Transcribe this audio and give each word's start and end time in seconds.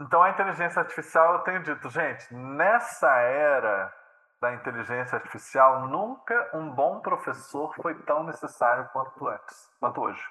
Então, 0.00 0.22
a 0.22 0.30
inteligência 0.30 0.80
artificial, 0.80 1.34
eu 1.34 1.38
tenho 1.40 1.62
dito, 1.62 1.88
gente, 1.90 2.34
nessa 2.34 3.10
era 3.18 3.92
da 4.40 4.52
inteligência 4.52 5.16
artificial, 5.16 5.88
nunca 5.88 6.50
um 6.54 6.70
bom 6.70 7.00
professor 7.00 7.74
foi 7.76 7.94
tão 8.02 8.22
necessário 8.24 8.88
quanto 8.92 9.26
antes, 9.28 9.70
quanto 9.80 10.00
hoje. 10.00 10.22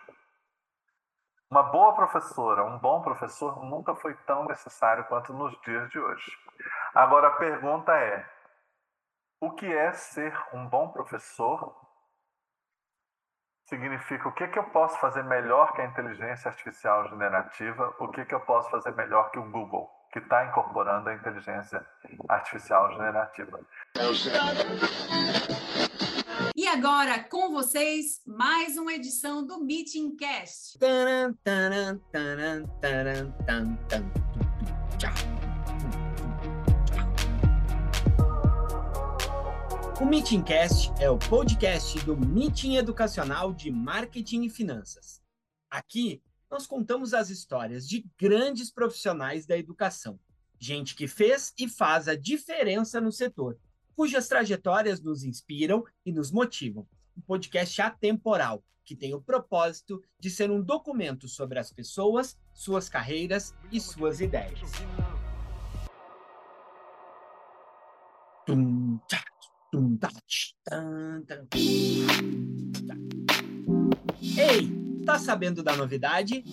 Uma 1.50 1.64
boa 1.64 1.94
professora, 1.94 2.64
um 2.66 2.78
bom 2.80 3.02
professor 3.02 3.64
nunca 3.64 3.96
foi 3.96 4.14
tão 4.26 4.46
necessário 4.46 5.06
quanto 5.06 5.34
nos 5.34 5.60
dias 5.62 5.90
de 5.90 6.00
hoje. 6.00 6.32
Agora 6.94 7.28
a 7.28 7.36
pergunta 7.36 7.94
é: 7.94 8.28
o 9.40 9.52
que 9.52 9.72
é 9.72 9.92
ser 9.94 10.36
um 10.54 10.68
bom 10.68 10.90
professor? 10.90 11.85
Significa 13.66 14.30
o 14.30 14.32
que, 14.32 14.48
que 14.48 14.60
eu 14.60 14.64
posso 14.66 15.00
fazer 15.00 15.24
melhor 15.24 15.74
que 15.74 15.82
a 15.82 15.86
inteligência 15.86 16.50
artificial 16.50 17.10
generativa, 17.10 17.96
o 18.00 18.08
que, 18.10 18.24
que 18.24 18.36
eu 18.36 18.40
posso 18.42 18.70
fazer 18.70 18.92
melhor 18.92 19.32
que 19.32 19.40
o 19.40 19.50
Google, 19.50 19.90
que 20.14 20.20
está 20.20 20.46
incorporando 20.46 21.10
a 21.10 21.16
inteligência 21.16 21.84
artificial 22.30 22.92
generativa. 22.92 23.60
E 26.56 26.68
agora, 26.68 27.24
com 27.24 27.52
vocês, 27.52 28.22
mais 28.28 28.78
uma 28.78 28.94
edição 28.94 29.44
do 29.44 29.60
Meeting 29.64 30.16
Cast. 30.16 30.78
O 40.02 40.06
Meetingcast 40.06 40.92
é 41.00 41.10
o 41.10 41.18
podcast 41.18 41.98
do 42.04 42.18
Meeting 42.18 42.76
Educacional 42.76 43.54
de 43.54 43.72
Marketing 43.72 44.44
e 44.44 44.50
Finanças. 44.50 45.22
Aqui, 45.72 46.22
nós 46.52 46.68
contamos 46.68 47.14
as 47.14 47.30
histórias 47.30 47.88
de 47.88 48.06
grandes 48.20 48.70
profissionais 48.70 49.46
da 49.46 49.58
educação, 49.58 50.20
gente 50.60 50.96
que 50.96 51.08
fez 51.08 51.54
e 51.58 51.70
faz 51.70 52.10
a 52.10 52.16
diferença 52.16 53.00
no 53.00 53.10
setor, 53.10 53.58
cujas 53.96 54.28
trajetórias 54.28 55.02
nos 55.02 55.24
inspiram 55.24 55.82
e 56.06 56.12
nos 56.12 56.30
motivam. 56.30 56.86
Um 57.18 57.22
podcast 57.22 57.82
atemporal, 57.82 58.62
que 58.84 58.98
tem 58.98 59.14
o 59.14 59.22
propósito 59.22 60.04
de 60.20 60.30
ser 60.30 60.52
um 60.52 60.62
documento 60.62 61.30
sobre 61.30 61.58
as 61.58 61.72
pessoas, 61.72 62.38
suas 62.54 62.90
carreiras 62.90 63.56
e 63.72 63.80
suas 63.80 64.20
ideias. 64.20 64.70
Tum, 68.46 69.00
tchá. 69.08 69.35
Ei, 74.38 75.04
tá 75.06 75.20
sabendo 75.20 75.62
da 75.62 75.76
novidade? 75.76 76.44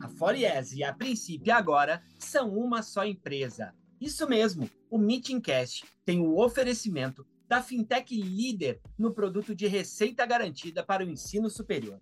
A 0.00 0.08
Fories 0.08 0.72
e 0.72 0.84
a 0.84 0.92
Princípio 0.92 1.52
agora 1.54 2.02
são 2.18 2.56
uma 2.56 2.82
só 2.82 3.04
empresa. 3.04 3.74
Isso 4.00 4.28
mesmo, 4.28 4.70
o 4.90 4.98
Meetingcast 4.98 5.84
tem 6.04 6.20
o 6.20 6.38
oferecimento 6.38 7.26
da 7.48 7.62
fintech 7.62 8.14
líder 8.14 8.80
no 8.98 9.12
produto 9.12 9.54
de 9.54 9.66
receita 9.66 10.24
garantida 10.26 10.84
para 10.84 11.04
o 11.04 11.08
ensino 11.08 11.48
superior. 11.48 12.00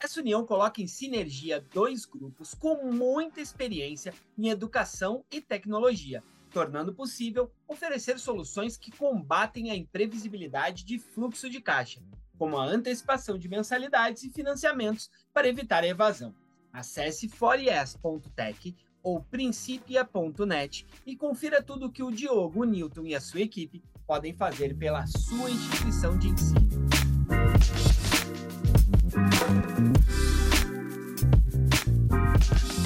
Essa 0.00 0.20
união 0.20 0.44
coloca 0.44 0.80
em 0.82 0.86
sinergia 0.86 1.64
dois 1.72 2.04
grupos 2.04 2.54
com 2.54 2.92
muita 2.92 3.40
experiência 3.40 4.12
em 4.36 4.48
educação 4.48 5.24
e 5.30 5.40
tecnologia, 5.40 6.22
tornando 6.58 6.92
possível 6.92 7.52
oferecer 7.68 8.18
soluções 8.18 8.76
que 8.76 8.90
combatem 8.90 9.70
a 9.70 9.76
imprevisibilidade 9.76 10.84
de 10.84 10.98
fluxo 10.98 11.48
de 11.48 11.60
caixa, 11.60 12.02
como 12.36 12.56
a 12.56 12.64
antecipação 12.64 13.38
de 13.38 13.48
mensalidades 13.48 14.24
e 14.24 14.30
financiamentos 14.30 15.08
para 15.32 15.46
evitar 15.46 15.84
a 15.84 15.86
evasão. 15.86 16.34
Acesse 16.72 17.28
fories.tech 17.28 18.74
ou 19.04 19.22
principia.net 19.22 20.84
e 21.06 21.14
confira 21.14 21.62
tudo 21.62 21.86
o 21.86 21.92
que 21.92 22.02
o 22.02 22.10
Diogo, 22.10 22.62
o 22.62 22.64
Newton 22.64 23.06
e 23.06 23.14
a 23.14 23.20
sua 23.20 23.42
equipe 23.42 23.80
podem 24.04 24.34
fazer 24.34 24.76
pela 24.76 25.06
sua 25.06 25.48
instituição 25.48 26.18
de 26.18 26.26
ensino. 26.26 26.68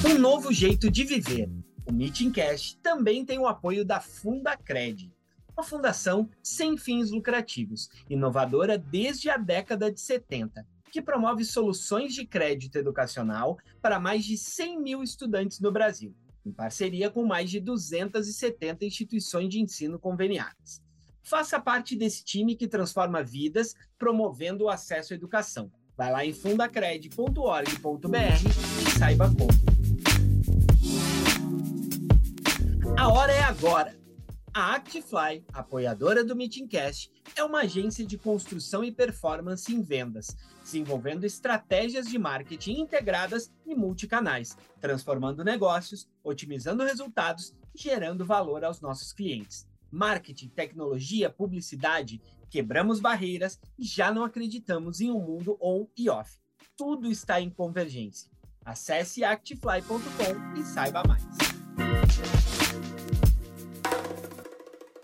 Um 0.04 0.18
novo 0.18 0.52
jeito 0.52 0.90
de 0.90 1.04
viver 1.04 1.48
o 1.86 1.92
Meetingcast 1.92 2.78
também 2.78 3.24
tem 3.24 3.38
o 3.38 3.46
apoio 3.46 3.84
da 3.84 4.00
Fundacred, 4.00 5.12
uma 5.56 5.62
fundação 5.62 6.28
sem 6.42 6.76
fins 6.76 7.10
lucrativos, 7.10 7.88
inovadora 8.08 8.78
desde 8.78 9.28
a 9.28 9.36
década 9.36 9.90
de 9.90 10.00
70, 10.00 10.66
que 10.90 11.02
promove 11.02 11.44
soluções 11.44 12.14
de 12.14 12.26
crédito 12.26 12.76
educacional 12.76 13.58
para 13.80 13.98
mais 13.98 14.24
de 14.24 14.36
100 14.36 14.80
mil 14.80 15.02
estudantes 15.02 15.60
no 15.60 15.72
Brasil, 15.72 16.14
em 16.44 16.52
parceria 16.52 17.10
com 17.10 17.24
mais 17.24 17.50
de 17.50 17.60
270 17.60 18.84
instituições 18.84 19.48
de 19.48 19.60
ensino 19.60 19.98
conveniadas. 19.98 20.80
Faça 21.22 21.60
parte 21.60 21.96
desse 21.96 22.24
time 22.24 22.56
que 22.56 22.66
transforma 22.66 23.22
vidas, 23.22 23.74
promovendo 23.98 24.64
o 24.64 24.68
acesso 24.68 25.12
à 25.12 25.16
educação. 25.16 25.70
Vai 25.96 26.10
lá 26.10 26.24
em 26.24 26.32
fundacred.org.br 26.32 28.16
e 28.86 28.98
saiba 28.98 29.28
como. 29.28 29.71
Agora! 33.62 33.96
A 34.52 34.74
Actifly, 34.74 35.44
apoiadora 35.52 36.24
do 36.24 36.34
Meetingcast, 36.34 37.12
é 37.36 37.44
uma 37.44 37.60
agência 37.60 38.04
de 38.04 38.18
construção 38.18 38.82
e 38.82 38.90
performance 38.90 39.72
em 39.72 39.80
vendas, 39.80 40.36
desenvolvendo 40.64 41.24
estratégias 41.24 42.06
de 42.08 42.18
marketing 42.18 42.80
integradas 42.80 43.52
e 43.64 43.74
multicanais, 43.76 44.58
transformando 44.80 45.44
negócios, 45.44 46.08
otimizando 46.24 46.82
resultados 46.82 47.54
e 47.72 47.80
gerando 47.80 48.26
valor 48.26 48.64
aos 48.64 48.80
nossos 48.80 49.12
clientes. 49.12 49.64
Marketing, 49.92 50.48
tecnologia, 50.48 51.30
publicidade, 51.30 52.20
quebramos 52.50 52.98
barreiras 52.98 53.60
e 53.78 53.84
já 53.84 54.12
não 54.12 54.24
acreditamos 54.24 55.00
em 55.00 55.10
um 55.10 55.20
mundo 55.20 55.56
on 55.62 55.86
e 55.96 56.10
off. 56.10 56.36
Tudo 56.76 57.10
está 57.10 57.40
em 57.40 57.48
convergência. 57.48 58.28
Acesse 58.64 59.22
actifly.com 59.22 60.60
e 60.60 60.64
saiba 60.64 61.02
mais. 61.06 61.51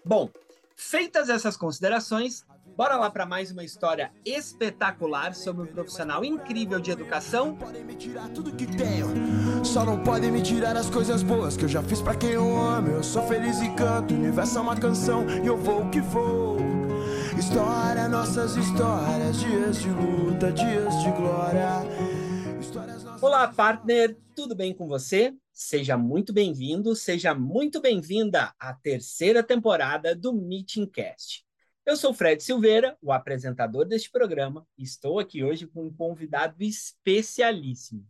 Bom, 0.09 0.31
feitas 0.75 1.29
essas 1.29 1.55
considerações, 1.55 2.43
bora 2.75 2.97
lá 2.97 3.11
para 3.11 3.27
mais 3.27 3.51
uma 3.51 3.63
história 3.63 4.11
espetacular 4.25 5.35
sobre 5.35 5.65
um 5.65 5.67
profissional 5.67 6.25
incrível 6.25 6.81
de 6.81 6.91
educação. 6.91 7.55
Podem 7.55 7.85
me 7.85 7.95
tirar 7.95 8.31
tudo 8.31 8.57
que 8.57 8.67
tenho, 8.67 9.07
só 9.63 9.85
não 9.85 10.03
podem 10.03 10.31
me 10.31 10.41
tirar 10.41 10.79
as 10.79 10.89
coisas 10.89 11.23
boas 11.23 11.59
que 11.59 11.67
eu 11.67 11.69
já 11.69 11.83
fiz 11.83 12.01
para 12.01 12.15
quem 12.15 12.31
eu 12.31 12.57
amo. 12.57 12.89
Eu 12.89 13.03
sou 13.03 13.23
feliz 13.29 13.61
e 13.61 13.69
canto, 13.75 14.15
o 14.15 14.17
universo 14.17 14.57
é 14.57 14.61
uma 14.63 14.77
canção 14.77 15.29
e 15.29 15.47
eu 15.47 15.59
vou 15.59 15.91
que 15.91 16.01
vou. 16.01 16.57
História, 17.39 18.09
nossas 18.09 18.57
histórias, 18.57 19.39
dias 19.39 19.77
de 19.77 19.91
luta, 19.91 20.51
dias 20.51 21.03
de 21.03 21.11
glória. 21.11 21.83
Olá, 23.21 23.47
partner, 23.49 24.17
tudo 24.35 24.55
bem 24.55 24.73
com 24.73 24.89
você? 24.89 25.35
Seja 25.61 25.99
muito 25.99 26.33
bem-vindo, 26.33 26.95
seja 26.95 27.35
muito 27.35 27.81
bem-vinda 27.81 28.55
à 28.61 28.73
terceira 28.73 29.43
temporada 29.43 30.15
do 30.15 30.33
Meeting 30.33 30.87
Cast. 30.87 31.45
Eu 31.85 31.97
sou 31.97 32.15
Fred 32.15 32.41
Silveira, 32.41 32.97
o 33.03 33.11
apresentador 33.11 33.85
deste 33.85 34.09
programa, 34.09 34.65
e 34.79 34.85
estou 34.85 35.19
aqui 35.19 35.43
hoje 35.43 35.67
com 35.67 35.87
um 35.87 35.93
convidado 35.93 36.63
especialíssimo. 36.63 38.07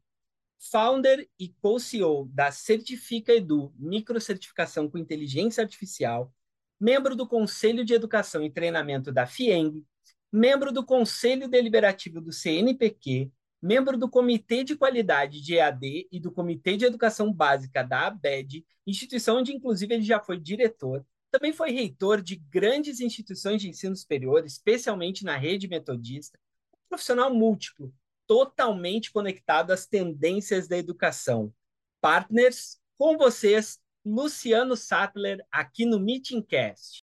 Founder 0.58 1.26
e 1.38 1.48
co-CEO 1.62 2.26
da 2.34 2.52
Certifica 2.52 3.32
Edu, 3.32 3.72
microcertificação 3.78 4.86
com 4.86 4.98
inteligência 4.98 5.62
artificial, 5.62 6.30
membro 6.78 7.16
do 7.16 7.26
Conselho 7.26 7.82
de 7.82 7.94
Educação 7.94 8.44
e 8.44 8.50
Treinamento 8.50 9.10
da 9.10 9.26
FIENG, 9.26 9.82
membro 10.30 10.70
do 10.70 10.84
Conselho 10.84 11.48
Deliberativo 11.48 12.20
do 12.20 12.30
CNPq, 12.30 13.32
membro 13.60 13.98
do 13.98 14.08
Comitê 14.08 14.62
de 14.62 14.76
Qualidade 14.76 15.40
de 15.40 15.56
EAD 15.56 16.08
e 16.10 16.20
do 16.20 16.30
Comitê 16.30 16.76
de 16.76 16.84
Educação 16.84 17.32
Básica 17.32 17.82
da 17.82 18.06
ABED, 18.06 18.64
instituição 18.86 19.38
onde, 19.38 19.52
inclusive, 19.52 19.94
ele 19.94 20.04
já 20.04 20.20
foi 20.20 20.38
diretor. 20.38 21.04
Também 21.30 21.52
foi 21.52 21.70
reitor 21.70 22.22
de 22.22 22.36
grandes 22.36 23.00
instituições 23.00 23.60
de 23.60 23.68
ensino 23.68 23.94
superior, 23.94 24.44
especialmente 24.46 25.24
na 25.24 25.36
rede 25.36 25.68
metodista. 25.68 26.38
Um 26.74 26.88
profissional 26.88 27.34
múltiplo, 27.34 27.92
totalmente 28.26 29.10
conectado 29.10 29.72
às 29.72 29.86
tendências 29.86 30.68
da 30.68 30.78
educação. 30.78 31.52
Partners, 32.00 32.78
com 32.96 33.18
vocês, 33.18 33.78
Luciano 34.04 34.76
Sattler, 34.76 35.44
aqui 35.50 35.84
no 35.84 36.00
Meetingcast. 36.00 37.04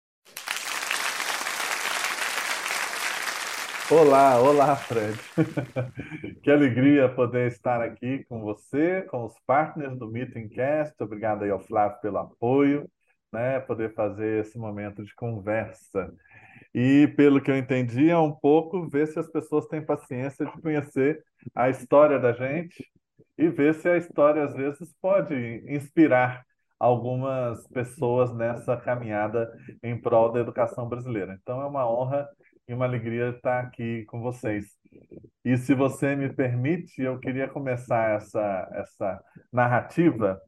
Olá, 3.90 4.38
olá, 4.38 4.76
Fred. 4.76 5.16
que 6.44 6.50
alegria 6.50 7.08
poder 7.08 7.48
estar 7.48 7.80
aqui 7.80 8.22
com 8.24 8.42
você, 8.42 9.00
com 9.08 9.24
os 9.24 9.32
partners 9.46 9.98
do 9.98 10.06
Meetingcast. 10.10 10.94
Obrigado 11.02 11.42
aí 11.42 11.50
ao 11.50 11.58
Flávio 11.58 11.98
pelo 12.02 12.18
apoio, 12.18 12.86
né? 13.32 13.58
Poder 13.60 13.94
fazer 13.94 14.42
esse 14.42 14.58
momento 14.58 15.02
de 15.02 15.14
conversa. 15.14 16.12
E 16.74 17.08
pelo 17.16 17.40
que 17.40 17.50
eu 17.50 17.56
entendi, 17.56 18.10
é 18.10 18.18
um 18.18 18.30
pouco 18.30 18.86
ver 18.90 19.06
se 19.06 19.18
as 19.18 19.30
pessoas 19.30 19.66
têm 19.68 19.80
paciência 19.80 20.44
de 20.44 20.60
conhecer 20.60 21.24
a 21.54 21.70
história 21.70 22.18
da 22.18 22.34
gente 22.34 22.84
e 23.38 23.48
ver 23.48 23.74
se 23.74 23.88
a 23.88 23.96
história 23.96 24.44
às 24.44 24.54
vezes 24.54 24.94
pode 25.00 25.64
inspirar 25.66 26.44
algumas 26.78 27.66
pessoas 27.68 28.34
nessa 28.34 28.76
caminhada 28.76 29.50
em 29.82 29.98
prol 29.98 30.30
da 30.30 30.40
educação 30.40 30.86
brasileira. 30.86 31.38
Então 31.40 31.62
é 31.62 31.66
uma 31.66 31.90
honra 31.90 32.28
e 32.68 32.74
uma 32.74 32.84
alegria 32.84 33.30
estar 33.30 33.60
aqui 33.60 34.04
com 34.04 34.20
vocês. 34.20 34.66
E 35.44 35.56
se 35.56 35.74
você 35.74 36.14
me 36.14 36.32
permite, 36.32 37.00
eu 37.00 37.18
queria 37.18 37.48
começar 37.48 38.16
essa, 38.16 38.68
essa 38.74 39.24
narrativa 39.50 40.40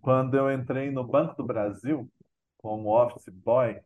quando 0.00 0.36
eu 0.36 0.50
entrei 0.50 0.90
no 0.90 1.06
Banco 1.06 1.36
do 1.36 1.46
Brasil 1.46 2.10
como 2.58 2.90
office 2.90 3.28
boy, 3.28 3.78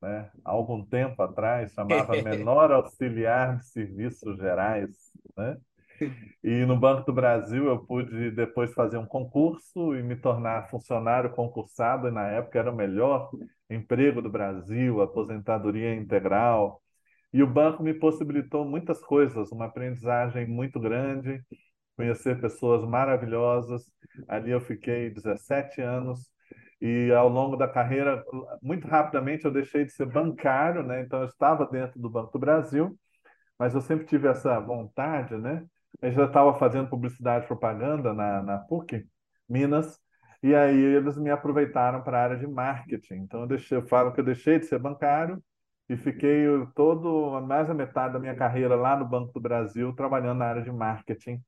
né, 0.00 0.30
há 0.44 0.50
algum 0.50 0.84
tempo 0.84 1.20
atrás, 1.22 1.72
chamava 1.72 2.12
Menor 2.22 2.70
Auxiliar 2.70 3.58
de 3.58 3.66
Serviços 3.66 4.36
Gerais, 4.36 4.90
né? 5.36 5.56
E 6.44 6.64
no 6.64 6.78
Banco 6.78 7.06
do 7.06 7.12
Brasil 7.12 7.66
eu 7.66 7.84
pude 7.84 8.30
depois 8.30 8.72
fazer 8.72 8.98
um 8.98 9.06
concurso 9.06 9.96
e 9.96 10.02
me 10.02 10.14
tornar 10.14 10.68
funcionário 10.68 11.30
concursado, 11.30 12.06
e 12.06 12.12
na 12.12 12.28
época 12.28 12.58
era 12.58 12.70
o 12.70 12.76
melhor 12.76 13.30
emprego 13.68 14.22
do 14.22 14.30
Brasil, 14.30 15.02
aposentadoria 15.02 15.94
integral. 15.94 16.80
E 17.32 17.42
o 17.42 17.46
banco 17.46 17.82
me 17.82 17.92
possibilitou 17.92 18.64
muitas 18.64 19.00
coisas, 19.00 19.52
uma 19.52 19.66
aprendizagem 19.66 20.46
muito 20.46 20.80
grande, 20.80 21.42
conhecer 21.96 22.40
pessoas 22.40 22.88
maravilhosas. 22.88 23.84
Ali 24.26 24.50
eu 24.50 24.60
fiquei 24.60 25.10
17 25.10 25.80
anos 25.82 26.30
e 26.80 27.10
ao 27.12 27.28
longo 27.28 27.56
da 27.56 27.68
carreira, 27.68 28.24
muito 28.62 28.86
rapidamente 28.86 29.44
eu 29.44 29.50
deixei 29.50 29.84
de 29.84 29.92
ser 29.92 30.06
bancário, 30.06 30.82
né? 30.82 31.02
Então 31.02 31.20
eu 31.20 31.26
estava 31.26 31.66
dentro 31.66 32.00
do 32.00 32.08
Banco 32.08 32.32
do 32.32 32.38
Brasil, 32.38 32.96
mas 33.58 33.74
eu 33.74 33.80
sempre 33.80 34.06
tive 34.06 34.28
essa 34.28 34.60
vontade, 34.60 35.36
né? 35.36 35.64
Eu 36.00 36.12
já 36.12 36.26
estava 36.26 36.54
fazendo 36.58 36.88
publicidade 36.88 37.44
e 37.44 37.48
propaganda 37.48 38.14
na, 38.14 38.42
na 38.42 38.58
PUC, 38.58 39.06
Minas, 39.48 39.98
e 40.42 40.54
aí 40.54 40.78
eles 40.78 41.16
me 41.18 41.30
aproveitaram 41.30 42.02
para 42.02 42.18
a 42.18 42.22
área 42.22 42.36
de 42.38 42.46
marketing. 42.46 43.14
Então 43.16 43.42
eu 43.42 43.46
deixei, 43.48 43.78
eu 43.78 43.86
falo 43.88 44.12
que 44.12 44.20
eu 44.20 44.24
deixei 44.24 44.58
de 44.58 44.66
ser 44.66 44.78
bancário 44.78 45.42
e 45.88 45.96
fiquei 45.96 46.46
todo 46.74 47.40
mais 47.42 47.68
da 47.68 47.74
metade 47.74 48.12
da 48.14 48.18
minha 48.18 48.36
carreira 48.36 48.76
lá 48.76 48.96
no 48.96 49.06
Banco 49.06 49.32
do 49.32 49.40
Brasil 49.40 49.94
trabalhando 49.94 50.38
na 50.38 50.46
área 50.46 50.62
de 50.62 50.70
marketing, 50.72 51.42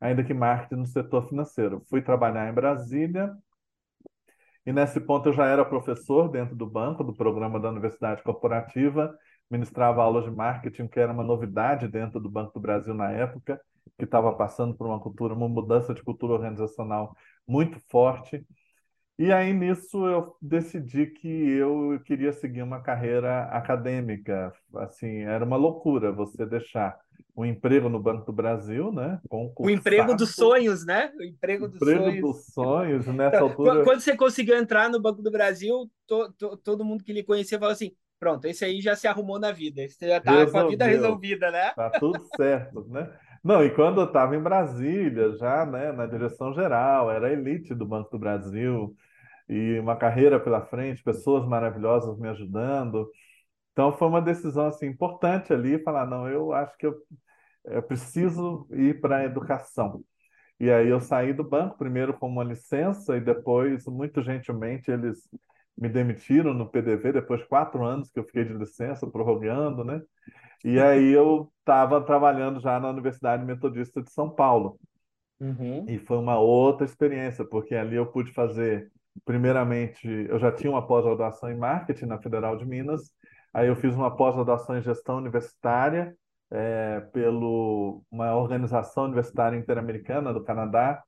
ainda 0.00 0.24
que 0.24 0.34
marketing 0.34 0.80
no 0.80 0.86
setor 0.86 1.28
financeiro. 1.28 1.82
Fui 1.88 2.02
trabalhar 2.02 2.48
em 2.50 2.54
Brasília 2.54 3.34
e 4.66 4.72
nesse 4.72 5.00
ponto 5.00 5.28
eu 5.28 5.32
já 5.32 5.46
era 5.46 5.64
professor 5.64 6.28
dentro 6.28 6.56
do 6.56 6.66
banco, 6.66 7.04
do 7.04 7.14
programa 7.14 7.60
da 7.60 7.68
Universidade 7.68 8.22
Corporativa, 8.22 9.14
ministrava 9.50 10.02
aulas 10.02 10.24
de 10.24 10.30
marketing, 10.30 10.88
que 10.88 10.98
era 10.98 11.12
uma 11.12 11.22
novidade 11.22 11.86
dentro 11.86 12.18
do 12.18 12.30
Banco 12.30 12.52
do 12.54 12.60
Brasil 12.60 12.94
na 12.94 13.10
época, 13.10 13.60
que 13.98 14.04
estava 14.04 14.32
passando 14.34 14.74
por 14.74 14.86
uma 14.86 14.98
cultura, 14.98 15.34
uma 15.34 15.48
mudança 15.48 15.92
de 15.92 16.02
cultura 16.02 16.32
organizacional 16.32 17.14
muito 17.46 17.78
forte. 17.90 18.44
E 19.16 19.32
aí 19.32 19.52
nisso 19.52 20.06
eu 20.06 20.36
decidi 20.42 21.06
que 21.06 21.28
eu 21.28 22.00
queria 22.04 22.32
seguir 22.32 22.62
uma 22.62 22.80
carreira 22.80 23.44
acadêmica. 23.44 24.52
Assim, 24.76 25.22
era 25.22 25.44
uma 25.44 25.56
loucura 25.56 26.10
você 26.10 26.44
deixar 26.44 26.98
um 27.36 27.44
emprego 27.44 27.88
no 27.88 28.00
Banco 28.00 28.26
do 28.26 28.32
Brasil, 28.32 28.92
né? 28.92 29.20
O 29.30 29.70
emprego 29.70 30.14
dos 30.14 30.34
sonhos, 30.34 30.84
né? 30.84 31.12
O 31.18 31.22
emprego 31.22 31.68
dos 31.68 31.76
emprego 31.76 32.04
sonhos. 32.04 32.20
dos 32.20 32.46
sonhos, 32.46 33.06
nessa 33.06 33.36
então, 33.36 33.48
altura. 33.48 33.84
Quando 33.84 34.00
você 34.00 34.16
conseguiu 34.16 34.56
entrar 34.56 34.88
no 34.88 35.00
Banco 35.00 35.22
do 35.22 35.30
Brasil, 35.30 35.90
to, 36.06 36.32
to, 36.32 36.56
todo 36.56 36.84
mundo 36.84 37.04
que 37.04 37.12
lhe 37.12 37.22
conhecia 37.22 37.58
falou 37.58 37.72
assim: 37.72 37.92
pronto, 38.18 38.46
esse 38.46 38.64
aí 38.64 38.80
já 38.80 38.96
se 38.96 39.06
arrumou 39.06 39.38
na 39.38 39.52
vida, 39.52 39.82
esse 39.82 39.96
já 40.00 40.18
está 40.18 40.46
com 40.46 40.58
a 40.58 40.68
vida 40.68 40.86
resolvida, 40.86 41.50
né? 41.50 41.72
Tá 41.74 41.90
tudo 41.90 42.24
certo, 42.36 42.84
né? 42.88 43.12
Não, 43.42 43.62
e 43.62 43.68
quando 43.68 44.00
eu 44.00 44.06
estava 44.06 44.34
em 44.34 44.42
Brasília, 44.42 45.36
já 45.36 45.66
né, 45.66 45.92
na 45.92 46.06
direção 46.06 46.54
geral, 46.54 47.10
era 47.10 47.30
elite 47.30 47.74
do 47.74 47.84
Banco 47.84 48.10
do 48.10 48.18
Brasil, 48.18 48.96
e 49.48 49.78
uma 49.78 49.96
carreira 49.96 50.40
pela 50.40 50.62
frente, 50.66 51.02
pessoas 51.02 51.46
maravilhosas 51.46 52.18
me 52.18 52.28
ajudando. 52.28 53.10
Então 53.72 53.92
foi 53.92 54.08
uma 54.08 54.22
decisão 54.22 54.66
assim 54.66 54.86
importante 54.86 55.52
ali, 55.52 55.82
falar 55.82 56.06
não, 56.06 56.28
eu 56.28 56.52
acho 56.52 56.76
que 56.78 56.86
eu, 56.86 56.94
eu 57.64 57.82
preciso 57.82 58.66
ir 58.72 59.00
para 59.00 59.18
a 59.18 59.24
educação. 59.24 60.02
E 60.60 60.70
aí 60.70 60.88
eu 60.88 61.00
saí 61.00 61.32
do 61.32 61.42
banco 61.42 61.76
primeiro 61.76 62.14
com 62.14 62.28
uma 62.28 62.44
licença 62.44 63.16
e 63.16 63.20
depois, 63.20 63.86
muito 63.86 64.22
gentilmente, 64.22 64.90
eles 64.90 65.28
me 65.76 65.88
demitiram 65.88 66.54
no 66.54 66.70
PDV 66.70 67.12
depois 67.12 67.40
de 67.40 67.48
quatro 67.48 67.84
anos 67.84 68.10
que 68.10 68.18
eu 68.18 68.24
fiquei 68.24 68.44
de 68.44 68.54
licença, 68.54 69.10
prorrogando, 69.10 69.84
né? 69.84 70.00
E 70.64 70.78
aí 70.80 71.10
eu 71.10 71.52
estava 71.58 72.00
trabalhando 72.00 72.60
já 72.60 72.78
na 72.78 72.88
Universidade 72.88 73.44
Metodista 73.44 74.00
de 74.00 74.10
São 74.12 74.30
Paulo. 74.30 74.78
Uhum. 75.40 75.84
E 75.88 75.98
foi 75.98 76.16
uma 76.16 76.38
outra 76.38 76.86
experiência, 76.86 77.44
porque 77.44 77.74
ali 77.74 77.96
eu 77.96 78.06
pude 78.06 78.32
fazer, 78.32 78.90
primeiramente, 79.24 80.06
eu 80.06 80.38
já 80.38 80.50
tinha 80.52 80.70
uma 80.70 80.86
pós-graduação 80.86 81.50
em 81.50 81.56
marketing 81.56 82.06
na 82.06 82.20
Federal 82.20 82.56
de 82.56 82.66
Minas, 82.66 83.12
Aí 83.54 83.68
eu 83.68 83.76
fiz 83.76 83.94
uma 83.94 84.14
pós-graduação 84.14 84.76
em 84.76 84.82
gestão 84.82 85.16
universitária 85.18 86.12
é, 86.50 87.00
pelo 87.12 88.02
uma 88.10 88.34
organização 88.34 89.04
universitária 89.04 89.56
interamericana 89.56 90.34
do 90.34 90.42
Canadá. 90.42 91.00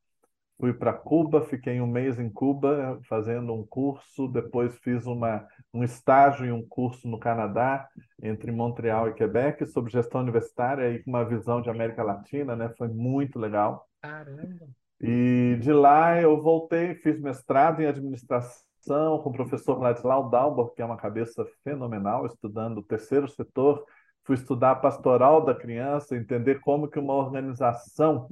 Fui 0.58 0.72
para 0.72 0.92
Cuba, 0.92 1.42
fiquei 1.42 1.80
um 1.80 1.88
mês 1.88 2.20
em 2.20 2.30
Cuba 2.30 3.00
fazendo 3.08 3.52
um 3.52 3.66
curso. 3.66 4.28
Depois 4.28 4.78
fiz 4.78 5.06
uma, 5.06 5.44
um 5.74 5.82
estágio 5.82 6.46
e 6.46 6.52
um 6.52 6.64
curso 6.66 7.08
no 7.08 7.18
Canadá, 7.18 7.88
entre 8.22 8.52
Montreal 8.52 9.08
e 9.08 9.14
Quebec, 9.14 9.66
sobre 9.66 9.90
gestão 9.90 10.20
universitária 10.20 10.88
e 10.92 11.02
com 11.02 11.10
uma 11.10 11.24
visão 11.24 11.60
de 11.60 11.68
América 11.68 12.04
Latina, 12.04 12.54
né? 12.54 12.72
Foi 12.78 12.86
muito 12.86 13.40
legal. 13.40 13.88
Caramba! 14.00 14.85
E 15.00 15.58
de 15.60 15.72
lá 15.72 16.20
eu 16.20 16.40
voltei, 16.40 16.94
fiz 16.94 17.20
mestrado 17.20 17.80
em 17.80 17.86
administração 17.86 19.18
com 19.22 19.30
o 19.30 19.32
professor 19.32 19.78
Ladislau 19.80 20.30
Dalbor, 20.30 20.72
que 20.72 20.80
é 20.80 20.84
uma 20.84 20.96
cabeça 20.96 21.44
fenomenal, 21.62 22.24
estudando 22.26 22.78
o 22.78 22.82
terceiro 22.82 23.28
setor. 23.28 23.84
Fui 24.24 24.34
estudar 24.34 24.72
a 24.72 24.76
pastoral 24.76 25.44
da 25.44 25.54
criança, 25.54 26.16
entender 26.16 26.60
como 26.60 26.88
que 26.88 26.98
uma 26.98 27.14
organização 27.14 28.28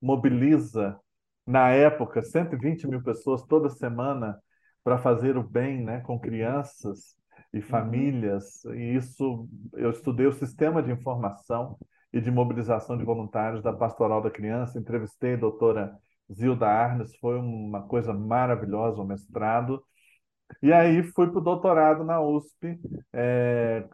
mobiliza, 0.00 0.98
na 1.46 1.70
época, 1.70 2.22
120 2.22 2.86
mil 2.86 3.02
pessoas 3.02 3.42
toda 3.42 3.68
semana 3.68 4.38
para 4.82 4.98
fazer 4.98 5.36
o 5.36 5.42
bem 5.42 5.82
né, 5.82 6.00
com 6.00 6.18
crianças 6.18 7.16
e 7.52 7.58
uhum. 7.58 7.62
famílias. 7.62 8.64
E 8.66 8.94
isso, 8.96 9.48
eu 9.74 9.90
estudei 9.90 10.26
o 10.26 10.32
sistema 10.32 10.82
de 10.82 10.92
informação 10.92 11.78
e 12.12 12.20
de 12.20 12.30
mobilização 12.30 12.96
de 12.96 13.04
voluntários 13.04 13.62
da 13.62 13.72
Pastoral 13.72 14.22
da 14.22 14.30
Criança, 14.30 14.78
entrevistei 14.78 15.34
a 15.34 15.38
doutora 15.38 15.98
Zilda 16.32 16.66
Arnes, 16.66 17.14
foi 17.16 17.38
uma 17.38 17.82
coisa 17.86 18.12
maravilhosa 18.12 19.00
o 19.00 19.06
mestrado. 19.06 19.82
E 20.62 20.72
aí 20.72 21.02
fui 21.02 21.30
para 21.30 21.38
o 21.38 21.42
doutorado 21.42 22.04
na 22.04 22.20
USP, 22.20 22.78
é, 23.12 23.86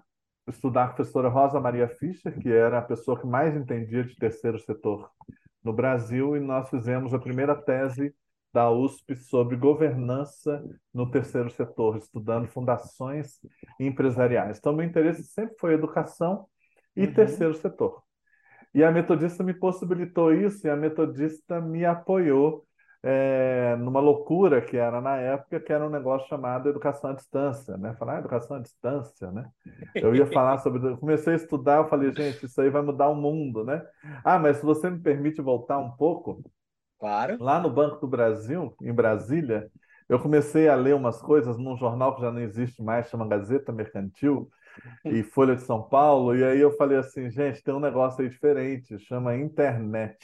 estudar 0.48 0.84
a 0.84 0.88
professora 0.88 1.28
Rosa 1.28 1.60
Maria 1.60 1.88
Fischer, 1.88 2.38
que 2.38 2.50
era 2.50 2.78
a 2.78 2.82
pessoa 2.82 3.18
que 3.18 3.26
mais 3.26 3.56
entendia 3.56 4.04
de 4.04 4.16
terceiro 4.16 4.58
setor 4.58 5.10
no 5.62 5.72
Brasil, 5.72 6.36
e 6.36 6.40
nós 6.40 6.68
fizemos 6.68 7.14
a 7.14 7.18
primeira 7.18 7.54
tese 7.54 8.14
da 8.52 8.70
USP 8.70 9.14
sobre 9.14 9.56
governança 9.56 10.62
no 10.92 11.10
terceiro 11.10 11.50
setor, 11.50 11.96
estudando 11.98 12.48
fundações 12.48 13.38
empresariais. 13.78 14.58
Então, 14.58 14.72
meu 14.72 14.84
interesse 14.84 15.22
sempre 15.24 15.56
foi 15.58 15.74
educação 15.74 16.46
e 16.96 17.04
uhum. 17.06 17.14
terceiro 17.14 17.54
setor. 17.54 18.02
E 18.74 18.84
a 18.84 18.90
metodista 18.90 19.42
me 19.42 19.52
possibilitou 19.52 20.32
isso, 20.32 20.66
e 20.66 20.70
a 20.70 20.76
metodista 20.76 21.60
me 21.60 21.84
apoiou 21.84 22.64
é, 23.02 23.76
numa 23.76 23.98
loucura 23.98 24.60
que 24.60 24.76
era 24.76 25.00
na 25.00 25.16
época, 25.16 25.58
que 25.58 25.72
era 25.72 25.86
um 25.86 25.90
negócio 25.90 26.28
chamado 26.28 26.68
educação 26.68 27.10
à 27.10 27.12
distância, 27.14 27.76
né? 27.76 27.94
Falar 27.98 28.16
ah, 28.16 28.18
educação 28.18 28.56
à 28.56 28.60
distância, 28.60 29.30
né? 29.30 29.48
Eu 29.94 30.14
ia 30.14 30.26
falar 30.26 30.58
sobre, 30.58 30.86
eu 30.86 30.98
comecei 30.98 31.32
a 31.32 31.36
estudar, 31.36 31.78
eu 31.78 31.88
falei, 31.88 32.12
gente, 32.12 32.44
isso 32.44 32.60
aí 32.60 32.68
vai 32.68 32.82
mudar 32.82 33.08
o 33.08 33.14
mundo, 33.14 33.64
né? 33.64 33.82
Ah, 34.22 34.38
mas 34.38 34.58
se 34.58 34.64
você 34.64 34.90
me 34.90 35.00
permite 35.00 35.40
voltar 35.40 35.78
um 35.78 35.90
pouco, 35.92 36.42
claro. 36.98 37.36
Lá 37.40 37.58
no 37.58 37.70
Banco 37.70 38.00
do 38.00 38.06
Brasil, 38.06 38.74
em 38.82 38.92
Brasília, 38.92 39.70
eu 40.08 40.18
comecei 40.18 40.68
a 40.68 40.74
ler 40.74 40.94
umas 40.94 41.22
coisas 41.22 41.56
num 41.56 41.76
jornal 41.76 42.14
que 42.14 42.20
já 42.20 42.30
não 42.30 42.40
existe 42.40 42.82
mais, 42.82 43.08
chama 43.08 43.26
Gazeta 43.26 43.72
Mercantil 43.72 44.50
e 45.04 45.22
Folha 45.22 45.56
de 45.56 45.62
São 45.62 45.82
Paulo, 45.82 46.36
e 46.36 46.44
aí 46.44 46.60
eu 46.60 46.76
falei 46.76 46.98
assim, 46.98 47.30
gente, 47.30 47.62
tem 47.62 47.74
um 47.74 47.80
negócio 47.80 48.22
aí 48.22 48.28
diferente, 48.28 48.98
chama 48.98 49.36
internet. 49.36 50.18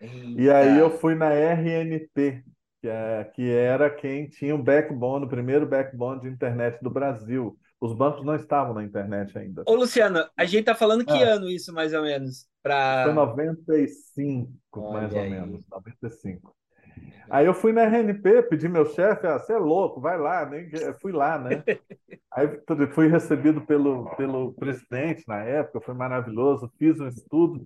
Eita. 0.00 0.40
E 0.40 0.50
aí 0.50 0.78
eu 0.78 0.90
fui 0.90 1.14
na 1.14 1.30
RNP, 1.32 2.44
que, 2.80 2.88
é, 2.88 3.24
que 3.34 3.50
era 3.50 3.88
quem 3.88 4.28
tinha 4.28 4.54
o 4.54 4.62
backbone, 4.62 5.24
o 5.24 5.28
primeiro 5.28 5.66
backbone 5.66 6.20
de 6.20 6.28
internet 6.28 6.78
do 6.82 6.90
Brasil. 6.90 7.56
Os 7.80 7.92
bancos 7.92 8.24
não 8.24 8.34
estavam 8.34 8.74
na 8.74 8.82
internet 8.82 9.36
ainda. 9.36 9.62
Ô, 9.66 9.74
Luciano, 9.74 10.26
a 10.36 10.44
gente 10.44 10.64
tá 10.64 10.74
falando 10.74 11.04
que 11.04 11.12
ah. 11.12 11.34
ano 11.34 11.48
isso, 11.48 11.72
mais 11.72 11.92
ou 11.92 12.02
menos? 12.02 12.46
Pra... 12.62 13.04
Foi 13.04 13.12
95, 13.12 14.50
Olha 14.72 14.92
mais 14.92 15.14
aí. 15.14 15.24
ou 15.24 15.30
menos. 15.30 15.64
95. 15.70 16.54
Aí 17.30 17.46
eu 17.46 17.54
fui 17.54 17.72
na 17.72 17.82
RNP, 17.82 18.42
pedi 18.42 18.68
meu 18.68 18.84
chefe, 18.86 19.26
ah, 19.26 19.38
você 19.38 19.52
é 19.54 19.58
louco, 19.58 20.00
vai 20.00 20.18
lá, 20.18 20.44
nem 20.46 20.70
fui 21.00 21.12
lá, 21.12 21.38
né? 21.38 21.62
Aí 22.32 22.48
fui 22.92 23.08
recebido 23.08 23.60
pelo, 23.62 24.14
pelo 24.16 24.52
presidente 24.54 25.22
na 25.26 25.42
época, 25.42 25.80
foi 25.80 25.94
maravilhoso, 25.94 26.70
fiz 26.78 26.98
um 26.98 27.06
estudo, 27.06 27.64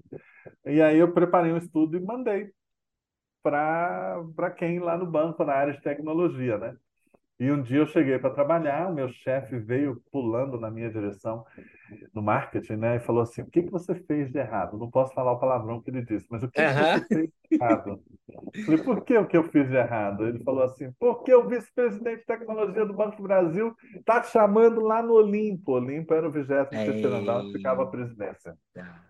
e 0.66 0.82
aí 0.82 0.98
eu 0.98 1.12
preparei 1.12 1.52
um 1.52 1.56
estudo 1.56 1.96
e 1.96 2.00
mandei. 2.00 2.50
para 3.42 4.50
quem 4.56 4.78
lá 4.78 4.98
no 4.98 5.06
banco, 5.06 5.44
na 5.44 5.54
área 5.54 5.72
de 5.72 5.82
tecnologia, 5.82 6.58
né? 6.58 6.76
E 7.40 7.52
um 7.52 7.62
dia 7.62 7.78
eu 7.78 7.86
cheguei 7.86 8.18
para 8.18 8.34
trabalhar, 8.34 8.88
o 8.88 8.94
meu 8.94 9.08
chefe 9.08 9.58
veio 9.60 10.02
pulando 10.10 10.58
na 10.58 10.70
minha 10.70 10.90
direção 10.90 11.44
no 12.12 12.20
marketing, 12.20 12.74
né? 12.74 12.96
E 12.96 13.00
falou 13.00 13.22
assim: 13.22 13.42
O 13.42 13.46
que, 13.46 13.62
que 13.62 13.70
você 13.70 13.94
fez 13.94 14.32
de 14.32 14.38
errado? 14.40 14.76
Não 14.76 14.90
posso 14.90 15.14
falar 15.14 15.32
o 15.32 15.38
palavrão 15.38 15.80
que 15.80 15.88
ele 15.88 16.04
disse, 16.04 16.26
mas 16.28 16.42
o 16.42 16.50
que, 16.50 16.60
que 16.60 16.72
você 16.72 17.04
fez 17.06 17.30
de 17.30 17.54
errado? 17.54 18.02
Eu 18.28 18.64
falei: 18.64 18.82
Por 18.82 19.04
que 19.04 19.16
o 19.16 19.26
que 19.26 19.36
eu 19.36 19.44
fiz 19.44 19.68
de 19.68 19.76
errado? 19.76 20.26
Ele 20.26 20.42
falou 20.42 20.64
assim: 20.64 20.90
Porque 20.98 21.32
o 21.32 21.48
vice-presidente 21.48 22.20
de 22.20 22.26
tecnologia 22.26 22.84
do 22.84 22.92
Banco 22.94 23.16
do 23.16 23.22
Brasil 23.22 23.72
está 23.94 24.20
te 24.20 24.30
chamando 24.30 24.80
lá 24.80 25.00
no 25.00 25.14
Olimpo. 25.14 25.72
Olimpo 25.72 26.12
era 26.12 26.28
o 26.28 26.32
vigésimo 26.32 26.70
terceiro 26.70 27.14
andar 27.14 27.38
onde 27.38 27.52
ficava 27.52 27.84
a 27.84 27.86
presidência. 27.86 28.56
Tá. 28.74 29.07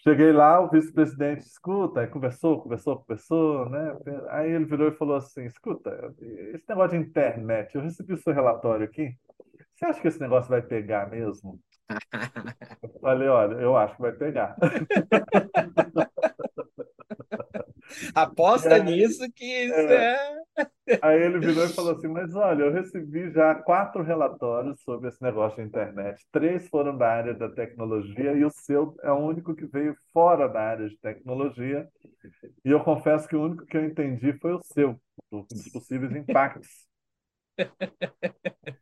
Cheguei 0.00 0.32
lá, 0.32 0.60
o 0.60 0.70
vice-presidente 0.70 1.40
escuta, 1.40 2.00
aí 2.00 2.06
conversou, 2.06 2.60
conversou, 2.62 2.98
conversou, 3.00 3.68
né? 3.68 3.96
Aí 4.30 4.50
ele 4.50 4.64
virou 4.64 4.88
e 4.88 4.96
falou 4.96 5.16
assim: 5.16 5.44
escuta, 5.44 6.14
esse 6.54 6.64
negócio 6.68 6.98
de 6.98 7.04
internet, 7.04 7.74
eu 7.74 7.82
recebi 7.82 8.14
o 8.14 8.18
seu 8.18 8.32
relatório 8.32 8.84
aqui. 8.84 9.12
Você 9.74 9.84
acha 9.86 10.00
que 10.00 10.08
esse 10.08 10.20
negócio 10.20 10.50
vai 10.50 10.62
pegar 10.62 11.10
mesmo? 11.10 11.60
Eu 12.82 12.90
falei, 13.00 13.28
olha, 13.28 13.54
eu 13.54 13.76
acho 13.76 13.96
que 13.96 14.02
vai 14.02 14.12
pegar. 14.12 14.56
Aposta 18.14 18.78
nisso 18.78 19.26
que 19.34 19.44
isso 19.44 19.74
é... 19.74 20.14
é... 20.56 20.98
Aí 21.02 21.22
ele 21.22 21.38
virou 21.38 21.64
e 21.64 21.68
falou 21.68 21.92
assim: 21.92 22.08
Mas 22.08 22.34
olha, 22.34 22.64
eu 22.64 22.72
recebi 22.72 23.30
já 23.30 23.54
quatro 23.54 24.02
relatórios 24.02 24.80
sobre 24.82 25.08
esse 25.08 25.22
negócio 25.22 25.62
de 25.62 25.68
internet. 25.68 26.24
Três 26.32 26.68
foram 26.68 26.96
da 26.96 27.08
área 27.08 27.34
da 27.34 27.48
tecnologia 27.48 28.32
e 28.32 28.44
o 28.44 28.50
seu 28.50 28.96
é 29.02 29.12
o 29.12 29.18
único 29.18 29.54
que 29.54 29.66
veio 29.66 29.94
fora 30.12 30.48
da 30.48 30.60
área 30.60 30.88
de 30.88 30.98
tecnologia. 30.98 31.86
E 32.64 32.70
eu 32.70 32.80
confesso 32.80 33.28
que 33.28 33.36
o 33.36 33.42
único 33.42 33.66
que 33.66 33.76
eu 33.76 33.84
entendi 33.84 34.32
foi 34.34 34.54
o 34.54 34.60
seu, 34.62 34.98
dos 35.30 35.68
possíveis 35.72 36.14
impactos. 36.14 36.88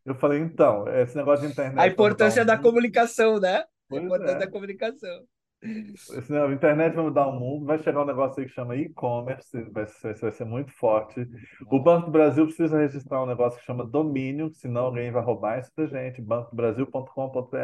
Eu 0.05 0.15
falei, 0.15 0.39
então, 0.39 0.87
esse 0.89 1.17
negócio 1.17 1.47
de 1.47 1.53
internet. 1.53 1.79
A 1.79 1.87
importância 1.89 2.45
da 2.45 2.59
comunicação, 2.59 3.41
né? 3.41 3.65
a 3.91 3.97
importância 3.97 4.37
é. 4.37 4.39
da 4.39 4.51
comunicação. 4.51 5.25
A 5.63 6.53
internet 6.53 6.95
vai 6.95 7.05
mudar 7.05 7.27
o 7.27 7.33
mundo, 7.33 7.65
vai 7.65 7.79
chegar 7.83 8.03
um 8.03 8.07
negócio 8.07 8.41
aí 8.41 8.47
que 8.49 8.55
chama 8.55 8.77
e-commerce, 8.77 9.51
vai, 9.71 9.87
vai, 10.21 10.33
ser 10.33 10.45
muito 10.45 10.71
forte. 10.73 11.27
O 11.71 11.81
Banco 11.81 12.07
do 12.07 12.13
Brasil 12.13 12.47
precisa 12.47 12.79
registrar 12.79 13.23
um 13.23 13.27
negócio 13.27 13.59
que 13.59 13.65
chama 13.65 13.85
domínio, 13.85 14.51
senão 14.53 14.87
alguém 14.87 15.11
vai 15.11 15.23
roubar 15.23 15.59
isso 15.59 15.71
da 15.77 15.87
gente, 15.87 16.21
bancodobrasil.com.br. 16.21 17.57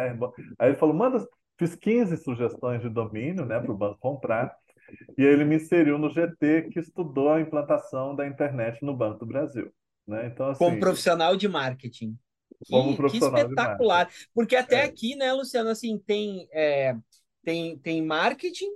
Aí 0.59 0.71
ele 0.71 0.79
falou, 0.79 0.95
manda, 0.95 1.25
fiz 1.59 1.75
15 1.75 2.17
sugestões 2.17 2.81
de 2.81 2.89
domínio, 2.89 3.45
né, 3.45 3.61
para 3.61 3.73
o 3.73 3.77
banco 3.77 3.99
comprar, 4.01 4.57
e 5.17 5.23
aí 5.23 5.33
ele 5.33 5.45
me 5.45 5.57
inseriu 5.57 5.99
no 5.99 6.11
GT, 6.11 6.71
que 6.73 6.81
estudou 6.81 7.31
a 7.31 7.41
implantação 7.41 8.17
da 8.17 8.27
internet 8.27 8.83
no 8.83 8.97
Banco 8.97 9.21
do 9.21 9.27
Brasil. 9.27 9.71
Né? 10.07 10.27
Então, 10.27 10.49
assim, 10.49 10.59
como 10.59 10.81
profissional 10.81 11.37
de 11.37 11.47
marketing. 11.47 12.19
Que, 12.65 12.71
como 12.71 12.97
profissional 12.97 13.35
que 13.35 13.41
espetacular. 13.41 14.09
Porque 14.35 14.57
até 14.57 14.81
é. 14.81 14.85
aqui, 14.85 15.15
né, 15.15 15.33
Luciano, 15.33 15.69
assim, 15.69 15.99
tem... 15.99 16.49
É 16.53 16.97
tem, 17.45 17.79
tem 17.79 18.05
marketing, 18.05 18.71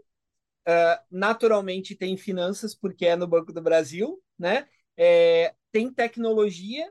uh, 0.66 0.98
naturalmente 1.10 1.94
tem 1.94 2.16
finanças, 2.16 2.74
porque 2.74 3.06
é 3.06 3.16
no 3.16 3.26
Banco 3.26 3.52
do 3.52 3.62
Brasil, 3.62 4.22
né? 4.38 4.66
É, 4.96 5.54
tem 5.70 5.92
tecnologia 5.92 6.90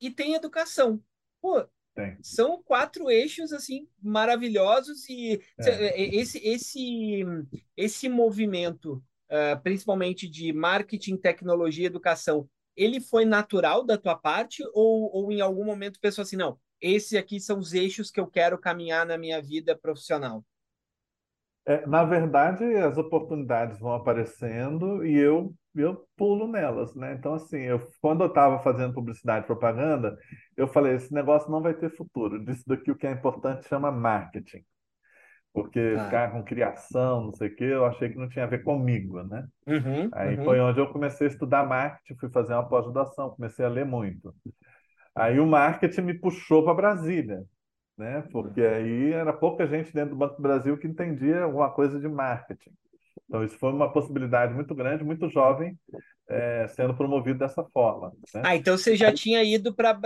e 0.00 0.10
tem 0.10 0.34
educação. 0.34 1.02
Pô, 1.40 1.66
tem. 1.94 2.16
são 2.22 2.62
quatro 2.62 3.10
eixos 3.10 3.52
assim 3.52 3.88
maravilhosos 4.00 5.08
e 5.08 5.40
é. 5.58 6.14
esse 6.14 6.38
esse 6.38 7.24
esse 7.76 8.08
movimento, 8.08 9.02
uh, 9.30 9.60
principalmente 9.62 10.28
de 10.28 10.52
marketing, 10.52 11.16
tecnologia, 11.16 11.84
e 11.84 11.86
educação, 11.86 12.48
ele 12.76 13.00
foi 13.00 13.24
natural 13.24 13.84
da 13.84 13.96
tua 13.96 14.16
parte 14.16 14.62
ou, 14.74 15.10
ou 15.12 15.32
em 15.32 15.40
algum 15.40 15.64
momento 15.64 15.98
pensou 16.00 16.22
assim, 16.22 16.36
não, 16.36 16.58
esses 16.80 17.14
aqui 17.14 17.40
são 17.40 17.58
os 17.58 17.72
eixos 17.72 18.10
que 18.10 18.20
eu 18.20 18.26
quero 18.26 18.58
caminhar 18.58 19.06
na 19.06 19.16
minha 19.16 19.40
vida 19.40 19.76
profissional? 19.76 20.44
É, 21.66 21.84
na 21.84 22.04
verdade, 22.04 22.64
as 22.76 22.96
oportunidades 22.96 23.80
vão 23.80 23.92
aparecendo 23.92 25.04
e 25.04 25.18
eu, 25.18 25.52
eu 25.74 26.06
pulo 26.16 26.46
nelas, 26.46 26.94
né? 26.94 27.12
Então, 27.18 27.34
assim, 27.34 27.58
eu, 27.58 27.80
quando 28.00 28.22
eu 28.22 28.28
estava 28.28 28.60
fazendo 28.60 28.94
publicidade 28.94 29.44
e 29.44 29.46
propaganda, 29.48 30.16
eu 30.56 30.68
falei, 30.68 30.94
esse 30.94 31.12
negócio 31.12 31.50
não 31.50 31.60
vai 31.60 31.74
ter 31.74 31.90
futuro. 31.90 32.44
Disso 32.44 32.62
daqui 32.68 32.92
o 32.92 32.96
que 32.96 33.04
é 33.04 33.10
importante 33.10 33.66
chama 33.68 33.90
marketing. 33.90 34.62
Porque 35.52 35.96
ah. 35.98 36.04
ficar 36.04 36.30
com 36.30 36.44
criação, 36.44 37.24
não 37.24 37.32
sei 37.32 37.48
o 37.48 37.56
quê, 37.56 37.64
eu 37.64 37.84
achei 37.84 38.10
que 38.10 38.18
não 38.18 38.28
tinha 38.28 38.44
a 38.44 38.48
ver 38.48 38.62
comigo, 38.62 39.24
né? 39.24 39.44
Uhum, 39.66 40.08
Aí 40.12 40.38
uhum. 40.38 40.44
foi 40.44 40.60
onde 40.60 40.78
eu 40.78 40.92
comecei 40.92 41.26
a 41.26 41.30
estudar 41.30 41.66
marketing, 41.66 42.16
fui 42.20 42.30
fazer 42.30 42.52
uma 42.52 42.68
pós-graduação, 42.68 43.30
comecei 43.30 43.64
a 43.64 43.68
ler 43.68 43.84
muito. 43.84 44.32
Aí 45.16 45.40
o 45.40 45.46
marketing 45.46 46.02
me 46.02 46.14
puxou 46.14 46.62
para 46.62 46.74
Brasília 46.74 47.42
né? 47.96 48.22
Porque 48.30 48.60
aí 48.60 49.12
era 49.12 49.32
pouca 49.32 49.66
gente 49.66 49.92
dentro 49.92 50.10
do 50.10 50.16
Banco 50.16 50.36
do 50.36 50.42
Brasil 50.42 50.76
que 50.76 50.86
entendia 50.86 51.42
alguma 51.42 51.70
coisa 51.70 51.98
de 51.98 52.08
marketing. 52.08 52.70
Então, 53.28 53.42
isso 53.42 53.58
foi 53.58 53.72
uma 53.72 53.92
possibilidade 53.92 54.54
muito 54.54 54.74
grande, 54.74 55.02
muito 55.02 55.28
jovem, 55.28 55.76
é, 56.28 56.66
sendo 56.68 56.94
promovido 56.94 57.38
dessa 57.38 57.64
forma. 57.64 58.12
Né? 58.34 58.42
Ah, 58.44 58.56
então 58.56 58.76
você 58.76 58.94
já 58.94 59.12
tinha 59.12 59.42
ido 59.42 59.74
para 59.74 59.98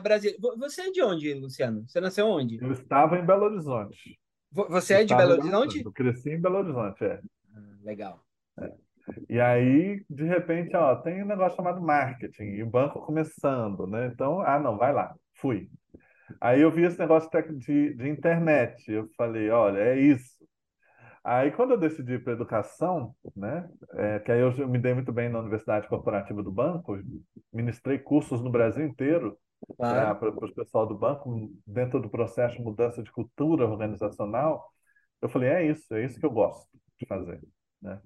Brasília. 0.00 0.36
Você 0.58 0.82
é 0.82 0.90
de 0.90 1.02
onde, 1.02 1.34
Luciano? 1.34 1.84
Você 1.88 2.00
nasceu 2.00 2.26
onde? 2.26 2.62
Eu 2.62 2.72
estava 2.72 3.18
em 3.18 3.24
Belo 3.24 3.46
Horizonte. 3.46 4.18
Você 4.50 4.94
é 4.94 5.04
de 5.04 5.14
Belo 5.14 5.32
Horizonte? 5.32 5.82
Eu 5.84 5.92
cresci 5.92 6.30
em 6.30 6.40
Belo 6.40 6.58
Horizonte, 6.58 7.04
é. 7.04 7.20
Ah, 7.54 7.76
legal. 7.82 8.20
É. 8.60 8.72
E 9.28 9.40
aí, 9.40 10.04
de 10.08 10.24
repente, 10.24 10.76
ó, 10.76 10.94
tem 10.96 11.22
um 11.22 11.26
negócio 11.26 11.56
chamado 11.56 11.80
marketing, 11.80 12.42
e 12.42 12.62
o 12.62 12.70
banco 12.70 13.00
começando, 13.00 13.86
né? 13.86 14.10
Então, 14.12 14.40
ah, 14.42 14.58
não, 14.58 14.76
vai 14.76 14.92
lá. 14.92 15.14
Fui. 15.34 15.68
Aí 16.40 16.60
eu 16.60 16.70
vi 16.70 16.84
esse 16.84 16.98
negócio 16.98 17.30
de, 17.58 17.94
de 17.94 18.08
internet. 18.08 18.90
Eu 18.90 19.08
falei, 19.16 19.50
olha, 19.50 19.80
é 19.80 19.98
isso. 19.98 20.38
Aí, 21.24 21.50
quando 21.50 21.72
eu 21.72 21.78
decidi 21.78 22.14
ir 22.14 22.24
para 22.24 22.32
educação, 22.32 23.14
né, 23.36 23.68
é, 23.94 24.18
que 24.20 24.32
aí 24.32 24.40
eu, 24.40 24.50
eu 24.52 24.68
me 24.68 24.78
dei 24.78 24.94
muito 24.94 25.12
bem 25.12 25.28
na 25.28 25.40
Universidade 25.40 25.88
Corporativa 25.88 26.42
do 26.42 26.50
Banco, 26.50 26.98
ministrei 27.52 27.98
cursos 27.98 28.40
no 28.40 28.50
Brasil 28.50 28.86
inteiro 28.86 29.36
claro. 29.76 30.18
para 30.18 30.28
o 30.30 30.54
pessoal 30.54 30.86
do 30.86 30.96
banco, 30.96 31.52
dentro 31.66 32.00
do 32.00 32.08
processo 32.08 32.56
de 32.56 32.62
mudança 32.62 33.02
de 33.02 33.12
cultura 33.12 33.66
organizacional. 33.66 34.72
Eu 35.20 35.28
falei, 35.28 35.50
é 35.50 35.66
isso, 35.66 35.92
é 35.94 36.04
isso 36.04 36.18
que 36.18 36.24
eu 36.24 36.30
gosto 36.30 36.68
de 36.98 37.06
fazer. 37.06 37.40
Né? 37.82 38.00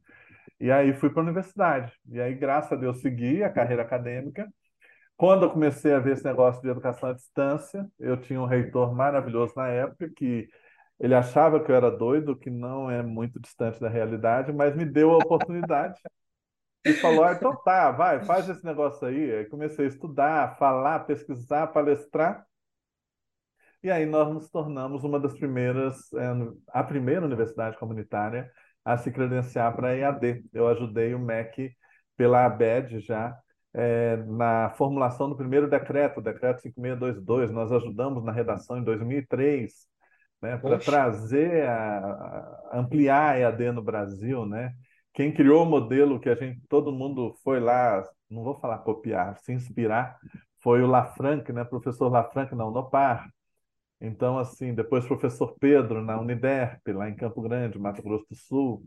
E 0.58 0.70
aí 0.70 0.92
fui 0.92 1.10
para 1.10 1.20
a 1.20 1.24
universidade. 1.24 1.92
E 2.08 2.20
aí, 2.20 2.34
graças 2.34 2.72
a 2.72 2.76
Deus, 2.76 3.00
segui 3.00 3.42
a 3.44 3.50
carreira 3.50 3.82
acadêmica 3.82 4.52
quando 5.22 5.44
eu 5.44 5.50
comecei 5.50 5.92
a 5.92 6.00
ver 6.00 6.14
esse 6.14 6.24
negócio 6.24 6.60
de 6.60 6.68
educação 6.68 7.10
à 7.10 7.12
distância, 7.12 7.88
eu 7.96 8.20
tinha 8.20 8.40
um 8.40 8.44
reitor 8.44 8.92
maravilhoso 8.92 9.52
na 9.54 9.68
época 9.68 10.10
que 10.10 10.48
ele 10.98 11.14
achava 11.14 11.62
que 11.62 11.70
eu 11.70 11.76
era 11.76 11.92
doido, 11.92 12.36
que 12.36 12.50
não 12.50 12.90
é 12.90 13.04
muito 13.04 13.38
distante 13.38 13.78
da 13.78 13.88
realidade, 13.88 14.52
mas 14.52 14.74
me 14.74 14.84
deu 14.84 15.12
a 15.12 15.18
oportunidade 15.18 15.94
e 16.84 16.92
falou: 16.94 17.22
ah, 17.22 17.34
então 17.34 17.54
tá, 17.62 17.92
vai, 17.92 18.24
faz 18.24 18.48
esse 18.48 18.64
negócio 18.64 19.06
aí. 19.06 19.32
Aí 19.32 19.44
comecei 19.44 19.84
a 19.84 19.88
estudar, 19.88 20.56
falar, 20.58 20.98
pesquisar, 21.06 21.68
palestrar. 21.68 22.44
E 23.80 23.92
aí 23.92 24.04
nós 24.04 24.28
nos 24.34 24.50
tornamos 24.50 25.04
uma 25.04 25.20
das 25.20 25.34
primeiras, 25.34 26.12
é, 26.14 26.26
a 26.72 26.82
primeira 26.82 27.24
universidade 27.24 27.78
comunitária 27.78 28.50
a 28.84 28.96
se 28.98 29.12
credenciar 29.12 29.72
para 29.76 29.90
a 29.90 29.96
EAD. 29.96 30.44
Eu 30.52 30.66
ajudei 30.66 31.14
o 31.14 31.18
MEC 31.20 31.72
pela 32.16 32.44
ABED 32.44 32.98
já 32.98 33.40
é, 33.74 34.16
na 34.16 34.70
formulação 34.70 35.28
do 35.28 35.36
primeiro 35.36 35.68
decreto, 35.68 36.18
o 36.18 36.22
decreto 36.22 36.60
5622, 36.62 37.50
nós 37.50 37.72
ajudamos 37.72 38.22
na 38.24 38.32
redação 38.32 38.78
em 38.78 38.84
2003, 38.84 39.72
né, 40.42 40.56
para 40.56 40.78
trazer, 40.78 41.66
a, 41.68 41.98
a, 41.98 42.80
ampliar 42.80 43.34
a 43.34 43.38
EAD 43.38 43.72
no 43.72 43.82
Brasil, 43.82 44.44
né? 44.44 44.74
Quem 45.14 45.32
criou 45.32 45.62
o 45.62 45.66
modelo 45.66 46.18
que 46.18 46.28
a 46.28 46.34
gente, 46.34 46.60
todo 46.68 46.92
mundo 46.92 47.34
foi 47.44 47.60
lá, 47.60 48.02
não 48.30 48.42
vou 48.42 48.58
falar 48.58 48.78
copiar, 48.78 49.38
se 49.38 49.52
inspirar, 49.52 50.18
foi 50.60 50.82
o 50.82 50.86
Lafranc, 50.86 51.50
né? 51.52 51.64
Professor 51.64 52.08
Lafranc 52.08 52.54
na 52.54 52.66
Unopar. 52.66 53.28
Então, 54.00 54.38
assim, 54.38 54.74
depois 54.74 55.06
professor 55.06 55.54
Pedro 55.60 56.02
na 56.02 56.20
Uniderp, 56.20 56.80
lá 56.88 57.08
em 57.08 57.14
Campo 57.14 57.40
Grande, 57.40 57.78
Mato 57.78 58.02
Grosso 58.02 58.26
do 58.28 58.34
Sul. 58.34 58.82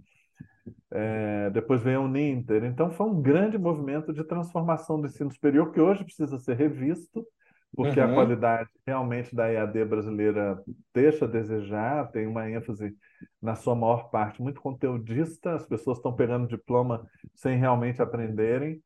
É, 0.91 1.49
depois 1.51 1.83
veio 1.83 2.01
o 2.01 2.07
Ninter. 2.07 2.63
Então, 2.63 2.91
foi 2.91 3.05
um 3.07 3.21
grande 3.21 3.57
movimento 3.57 4.13
de 4.13 4.23
transformação 4.23 4.99
do 4.99 5.07
ensino 5.07 5.31
superior 5.31 5.71
que 5.71 5.79
hoje 5.79 6.03
precisa 6.03 6.37
ser 6.39 6.55
revisto, 6.55 7.25
porque 7.75 7.99
uhum. 7.99 8.11
a 8.11 8.13
qualidade 8.13 8.69
realmente 8.87 9.35
da 9.35 9.51
EAD 9.51 9.85
brasileira 9.85 10.61
deixa 10.93 11.25
a 11.25 11.27
desejar, 11.27 12.09
tem 12.11 12.25
uma 12.25 12.49
ênfase, 12.49 12.95
na 13.41 13.55
sua 13.55 13.75
maior 13.75 14.09
parte, 14.09 14.41
muito 14.41 14.61
conteudista, 14.61 15.55
as 15.55 15.65
pessoas 15.65 15.97
estão 15.97 16.15
pegando 16.15 16.47
diploma 16.47 17.05
sem 17.35 17.57
realmente 17.57 18.01
aprenderem, 18.01 18.81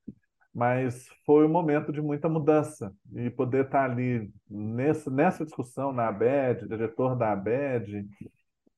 mas 0.53 1.07
foi 1.25 1.45
um 1.45 1.49
momento 1.49 1.91
de 1.93 2.01
muita 2.01 2.27
mudança 2.27 2.91
e 3.13 3.29
poder 3.29 3.65
estar 3.65 3.85
ali 3.85 4.31
nesse, 4.49 5.09
nessa 5.09 5.45
discussão 5.45 5.93
na 5.93 6.07
ABED, 6.07 6.67
diretor 6.67 7.15
da 7.15 7.31
ABED, 7.31 8.07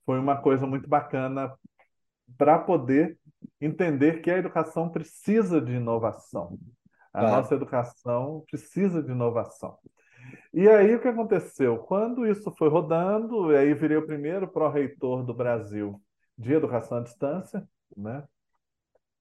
foi 0.05 0.19
uma 0.19 0.35
coisa 0.35 0.67
muito 0.67 0.89
bacana 0.89 1.53
para 2.37 2.59
poder 2.59 3.17
entender 3.59 4.21
que 4.21 4.31
a 4.31 4.37
educação 4.37 4.89
precisa 4.89 5.61
de 5.61 5.73
inovação. 5.73 6.57
A 7.13 7.19
claro. 7.19 7.35
nossa 7.35 7.55
educação 7.55 8.43
precisa 8.49 9.03
de 9.03 9.11
inovação. 9.11 9.77
E 10.53 10.67
aí 10.67 10.95
o 10.95 11.01
que 11.01 11.07
aconteceu? 11.07 11.77
Quando 11.77 12.25
isso 12.25 12.51
foi 12.57 12.69
rodando, 12.69 13.49
aí 13.55 13.73
virei 13.73 13.97
o 13.97 14.05
primeiro 14.05 14.47
pró-reitor 14.47 15.23
do 15.23 15.33
Brasil 15.33 16.01
de 16.37 16.53
educação 16.53 16.97
à 16.99 17.01
distância, 17.01 17.67
né? 17.95 18.23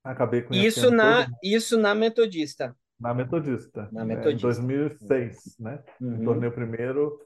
Acabei 0.03 0.43
com 0.43 0.55
isso 0.55 0.91
na 0.91 1.27
isso 1.43 1.79
na 1.79 1.95
metodista. 1.95 2.75
Na 2.99 3.15
metodista. 3.15 3.89
Na 3.93 4.05
metodista. 4.05 4.39
Em 4.39 4.67
2006, 4.67 5.57
né? 5.59 5.83
Uhum. 6.01 6.25
tornei 6.25 6.49
o 6.49 6.53
primeiro 6.53 7.21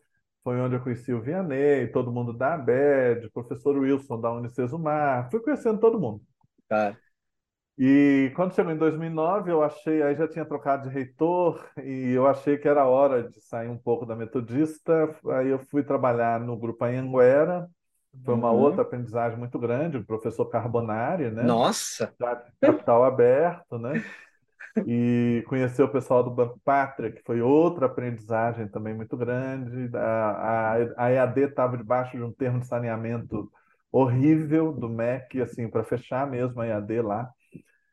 foi 0.45 0.61
onde 0.61 0.77
eu 0.77 0.81
conheci 0.81 1.13
o 1.13 1.23
Vianney, 1.23 1.89
todo 1.89 2.13
mundo 2.13 2.35
da 2.35 2.55
ABED, 2.55 3.31
professor 3.31 3.77
Wilson 3.79 4.21
da 4.21 4.31
Unicesumar, 4.31 5.31
fui 5.31 5.41
conhecendo 5.41 5.81
todo 5.81 5.99
mundo. 5.99 6.21
Tá. 6.69 6.95
E 7.77 8.31
quando 8.37 8.55
chegou 8.55 8.71
em 8.71 8.77
2009, 8.77 9.51
eu 9.51 9.63
achei, 9.63 10.03
aí 10.03 10.15
já 10.15 10.29
tinha 10.29 10.45
trocado 10.45 10.89
de 10.89 10.95
reitor, 10.95 11.67
e 11.83 12.11
eu 12.11 12.27
achei 12.27 12.57
que 12.57 12.69
era 12.69 12.87
hora 12.87 13.29
de 13.29 13.41
sair 13.41 13.69
um 13.69 13.79
pouco 13.79 14.07
da 14.07 14.15
metodista, 14.15 15.17
aí 15.33 15.49
eu 15.49 15.59
fui 15.59 15.83
trabalhar 15.83 16.39
no 16.39 16.57
grupo 16.57 16.85
Anhanguera, 16.85 17.67
foi 18.25 18.35
uma 18.35 18.53
uhum. 18.53 18.61
outra 18.61 18.83
aprendizagem 18.83 19.37
muito 19.37 19.59
grande, 19.59 19.97
o 19.97 20.05
professor 20.05 20.45
Carbonari, 20.47 21.31
né? 21.31 21.43
Nossa! 21.43 22.15
Capital 22.61 23.03
aberto, 23.03 23.79
né? 23.79 23.95
e 24.87 25.45
conhecer 25.47 25.83
o 25.83 25.89
pessoal 25.89 26.23
do 26.23 26.31
Banco 26.31 26.59
Pátria, 26.65 27.13
que 27.13 27.23
foi 27.23 27.41
outra 27.41 27.87
aprendizagem 27.87 28.69
também 28.69 28.95
muito 28.95 29.17
grande. 29.17 29.95
A, 29.97 30.77
a, 30.97 31.05
a 31.07 31.13
EAD 31.13 31.41
estava 31.43 31.77
debaixo 31.77 32.17
de 32.17 32.23
um 32.23 32.33
termo 32.33 32.61
de 32.61 32.67
saneamento 32.67 33.51
horrível 33.93 34.73
do 34.73 34.89
MEC, 34.89 35.41
assim, 35.41 35.69
para 35.69 35.85
fechar 35.85 36.29
mesmo 36.29 36.61
a 36.61 36.67
EAD 36.67 37.03
lá. 37.03 37.31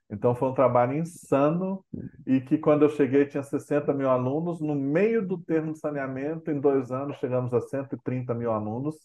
Então 0.10 0.36
foi 0.36 0.50
um 0.50 0.54
trabalho 0.54 0.98
insano 0.98 1.86
e 2.28 2.42
que 2.42 2.58
quando 2.58 2.82
eu 2.82 2.90
cheguei 2.90 3.26
tinha 3.26 3.44
60 3.44 3.94
mil 3.94 4.10
alunos. 4.10 4.60
No 4.60 4.76
meio 4.76 5.26
do 5.26 5.38
termo 5.38 5.72
de 5.72 5.80
saneamento, 5.80 6.52
em 6.52 6.60
dois 6.60 6.92
anos, 6.92 7.18
chegamos 7.18 7.54
a 7.54 7.62
130 7.62 8.34
mil 8.34 8.52
alunos. 8.52 8.96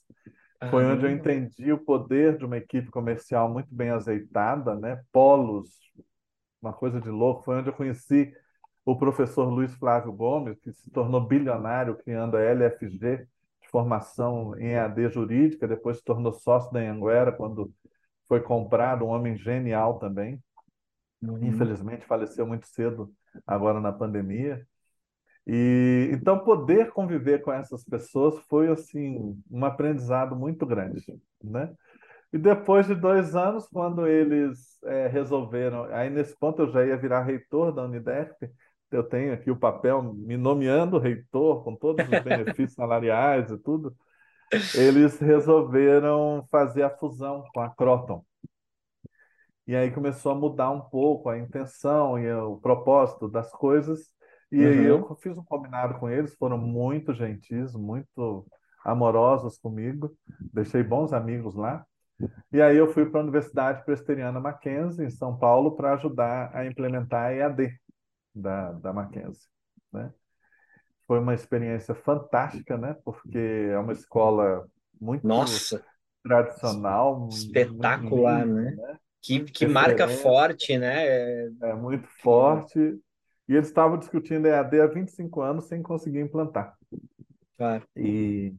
Foi 0.70 0.84
onde 0.84 1.04
eu 1.04 1.10
entendi 1.10 1.70
o 1.70 1.78
poder 1.78 2.36
de 2.36 2.44
uma 2.44 2.56
equipe 2.56 2.90
comercial 2.90 3.52
muito 3.52 3.72
bem 3.72 3.90
azeitada, 3.90 4.74
né? 4.74 5.00
polos 5.12 5.68
uma 6.66 6.72
coisa 6.72 7.00
de 7.00 7.08
louco. 7.08 7.44
Foi 7.44 7.56
onde 7.56 7.68
eu 7.68 7.74
conheci 7.74 8.32
o 8.84 8.96
professor 8.96 9.48
Luiz 9.48 9.74
Flávio 9.74 10.12
Gomes, 10.12 10.58
que 10.60 10.72
se 10.72 10.90
tornou 10.90 11.20
bilionário 11.20 11.96
criando 11.96 12.36
a 12.36 12.40
LFG, 12.40 13.26
de 13.60 13.68
formação 13.68 14.56
em 14.58 14.68
EAD 14.68 15.08
jurídica, 15.08 15.66
depois 15.66 15.98
se 15.98 16.04
tornou 16.04 16.32
sócio 16.32 16.72
da 16.72 16.80
Anguera 16.80 17.32
quando 17.32 17.72
foi 18.28 18.40
comprado, 18.40 19.04
um 19.04 19.08
homem 19.08 19.36
genial 19.36 19.98
também. 19.98 20.40
Uhum. 21.22 21.44
Infelizmente 21.44 22.06
faleceu 22.06 22.46
muito 22.46 22.66
cedo 22.68 23.12
agora 23.46 23.80
na 23.80 23.92
pandemia. 23.92 24.66
E 25.46 26.10
então 26.12 26.40
poder 26.40 26.90
conviver 26.92 27.42
com 27.42 27.52
essas 27.52 27.84
pessoas 27.84 28.38
foi 28.48 28.68
assim 28.68 29.40
um 29.50 29.64
aprendizado 29.64 30.34
muito 30.34 30.66
grande, 30.66 31.04
né? 31.42 31.72
E 32.36 32.38
depois 32.38 32.86
de 32.86 32.94
dois 32.94 33.34
anos, 33.34 33.66
quando 33.66 34.06
eles 34.06 34.78
é, 34.84 35.06
resolveram, 35.06 35.84
aí 35.84 36.10
nesse 36.10 36.38
ponto 36.38 36.60
eu 36.60 36.70
já 36.70 36.84
ia 36.84 36.94
virar 36.94 37.22
reitor 37.22 37.72
da 37.72 37.82
Unidep, 37.82 38.30
eu 38.90 39.02
tenho 39.02 39.32
aqui 39.32 39.50
o 39.50 39.58
papel 39.58 40.02
me 40.02 40.36
nomeando 40.36 40.98
reitor, 40.98 41.64
com 41.64 41.74
todos 41.74 42.04
os 42.04 42.22
benefícios 42.22 42.74
salariais 42.76 43.50
e 43.50 43.56
tudo, 43.56 43.96
eles 44.74 45.18
resolveram 45.18 46.46
fazer 46.50 46.82
a 46.82 46.90
fusão 46.90 47.42
com 47.54 47.60
a 47.60 47.70
Croton. 47.70 48.22
E 49.66 49.74
aí 49.74 49.90
começou 49.90 50.32
a 50.32 50.34
mudar 50.34 50.70
um 50.70 50.82
pouco 50.82 51.30
a 51.30 51.38
intenção 51.38 52.18
e 52.18 52.30
o 52.34 52.58
propósito 52.58 53.30
das 53.30 53.50
coisas. 53.50 54.10
E 54.52 54.62
uhum. 54.62 54.70
aí 54.70 54.84
eu 54.84 55.16
fiz 55.22 55.38
um 55.38 55.44
combinado 55.44 55.98
com 55.98 56.10
eles, 56.10 56.36
foram 56.36 56.58
muito 56.58 57.14
gentis, 57.14 57.74
muito 57.74 58.46
amorosos 58.84 59.56
comigo, 59.56 60.14
deixei 60.52 60.82
bons 60.82 61.14
amigos 61.14 61.54
lá. 61.54 61.82
E 62.52 62.62
aí 62.62 62.76
eu 62.76 62.92
fui 62.92 63.06
para 63.06 63.20
a 63.20 63.22
Universidade 63.22 63.84
Presbiteriana 63.84 64.40
Mackenzie, 64.40 65.04
em 65.04 65.10
São 65.10 65.36
Paulo, 65.36 65.76
para 65.76 65.94
ajudar 65.94 66.50
a 66.54 66.64
implementar 66.64 67.26
a 67.26 67.34
EAD 67.34 67.78
da, 68.34 68.72
da 68.72 68.92
Mackenzie. 68.92 69.48
Né? 69.92 70.10
Foi 71.06 71.18
uma 71.18 71.34
experiência 71.34 71.94
fantástica, 71.94 72.76
né? 72.78 72.96
porque 73.04 73.38
é 73.38 73.78
uma 73.78 73.92
escola 73.92 74.66
muito 75.00 75.26
Nossa. 75.26 75.84
tradicional. 76.22 77.28
Espetacular, 77.30 78.46
linda, 78.46 78.62
né? 78.62 78.70
né? 78.76 78.98
Que, 79.20 79.40
que 79.40 79.66
marca 79.66 80.08
forte, 80.08 80.78
né? 80.78 81.06
É, 81.06 81.48
é 81.62 81.74
muito 81.74 82.06
forte. 82.22 82.78
E 83.48 83.54
eles 83.54 83.68
estavam 83.68 83.98
discutindo 83.98 84.46
EAD 84.46 84.80
há 84.80 84.86
25 84.86 85.40
anos 85.40 85.66
sem 85.66 85.82
conseguir 85.82 86.20
implantar. 86.20 86.76
Claro. 87.56 87.84
E 87.96 88.54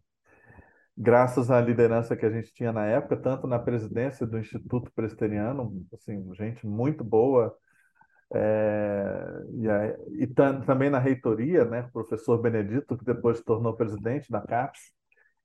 graças 0.98 1.52
à 1.52 1.62
liderança 1.62 2.16
que 2.16 2.26
a 2.26 2.30
gente 2.30 2.52
tinha 2.54 2.74
na 2.74 2.86
época, 2.86 3.16
tanto 3.18 3.46
na 3.48 3.60
presidência 3.60 4.26
do 4.26 4.40
Instituto 4.40 4.92
Presteriano, 4.94 5.86
assim, 5.94 6.34
gente 6.34 6.66
muito 6.66 7.04
boa, 7.04 7.56
é, 8.34 9.16
e, 9.54 10.24
e 10.24 10.28
também 10.28 10.90
na 10.90 11.00
reitoria, 11.00 11.64
né, 11.66 11.82
o 11.82 11.92
professor 11.92 12.38
Benedito, 12.42 12.98
que 12.98 13.06
depois 13.06 13.38
se 13.38 13.44
tornou 13.44 13.76
presidente 13.76 14.32
da 14.32 14.42
CAPES. 14.42 14.82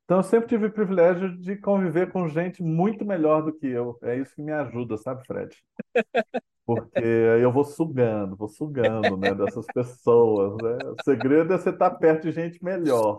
Então, 0.04 0.18
eu 0.18 0.22
sempre 0.22 0.48
tive 0.48 0.66
o 0.66 0.72
privilégio 0.72 1.38
de 1.38 1.56
conviver 1.56 2.10
com 2.10 2.28
gente 2.28 2.62
muito 2.62 3.04
melhor 3.04 3.42
do 3.42 3.52
que 3.52 3.66
eu. 3.66 3.98
É 4.02 4.16
isso 4.16 4.34
que 4.34 4.42
me 4.42 4.52
ajuda, 4.52 4.96
sabe, 4.96 5.24
Fred? 5.26 5.56
Porque 6.64 6.98
eu 6.98 7.50
vou 7.50 7.64
sugando, 7.64 8.36
vou 8.36 8.48
sugando, 8.48 9.16
né, 9.16 9.34
dessas 9.34 9.66
pessoas, 9.66 10.56
né? 10.62 10.78
O 10.90 11.02
segredo 11.02 11.52
é 11.52 11.58
você 11.58 11.70
estar 11.70 11.90
perto 11.90 12.22
de 12.22 12.32
gente 12.32 12.62
melhor, 12.62 13.18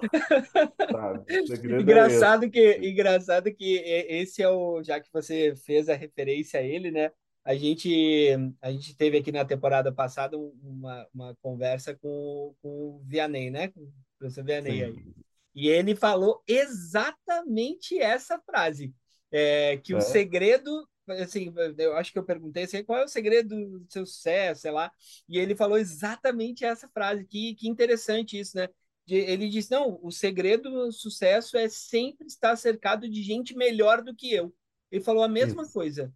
sabe? 0.91 1.25
É 1.29 1.81
engraçado 1.81 2.45
é 2.45 2.49
que, 2.49 2.77
engraçado 2.81 3.53
que 3.53 3.75
esse 3.75 4.41
é 4.41 4.49
o, 4.49 4.81
já 4.81 4.99
que 4.99 5.11
você 5.11 5.53
fez 5.57 5.89
a 5.89 5.95
referência 5.95 6.59
a 6.61 6.63
ele, 6.63 6.89
né? 6.89 7.11
A 7.43 7.53
gente, 7.55 8.29
a 8.61 8.71
gente 8.71 8.95
teve 8.95 9.17
aqui 9.17 9.29
na 9.29 9.43
temporada 9.43 9.91
passada 9.91 10.37
uma, 10.37 11.05
uma 11.13 11.35
conversa 11.41 11.93
com, 11.93 12.55
com 12.61 12.69
o 12.69 13.01
Vianney, 13.05 13.51
né? 13.51 13.67
Com 13.67 13.81
o 13.81 13.91
professor 14.17 14.45
Vianney 14.45 14.71
Sim. 14.71 14.83
aí. 14.83 15.13
E 15.53 15.67
ele 15.67 15.95
falou 15.95 16.41
exatamente 16.47 17.99
essa 17.99 18.39
frase, 18.39 18.93
é, 19.29 19.77
que 19.77 19.93
é. 19.93 19.97
o 19.97 20.01
segredo 20.01 20.87
assim, 21.07 21.53
eu 21.77 21.95
acho 21.95 22.11
que 22.11 22.19
eu 22.19 22.23
perguntei 22.23 22.63
assim, 22.63 22.83
qual 22.83 22.99
é 22.99 23.03
o 23.03 23.07
segredo 23.07 23.79
do 23.79 23.85
seu 23.91 24.05
sucesso, 24.05 24.61
sei 24.61 24.71
lá, 24.71 24.91
e 25.27 25.37
ele 25.37 25.55
falou 25.55 25.77
exatamente 25.77 26.65
essa 26.65 26.87
frase, 26.87 27.25
que, 27.25 27.55
que 27.55 27.67
interessante 27.67 28.39
isso, 28.39 28.57
né? 28.57 28.69
De, 29.05 29.15
ele 29.15 29.49
disse, 29.49 29.71
não, 29.71 29.99
o 30.01 30.11
segredo 30.11 30.69
do 30.69 30.91
sucesso 30.91 31.57
é 31.57 31.67
sempre 31.67 32.25
estar 32.27 32.55
cercado 32.55 33.09
de 33.09 33.21
gente 33.21 33.55
melhor 33.55 34.01
do 34.01 34.15
que 34.15 34.33
eu. 34.33 34.53
Ele 34.89 35.03
falou 35.03 35.23
a 35.23 35.27
mesma 35.27 35.63
isso. 35.63 35.73
coisa. 35.73 36.13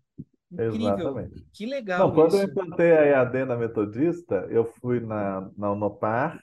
Incrível. 0.49 0.93
Exatamente. 0.93 1.45
Que 1.51 1.65
legal 1.65 1.99
não, 1.99 2.15
Quando 2.15 2.37
eu 2.37 2.43
implantei 2.43 2.91
a 2.91 3.05
EAD 3.05 3.45
na 3.45 3.57
Metodista, 3.57 4.47
eu 4.49 4.65
fui 4.79 5.01
na, 5.01 5.51
na 5.57 5.71
Unopar 5.71 6.41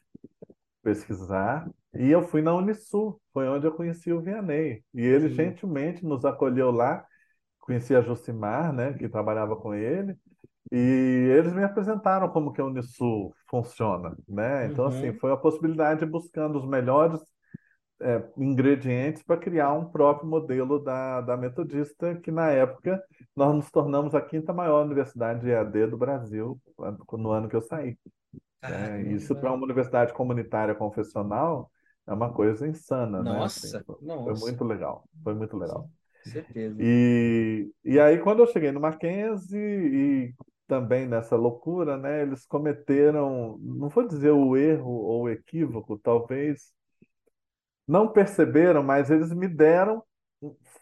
pesquisar, 0.83 1.67
e 1.95 2.11
eu 2.11 2.23
fui 2.23 2.43
na 2.43 2.55
Unisul, 2.55 3.21
foi 3.33 3.49
onde 3.49 3.67
eu 3.67 3.73
conheci 3.73 4.13
o 4.13 4.21
Vianney. 4.21 4.85
E 4.93 5.01
ele 5.01 5.29
Sim. 5.31 5.35
gentilmente 5.37 6.05
nos 6.05 6.25
acolheu 6.25 6.71
lá 6.71 7.07
conheci 7.65 7.95
a 7.95 8.03
Josimar, 8.03 8.73
né, 8.73 8.93
que 8.93 9.09
trabalhava 9.09 9.57
com 9.57 9.75
ele, 9.75 10.15
e 10.71 10.77
eles 10.77 11.53
me 11.53 11.65
apresentaram 11.65 12.29
como 12.29 12.53
que 12.53 12.61
a 12.61 12.65
Unisul 12.65 13.35
funciona, 13.49 14.17
né? 14.29 14.67
Então, 14.67 14.87
assim, 14.87 15.05
uhum. 15.05 15.09
assim, 15.11 15.19
foi 15.19 15.33
a 15.33 15.37
possibilidade 15.37 16.01
de 16.01 16.07
buscando 16.07 16.59
os 16.59 16.67
melhores 16.67 17.21
é, 18.01 18.23
ingredientes 18.37 19.23
para 19.23 19.37
criar 19.37 19.73
um 19.73 19.87
próprio 19.87 20.29
modelo 20.29 20.79
da, 20.79 21.21
da 21.21 21.37
Metodista, 21.37 22.17
que 22.17 22.31
na 22.31 22.51
época 22.51 23.03
nós 23.35 23.55
nos 23.55 23.71
tornamos 23.71 24.15
a 24.15 24.21
quinta 24.21 24.53
maior 24.53 24.85
universidade 24.85 25.41
de 25.41 25.51
EAD 25.51 25.87
do 25.87 25.97
Brasil 25.97 26.61
no 27.13 27.31
ano 27.31 27.49
que 27.49 27.57
eu 27.57 27.63
saí. 27.63 27.97
Ah, 28.61 28.99
Isso 28.99 29.35
para 29.37 29.53
uma 29.53 29.65
universidade 29.65 30.13
comunitária 30.13 30.75
confessional 30.75 31.71
é 32.07 32.13
uma 32.13 32.33
coisa 32.33 32.67
insana, 32.67 33.23
nossa, 33.23 33.67
né? 33.67 33.77
Assim, 33.77 33.85
foi, 33.85 33.97
nossa. 34.03 34.41
foi 34.41 34.51
muito 34.51 34.65
legal, 34.65 35.05
foi 35.23 35.35
muito 35.35 35.57
legal. 35.57 35.83
Sim. 35.83 36.04
Certeza. 36.25 36.77
E, 36.81 37.71
e 37.85 38.01
aí, 38.01 38.19
quando 38.19 38.41
eu 38.41 38.47
cheguei 38.47 38.73
no 38.73 38.81
Mackenzie, 38.81 39.59
e 39.59 40.35
também 40.67 41.07
nessa 41.07 41.37
loucura, 41.37 41.97
né, 41.97 42.23
eles 42.23 42.47
cometeram, 42.47 43.59
não 43.61 43.89
vou 43.89 44.07
dizer 44.07 44.31
o 44.31 44.57
erro 44.57 44.91
ou 44.91 45.23
o 45.25 45.29
equívoco, 45.29 45.99
talvez 45.99 46.73
não 47.87 48.09
perceberam, 48.09 48.83
mas 48.83 49.11
eles 49.11 49.33
me 49.33 49.47
deram 49.47 50.03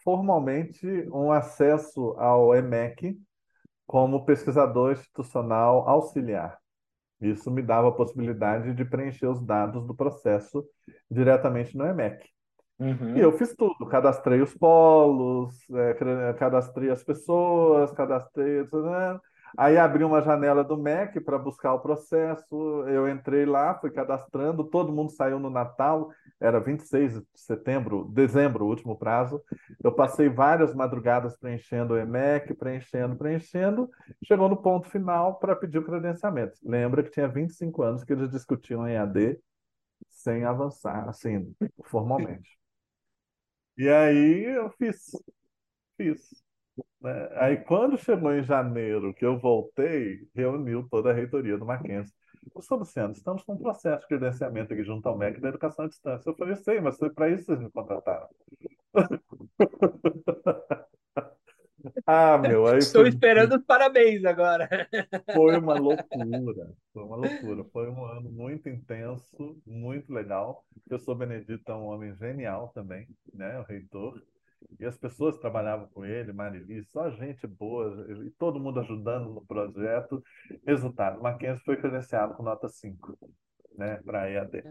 formalmente 0.03 0.85
um 1.11 1.31
acesso 1.31 2.11
ao 2.17 2.55
EMEC 2.55 3.17
como 3.85 4.25
pesquisador 4.25 4.93
institucional 4.93 5.87
auxiliar. 5.87 6.57
Isso 7.21 7.51
me 7.51 7.61
dava 7.61 7.89
a 7.89 7.93
possibilidade 7.93 8.73
de 8.73 8.83
preencher 8.83 9.27
os 9.27 9.41
dados 9.45 9.85
do 9.85 9.95
processo 9.95 10.65
diretamente 11.09 11.77
no 11.77 11.85
EMEC. 11.85 12.32
Uhum. 12.79 13.15
E 13.15 13.19
eu 13.19 13.31
fiz 13.37 13.55
tudo, 13.55 13.85
cadastrei 13.85 14.41
os 14.41 14.53
polos, 14.55 15.55
é, 15.71 16.33
cadastrei 16.33 16.89
as 16.89 17.03
pessoas, 17.03 17.91
cadastrei. 17.91 18.61
Né? 18.63 19.19
Aí 19.55 19.77
abri 19.77 20.03
uma 20.03 20.21
janela 20.21 20.63
do 20.63 20.75
MEC 20.75 21.19
para 21.21 21.37
buscar 21.37 21.73
o 21.73 21.79
processo. 21.79 22.83
Eu 22.87 23.07
entrei 23.07 23.45
lá, 23.45 23.75
fui 23.75 23.91
cadastrando, 23.91 24.63
todo 24.63 24.91
mundo 24.91 25.11
saiu 25.11 25.39
no 25.39 25.49
Natal, 25.49 26.09
era 26.39 26.59
26 26.59 27.13
de 27.13 27.25
setembro, 27.35 28.05
dezembro, 28.11 28.65
o 28.65 28.67
último 28.67 28.97
prazo. 28.97 29.41
Eu 29.81 29.91
passei 29.91 30.27
várias 30.27 30.73
madrugadas 30.73 31.37
preenchendo 31.37 31.93
o 31.93 31.97
EMEC, 31.97 32.55
preenchendo, 32.55 33.15
preenchendo. 33.15 33.89
Chegou 34.23 34.49
no 34.49 34.57
ponto 34.57 34.89
final 34.89 35.35
para 35.35 35.55
pedir 35.55 35.77
o 35.77 35.85
credenciamento. 35.85 36.57
Lembra 36.63 37.03
que 37.03 37.11
tinha 37.11 37.27
25 37.27 37.83
anos 37.83 38.03
que 38.03 38.11
eles 38.11 38.29
discutiam 38.29 38.87
em 38.87 38.97
AD 38.97 39.39
sem 40.09 40.43
avançar, 40.43 41.07
assim, 41.07 41.53
formalmente. 41.83 42.62
E 43.77 43.89
aí 43.89 44.43
eu 44.45 44.69
fiz, 44.71 45.11
fiz. 45.97 46.43
Né? 47.01 47.29
Aí, 47.33 47.57
quando 47.57 47.97
chegou 47.97 48.33
em 48.33 48.43
janeiro, 48.43 49.13
que 49.13 49.25
eu 49.25 49.37
voltei, 49.39 50.27
reuniu 50.35 50.87
toda 50.89 51.11
a 51.11 51.13
reitoria 51.13 51.57
do 51.57 51.65
Mackenzie. 51.65 52.13
Professor 52.53 52.75
Luciano, 52.77 53.13
estamos 53.13 53.43
com 53.43 53.53
um 53.53 53.57
processo 53.57 54.01
de 54.01 54.07
credenciamento 54.07 54.73
aqui 54.73 54.83
junto 54.83 55.07
ao 55.07 55.17
MEC 55.17 55.39
da 55.41 55.49
educação 55.49 55.85
à 55.85 55.87
distância. 55.87 56.29
Eu 56.29 56.35
falei, 56.35 56.55
sei, 56.57 56.81
mas 56.81 56.97
foi 56.97 57.09
para 57.11 57.29
isso 57.29 57.39
que 57.41 57.45
vocês 57.47 57.59
me 57.61 57.71
contrataram. 57.71 58.27
ah, 62.05 62.37
meu, 62.37 62.67
aí 62.67 62.79
Estou 62.79 63.01
foi... 63.01 63.09
esperando 63.09 63.55
os 63.55 63.63
parabéns 63.63 64.23
agora. 64.25 64.69
Foi 65.33 65.57
uma 65.57 65.73
loucura, 65.75 66.73
foi 66.93 67.03
uma 67.03 67.15
loucura. 67.15 67.63
Foi 67.71 67.89
um 67.89 68.05
ano 68.05 68.29
muito 68.31 68.69
intenso, 68.69 69.61
muito 69.65 70.13
legal. 70.13 70.65
O 70.75 70.89
professor 70.89 71.15
Benedito 71.15 71.71
é 71.71 71.75
um 71.75 71.85
homem 71.85 72.15
genial 72.15 72.71
também, 72.73 73.07
né? 73.33 73.59
O 73.59 73.63
reitor. 73.63 74.21
E 74.79 74.85
as 74.85 74.97
pessoas 74.97 75.37
trabalhavam 75.37 75.87
com 75.87 76.05
ele, 76.05 76.31
Marili, 76.31 76.83
só 76.85 77.09
gente 77.11 77.45
boa, 77.45 78.05
e 78.25 78.29
todo 78.31 78.59
mundo 78.59 78.79
ajudando 78.79 79.33
no 79.33 79.45
projeto. 79.45 80.23
Resultado, 80.65 81.21
Mackenzie 81.21 81.63
foi 81.63 81.77
credenciado 81.77 82.33
com 82.33 82.43
nota 82.43 82.67
5 82.69 83.17
né, 83.77 83.99
para 84.05 84.23
a 84.23 84.29
EAD. 84.29 84.63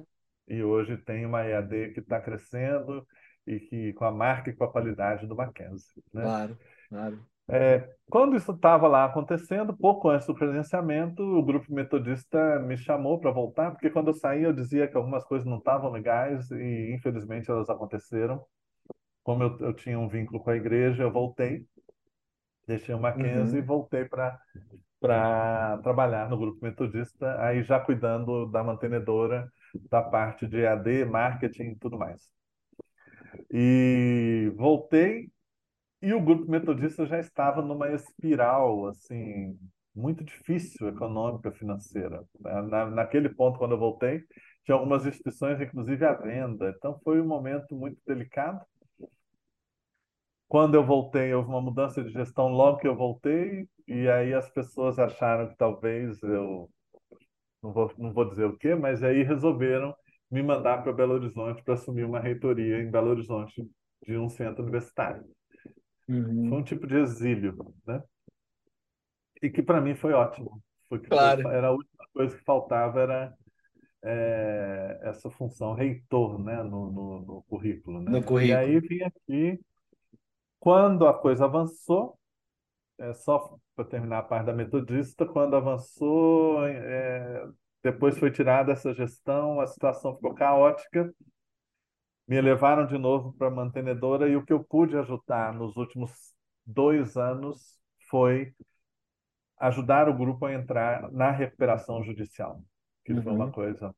E 0.48 0.62
hoje 0.62 0.96
tem 0.96 1.24
uma 1.24 1.44
EAD 1.44 1.92
que 1.92 2.00
está 2.00 2.20
crescendo 2.20 3.06
e 3.46 3.60
que 3.60 3.92
com 3.94 4.04
a 4.04 4.10
marca 4.10 4.50
e 4.50 4.54
com 4.54 4.64
a 4.64 4.70
qualidade 4.70 5.26
do 5.26 5.36
Mackenzie. 5.36 6.02
Né? 6.12 6.22
Claro, 6.22 6.58
claro. 6.92 7.18
É, 7.48 7.88
quando 8.08 8.36
isso 8.36 8.52
estava 8.52 8.86
lá 8.86 9.04
acontecendo, 9.04 9.76
pouco 9.76 10.08
antes 10.08 10.26
do 10.26 10.34
credenciamento, 10.34 11.22
o 11.22 11.42
grupo 11.42 11.72
metodista 11.72 12.60
me 12.60 12.76
chamou 12.76 13.18
para 13.18 13.30
voltar, 13.30 13.72
porque 13.72 13.90
quando 13.90 14.08
eu 14.08 14.14
saí 14.14 14.44
eu 14.44 14.52
dizia 14.52 14.86
que 14.86 14.96
algumas 14.96 15.24
coisas 15.24 15.46
não 15.46 15.58
estavam 15.58 15.90
legais 15.90 16.50
e 16.50 16.94
infelizmente 16.94 17.50
elas 17.50 17.68
aconteceram 17.68 18.44
como 19.22 19.42
eu, 19.42 19.58
eu 19.60 19.72
tinha 19.72 19.98
um 19.98 20.08
vínculo 20.08 20.40
com 20.40 20.50
a 20.50 20.56
igreja, 20.56 21.02
eu 21.02 21.12
voltei, 21.12 21.64
deixei 22.66 22.94
o 22.94 23.00
Mackenzie 23.00 23.58
uhum. 23.58 23.64
e 23.64 23.66
voltei 23.66 24.04
para 24.04 24.38
para 25.00 25.78
trabalhar 25.78 26.30
no 26.30 26.38
grupo 26.38 26.64
metodista, 26.64 27.36
aí 27.42 27.64
já 27.64 27.80
cuidando 27.80 28.46
da 28.46 28.62
mantenedora, 28.62 29.50
da 29.90 30.00
parte 30.00 30.46
de 30.46 30.60
EAD, 30.60 31.04
marketing 31.06 31.70
e 31.70 31.74
tudo 31.74 31.98
mais. 31.98 32.30
E 33.50 34.52
voltei 34.54 35.28
e 36.02 36.12
o 36.12 36.20
grupo 36.20 36.50
metodista 36.50 37.06
já 37.06 37.18
estava 37.18 37.62
numa 37.62 37.90
espiral 37.92 38.86
assim 38.88 39.58
muito 39.94 40.24
difícil 40.24 40.88
econômica 40.88 41.52
financeira. 41.52 42.24
Na, 42.40 42.86
naquele 42.90 43.28
ponto 43.28 43.58
quando 43.58 43.72
eu 43.72 43.78
voltei, 43.78 44.22
tinha 44.64 44.74
algumas 44.74 45.06
instituições 45.06 45.60
inclusive 45.60 46.04
à 46.04 46.14
venda. 46.14 46.74
Então 46.76 46.98
foi 47.04 47.20
um 47.20 47.26
momento 47.26 47.74
muito 47.76 48.00
delicado 48.06 48.60
quando 50.52 50.74
eu 50.74 50.84
voltei, 50.84 51.32
houve 51.32 51.48
uma 51.48 51.62
mudança 51.62 52.04
de 52.04 52.10
gestão 52.10 52.48
logo 52.48 52.76
que 52.76 52.86
eu 52.86 52.94
voltei, 52.94 53.66
e 53.88 54.06
aí 54.06 54.34
as 54.34 54.50
pessoas 54.50 54.98
acharam 54.98 55.48
que 55.48 55.56
talvez 55.56 56.22
eu. 56.22 56.68
Não 57.62 57.72
vou, 57.72 57.90
não 57.96 58.12
vou 58.12 58.28
dizer 58.28 58.44
o 58.44 58.58
quê, 58.58 58.74
mas 58.74 59.02
aí 59.02 59.22
resolveram 59.22 59.94
me 60.30 60.42
mandar 60.42 60.82
para 60.82 60.92
Belo 60.92 61.14
Horizonte 61.14 61.62
para 61.64 61.72
assumir 61.72 62.04
uma 62.04 62.20
reitoria 62.20 62.82
em 62.82 62.90
Belo 62.90 63.08
Horizonte 63.08 63.66
de 64.06 64.18
um 64.18 64.28
centro 64.28 64.62
universitário. 64.62 65.24
Uhum. 66.12 66.48
Foi 66.48 66.58
um 66.58 66.62
tipo 66.62 66.86
de 66.86 66.96
exílio, 66.96 67.56
né? 67.86 68.02
E 69.42 69.50
que 69.50 69.62
para 69.62 69.80
mim 69.80 69.94
foi 69.94 70.12
ótimo. 70.12 70.62
Foi 70.88 71.00
claro. 71.00 71.42
Foi, 71.42 71.54
era 71.54 71.68
a 71.68 71.72
última 71.72 72.04
coisa 72.12 72.36
que 72.36 72.44
faltava 72.44 73.00
era 73.00 73.34
é, 74.04 75.00
essa 75.02 75.30
função 75.30 75.74
reitor, 75.74 76.42
né, 76.42 76.62
no, 76.62 76.90
no, 76.90 77.20
no 77.22 77.42
currículo, 77.48 78.00
né? 78.00 78.10
No 78.10 78.22
currículo. 78.22 78.52
E 78.52 78.54
aí 78.54 78.80
vim 78.80 79.02
aqui 79.02 79.60
quando 80.62 81.08
a 81.08 81.14
coisa 81.14 81.46
avançou, 81.46 82.16
é, 82.98 83.12
só 83.14 83.56
para 83.74 83.84
terminar 83.84 84.18
a 84.18 84.22
parte 84.22 84.46
da 84.46 84.52
metodista, 84.52 85.26
quando 85.26 85.56
avançou, 85.56 86.64
é, 86.64 87.48
depois 87.82 88.16
foi 88.16 88.30
tirada 88.30 88.70
essa 88.70 88.94
gestão, 88.94 89.60
a 89.60 89.66
situação 89.66 90.14
ficou 90.14 90.32
caótica, 90.34 91.12
me 92.32 92.40
levaram 92.40 92.86
de 92.86 92.96
novo 92.96 93.32
para 93.34 93.48
a 93.48 93.50
mantenedora 93.50 94.28
e 94.28 94.36
o 94.36 94.44
que 94.44 94.52
eu 94.52 94.64
pude 94.64 94.96
ajudar 94.96 95.52
nos 95.52 95.76
últimos 95.76 96.10
dois 96.64 97.16
anos 97.16 97.78
foi 98.08 98.54
ajudar 99.58 100.08
o 100.08 100.16
grupo 100.16 100.46
a 100.46 100.54
entrar 100.54 101.12
na 101.12 101.30
recuperação 101.30 102.02
judicial, 102.02 102.60
que 103.04 103.12
uhum. 103.12 103.22
foi 103.22 103.32
uma 103.32 103.44
uhum. 103.46 103.52
coisa 103.52 103.94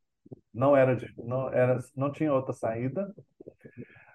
não 0.52 0.76
era 0.76 0.98
não 1.18 1.52
era 1.52 1.78
não 1.94 2.10
tinha 2.10 2.32
outra 2.32 2.52
saída 2.52 3.14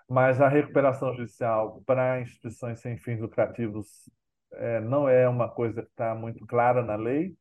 mas 0.09 0.41
a 0.41 0.49
recuperação 0.49 1.13
judicial 1.15 1.81
para 1.85 2.19
instituições 2.19 2.79
sem 2.79 2.97
fins 2.97 3.21
lucrativos 3.21 4.09
é, 4.53 4.81
não 4.81 5.07
é 5.07 5.29
uma 5.29 5.47
coisa 5.47 5.83
que 5.83 5.89
está 5.89 6.15
muito 6.15 6.45
clara 6.47 6.81
na 6.83 6.95
lei. 6.95 7.35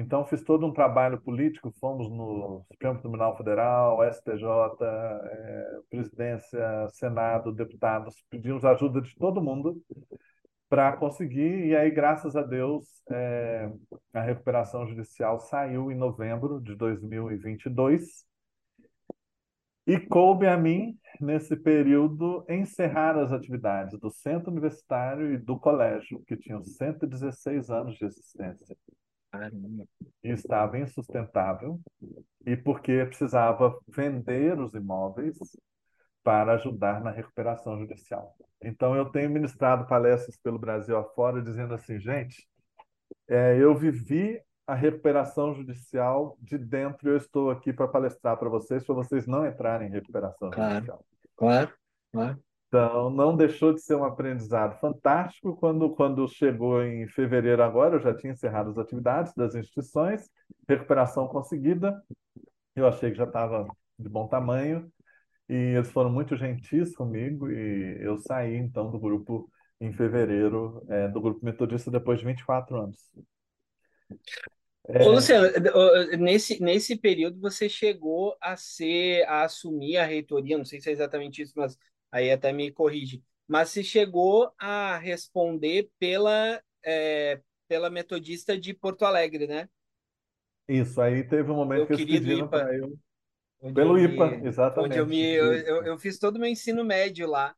Então, 0.00 0.24
fiz 0.24 0.44
todo 0.44 0.64
um 0.64 0.72
trabalho 0.72 1.20
político, 1.20 1.74
fomos 1.80 2.08
no 2.08 2.64
Supremo 2.70 3.00
Tribunal 3.00 3.36
Federal, 3.36 3.98
STJ, 4.04 4.44
é, 4.80 5.80
presidência, 5.90 6.88
Senado, 6.90 7.52
deputados, 7.52 8.14
pedimos 8.30 8.64
ajuda 8.64 9.00
de 9.00 9.12
todo 9.16 9.42
mundo 9.42 9.82
para 10.68 10.96
conseguir, 10.96 11.66
e 11.66 11.74
aí, 11.74 11.90
graças 11.90 12.36
a 12.36 12.42
Deus, 12.42 13.02
é, 13.10 13.68
a 14.14 14.20
recuperação 14.20 14.86
judicial 14.86 15.40
saiu 15.40 15.90
em 15.90 15.96
novembro 15.96 16.60
de 16.60 16.76
2022, 16.76 18.24
e 19.84 19.98
coube 19.98 20.46
a 20.46 20.56
mim, 20.56 20.96
nesse 21.20 21.56
período, 21.56 22.44
encerrar 22.48 23.18
as 23.18 23.32
atividades 23.32 23.98
do 23.98 24.10
centro 24.12 24.52
universitário 24.52 25.32
e 25.32 25.38
do 25.38 25.58
colégio, 25.58 26.22
que 26.24 26.36
tinham 26.36 26.62
116 26.62 27.68
anos 27.68 27.96
de 27.96 28.04
existência. 28.04 28.76
Caramba. 29.30 29.84
Estava 30.22 30.78
insustentável, 30.78 31.80
e 32.46 32.56
porque 32.56 33.04
precisava 33.04 33.78
vender 33.86 34.58
os 34.58 34.74
imóveis 34.74 35.36
para 36.22 36.54
ajudar 36.54 37.02
na 37.02 37.10
recuperação 37.10 37.78
judicial. 37.78 38.34
Então, 38.62 38.96
eu 38.96 39.06
tenho 39.06 39.30
ministrado 39.30 39.86
palestras 39.86 40.36
pelo 40.36 40.58
Brasil 40.58 40.96
afora, 40.96 41.42
dizendo 41.42 41.74
assim, 41.74 41.98
gente, 41.98 42.48
é, 43.28 43.56
eu 43.56 43.74
vivi 43.74 44.40
a 44.66 44.74
recuperação 44.74 45.54
judicial 45.54 46.36
de 46.40 46.58
dentro. 46.58 47.08
Eu 47.08 47.16
estou 47.16 47.50
aqui 47.50 47.72
para 47.72 47.88
palestrar 47.88 48.36
para 48.36 48.48
vocês, 48.48 48.84
para 48.84 48.94
vocês 48.94 49.26
não 49.26 49.46
entrarem 49.46 49.88
em 49.88 49.92
recuperação 49.92 50.50
claro, 50.50 50.74
judicial. 50.74 51.04
Claro, 51.36 51.72
claro. 52.12 52.44
Então, 52.68 53.08
não 53.08 53.34
deixou 53.34 53.72
de 53.72 53.80
ser 53.80 53.94
um 53.94 54.04
aprendizado 54.04 54.78
fantástico. 54.78 55.56
Quando, 55.56 55.88
quando 55.94 56.28
chegou 56.28 56.82
em 56.82 57.08
fevereiro 57.08 57.62
agora, 57.62 57.96
eu 57.96 58.00
já 58.00 58.14
tinha 58.14 58.32
encerrado 58.32 58.70
as 58.70 58.78
atividades 58.78 59.32
das 59.34 59.54
instituições, 59.54 60.30
recuperação 60.68 61.26
conseguida. 61.26 62.02
Eu 62.76 62.86
achei 62.86 63.10
que 63.10 63.16
já 63.16 63.24
estava 63.24 63.66
de 63.98 64.08
bom 64.08 64.28
tamanho 64.28 64.90
e 65.48 65.54
eles 65.54 65.90
foram 65.90 66.10
muito 66.10 66.36
gentis 66.36 66.94
comigo 66.94 67.50
e 67.50 67.98
eu 68.02 68.18
saí, 68.18 68.54
então, 68.56 68.90
do 68.90 68.98
grupo 68.98 69.50
em 69.80 69.92
fevereiro, 69.92 70.84
é, 70.90 71.08
do 71.08 71.20
grupo 71.22 71.42
metodista, 71.42 71.90
depois 71.90 72.18
de 72.18 72.26
24 72.26 72.76
anos. 72.76 72.98
É... 74.88 75.02
Ô, 75.04 75.12
Luciano, 75.12 75.48
nesse, 76.18 76.62
nesse 76.62 76.96
período 76.98 77.40
você 77.40 77.68
chegou 77.68 78.36
a 78.40 78.56
ser, 78.56 79.24
a 79.26 79.44
assumir 79.44 79.96
a 79.96 80.04
reitoria, 80.04 80.58
não 80.58 80.64
sei 80.64 80.80
se 80.80 80.90
é 80.90 80.92
exatamente 80.92 81.40
isso, 81.40 81.54
mas 81.56 81.78
aí 82.10 82.30
até 82.30 82.52
me 82.52 82.70
corrige, 82.70 83.22
mas 83.46 83.70
você 83.70 83.82
chegou 83.82 84.52
a 84.58 84.96
responder 84.98 85.90
pela, 85.98 86.62
é, 86.84 87.40
pela 87.66 87.90
metodista 87.90 88.58
de 88.58 88.74
Porto 88.74 89.04
Alegre, 89.04 89.46
né? 89.46 89.68
Isso, 90.68 91.00
aí 91.00 91.24
teve 91.24 91.50
um 91.50 91.56
momento 91.56 91.80
eu 91.92 91.96
que 91.96 92.02
eles 92.02 92.20
pediram 92.20 92.48
para 92.48 92.76
eu... 92.76 92.98
Pelo 93.74 93.98
eu 93.98 94.04
IPA, 94.04 94.30
me, 94.30 94.46
exatamente. 94.46 94.92
Onde 94.92 94.98
eu, 95.00 95.06
me, 95.06 95.20
eu, 95.20 95.52
eu, 95.52 95.82
eu, 95.82 95.98
fiz 95.98 96.18
todo 96.18 96.36
o 96.36 96.38
meu 96.38 96.48
ensino 96.48 96.84
médio 96.84 97.26
lá. 97.26 97.56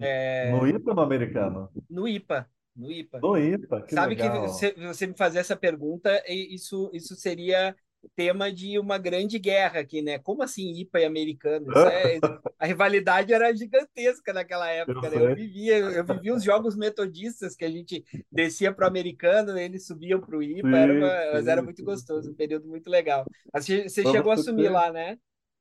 É... 0.00 0.50
No 0.50 0.66
IPA 0.66 0.90
ou 0.90 0.96
no 0.96 1.02
americano? 1.02 1.70
No 1.88 2.08
IPA 2.08 2.50
no 2.74 2.90
IPA. 2.90 3.20
No 3.20 3.38
IPA, 3.38 3.82
que 3.82 3.94
Sabe 3.94 4.14
legal. 4.14 4.32
que 4.32 4.48
você, 4.48 4.72
você 4.72 5.06
me 5.06 5.14
fazer 5.14 5.38
essa 5.38 5.56
pergunta, 5.56 6.22
isso, 6.28 6.90
isso 6.92 7.14
seria 7.14 7.76
tema 8.14 8.52
de 8.52 8.78
uma 8.78 8.98
grande 8.98 9.38
guerra 9.38 9.80
aqui, 9.80 10.02
né? 10.02 10.18
Como 10.18 10.42
assim 10.42 10.72
IPA 10.80 11.00
e 11.00 11.04
americano? 11.04 11.66
É, 11.78 12.18
a 12.58 12.66
rivalidade 12.66 13.32
era 13.32 13.54
gigantesca 13.54 14.32
naquela 14.32 14.68
época, 14.68 15.06
eu, 15.06 15.20
né? 15.20 15.32
eu 15.32 15.36
vivia, 15.36 15.78
eu 15.78 16.04
vivia 16.04 16.34
os 16.34 16.42
jogos 16.42 16.76
metodistas 16.76 17.56
que 17.56 17.64
a 17.64 17.70
gente 17.70 18.04
descia 18.30 18.72
para 18.72 18.84
o 18.84 18.88
americano, 18.88 19.58
eles 19.58 19.86
subiam 19.86 20.20
para 20.20 20.36
o 20.36 20.42
IPA, 20.42 20.68
sim, 20.68 20.74
era 20.74 20.92
uma, 20.92 21.32
mas 21.32 21.46
era 21.46 21.62
muito 21.62 21.82
gostoso, 21.84 22.30
um 22.30 22.34
período 22.34 22.68
muito 22.68 22.90
legal. 22.90 23.24
Você, 23.54 23.88
você 23.88 24.02
chegou 24.02 24.30
a 24.30 24.34
assumir 24.34 24.68
lá, 24.68 24.92
né? 24.92 25.16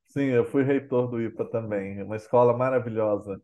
Sim, 0.08 0.26
eu 0.26 0.44
fui 0.46 0.64
reitor 0.64 1.10
do 1.10 1.22
IPA 1.22 1.46
também, 1.46 2.04
uma 2.04 2.18
escola 2.18 2.56
maravilhosa. 2.56 3.42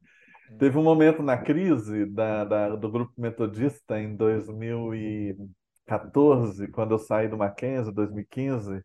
Teve 0.58 0.78
um 0.78 0.84
momento 0.84 1.22
na 1.22 1.38
crise 1.38 2.06
da, 2.06 2.46
da, 2.46 2.74
do 2.76 2.90
grupo 2.90 3.12
metodista 3.18 4.00
em 4.00 4.16
2014, 4.16 6.70
quando 6.70 6.94
eu 6.94 7.00
saí 7.00 7.28
do 7.28 7.38
Mackenzie, 7.38 7.94
2015, 7.94 8.82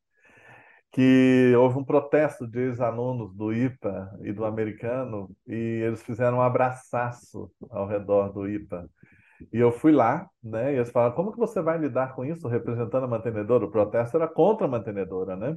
que 0.93 1.55
houve 1.57 1.79
um 1.79 1.85
protesto 1.85 2.47
de 2.47 2.61
ex-alunos 2.61 3.35
do 3.35 3.53
IPA 3.53 4.11
e 4.23 4.33
do 4.33 4.45
americano, 4.45 5.31
e 5.47 5.55
eles 5.55 6.03
fizeram 6.03 6.39
um 6.39 6.43
abraçaço 6.43 7.51
ao 7.71 7.87
redor 7.87 8.33
do 8.33 8.49
IPA. 8.49 8.89
E 9.53 9.59
eu 9.59 9.73
fui 9.73 9.93
lá, 9.93 10.29
né? 10.43 10.73
E 10.75 10.77
eles 10.77 10.91
falaram: 10.91 11.15
como 11.15 11.33
que 11.33 11.39
você 11.39 11.61
vai 11.63 11.79
lidar 11.79 12.15
com 12.15 12.25
isso 12.25 12.47
representando 12.49 13.05
a 13.05 13.09
mantenedora? 13.09 13.65
O 13.65 13.71
protesto 13.71 14.17
era 14.17 14.29
contra 14.29 14.67
a 14.67 14.71
mantenedora, 14.71 15.37
né? 15.37 15.57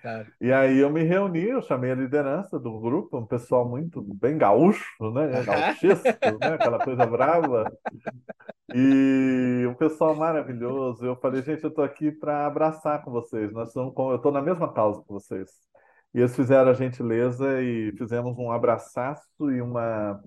Claro. 0.00 0.32
E 0.40 0.52
aí 0.52 0.78
eu 0.78 0.90
me 0.90 1.02
reuni, 1.02 1.48
eu 1.48 1.60
chamei 1.62 1.90
a 1.90 1.94
liderança 1.94 2.58
do 2.58 2.78
grupo, 2.78 3.18
um 3.18 3.26
pessoal 3.26 3.68
muito 3.68 4.00
bem 4.00 4.38
gaúcho, 4.38 4.84
né? 5.12 5.42
Gauchesco, 5.42 6.38
né? 6.40 6.54
Aquela 6.54 6.78
coisa 6.78 7.04
brava. 7.04 7.70
E 8.74 9.66
um 9.66 9.74
pessoal 9.74 10.14
maravilhoso. 10.14 11.04
Eu 11.04 11.16
falei, 11.16 11.42
gente, 11.42 11.64
eu 11.64 11.70
estou 11.70 11.84
aqui 11.84 12.12
para 12.12 12.46
abraçar 12.46 13.02
com 13.02 13.10
vocês. 13.10 13.52
Nós 13.52 13.72
somos, 13.72 13.92
eu 13.96 14.16
estou 14.16 14.30
na 14.30 14.42
mesma 14.42 14.72
causa 14.72 15.02
que 15.02 15.08
vocês. 15.08 15.50
E 16.14 16.20
eles 16.20 16.34
fizeram 16.36 16.70
a 16.70 16.74
gentileza 16.74 17.60
e 17.60 17.92
fizemos 17.96 18.38
um 18.38 18.52
abraçaço 18.52 19.50
e 19.50 19.60
uma 19.60 20.20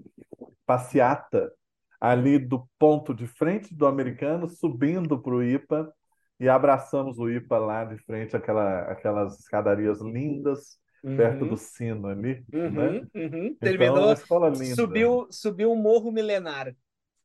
passeata 0.66 1.52
ali 2.00 2.40
do 2.40 2.68
ponto 2.80 3.14
de 3.14 3.28
frente 3.28 3.74
do 3.74 3.86
americano, 3.86 4.50
subindo 4.50 5.20
para 5.22 5.34
o 5.34 5.44
IPA 5.44 5.94
e 6.42 6.50
abraçamos 6.50 7.20
o 7.20 7.30
IPA 7.30 7.58
lá 7.60 7.86
de 7.86 8.00
frente 8.00 8.36
àquela, 8.36 8.80
aquelas 8.86 9.40
escadarias 9.40 10.02
lindas, 10.02 10.80
uhum. 11.04 11.16
perto 11.16 11.46
do 11.46 11.56
sino 11.56 12.08
ali. 12.08 12.44
Uhum, 12.52 12.72
né? 12.72 12.90
uhum. 13.14 13.46
Então, 13.46 13.58
Terminou, 13.60 14.06
uma 14.06 14.14
escola 14.14 14.50
linda. 14.50 14.74
Subiu, 14.74 15.28
subiu 15.30 15.72
um 15.72 15.76
morro 15.76 16.12
milenar. 16.12 16.76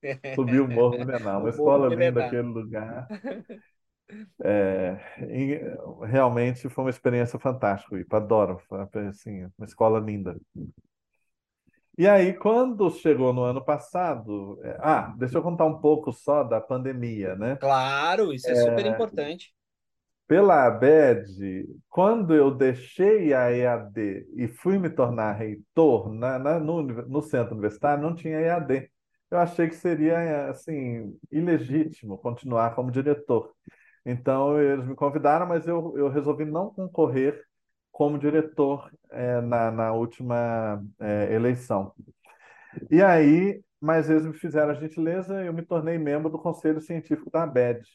Subiu 0.37 0.66
o 0.66 0.68
morro 0.68 0.98
milenar, 0.98 1.40
uma 1.40 1.48
escola 1.48 1.88
linda 1.88 2.26
aquele 2.26 2.42
lugar. 2.42 3.09
É, 4.44 4.98
realmente 6.05 6.68
foi 6.68 6.85
uma 6.85 6.90
experiência 6.90 7.38
fantástica, 7.38 7.94
o 7.94 7.98
IPA, 7.98 8.18
adoro, 8.18 8.61
assim, 9.09 9.50
uma 9.57 9.64
escola 9.64 9.98
linda. 9.98 10.37
E 11.98 12.06
aí, 12.06 12.35
quando 12.35 12.90
chegou 12.90 13.32
no 13.32 13.42
ano 13.42 13.64
passado, 13.64 14.61
é, 14.62 14.76
ah, 14.80 15.14
deixa 15.16 15.38
eu 15.38 15.42
contar 15.42 15.64
um 15.64 15.78
pouco 15.78 16.12
só 16.12 16.44
da 16.44 16.61
pandemia, 16.61 17.35
né? 17.37 17.56
Claro, 17.56 18.35
isso 18.35 18.48
é, 18.48 18.52
é 18.52 18.56
super 18.56 18.85
importante. 18.85 19.54
Pela 20.28 20.66
ABED, 20.66 21.66
quando 21.88 22.35
eu 22.35 22.50
deixei 22.50 23.32
a 23.32 23.50
EAD 23.50 24.26
e 24.37 24.46
fui 24.46 24.78
me 24.78 24.90
tornar 24.90 25.32
reitor 25.32 26.12
na, 26.12 26.38
na 26.38 26.59
no, 26.59 26.82
no, 26.82 27.22
centro 27.22 27.52
universitário, 27.52 28.02
não 28.02 28.14
tinha 28.14 28.40
EAD. 28.40 28.90
Eu 29.30 29.38
achei 29.38 29.68
que 29.68 29.76
seria 29.76 30.50
assim 30.50 31.16
ilegítimo 31.30 32.18
continuar 32.18 32.74
como 32.74 32.90
diretor. 32.90 33.52
Então 34.04 34.61
eles 34.61 34.87
me 34.87 34.94
convidaram, 34.94 35.46
mas 35.46 35.66
eu, 35.66 35.94
eu 35.96 36.09
resolvi 36.09 36.44
não 36.44 36.74
concorrer 36.74 37.45
como 37.96 38.18
diretor 38.18 38.90
é, 39.11 39.40
na, 39.40 39.70
na 39.70 39.92
última 39.94 40.85
é, 41.00 41.32
eleição. 41.32 41.94
E 42.90 43.02
aí, 43.02 43.64
mas 43.80 44.11
eles 44.11 44.26
me 44.26 44.35
fizeram 44.35 44.70
a 44.72 44.74
gentileza 44.74 45.42
eu 45.42 45.52
me 45.54 45.62
tornei 45.62 45.96
membro 45.96 46.28
do 46.30 46.38
Conselho 46.38 46.78
Científico 46.78 47.30
da 47.30 47.44
ABED. 47.44 47.88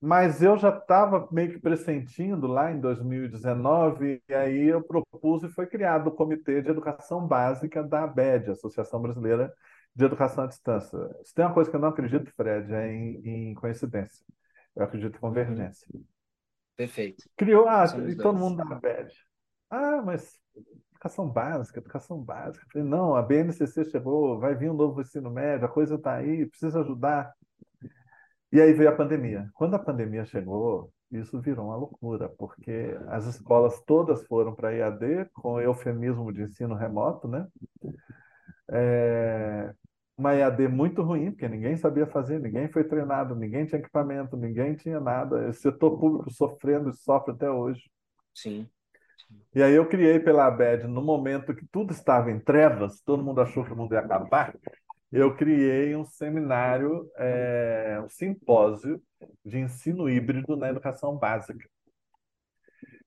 Mas 0.00 0.40
eu 0.40 0.56
já 0.56 0.68
estava 0.68 1.28
meio 1.32 1.50
que 1.50 1.58
pressentindo 1.58 2.46
lá 2.46 2.70
em 2.70 2.78
2019, 2.80 4.22
e 4.28 4.34
aí 4.34 4.68
eu 4.68 4.80
propus 4.84 5.42
e 5.42 5.48
foi 5.48 5.66
criado 5.66 6.06
o 6.06 6.12
Comitê 6.12 6.62
de 6.62 6.70
Educação 6.70 7.26
Básica 7.26 7.82
da 7.82 8.04
ABED, 8.04 8.52
Associação 8.52 9.02
Brasileira 9.02 9.52
de 9.96 10.04
Educação 10.04 10.44
à 10.44 10.46
Distância. 10.46 10.96
Se 11.24 11.34
tem 11.34 11.44
uma 11.44 11.54
coisa 11.54 11.68
que 11.68 11.74
eu 11.74 11.80
não 11.80 11.88
acredito, 11.88 12.32
Fred, 12.36 12.72
é 12.72 12.92
em, 12.92 13.50
em 13.50 13.54
coincidência. 13.54 14.24
Eu 14.76 14.84
acredito 14.84 15.16
em 15.16 15.20
convergência. 15.20 15.88
Perfeito. 16.78 17.28
Criou, 17.36 17.68
ah, 17.68 17.84
e 18.08 18.14
todo 18.14 18.38
mundo 18.38 18.56
da 18.58 18.76
BED. 18.76 19.12
Ah, 19.68 20.00
mas 20.00 20.38
educação 20.92 21.28
básica, 21.28 21.80
educação 21.80 22.22
básica. 22.22 22.64
falei, 22.72 22.86
não, 22.86 23.16
a 23.16 23.22
BNCC 23.22 23.84
chegou, 23.86 24.38
vai 24.38 24.54
vir 24.54 24.70
um 24.70 24.74
novo 24.74 25.00
ensino 25.00 25.28
médio, 25.28 25.66
a 25.66 25.68
coisa 25.68 25.96
está 25.96 26.14
aí, 26.14 26.46
precisa 26.46 26.80
ajudar. 26.80 27.34
E 28.52 28.60
aí 28.60 28.72
veio 28.72 28.90
a 28.90 28.94
pandemia. 28.94 29.50
Quando 29.54 29.74
a 29.74 29.78
pandemia 29.78 30.24
chegou, 30.24 30.92
isso 31.10 31.40
virou 31.40 31.66
uma 31.66 31.76
loucura, 31.76 32.28
porque 32.38 32.96
as 33.08 33.26
escolas 33.26 33.80
todas 33.84 34.24
foram 34.28 34.54
para 34.54 34.72
EAD, 34.72 35.30
com 35.34 35.60
eufemismo 35.60 36.32
de 36.32 36.42
ensino 36.42 36.76
remoto, 36.76 37.26
né? 37.26 37.44
É, 38.70 39.74
uma 40.18 40.34
EAD 40.34 40.66
muito 40.66 41.00
ruim, 41.00 41.30
porque 41.30 41.48
ninguém 41.48 41.76
sabia 41.76 42.04
fazer, 42.04 42.40
ninguém 42.40 42.68
foi 42.68 42.82
treinado, 42.82 43.36
ninguém 43.36 43.64
tinha 43.64 43.78
equipamento, 43.78 44.36
ninguém 44.36 44.74
tinha 44.74 44.98
nada. 44.98 45.48
O 45.48 45.52
setor 45.52 45.96
público 45.96 46.28
sofrendo 46.32 46.90
e 46.90 46.92
sofre 46.92 47.32
até 47.32 47.48
hoje. 47.48 47.88
Sim. 48.34 48.68
E 49.54 49.62
aí 49.62 49.74
eu 49.74 49.88
criei 49.88 50.18
pela 50.18 50.46
ABED, 50.46 50.88
no 50.88 51.00
momento 51.02 51.54
que 51.54 51.64
tudo 51.70 51.92
estava 51.92 52.32
em 52.32 52.40
trevas, 52.40 53.00
todo 53.00 53.22
mundo 53.22 53.40
achou 53.40 53.64
que 53.64 53.72
o 53.72 53.76
mundo 53.76 53.92
ia 53.92 54.00
acabar, 54.00 54.54
eu 55.12 55.36
criei 55.36 55.94
um 55.94 56.04
seminário, 56.04 57.08
é, 57.16 58.00
um 58.04 58.08
simpósio 58.08 59.00
de 59.44 59.58
ensino 59.58 60.08
híbrido 60.08 60.56
na 60.56 60.68
educação 60.68 61.16
básica. 61.16 61.68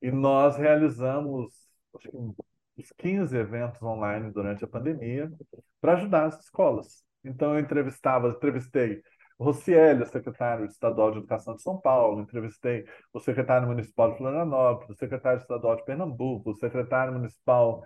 E 0.02 0.12
nós 0.12 0.58
realizamos 0.58 1.54
acho 1.96 2.10
que 2.10 2.18
uns 2.82 2.92
15 2.98 3.38
eventos 3.38 3.82
online 3.82 4.32
durante 4.32 4.64
a 4.64 4.68
pandemia 4.68 5.32
para 5.80 5.94
ajudar 5.94 6.26
as 6.26 6.40
escolas. 6.44 7.04
Então, 7.24 7.54
eu 7.54 7.60
entrevistava, 7.60 8.30
entrevistei 8.30 9.02
o 9.38 9.44
Rocieli, 9.44 10.06
secretário 10.06 10.66
estadual 10.66 11.12
de 11.12 11.18
Educação 11.18 11.56
de 11.56 11.64
São 11.64 11.80
Paulo, 11.80 12.22
entrevistei 12.22 12.86
o 13.12 13.20
secretário 13.20 13.68
municipal 13.68 14.12
de 14.12 14.18
Florianópolis, 14.18 14.96
o 14.96 15.00
secretário 15.00 15.40
estadual 15.40 15.76
de 15.76 15.84
Pernambuco, 15.84 16.52
o 16.52 16.56
secretário 16.56 17.14
municipal, 17.14 17.84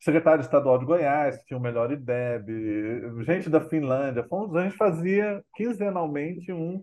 secretário 0.00 0.40
estadual 0.40 0.78
de 0.78 0.84
Goiás, 0.84 1.38
que 1.38 1.46
tinha 1.46 1.58
o 1.58 1.62
melhor 1.62 1.92
IDEB, 1.92 3.22
gente 3.24 3.48
da 3.48 3.60
Finlândia. 3.60 4.26
A 4.28 4.62
gente 4.62 4.76
fazia 4.76 5.44
quinzenalmente 5.54 6.52
um, 6.52 6.80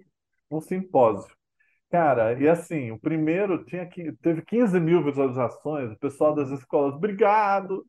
um 0.49 0.61
simpósio. 0.61 1.36
Cara, 1.89 2.33
e 2.39 2.47
assim, 2.47 2.91
o 2.91 2.99
primeiro 2.99 3.63
tinha 3.63 3.85
que, 3.85 4.11
teve 4.21 4.41
15 4.41 4.79
mil 4.79 5.03
visualizações, 5.03 5.91
o 5.91 5.97
pessoal 5.97 6.35
das 6.35 6.49
escolas, 6.49 6.95
obrigado. 6.95 7.85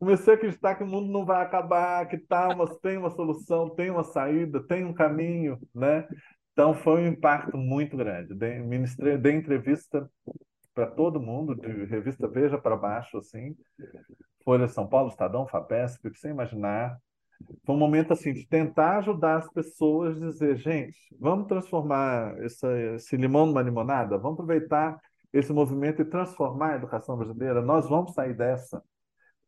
Comecei 0.00 0.34
a 0.34 0.36
acreditar 0.36 0.74
que 0.74 0.82
o 0.82 0.86
mundo 0.86 1.12
não 1.12 1.24
vai 1.24 1.42
acabar, 1.42 2.06
que 2.08 2.18
tá 2.18 2.48
uma, 2.48 2.66
tem 2.80 2.98
uma 2.98 3.10
solução, 3.10 3.70
tem 3.70 3.90
uma 3.90 4.02
saída, 4.02 4.62
tem 4.66 4.84
um 4.84 4.92
caminho, 4.92 5.58
né? 5.74 6.06
Então 6.52 6.74
foi 6.74 7.02
um 7.02 7.06
impacto 7.06 7.56
muito 7.56 7.96
grande. 7.96 8.34
Dei, 8.34 8.58
ministrei, 8.60 9.16
dei 9.16 9.34
entrevista 9.34 10.10
para 10.74 10.86
todo 10.86 11.20
mundo, 11.20 11.54
de 11.54 11.84
revista 11.84 12.28
Veja 12.28 12.58
para 12.58 12.76
baixo, 12.76 13.18
assim, 13.18 13.56
Folha 14.44 14.68
São 14.68 14.86
Paulo, 14.88 15.08
Estadão, 15.08 15.46
Fapesp, 15.46 16.04
sem 16.16 16.32
imaginar. 16.32 16.98
Foi 17.64 17.74
um 17.74 17.78
momento 17.78 18.12
assim 18.12 18.32
de 18.32 18.46
tentar 18.46 18.98
ajudar 18.98 19.38
as 19.38 19.52
pessoas, 19.52 20.18
dizer, 20.18 20.56
gente, 20.56 20.96
vamos 21.18 21.46
transformar 21.46 22.36
essa, 22.42 22.68
esse 22.94 23.16
limão 23.16 23.46
numa 23.46 23.62
limonada, 23.62 24.18
vamos 24.18 24.34
aproveitar 24.34 24.98
esse 25.32 25.52
movimento 25.52 26.00
e 26.00 26.04
transformar 26.04 26.72
a 26.72 26.76
educação 26.76 27.16
brasileira. 27.16 27.60
Nós 27.60 27.88
vamos 27.88 28.14
sair 28.14 28.34
dessa. 28.34 28.82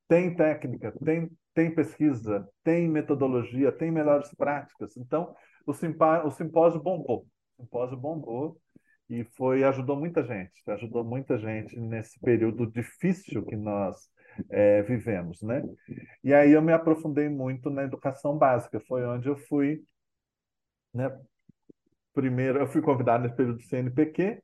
Tem 0.08 0.34
técnica, 0.34 0.92
tem, 1.04 1.30
tem 1.54 1.74
pesquisa, 1.74 2.48
tem 2.64 2.88
metodologia, 2.88 3.72
tem 3.72 3.90
melhores 3.90 4.32
práticas. 4.34 4.96
Então, 4.96 5.34
o, 5.66 5.72
simpá, 5.72 6.24
o 6.24 6.30
simpósio 6.30 6.82
bombou. 6.82 7.26
O 7.58 7.62
simpósio 7.62 7.96
bombou 7.96 8.56
e 9.08 9.24
foi 9.36 9.62
ajudou 9.64 9.96
muita 9.96 10.24
gente, 10.24 10.52
ajudou 10.68 11.04
muita 11.04 11.38
gente 11.38 11.78
nesse 11.78 12.18
período 12.20 12.66
difícil 12.66 13.44
que 13.44 13.56
nós 13.56 13.96
é, 14.50 14.82
vivemos, 14.82 15.42
né? 15.42 15.62
E 16.22 16.32
aí 16.34 16.52
eu 16.52 16.62
me 16.62 16.72
aprofundei 16.72 17.28
muito 17.28 17.70
na 17.70 17.84
educação 17.84 18.36
básica, 18.36 18.80
foi 18.80 19.04
onde 19.04 19.28
eu 19.28 19.36
fui, 19.36 19.82
né? 20.92 21.10
Primeiro, 22.14 22.58
eu 22.58 22.66
fui 22.66 22.80
convidado 22.82 23.22
nesse 23.24 23.36
período 23.36 23.58
do 23.58 23.62
CNPq, 23.64 24.42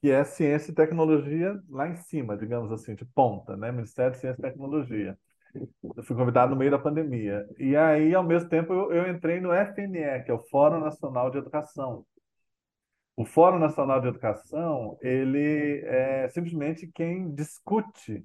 que 0.00 0.10
é 0.10 0.24
ciência 0.24 0.70
e 0.70 0.74
tecnologia 0.74 1.60
lá 1.68 1.88
em 1.88 1.96
cima, 1.96 2.36
digamos 2.36 2.70
assim, 2.72 2.94
de 2.94 3.04
ponta, 3.04 3.56
né? 3.56 3.72
Ministério 3.72 4.12
de 4.12 4.18
Ciência 4.18 4.40
e 4.40 4.42
Tecnologia. 4.42 5.18
Eu 5.96 6.02
fui 6.04 6.14
convidado 6.16 6.52
no 6.52 6.58
meio 6.58 6.70
da 6.70 6.78
pandemia. 6.78 7.44
E 7.58 7.76
aí, 7.76 8.14
ao 8.14 8.22
mesmo 8.22 8.48
tempo, 8.48 8.72
eu, 8.72 8.92
eu 8.92 9.10
entrei 9.10 9.40
no 9.40 9.52
FNE, 9.52 10.22
que 10.24 10.30
é 10.30 10.34
o 10.34 10.38
Fórum 10.38 10.80
Nacional 10.80 11.30
de 11.30 11.38
Educação, 11.38 12.04
O 13.16 13.24
Fórum 13.24 13.58
Nacional 13.58 14.00
de 14.00 14.06
Educação, 14.06 14.96
ele 15.02 15.82
é 15.84 16.28
simplesmente 16.28 16.86
quem 16.94 17.34
discute 17.34 18.24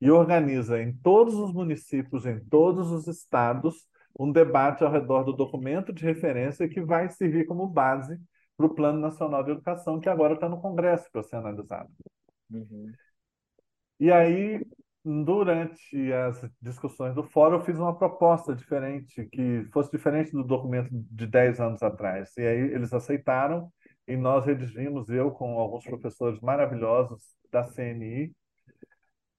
e 0.00 0.10
organiza 0.10 0.80
em 0.80 0.92
todos 0.92 1.34
os 1.34 1.52
municípios, 1.52 2.24
em 2.24 2.38
todos 2.38 2.90
os 2.90 3.06
estados, 3.06 3.88
um 4.18 4.30
debate 4.30 4.82
ao 4.84 4.90
redor 4.90 5.22
do 5.22 5.32
documento 5.32 5.92
de 5.92 6.04
referência 6.04 6.68
que 6.68 6.80
vai 6.80 7.08
servir 7.08 7.46
como 7.46 7.66
base 7.66 8.18
para 8.56 8.66
o 8.66 8.74
Plano 8.74 8.98
Nacional 8.98 9.44
de 9.44 9.52
Educação, 9.52 10.00
que 10.00 10.08
agora 10.08 10.34
está 10.34 10.48
no 10.48 10.60
Congresso 10.60 11.08
para 11.12 11.22
ser 11.22 11.36
analisado. 11.36 11.90
Uhum. 12.50 12.92
E 14.00 14.10
aí, 14.10 14.64
durante 15.04 16.12
as 16.12 16.44
discussões 16.60 17.14
do 17.14 17.22
fórum, 17.22 17.56
eu 17.56 17.64
fiz 17.64 17.78
uma 17.78 17.96
proposta 17.96 18.54
diferente, 18.54 19.26
que 19.26 19.64
fosse 19.72 19.90
diferente 19.90 20.32
do 20.32 20.42
documento 20.42 20.88
de 20.92 21.26
10 21.26 21.60
anos 21.60 21.82
atrás. 21.82 22.36
E 22.36 22.42
aí 22.42 22.58
eles 22.72 22.92
aceitaram 22.92 23.72
e 24.06 24.16
nós 24.16 24.44
redigimos, 24.44 25.08
eu 25.10 25.30
com 25.30 25.58
alguns 25.58 25.84
professores 25.84 26.40
maravilhosos 26.40 27.22
da 27.50 27.64
CNI, 27.64 28.32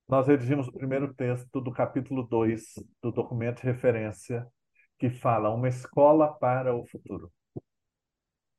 nós 0.10 0.26
redigimos 0.26 0.68
o 0.68 0.72
primeiro 0.72 1.14
texto 1.14 1.62
do 1.62 1.72
capítulo 1.72 2.24
2 2.24 2.84
do 3.00 3.12
documento 3.12 3.62
de 3.62 3.68
referência, 3.68 4.48
que 4.98 5.08
fala 5.08 5.54
Uma 5.54 5.70
Escola 5.70 6.34
para 6.34 6.76
o 6.76 6.84
Futuro. 6.88 7.32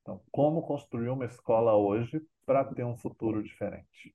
Então, 0.01 0.23
como 0.31 0.63
construir 0.63 1.09
uma 1.09 1.25
escola 1.25 1.75
hoje 1.75 2.23
para 2.47 2.65
ter 2.65 2.85
um 2.85 2.97
futuro 2.97 3.43
diferente? 3.43 4.15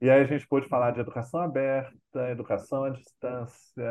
E 0.00 0.08
aí 0.08 0.20
a 0.22 0.24
gente 0.26 0.46
pôde 0.46 0.68
falar 0.68 0.92
de 0.92 1.00
educação 1.00 1.40
aberta, 1.40 2.30
educação 2.30 2.84
à 2.84 2.90
distância, 2.90 3.84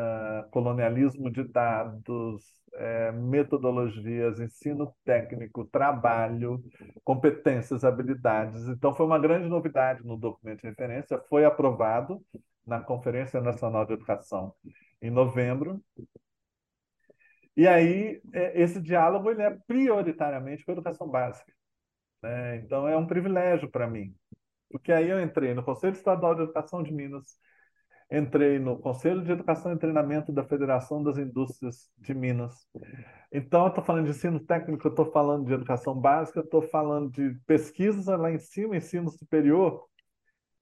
colonialismo 0.50 1.30
de 1.30 1.44
dados, 1.44 2.42
é, 2.74 3.12
metodologias, 3.12 4.40
ensino 4.40 4.94
técnico, 5.04 5.66
trabalho, 5.66 6.64
competências, 7.04 7.84
habilidades. 7.84 8.66
Então 8.68 8.94
foi 8.94 9.04
uma 9.04 9.18
grande 9.18 9.48
novidade 9.48 10.02
no 10.02 10.16
documento 10.16 10.62
de 10.62 10.68
referência, 10.68 11.20
foi 11.28 11.44
aprovado 11.44 12.22
na 12.66 12.80
Conferência 12.80 13.40
Nacional 13.40 13.84
de 13.84 13.92
Educação 13.92 14.54
em 15.02 15.10
novembro. 15.10 15.82
E 17.54 17.66
aí 17.68 18.20
é, 18.32 18.62
esse 18.62 18.80
diálogo 18.80 19.30
ele 19.30 19.42
é 19.42 19.50
prioritariamente 19.66 20.64
com 20.64 20.70
a 20.70 20.74
educação 20.74 21.08
básica. 21.08 21.52
Né? 22.22 22.56
Então 22.56 22.88
é 22.88 22.96
um 22.96 23.06
privilégio 23.06 23.70
para 23.70 23.86
mim 23.86 24.14
porque 24.70 24.92
aí 24.92 25.08
eu 25.08 25.20
entrei 25.22 25.54
no 25.54 25.62
Conselho 25.62 25.94
Estadual 25.94 26.34
de 26.34 26.42
Educação 26.42 26.82
de 26.82 26.92
Minas, 26.92 27.38
entrei 28.10 28.58
no 28.58 28.78
Conselho 28.78 29.22
de 29.22 29.32
Educação 29.32 29.72
e 29.72 29.78
Treinamento 29.78 30.32
da 30.32 30.44
Federação 30.44 31.02
das 31.02 31.18
Indústrias 31.18 31.90
de 31.98 32.14
Minas. 32.14 32.66
Então, 33.30 33.62
eu 33.62 33.68
estou 33.68 33.84
falando 33.84 34.06
de 34.06 34.10
ensino 34.10 34.40
técnico, 34.40 34.86
eu 34.86 34.90
estou 34.90 35.10
falando 35.12 35.46
de 35.46 35.52
educação 35.52 35.94
básica, 35.94 36.40
estou 36.40 36.62
falando 36.62 37.10
de 37.10 37.38
pesquisa 37.46 38.16
lá 38.16 38.30
em 38.30 38.38
cima, 38.38 38.76
ensino 38.76 39.10
superior. 39.10 39.86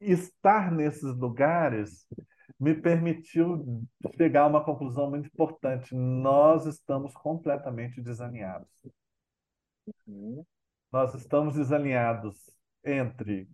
Estar 0.00 0.72
nesses 0.72 1.16
lugares 1.16 2.06
me 2.58 2.74
permitiu 2.74 3.84
chegar 4.16 4.42
a 4.42 4.46
uma 4.46 4.64
conclusão 4.64 5.08
muito 5.10 5.26
importante. 5.26 5.94
Nós 5.94 6.66
estamos 6.66 7.14
completamente 7.14 8.00
desalinhados. 8.00 8.68
Uhum. 10.06 10.44
Nós 10.90 11.14
estamos 11.14 11.54
desalinhados 11.54 12.36
entre 12.84 13.48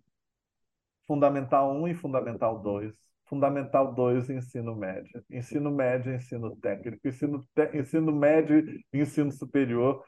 Fundamental 1.07 1.73
1 1.75 1.87
e 1.89 1.93
Fundamental 1.93 2.59
2. 2.59 2.93
Fundamental 3.25 3.93
2, 3.93 4.29
ensino 4.29 4.75
médio. 4.75 5.23
Ensino 5.29 5.71
médio, 5.71 6.13
ensino 6.13 6.55
técnico. 6.57 7.07
Ensino, 7.07 7.43
te... 7.55 7.77
ensino 7.77 8.11
médio, 8.11 8.63
ensino 8.93 9.31
superior. 9.31 10.03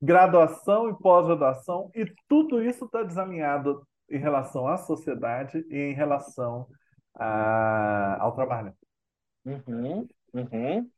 Graduação 0.00 0.90
e 0.90 0.98
pós-graduação. 0.98 1.90
E 1.94 2.12
tudo 2.28 2.62
isso 2.62 2.84
está 2.84 3.02
desalinhado 3.02 3.86
em 4.08 4.18
relação 4.18 4.68
à 4.68 4.76
sociedade 4.76 5.64
e 5.70 5.76
em 5.76 5.94
relação 5.94 6.66
a... 7.14 8.18
ao 8.20 8.34
trabalho. 8.34 8.74
Uhum, 9.44 10.06
uhum. 10.34 10.90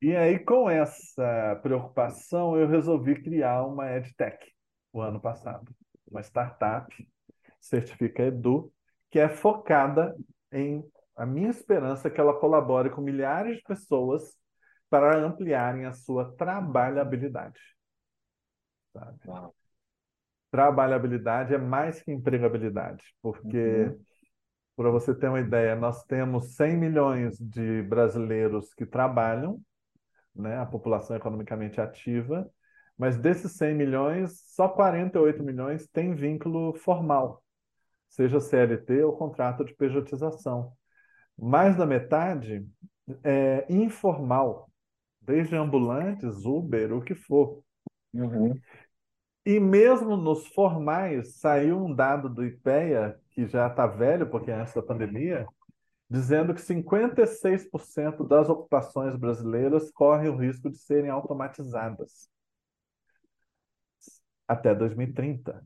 E 0.00 0.14
aí, 0.14 0.38
com 0.38 0.68
essa 0.68 1.58
preocupação, 1.62 2.58
eu 2.58 2.68
resolvi 2.68 3.22
criar 3.22 3.64
uma 3.64 3.90
EdTech 3.90 4.52
o 4.92 5.00
ano 5.00 5.20
passado. 5.20 5.74
Uma 6.06 6.20
startup 6.22 6.86
Certifica 7.64 8.22
Edu, 8.22 8.72
que 9.10 9.18
é 9.18 9.28
focada 9.28 10.14
em 10.52 10.84
a 11.16 11.24
minha 11.24 11.48
esperança 11.48 12.08
é 12.08 12.10
que 12.10 12.20
ela 12.20 12.38
colabore 12.38 12.90
com 12.90 13.00
milhares 13.00 13.58
de 13.58 13.62
pessoas 13.62 14.36
para 14.90 15.16
ampliarem 15.16 15.86
a 15.86 15.92
sua 15.92 16.34
trabalhabilidade. 16.34 17.60
Sabe? 18.92 19.18
Trabalhabilidade 20.50 21.54
é 21.54 21.58
mais 21.58 22.02
que 22.02 22.12
empregabilidade, 22.12 23.02
porque, 23.22 23.84
uhum. 23.84 24.04
para 24.76 24.90
você 24.90 25.14
ter 25.14 25.28
uma 25.28 25.40
ideia, 25.40 25.74
nós 25.74 26.04
temos 26.04 26.54
100 26.56 26.76
milhões 26.76 27.38
de 27.38 27.82
brasileiros 27.82 28.74
que 28.74 28.86
trabalham, 28.86 29.60
né, 30.34 30.58
a 30.58 30.66
população 30.66 31.16
economicamente 31.16 31.80
ativa, 31.80 32.48
mas 32.98 33.16
desses 33.16 33.52
100 33.52 33.74
milhões, 33.74 34.42
só 34.46 34.68
48 34.68 35.42
milhões 35.42 35.88
têm 35.88 36.14
vínculo 36.14 36.74
formal 36.74 37.43
seja 38.14 38.40
CLT 38.40 39.02
ou 39.02 39.16
contrato 39.16 39.64
de 39.64 39.74
pejotização. 39.74 40.72
Mais 41.36 41.76
da 41.76 41.84
metade 41.84 42.64
é 43.24 43.66
informal, 43.68 44.70
desde 45.20 45.56
ambulantes, 45.56 46.44
Uber, 46.44 46.92
o 46.92 47.02
que 47.02 47.14
for. 47.14 47.62
Uhum. 48.12 48.58
E 49.44 49.58
mesmo 49.58 50.16
nos 50.16 50.46
formais, 50.46 51.38
saiu 51.38 51.84
um 51.84 51.92
dado 51.92 52.28
do 52.28 52.44
IPEA, 52.44 53.20
que 53.30 53.46
já 53.46 53.66
está 53.66 53.86
velho, 53.86 54.30
porque 54.30 54.50
é 54.50 54.54
antes 54.54 54.72
da 54.72 54.82
pandemia, 54.82 55.44
dizendo 56.08 56.54
que 56.54 56.62
56% 56.62 58.26
das 58.26 58.48
ocupações 58.48 59.16
brasileiras 59.16 59.90
correm 59.90 60.30
o 60.30 60.36
risco 60.36 60.70
de 60.70 60.78
serem 60.78 61.10
automatizadas 61.10 62.30
até 64.46 64.72
2030. 64.72 65.64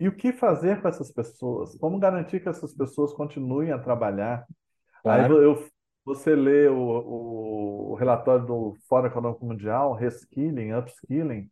E 0.00 0.06
o 0.06 0.14
que 0.14 0.32
fazer 0.32 0.80
com 0.80 0.88
essas 0.88 1.10
pessoas? 1.10 1.76
Como 1.76 1.98
garantir 1.98 2.40
que 2.40 2.48
essas 2.48 2.72
pessoas 2.72 3.12
continuem 3.12 3.72
a 3.72 3.78
trabalhar? 3.78 4.46
Claro. 5.02 5.38
Aí 5.38 5.44
eu, 5.44 5.66
você 6.04 6.34
lê 6.34 6.68
o, 6.68 7.92
o, 7.92 7.94
relatório 7.96 8.46
do 8.46 8.76
Fórum 8.88 9.08
Econômico 9.08 9.44
Mundial, 9.44 9.94
reskilling, 9.94 10.72
upskilling. 10.72 11.50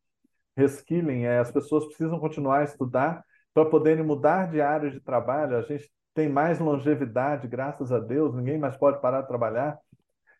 Reskilling 0.56 1.24
é 1.24 1.38
as 1.38 1.50
pessoas 1.50 1.86
precisam 1.86 2.20
continuar 2.20 2.60
a 2.60 2.64
estudar 2.64 3.24
para 3.52 3.68
poderem 3.68 4.04
mudar 4.04 4.48
de 4.50 4.60
área 4.60 4.90
de 4.90 5.00
trabalho. 5.00 5.56
A 5.56 5.62
gente 5.62 5.90
tem 6.14 6.28
mais 6.28 6.60
longevidade, 6.60 7.48
graças 7.48 7.90
a 7.90 7.98
Deus, 7.98 8.34
ninguém 8.34 8.58
mais 8.58 8.76
pode 8.76 9.00
parar 9.00 9.22
de 9.22 9.28
trabalhar, 9.28 9.78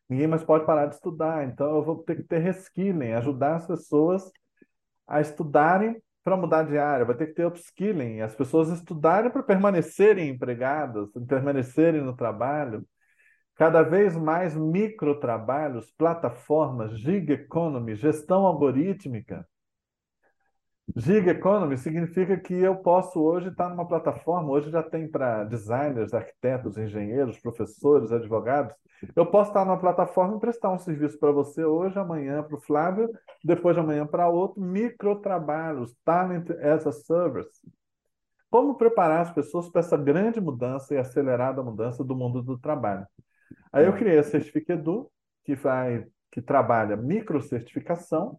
ninguém 0.09 0.27
mais 0.27 0.45
pode 0.45 0.64
parar 0.64 0.87
de 0.87 0.95
estudar. 0.95 1.45
Então 1.45 1.77
eu 1.77 1.83
vou 1.83 2.03
ter 2.05 2.16
que 2.16 2.23
ter 2.23 2.38
reskilling, 2.38 3.12
ajudar 3.12 3.57
as 3.57 3.66
pessoas 3.66 4.31
a 5.07 5.21
estudarem 5.21 6.01
para 6.27 6.37
mudar 6.37 6.65
de 6.65 6.77
área, 6.77 7.05
vai 7.05 7.15
ter 7.17 7.29
que 7.29 7.35
ter 7.35 7.47
upskilling, 7.47 8.21
as 8.21 8.35
pessoas 8.35 8.69
estudarem 8.69 9.31
para 9.31 9.45
permanecerem 9.45 10.29
empregadas, 10.29 11.09
permanecerem 11.29 12.03
no 12.03 12.17
trabalho. 12.17 12.85
Cada 13.55 13.85
vez 13.85 14.17
mais 14.17 14.57
microtrabalhos, 14.57 15.89
plataformas, 15.93 16.99
gig 16.99 17.31
economy, 17.33 17.95
gestão 17.95 18.45
algorítmica. 18.45 19.47
Gig 20.94 21.29
Economy 21.29 21.77
significa 21.77 22.37
que 22.37 22.55
eu 22.55 22.77
posso 22.77 23.20
hoje 23.20 23.49
estar 23.49 23.68
numa 23.68 23.87
plataforma, 23.87 24.51
hoje 24.51 24.70
já 24.70 24.83
tem 24.83 25.09
para 25.09 25.42
designers, 25.42 26.14
arquitetos, 26.14 26.79
engenheiros, 26.79 27.38
professores, 27.40 28.12
advogados. 28.12 28.75
Eu 29.14 29.27
posso 29.27 29.51
estar 29.51 29.64
numa 29.64 29.79
plataforma 29.79 30.37
e 30.37 30.40
prestar 30.40 30.70
um 30.70 30.79
serviço 30.79 31.18
para 31.18 31.33
você 31.33 31.64
hoje, 31.64 31.99
amanhã 31.99 32.42
para 32.42 32.57
o 32.57 32.61
Flávio, 32.61 33.11
depois 33.44 33.75
de 33.75 33.81
amanhã 33.81 34.07
para 34.07 34.29
outro, 34.29 34.62
microtrabalhos, 34.62 35.94
talent 36.05 36.51
as 36.51 36.87
a 36.87 36.92
service. 36.92 37.61
Como 38.49 38.77
preparar 38.77 39.22
as 39.22 39.33
pessoas 39.33 39.68
para 39.68 39.81
essa 39.81 39.96
grande 39.96 40.40
mudança 40.40 40.94
e 40.94 40.99
acelerada 40.99 41.62
mudança 41.62 42.05
do 42.05 42.14
mundo 42.14 42.40
do 42.40 42.57
trabalho? 42.57 43.07
Aí 43.72 43.85
eu 43.85 43.92
criei 43.92 44.18
a 44.18 44.22
Certifica 44.22 44.75
Edu, 44.75 45.11
que, 45.44 45.57
vai, 45.57 46.07
que 46.31 46.40
trabalha 46.40 46.96
microcertificação, 46.96 48.38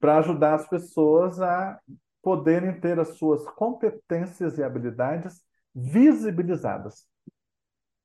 para 0.00 0.18
ajudar 0.18 0.54
as 0.54 0.66
pessoas 0.66 1.40
a 1.40 1.78
poderem 2.22 2.80
ter 2.80 2.98
as 2.98 3.16
suas 3.16 3.44
competências 3.50 4.58
e 4.58 4.62
habilidades 4.62 5.42
visibilizadas. 5.74 7.06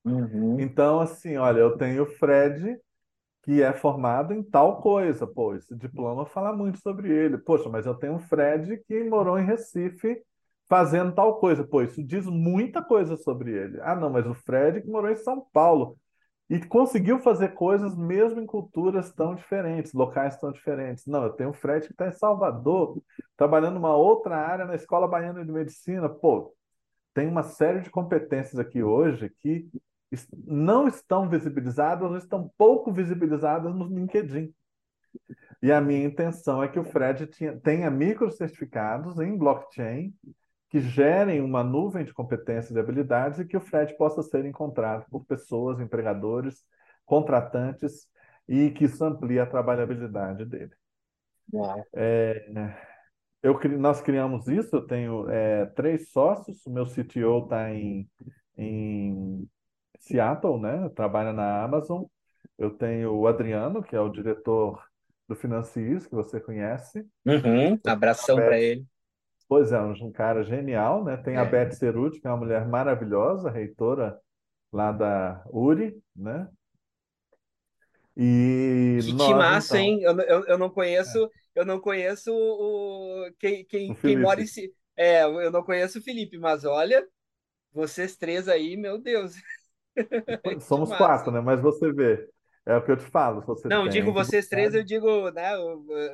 Uhum. 0.03 0.59
Então, 0.59 0.99
assim, 0.99 1.35
olha, 1.37 1.59
eu 1.59 1.77
tenho 1.77 2.03
o 2.03 2.05
Fred, 2.05 2.77
que 3.43 3.61
é 3.61 3.73
formado 3.73 4.33
em 4.33 4.43
tal 4.43 4.81
coisa. 4.81 5.25
Pô, 5.25 5.55
esse 5.55 5.75
diploma 5.75 6.25
fala 6.25 6.55
muito 6.55 6.79
sobre 6.79 7.11
ele. 7.11 7.37
Poxa, 7.37 7.69
mas 7.69 7.85
eu 7.85 7.95
tenho 7.95 8.15
o 8.15 8.19
Fred 8.19 8.77
que 8.87 9.03
morou 9.03 9.39
em 9.39 9.45
Recife 9.45 10.21
fazendo 10.67 11.13
tal 11.13 11.39
coisa. 11.39 11.63
Pô, 11.63 11.81
isso 11.81 12.03
diz 12.03 12.25
muita 12.25 12.83
coisa 12.83 13.17
sobre 13.17 13.51
ele. 13.51 13.79
Ah, 13.81 13.95
não, 13.95 14.09
mas 14.09 14.25
o 14.27 14.33
Fred 14.33 14.81
que 14.81 14.87
morou 14.89 15.09
em 15.09 15.15
São 15.15 15.41
Paulo. 15.51 15.97
E 16.49 16.59
conseguiu 16.59 17.19
fazer 17.19 17.49
coisas 17.49 17.97
mesmo 17.97 18.39
em 18.39 18.45
culturas 18.45 19.11
tão 19.11 19.33
diferentes, 19.33 19.93
locais 19.93 20.37
tão 20.37 20.51
diferentes. 20.51 21.05
Não, 21.07 21.23
eu 21.23 21.33
tenho 21.33 21.49
o 21.49 21.53
Fred 21.53 21.87
que 21.87 21.93
está 21.93 22.07
em 22.07 22.11
Salvador, 22.11 23.01
trabalhando 23.35 23.75
numa 23.75 23.95
outra 23.95 24.37
área 24.37 24.65
na 24.65 24.75
Escola 24.75 25.07
Baiana 25.07 25.43
de 25.43 25.51
Medicina. 25.51 26.07
Pô, 26.07 26.53
tem 27.13 27.27
uma 27.27 27.43
série 27.43 27.81
de 27.81 27.89
competências 27.89 28.59
aqui 28.59 28.83
hoje 28.83 29.31
que 29.39 29.67
não 30.45 30.87
estão 30.87 31.27
visibilizadas 31.27 32.09
ou 32.09 32.17
estão 32.17 32.51
pouco 32.57 32.91
visibilizadas 32.93 33.73
no 33.73 33.87
LinkedIn. 33.87 34.53
E 35.63 35.71
a 35.71 35.81
minha 35.81 36.05
intenção 36.05 36.61
é 36.61 36.67
que 36.67 36.79
o 36.79 36.83
Fred 36.83 37.27
tenha 37.63 37.89
microcertificados 37.89 39.19
em 39.19 39.35
blockchain 39.35 40.13
que 40.75 40.81
gerem 40.81 41.39
uma 41.39 41.63
nuvem 41.63 42.03
de 42.03 42.13
competências 42.13 42.75
e 42.75 42.79
habilidades 42.79 43.39
e 43.39 43.45
que 43.45 43.55
o 43.55 43.61
Fred 43.61 43.95
possa 43.95 44.21
ser 44.21 44.43
encontrado 44.43 45.05
por 45.09 45.23
pessoas, 45.23 45.79
empregadores, 45.79 46.65
contratantes 47.05 48.09
e 48.45 48.71
que 48.71 48.83
isso 48.83 49.01
amplie 49.05 49.39
a 49.39 49.45
trabalhabilidade 49.45 50.43
dele. 50.43 50.73
É, 51.93 52.45
eu, 53.41 53.57
nós 53.79 54.01
criamos 54.01 54.49
isso, 54.49 54.75
eu 54.75 54.85
tenho 54.85 55.29
é, 55.29 55.65
três 55.67 56.09
sócios, 56.09 56.65
o 56.65 56.69
meu 56.69 56.85
CTO 56.85 57.45
está 57.45 57.73
em, 57.73 58.05
em 58.57 59.47
Seattle, 59.97 60.59
né? 60.59 60.89
trabalha 60.89 61.31
na 61.31 61.63
Amazon. 61.63 62.03
Eu 62.57 62.71
tenho 62.71 63.13
o 63.13 63.27
Adriano, 63.27 63.81
que 63.81 63.95
é 63.95 63.99
o 64.01 64.09
diretor 64.09 64.83
do 65.25 65.37
Financis, 65.37 66.05
que 66.05 66.15
você 66.15 66.41
conhece. 66.41 67.07
Uhum, 67.25 67.79
abração 67.85 68.35
para 68.35 68.59
ele. 68.59 68.85
Pois 69.47 69.71
é, 69.71 69.79
um 69.79 70.11
cara 70.11 70.43
genial, 70.43 71.03
né? 71.03 71.17
Tem 71.17 71.35
é. 71.35 71.37
a 71.37 71.45
Beth 71.45 71.71
Ceruti, 71.71 72.19
que 72.19 72.27
é 72.27 72.29
uma 72.29 72.37
mulher 72.37 72.67
maravilhosa, 72.67 73.51
reitora 73.51 74.19
lá 74.71 74.91
da 74.91 75.43
URI, 75.51 75.95
né? 76.15 76.49
E 78.17 78.99
que 79.03 79.13
nós, 79.13 79.29
massa, 79.31 79.77
então... 79.77 79.85
hein? 79.85 80.01
Eu, 80.01 80.19
eu, 80.21 80.45
eu 80.45 80.57
não 80.57 80.69
conheço, 80.69 81.25
é. 81.25 81.29
eu 81.55 81.65
não 81.65 81.79
conheço 81.79 82.31
o 82.33 83.29
quem, 83.37 83.65
quem, 83.65 83.91
o 83.91 83.95
quem 83.95 84.17
mora 84.17 84.41
em 84.41 84.47
si. 84.47 84.73
É, 84.97 85.23
eu 85.23 85.51
não 85.51 85.61
conheço 85.61 85.99
o 85.99 86.01
Felipe, 86.01 86.37
mas 86.37 86.63
olha, 86.63 87.05
vocês 87.73 88.15
três 88.15 88.47
aí, 88.47 88.77
meu 88.77 88.97
Deus. 88.97 89.33
Somos 90.61 90.89
quatro, 90.95 91.31
né? 91.31 91.41
Mas 91.41 91.61
você 91.61 91.91
vê, 91.91 92.27
é 92.65 92.77
o 92.77 92.83
que 92.83 92.91
eu 92.91 92.97
te 92.97 93.05
falo. 93.05 93.41
Você 93.41 93.67
não, 93.67 93.87
digo 93.87 94.11
vocês 94.13 94.47
três, 94.47 94.73
eu 94.73 94.83
digo, 94.83 95.29
né? 95.31 95.51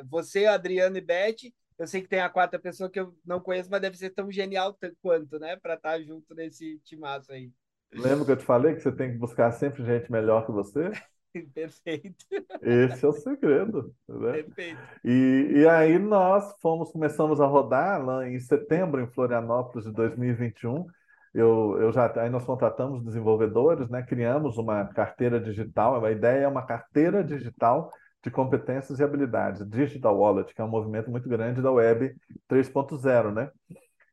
Você, 0.09 0.47
Adriano 0.47 0.97
e 0.97 1.01
Beth, 1.01 1.53
eu 1.82 1.88
sei 1.88 1.99
que 1.99 2.07
tem 2.07 2.19
a 2.19 2.29
quarta 2.29 2.59
pessoa 2.59 2.91
que 2.91 2.99
eu 2.99 3.11
não 3.25 3.39
conheço, 3.39 3.67
mas 3.71 3.82
deve 3.82 3.97
ser 3.97 4.11
tão 4.11 4.32
genial 4.32 4.77
quanto, 5.01 5.39
né? 5.39 5.55
Para 5.55 5.73
estar 5.73 5.93
tá 5.93 6.01
junto 6.01 6.36
nesse 6.36 6.79
timaço 6.86 7.32
aí. 7.32 7.51
Lembra 7.91 8.23
que 8.23 8.32
eu 8.34 8.38
te 8.38 8.45
falei 8.45 8.75
que 8.75 8.82
você 8.82 8.91
tem 8.91 9.11
que 9.11 9.17
buscar 9.17 9.51
sempre 9.51 9.84
gente 9.84 10.11
melhor 10.11 10.45
que 10.45 10.51
você? 10.51 10.91
Perfeito. 11.55 12.23
Esse 12.61 13.03
é 13.03 13.07
o 13.07 13.13
segredo. 13.13 13.95
Né? 14.07 14.43
Perfeito. 14.43 14.79
E, 15.03 15.53
e 15.55 15.67
aí 15.67 15.97
nós 15.97 16.53
fomos, 16.61 16.91
começamos 16.91 17.41
a 17.41 17.47
rodar 17.47 18.05
lá 18.05 18.29
em 18.29 18.39
setembro, 18.39 19.01
em 19.01 19.07
Florianópolis 19.07 19.88
de 19.88 19.91
2021. 19.91 20.86
Eu, 21.34 21.79
eu 21.82 21.91
já, 21.91 22.13
aí 22.21 22.29
nós 22.29 22.45
contratamos 22.45 23.03
desenvolvedores, 23.03 23.89
né? 23.89 24.03
criamos 24.03 24.55
uma 24.59 24.86
carteira 24.86 25.39
digital. 25.39 26.05
A 26.05 26.11
ideia 26.11 26.43
é 26.43 26.47
uma 26.47 26.63
carteira 26.63 27.23
digital 27.23 27.91
de 28.24 28.30
competências 28.30 28.99
e 28.99 29.03
habilidades, 29.03 29.67
Digital 29.67 30.17
Wallet, 30.17 30.53
que 30.53 30.61
é 30.61 30.63
um 30.63 30.69
movimento 30.69 31.09
muito 31.09 31.28
grande 31.28 31.61
da 31.61 31.72
Web 31.72 32.15
3.0, 32.47 33.34
né? 33.34 33.49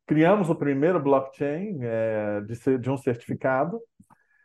Criamos 0.07 0.49
o 0.49 0.55
primeiro 0.55 0.99
blockchain 0.99 1.79
é, 1.83 2.41
de, 2.41 2.79
de 2.79 2.91
um 2.91 2.97
certificado 2.97 3.81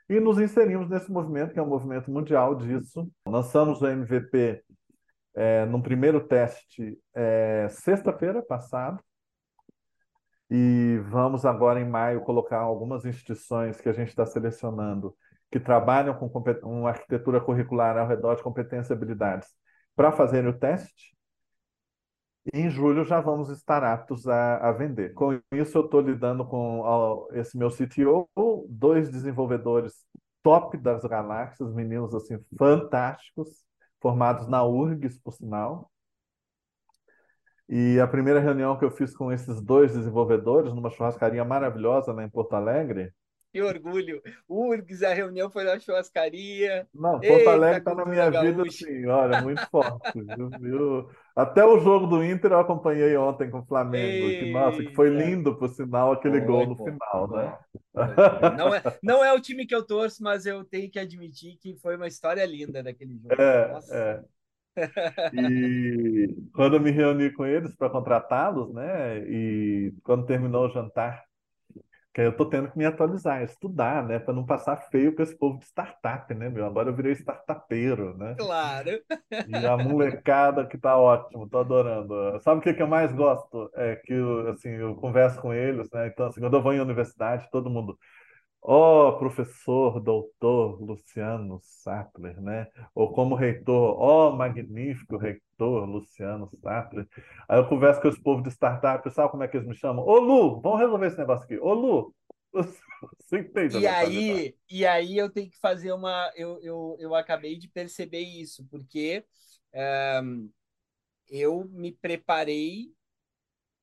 e 0.10 0.20
nos 0.20 0.38
inserimos 0.38 0.90
nesse 0.90 1.10
movimento, 1.10 1.54
que 1.54 1.60
é 1.60 1.64
um 1.64 1.70
movimento 1.70 2.12
mundial 2.12 2.56
disso. 2.56 3.10
Lançamos 3.26 3.82
o 3.82 3.88
MVP 3.88 4.62
é, 5.34 5.66
no 5.66 5.82
primeiro 5.82 6.28
teste 6.28 7.00
é, 7.14 7.68
sexta-feira 7.70 8.42
passada 8.42 9.00
e 10.50 11.00
vamos 11.10 11.46
agora 11.46 11.80
em 11.80 11.90
maio 11.90 12.22
colocar 12.22 12.60
algumas 12.60 13.06
instituições 13.06 13.80
que 13.80 13.90
a 13.90 13.94
gente 13.94 14.10
está 14.10 14.26
selecionando 14.26 15.16
que 15.54 15.60
trabalham 15.60 16.16
com 16.16 16.26
uma 16.64 16.90
arquitetura 16.90 17.40
curricular 17.40 17.96
ao 17.96 18.08
redor 18.08 18.34
de 18.34 18.42
competências 18.42 18.90
e 18.90 18.94
habilidades 18.94 19.48
para 19.96 20.12
fazer 20.12 20.48
o 20.48 20.58
teste. 20.58 21.16
E 22.52 22.60
em 22.60 22.72
julho 22.72 23.06
já 23.06 23.22
vamos 23.22 23.50
estar 23.50 23.84
aptos 23.84 24.28
a, 24.28 24.58
a 24.58 24.72
vender. 24.72 25.14
Com 25.14 25.40
isso, 25.54 25.78
eu 25.78 25.86
estou 25.86 26.02
lidando 26.02 26.44
com 26.44 26.80
ó, 26.80 27.28
esse 27.34 27.56
meu 27.56 27.70
CTO, 27.70 28.28
dois 28.68 29.12
desenvolvedores 29.12 29.94
top 30.42 30.76
das 30.76 31.04
galáxias, 31.04 31.72
meninos 31.72 32.16
assim 32.16 32.44
fantásticos, 32.58 33.64
formados 34.02 34.48
na 34.48 34.66
URGS, 34.66 35.20
por 35.20 35.34
sinal. 35.34 35.92
E 37.70 38.00
a 38.00 38.08
primeira 38.08 38.40
reunião 38.40 38.76
que 38.76 38.86
eu 38.86 38.92
fiz 38.92 39.16
com 39.16 39.32
esses 39.32 39.62
dois 39.62 39.94
desenvolvedores, 39.94 40.74
numa 40.74 40.90
churrascaria 40.90 41.46
maravilhosa 41.46 42.12
lá 42.12 42.24
em 42.24 42.30
Porto 42.30 42.54
Alegre, 42.56 43.14
que 43.54 43.62
orgulho. 43.62 44.20
URGS, 44.50 45.04
a 45.04 45.14
reunião 45.14 45.48
foi 45.48 45.64
na 45.64 45.80
churrascaria. 45.80 46.88
Não, 46.92 47.12
Porto 47.12 47.26
Eita, 47.26 47.52
Alegre 47.52 47.78
está 47.78 47.94
na 47.94 48.06
minha 48.06 48.28
gaúcha. 48.28 48.52
vida, 48.52 48.64
assim, 48.68 49.06
olha, 49.06 49.42
muito 49.44 49.70
forte. 49.70 50.20
viu? 50.60 51.08
Até 51.36 51.64
o 51.64 51.80
jogo 51.80 52.08
do 52.08 52.24
Inter 52.24 52.52
eu 52.52 52.60
acompanhei 52.60 53.16
ontem 53.16 53.52
com 53.52 53.60
o 53.60 53.66
Flamengo. 53.66 54.28
Que, 54.28 54.52
nossa, 54.52 54.84
que 54.84 54.96
foi 54.96 55.10
lindo, 55.10 55.56
por 55.56 55.70
sinal, 55.70 56.14
aquele 56.14 56.40
foi, 56.40 56.48
gol 56.48 56.66
no 56.66 56.76
pô, 56.76 56.86
final, 56.86 57.30
né? 57.30 57.58
Não 58.58 58.74
é, 58.74 58.82
não 59.04 59.24
é 59.24 59.32
o 59.32 59.40
time 59.40 59.68
que 59.68 59.76
eu 59.76 59.86
torço, 59.86 60.24
mas 60.24 60.48
eu 60.48 60.64
tenho 60.64 60.90
que 60.90 60.98
admitir 60.98 61.58
que 61.58 61.76
foi 61.76 61.96
uma 61.96 62.08
história 62.08 62.44
linda 62.44 62.82
daquele 62.82 63.20
jogo. 63.20 63.40
É, 63.40 63.68
nossa. 63.72 63.96
é. 63.96 64.24
E 65.34 66.36
quando 66.56 66.78
eu 66.78 66.80
me 66.80 66.90
reuni 66.90 67.32
com 67.32 67.46
eles 67.46 67.76
para 67.76 67.92
contratá-los, 67.92 68.74
né? 68.74 69.20
E 69.20 69.94
quando 70.04 70.26
terminou 70.26 70.66
o 70.66 70.72
jantar, 70.72 71.24
que 72.14 72.22
eu 72.22 72.36
tô 72.36 72.46
tendo 72.46 72.70
que 72.70 72.78
me 72.78 72.86
atualizar, 72.86 73.42
estudar, 73.42 74.06
né, 74.06 74.20
para 74.20 74.34
não 74.34 74.46
passar 74.46 74.78
feio 74.78 75.16
com 75.16 75.24
esse 75.24 75.36
povo 75.36 75.58
de 75.58 75.66
startup, 75.66 76.32
né, 76.36 76.48
meu? 76.48 76.64
Agora 76.66 76.90
eu 76.90 76.96
virei 76.96 77.14
startupeiro, 77.14 78.16
né? 78.16 78.36
Claro. 78.38 78.92
E 79.48 79.66
a 79.66 79.76
molecada 79.76 80.66
que 80.68 80.78
tá 80.78 80.96
ótimo, 80.96 81.50
tô 81.50 81.58
adorando. 81.58 82.40
Sabe 82.42 82.60
o 82.60 82.62
que, 82.62 82.74
que 82.74 82.84
eu 82.84 82.88
mais 82.88 83.12
gosto? 83.12 83.72
É 83.74 83.96
que 83.96 84.14
assim, 84.52 84.70
eu 84.70 84.96
converso 84.96 85.42
com 85.42 85.52
eles, 85.52 85.90
né? 85.92 86.08
Então, 86.08 86.28
assim, 86.28 86.40
quando 86.40 86.56
eu 86.56 86.62
vou 86.62 86.74
em 86.74 86.80
universidade, 86.80 87.50
todo 87.52 87.70
mundo, 87.70 87.98
Ó 88.66 89.10
oh, 89.10 89.18
professor, 89.18 90.00
doutor 90.00 90.82
Luciano 90.82 91.60
Sattler, 91.62 92.40
né? 92.42 92.68
Ou 92.96 93.12
como 93.12 93.36
reitor, 93.36 94.00
ó 94.00 94.30
oh, 94.30 94.36
magnífico 94.38 95.18
reitor 95.18 95.86
Luciano 95.86 96.50
Sattler. 96.62 97.06
Aí 97.50 97.60
eu 97.60 97.68
converso 97.68 98.02
com 98.02 98.08
esse 98.08 98.22
povo 98.22 98.42
de 98.42 98.50
startup, 98.50 99.10
sabe 99.12 99.32
como 99.32 99.44
é 99.44 99.50
que 99.50 99.58
eles 99.58 99.68
me 99.68 99.76
chamam? 99.76 100.06
Ô 100.06 100.18
Lu, 100.18 100.62
vamos 100.62 100.80
resolver 100.80 101.08
esse 101.08 101.18
negócio 101.18 101.44
aqui. 101.44 101.60
Ô 101.60 101.74
Lu, 101.74 102.16
você 103.20 103.40
entende? 103.40 103.80
E 103.80 103.86
aí, 103.86 104.56
e 104.70 104.86
aí 104.86 105.18
eu 105.18 105.30
tenho 105.30 105.50
que 105.50 105.60
fazer 105.60 105.92
uma. 105.92 106.32
Eu, 106.34 106.58
eu, 106.62 106.96
eu 107.00 107.16
acabei 107.16 107.58
de 107.58 107.68
perceber 107.68 108.22
isso, 108.22 108.66
porque 108.72 109.26
um, 110.24 110.50
eu 111.30 111.68
me 111.70 111.92
preparei 111.92 112.94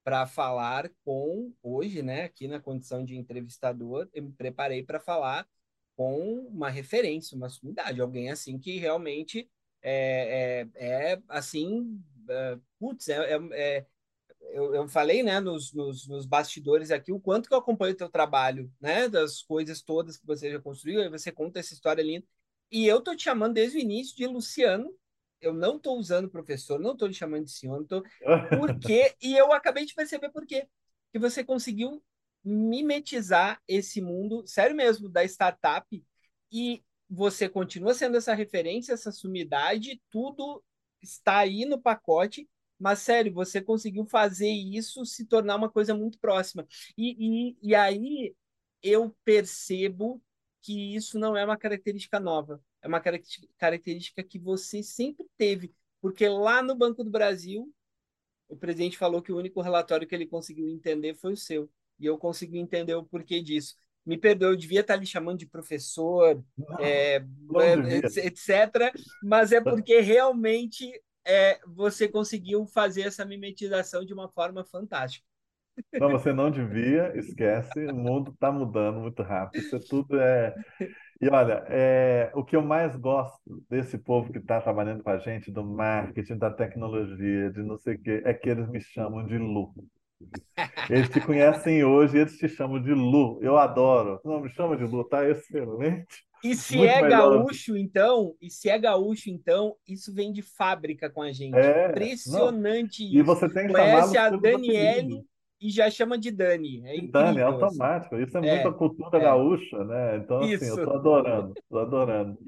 para 0.03 0.27
falar 0.27 0.91
com, 1.05 1.53
hoje, 1.63 2.03
né, 2.03 2.25
aqui 2.25 2.49
na 2.49 2.61
condição 2.61 3.05
de 3.05 3.17
entrevistador, 3.17 4.09
eu 4.13 4.23
me 4.23 4.33
preparei 4.33 4.83
para 4.83 4.99
falar 4.99 5.47
com 5.97 6.47
uma 6.47 6.71
referência, 6.71 7.37
uma 7.37 7.49
sumidade, 7.49 8.01
alguém 8.01 8.31
assim 8.31 8.59
que 8.59 8.79
realmente 8.79 9.51
é, 9.83 10.67
é, 10.79 11.13
é 11.13 11.23
assim, 11.29 12.03
é, 12.29 12.59
putz, 12.79 13.09
é, 13.09 13.39
é, 13.53 13.87
eu, 14.53 14.75
eu 14.75 14.89
falei, 14.89 15.23
né, 15.23 15.41
nos, 15.41 15.73
nos, 15.73 16.07
nos, 16.09 16.27
bastidores 16.27 16.91
aqui, 16.91 17.13
o 17.13 17.21
quanto 17.21 17.49
que 17.49 17.55
eu 17.55 17.59
acompanho 17.59 17.93
o 17.93 17.97
teu 17.97 18.09
trabalho, 18.09 18.73
né, 18.81 19.09
das 19.09 19.43
coisas 19.43 19.83
todas 19.83 20.17
que 20.17 20.27
você 20.27 20.51
já 20.51 20.61
construiu, 20.61 21.03
aí 21.03 21.09
você 21.09 21.31
conta 21.31 21.61
essa 21.61 21.75
história 21.75 22.03
linda, 22.03 22.27
e 22.71 22.87
eu 22.87 23.01
tô 23.01 23.15
te 23.15 23.25
chamando 23.25 23.55
desde 23.55 23.79
o 23.79 23.81
início 23.81 24.17
de 24.17 24.27
Luciano, 24.27 24.95
eu 25.41 25.53
não 25.53 25.77
estou 25.77 25.99
usando 25.99 26.31
professor, 26.31 26.79
não 26.79 26.93
estou 26.93 27.09
lhe 27.09 27.15
chamando 27.15 27.45
de 27.45 27.53
senhor, 27.53 27.79
não 27.79 27.87
tô... 27.87 28.03
por 28.59 28.79
quê? 28.79 29.15
E 29.23 29.37
eu 29.37 29.53
acabei 29.53 29.85
de 29.85 29.95
perceber 29.95 30.31
por 30.31 30.47
quê. 30.47 30.69
Que 31.13 31.19
você 31.19 31.43
conseguiu 31.43 32.03
mimetizar 32.45 33.61
esse 33.67 34.01
mundo, 34.01 34.47
sério 34.47 34.75
mesmo, 34.77 35.09
da 35.09 35.25
startup, 35.25 36.05
e 36.51 36.83
você 37.09 37.49
continua 37.49 37.95
sendo 37.95 38.17
essa 38.17 38.35
referência, 38.35 38.93
essa 38.93 39.13
sumidade, 39.13 40.01
tudo 40.11 40.63
está 41.03 41.39
aí 41.39 41.65
no 41.65 41.81
pacote, 41.81 42.49
mas 42.79 43.01
sério, 43.01 43.33
você 43.33 43.61
conseguiu 43.61 44.07
fazer 44.07 44.49
isso 44.49 45.05
se 45.05 45.27
tornar 45.27 45.57
uma 45.57 45.71
coisa 45.71 45.95
muito 45.95 46.19
próxima. 46.19 46.67
E, 46.97 47.51
e, 47.51 47.57
e 47.63 47.75
aí 47.75 48.35
eu 48.83 49.15
percebo 49.25 50.23
que 50.63 50.95
isso 50.95 51.19
não 51.19 51.37
é 51.37 51.45
uma 51.45 51.57
característica 51.59 52.19
nova 52.19 52.63
é 52.83 52.89
uma 52.89 53.01
característica 53.01 54.23
que 54.23 54.39
você 54.39 54.83
sempre 54.83 55.27
teve, 55.37 55.73
porque 56.01 56.29
lá 56.29 56.63
no 56.63 56.75
Banco 56.75 57.05
do 57.05 57.11
Brasil, 57.11 57.73
o 58.49 58.57
presidente 58.57 58.99
falou 58.99 59.23
que 59.23 59.33
o 59.33 59.37
único 59.37 59.61
relatório 59.61 60.07
que 60.07 60.15
ele 60.15 60.27
conseguiu 60.27 60.69
entender 60.69 61.15
foi 61.15 61.33
o 61.33 61.37
seu, 61.37 61.71
e 61.99 62.07
eu 62.07 62.17
consegui 62.19 62.59
entender 62.59 62.95
o 62.95 63.05
porquê 63.05 63.43
disso. 63.43 63.77
me 64.05 64.17
perdoe, 64.17 64.53
eu 64.53 64.57
devia 64.57 64.81
estar 64.81 64.97
lhe 64.97 65.07
chamando 65.07 65.39
de 65.39 65.47
professor, 65.47 66.43
não, 66.57 66.79
é, 66.79 67.21
não 67.43 67.61
etc. 67.61 68.93
Mas 69.23 69.53
é 69.53 69.61
porque 69.61 70.01
realmente 70.01 70.91
é, 71.25 71.61
você 71.67 72.09
conseguiu 72.09 72.67
fazer 72.67 73.03
essa 73.03 73.25
mimetização 73.25 74.05
de 74.05 74.15
uma 74.15 74.29
forma 74.29 74.65
fantástica. 74.65 75.27
Não, 75.93 76.11
você 76.11 76.33
não 76.33 76.51
devia, 76.51 77.17
esquece, 77.17 77.87
o 77.87 77.95
mundo 77.95 78.33
está 78.33 78.51
mudando 78.51 79.01
muito 79.01 79.23
rápido. 79.23 79.63
Isso 79.63 79.79
tudo 79.81 80.19
é. 80.19 80.55
E 81.21 81.29
olha, 81.29 81.65
é, 81.69 82.31
o 82.35 82.43
que 82.43 82.57
eu 82.57 82.63
mais 82.63 82.97
gosto 82.97 83.63
desse 83.69 83.99
povo 83.99 84.33
que 84.33 84.39
está 84.39 84.59
trabalhando 84.61 85.03
com 85.03 85.11
a 85.11 85.19
gente, 85.19 85.51
do 85.51 85.63
marketing, 85.63 86.39
da 86.39 86.51
tecnologia, 86.51 87.51
de 87.51 87.63
não 87.63 87.77
sei 87.77 87.97
o 87.97 88.03
quê, 88.03 88.23
é 88.25 88.33
que 88.33 88.49
eles 88.49 88.69
me 88.71 88.81
chamam 88.81 89.27
de 89.27 89.37
Lu. 89.37 89.75
Eles 90.89 91.09
te 91.11 91.21
conhecem 91.21 91.85
hoje, 91.85 92.19
eles 92.19 92.39
te 92.39 92.49
chamam 92.49 92.81
de 92.81 92.93
Lu. 92.93 93.39
Eu 93.43 93.59
adoro. 93.59 94.19
Não, 94.25 94.41
me 94.41 94.49
chama 94.49 94.77
de 94.77 94.85
Lu, 94.85 95.05
tá 95.05 95.29
excelente. 95.29 96.25
E 96.43 96.55
se 96.55 96.79
Muito 96.79 96.91
é 96.91 97.07
gaúcho, 97.07 97.77
então, 97.77 98.35
e 98.41 98.49
se 98.51 98.71
é 98.71 98.79
gaúcho, 98.79 99.29
então, 99.29 99.77
isso 99.87 100.13
vem 100.15 100.33
de 100.33 100.41
fábrica 100.41 101.11
com 101.11 101.21
a 101.21 101.33
gente. 101.33 101.55
É, 101.55 101.91
Impressionante 101.91 103.03
não. 103.03 103.11
isso. 103.11 103.19
E 103.19 103.23
você 103.23 103.49
tem 103.53 103.67
que 103.67 103.75
Conhece 103.75 104.17
a 104.17 104.31
Daniele 104.31 105.23
e 105.61 105.71
já 105.71 105.91
chama 105.91 106.19
de 106.19 106.31
Dani. 106.31 106.83
É 106.87 106.97
incrível, 106.97 107.13
Dani, 107.13 107.39
é 107.39 107.43
automático. 107.43 108.17
Isso 108.17 108.39
é, 108.39 108.47
é 108.47 108.55
muita 108.55 108.73
cultura 108.73 109.19
é. 109.19 109.21
gaúcha, 109.21 109.85
né? 109.85 110.17
Então, 110.17 110.39
assim, 110.39 110.55
isso. 110.55 110.81
eu 110.81 110.85
tô 110.87 110.95
adorando, 110.95 111.55
tô 111.69 111.79
adorando. 111.79 112.39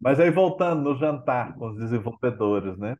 Mas 0.00 0.18
aí, 0.18 0.30
voltando 0.30 0.82
no 0.82 0.98
jantar 0.98 1.54
com 1.56 1.68
os 1.68 1.76
desenvolvedores, 1.76 2.76
né? 2.78 2.96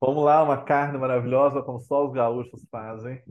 Vamos 0.00 0.24
lá, 0.24 0.42
uma 0.42 0.64
carne 0.64 0.98
maravilhosa, 0.98 1.62
como 1.62 1.78
só 1.78 2.06
os 2.06 2.12
gaúchos 2.12 2.66
fazem. 2.70 3.22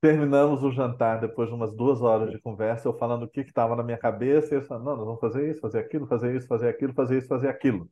Terminamos 0.00 0.62
o 0.62 0.72
jantar 0.72 1.20
depois 1.20 1.48
de 1.50 1.54
umas 1.54 1.70
duas 1.76 2.00
horas 2.00 2.30
de 2.30 2.40
conversa, 2.40 2.88
eu 2.88 2.96
falando 2.96 3.24
o 3.24 3.28
que 3.28 3.40
estava 3.40 3.76
na 3.76 3.82
minha 3.82 3.98
cabeça, 3.98 4.54
e 4.54 4.56
eles 4.56 4.66
falando, 4.66 4.84
não, 4.86 4.96
nós 4.96 5.04
vamos 5.04 5.20
fazer 5.20 5.50
isso, 5.50 5.60
fazer 5.60 5.80
aquilo, 5.80 6.06
fazer 6.06 6.34
isso, 6.34 6.46
fazer 6.48 6.68
aquilo, 6.70 6.94
fazer 6.94 7.18
isso, 7.18 7.28
fazer 7.28 7.48
aquilo. 7.48 7.90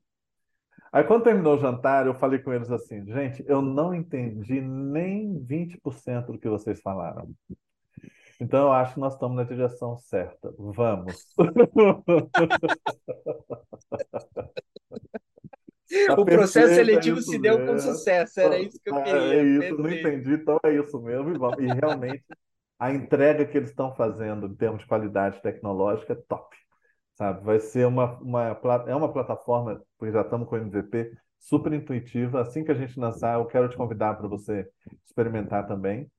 Aí, 0.93 1.05
quando 1.05 1.25
terminou 1.25 1.57
o 1.57 1.61
jantar, 1.61 2.07
eu 2.07 2.15
falei 2.15 2.39
com 2.39 2.53
eles 2.53 2.71
assim: 2.71 3.05
gente, 3.07 3.45
eu 3.47 3.61
não 3.61 3.95
entendi 3.95 4.61
nem 4.61 5.39
20% 5.39 6.27
do 6.27 6.39
que 6.39 6.49
vocês 6.49 6.81
falaram. 6.81 7.29
Então, 8.41 8.67
eu 8.67 8.73
acho 8.73 8.95
que 8.95 9.01
nós 9.01 9.15
estamos 9.15 9.37
na 9.37 9.45
direção 9.45 9.99
certa. 9.99 10.55
Vamos. 10.59 11.27
Tá 16.07 16.21
o 16.21 16.25
processo 16.25 16.75
seletivo 16.75 17.19
é 17.19 17.23
se 17.23 17.39
deu 17.39 17.59
mesmo. 17.59 17.73
com 17.73 17.79
sucesso, 17.79 18.41
era 18.41 18.59
isso 18.59 18.79
que 18.79 18.91
eu 18.91 19.03
queria. 19.03 19.35
É, 19.35 19.39
é 19.39 19.43
isso, 19.43 19.79
não 19.79 19.91
entendi, 19.91 20.35
então 20.35 20.61
é 20.63 20.75
isso 20.75 21.01
mesmo. 21.01 21.31
E, 21.31 21.65
e 21.65 21.73
realmente, 21.73 22.25
a 22.79 22.93
entrega 22.93 23.47
que 23.47 23.57
eles 23.57 23.71
estão 23.71 23.95
fazendo 23.97 24.47
em 24.47 24.55
termos 24.55 24.81
de 24.81 24.87
qualidade 24.87 25.41
tecnológica 25.41 26.13
é 26.13 26.17
top 26.29 26.55
sabe? 27.19 27.45
Vai 27.45 27.59
ser 27.59 27.85
uma, 27.85 28.17
uma, 28.21 28.61
é 28.87 28.95
uma 28.95 29.13
plataforma, 29.13 29.83
porque 29.99 30.13
já 30.13 30.23
estamos 30.23 30.49
com 30.49 30.55
o 30.55 30.59
MVP, 30.59 31.13
super 31.39 31.73
intuitiva. 31.73 32.41
Assim 32.41 32.65
que 32.65 32.71
a 32.71 32.75
gente 32.75 32.99
lançar, 32.99 33.39
eu 33.39 33.47
quero 33.47 33.69
te 33.69 33.77
convidar 33.77 34.15
para 34.15 34.29
você 34.29 34.67
experimentar 35.05 35.67
também. 35.67 36.11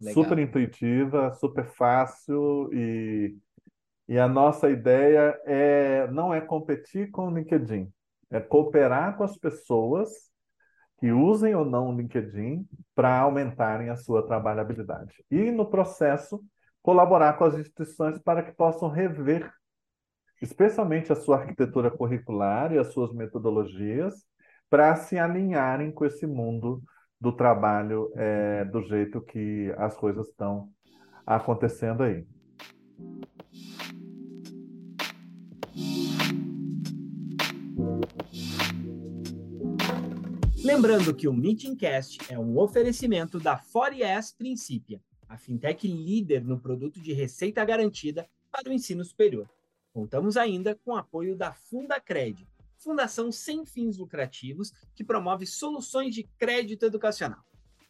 Legal. 0.00 0.14
Super 0.14 0.38
intuitiva, 0.38 1.32
super 1.34 1.64
fácil 1.64 2.70
e, 2.72 3.36
e 4.08 4.18
a 4.18 4.28
nossa 4.28 4.70
ideia 4.70 5.38
é 5.44 6.06
não 6.10 6.32
é 6.32 6.40
competir 6.40 7.10
com 7.10 7.28
o 7.28 7.34
LinkedIn, 7.34 7.90
é 8.30 8.40
cooperar 8.40 9.16
com 9.16 9.24
as 9.24 9.36
pessoas 9.36 10.10
que 10.98 11.10
usem 11.10 11.54
ou 11.54 11.64
não 11.64 11.90
o 11.90 11.96
LinkedIn 11.96 12.66
para 12.94 13.20
aumentarem 13.20 13.90
a 13.90 13.96
sua 13.96 14.26
trabalhabilidade. 14.26 15.24
E 15.30 15.50
no 15.50 15.66
processo 15.66 16.40
colaborar 16.82 17.34
com 17.34 17.44
as 17.44 17.54
instituições 17.54 18.18
para 18.18 18.42
que 18.42 18.52
possam 18.52 18.88
rever 18.88 19.50
especialmente 20.44 21.10
a 21.10 21.16
sua 21.16 21.38
arquitetura 21.38 21.90
curricular 21.90 22.72
e 22.72 22.78
as 22.78 22.92
suas 22.92 23.12
metodologias, 23.12 24.14
para 24.68 24.94
se 24.96 25.18
alinharem 25.18 25.90
com 25.90 26.04
esse 26.04 26.26
mundo 26.26 26.82
do 27.20 27.32
trabalho 27.32 28.12
é, 28.14 28.64
do 28.66 28.82
jeito 28.82 29.20
que 29.20 29.72
as 29.78 29.96
coisas 29.96 30.28
estão 30.28 30.68
acontecendo 31.26 32.02
aí. 32.02 32.26
Lembrando 40.62 41.14
que 41.14 41.28
o 41.28 41.32
Meetingcast 41.32 42.32
é 42.32 42.38
um 42.38 42.58
oferecimento 42.58 43.38
da 43.38 43.56
Forias 43.56 44.32
Principia, 44.32 45.00
a 45.28 45.36
fintech 45.36 45.86
líder 45.86 46.44
no 46.44 46.58
produto 46.58 47.00
de 47.00 47.12
receita 47.12 47.64
garantida 47.64 48.26
para 48.50 48.70
o 48.70 48.72
ensino 48.72 49.04
superior. 49.04 49.48
Contamos 49.94 50.36
ainda 50.36 50.74
com 50.74 50.90
o 50.90 50.96
apoio 50.96 51.36
da 51.36 51.52
Fundacred, 51.52 52.44
fundação 52.76 53.30
sem 53.30 53.64
fins 53.64 53.96
lucrativos 53.96 54.72
que 54.92 55.04
promove 55.04 55.46
soluções 55.46 56.12
de 56.12 56.24
crédito 56.36 56.84
educacional, 56.84 57.38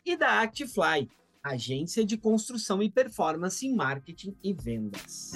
e 0.05 0.14
da 0.14 0.42
Actifly, 0.42 1.11
agência 1.42 2.05
de 2.05 2.18
construção 2.18 2.82
e 2.82 2.90
performance 2.90 3.66
em 3.66 3.74
marketing 3.74 4.36
e 4.44 4.52
vendas. 4.52 5.32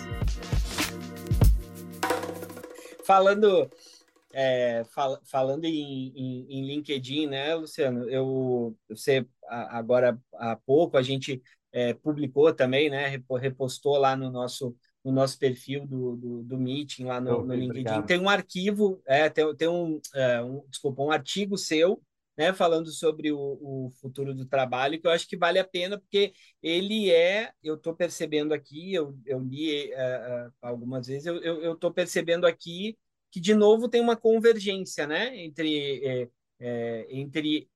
Falando 3.03 3.71
é, 4.35 4.85
fal 4.91 5.19
falando 5.25 5.64
em, 5.64 6.12
em, 6.14 6.47
em, 6.51 6.66
LinkedIn, 6.66 7.29
né, 7.29 7.55
Luciano? 7.55 8.11
Eu, 8.11 8.77
você 8.91 9.27
agora 9.49 10.21
há 10.35 10.55
pouco 10.55 10.99
a 10.99 11.03
gente 11.03 11.43
é, 11.73 11.95
publicou 11.95 12.53
também, 12.53 12.91
né, 12.91 13.23
repostou 13.41 13.97
lá 13.97 14.14
no 14.14 14.31
nosso 14.31 14.77
no 15.05 15.13
nosso 15.13 15.39
perfil 15.39 15.87
do, 15.87 16.17
do, 16.17 16.43
do 16.43 16.59
Meeting 16.59 17.05
lá 17.05 17.21
no, 17.21 17.45
no 17.45 17.55
LinkedIn. 17.55 17.71
Obrigado. 17.71 18.07
Tem 18.07 18.21
um 18.21 18.29
arquivo, 18.29 19.01
é, 19.07 19.29
tem, 19.29 19.57
tem 19.57 19.69
um, 19.69 20.01
é, 20.15 20.43
um, 20.43 20.65
desculpa, 20.69 21.03
um 21.03 21.11
artigo 21.11 21.57
seu, 21.57 22.03
né, 22.37 22.53
falando 22.53 22.91
sobre 22.91 23.33
o, 23.33 23.39
o, 23.39 23.91
futuro 24.01 24.33
do 24.35 24.47
trabalho, 24.47 25.01
que 25.01 25.07
eu 25.07 25.11
acho 25.11 25.27
que 25.27 25.37
vale 25.37 25.59
a 25.59 25.65
pena, 25.65 25.99
porque 25.99 26.33
ele 26.63 27.11
é, 27.11 27.51
eu 27.63 27.75
estou 27.75 27.95
percebendo 27.95 28.55
aqui, 28.55 28.95
eu, 28.95 29.19
eu 29.27 29.41
li 29.41 29.91
uh, 29.93 30.53
algumas 30.63 31.09
vezes, 31.09 31.27
eu 31.27 31.73
estou 31.73 31.93
percebendo 31.93 32.47
aqui 32.47 32.97
que, 33.31 33.41
de 33.41 33.55
novo, 33.55 33.89
tem 33.89 34.01
uma 34.01 34.17
convergência 34.17 35.07
né, 35.07 35.37
entre, 35.37 36.05
é, 36.05 36.29
é, 36.61 37.07
entre 37.11 37.69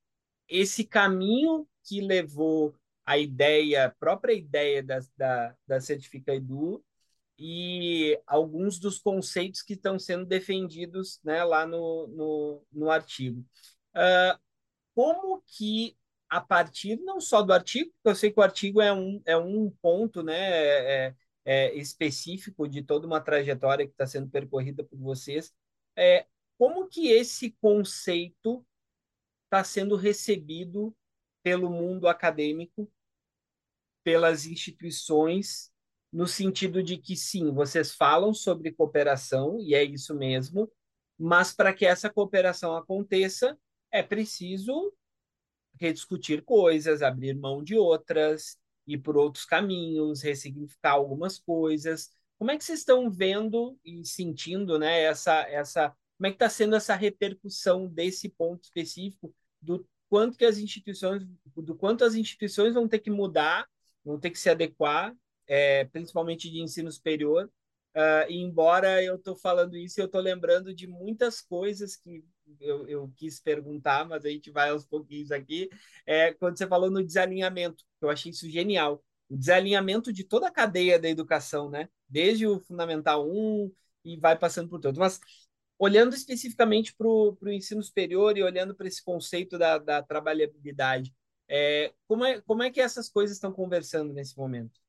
esse 0.49 0.85
caminho 0.85 1.67
que 1.85 2.01
levou 2.01 2.75
a 3.05 3.19
ideia, 3.19 3.87
a 3.87 3.91
própria 3.91 4.33
ideia 4.33 4.83
da, 4.83 5.01
da, 5.17 5.57
da 5.67 5.81
Certifica 5.81 6.35
Edu, 6.35 6.83
e 7.45 8.23
alguns 8.25 8.79
dos 8.79 9.01
conceitos 9.01 9.63
que 9.63 9.73
estão 9.73 9.99
sendo 9.99 10.25
defendidos 10.25 11.21
né, 11.25 11.43
lá 11.43 11.67
no, 11.67 12.07
no, 12.07 12.67
no 12.71 12.89
artigo. 12.89 13.45
Uh, 13.97 14.39
como 14.95 15.43
que, 15.45 15.99
a 16.29 16.41
partir 16.41 17.01
não 17.01 17.21
só 17.21 17.43
do 17.43 17.53
artigo, 17.53 17.91
porque 17.95 18.09
eu 18.11 18.15
sei 18.15 18.31
que 18.31 18.39
o 18.39 18.45
artigo 18.45 18.81
é 18.81 18.93
um, 18.93 19.21
é 19.27 19.37
um 19.37 19.69
ponto 19.83 20.23
né, 20.23 20.37
é, 20.37 21.17
é 21.45 21.75
específico 21.75 22.69
de 22.69 22.81
toda 22.81 23.09
uma 23.09 23.21
trajetória 23.21 23.87
que 23.87 23.93
está 23.93 24.07
sendo 24.07 24.31
percorrida 24.31 24.85
por 24.85 24.97
vocês, 25.01 25.53
é, 25.97 26.27
como 26.57 26.87
que 26.87 27.09
esse 27.09 27.51
conceito 27.61 28.65
está 29.47 29.65
sendo 29.65 29.97
recebido 29.97 30.95
pelo 31.43 31.69
mundo 31.69 32.07
acadêmico, 32.07 32.89
pelas 34.05 34.47
instituições 34.47 35.72
no 36.13 36.27
sentido 36.27 36.83
de 36.83 36.99
que 36.99 37.17
sim, 37.17 37.53
vocês 37.53 37.95
falam 37.95 38.35
sobre 38.35 38.73
cooperação 38.73 39.59
e 39.59 39.75
é 39.75 39.83
isso 39.83 40.15
mesmo, 40.15 40.71
mas 41.19 41.55
para 41.55 41.73
que 41.73 41.87
essa 41.87 42.11
cooperação 42.11 42.77
aconteça, 42.77 43.57
é 43.91 44.03
preciso 44.03 44.93
rediscutir 45.81 46.43
coisas, 46.43 47.03
abrir 47.03 47.35
mão 47.35 47.63
de 47.63 47.77
outras, 47.77 48.59
ir 48.87 48.99
por 48.99 49.17
outros 49.17 49.45
caminhos, 49.45 50.23
ressignificar 50.23 50.93
algumas 50.93 51.39
coisas. 51.39 52.11
Como 52.39 52.51
é 52.51 52.59
que 52.59 52.65
vocês 52.65 52.81
estão 52.81 53.11
vendo 53.11 53.79
e 53.85 54.05
sentindo, 54.05 54.79
né, 54.79 55.03
essa 55.03 55.41
essa 55.49 55.95
como 56.19 56.27
é 56.27 56.31
que 56.31 56.37
está 56.37 56.49
sendo 56.49 56.77
essa 56.77 56.95
repercussão 56.95 57.89
desse 57.89 58.29
ponto 58.29 58.65
específico 58.65 59.35
do 59.61 59.87
quanto 60.09 60.37
que 60.37 60.45
as 60.45 60.59
instituições 60.59 61.27
do 61.57 61.75
quanto 61.75 62.05
as 62.05 62.15
instituições 62.15 62.75
vão 62.75 62.87
ter 62.87 62.99
que 62.99 63.11
mudar, 63.11 63.67
vão 64.05 64.21
ter 64.21 64.31
que 64.31 64.39
se 64.39 64.51
adequar 64.51 65.15
é, 65.47 65.85
principalmente 65.87 66.51
de 66.51 66.61
ensino 66.61 66.91
superior. 66.91 67.51
Uh, 67.95 68.25
embora 68.31 69.03
eu 69.03 69.17
estou 69.17 69.37
falando 69.37 69.77
isso, 69.77 70.01
eu 70.01 70.07
estou 70.07 70.21
lembrando 70.21 70.75
de 70.75 70.87
muitas 70.87 71.43
coisas 71.43 71.95
que 71.95 72.25
eu, 72.59 72.89
eu, 72.89 73.13
quis 73.17 73.39
perguntar, 73.39 74.07
mas 74.09 74.25
a 74.25 74.31
gente 74.31 74.51
vai 74.51 74.71
aos 74.71 74.87
pouquinhos 74.87 75.31
aqui. 75.31 75.69
É, 76.07 76.33
quando 76.35 76.57
você 76.57 76.67
falou 76.67 76.91
no 76.91 77.05
desalinhamento, 77.05 77.85
eu 78.01 78.09
achei 78.09 78.33
isso 78.33 78.49
genial. 78.49 79.05
O 79.29 79.37
desalinhamento 79.37 80.13
de 80.13 80.25
toda 80.25 80.49
a 80.49 80.51
cadeia 80.51 80.99
da 80.99 81.09
educação, 81.09 81.71
né? 81.71 81.89
Desde 82.09 82.47
o 82.47 82.61
Fundamental 82.61 83.29
1 83.29 83.73
e 84.05 84.17
vai 84.17 84.39
passando 84.39 84.69
por 84.69 84.81
todo. 84.81 84.99
Mas 84.99 85.21
olhando 85.79 86.15
especificamente 86.15 86.95
para 86.95 87.09
o 87.09 87.37
ensino 87.49 87.83
superior 87.83 88.37
e 88.39 88.43
olhando 88.43 88.75
para 88.75 88.87
esse 88.87 89.03
conceito 89.03 89.59
da, 89.59 89.79
da 89.79 90.03
trabalhabilidade, 90.03 91.15
é, 91.49 91.93
como, 92.07 92.25
é, 92.25 92.41
como 92.43 92.63
é 92.63 92.71
que 92.71 92.81
essas 92.81 93.09
coisas 93.09 93.37
estão 93.37 93.53
conversando 93.53 94.13
nesse 94.13 94.37
momento? 94.37 94.81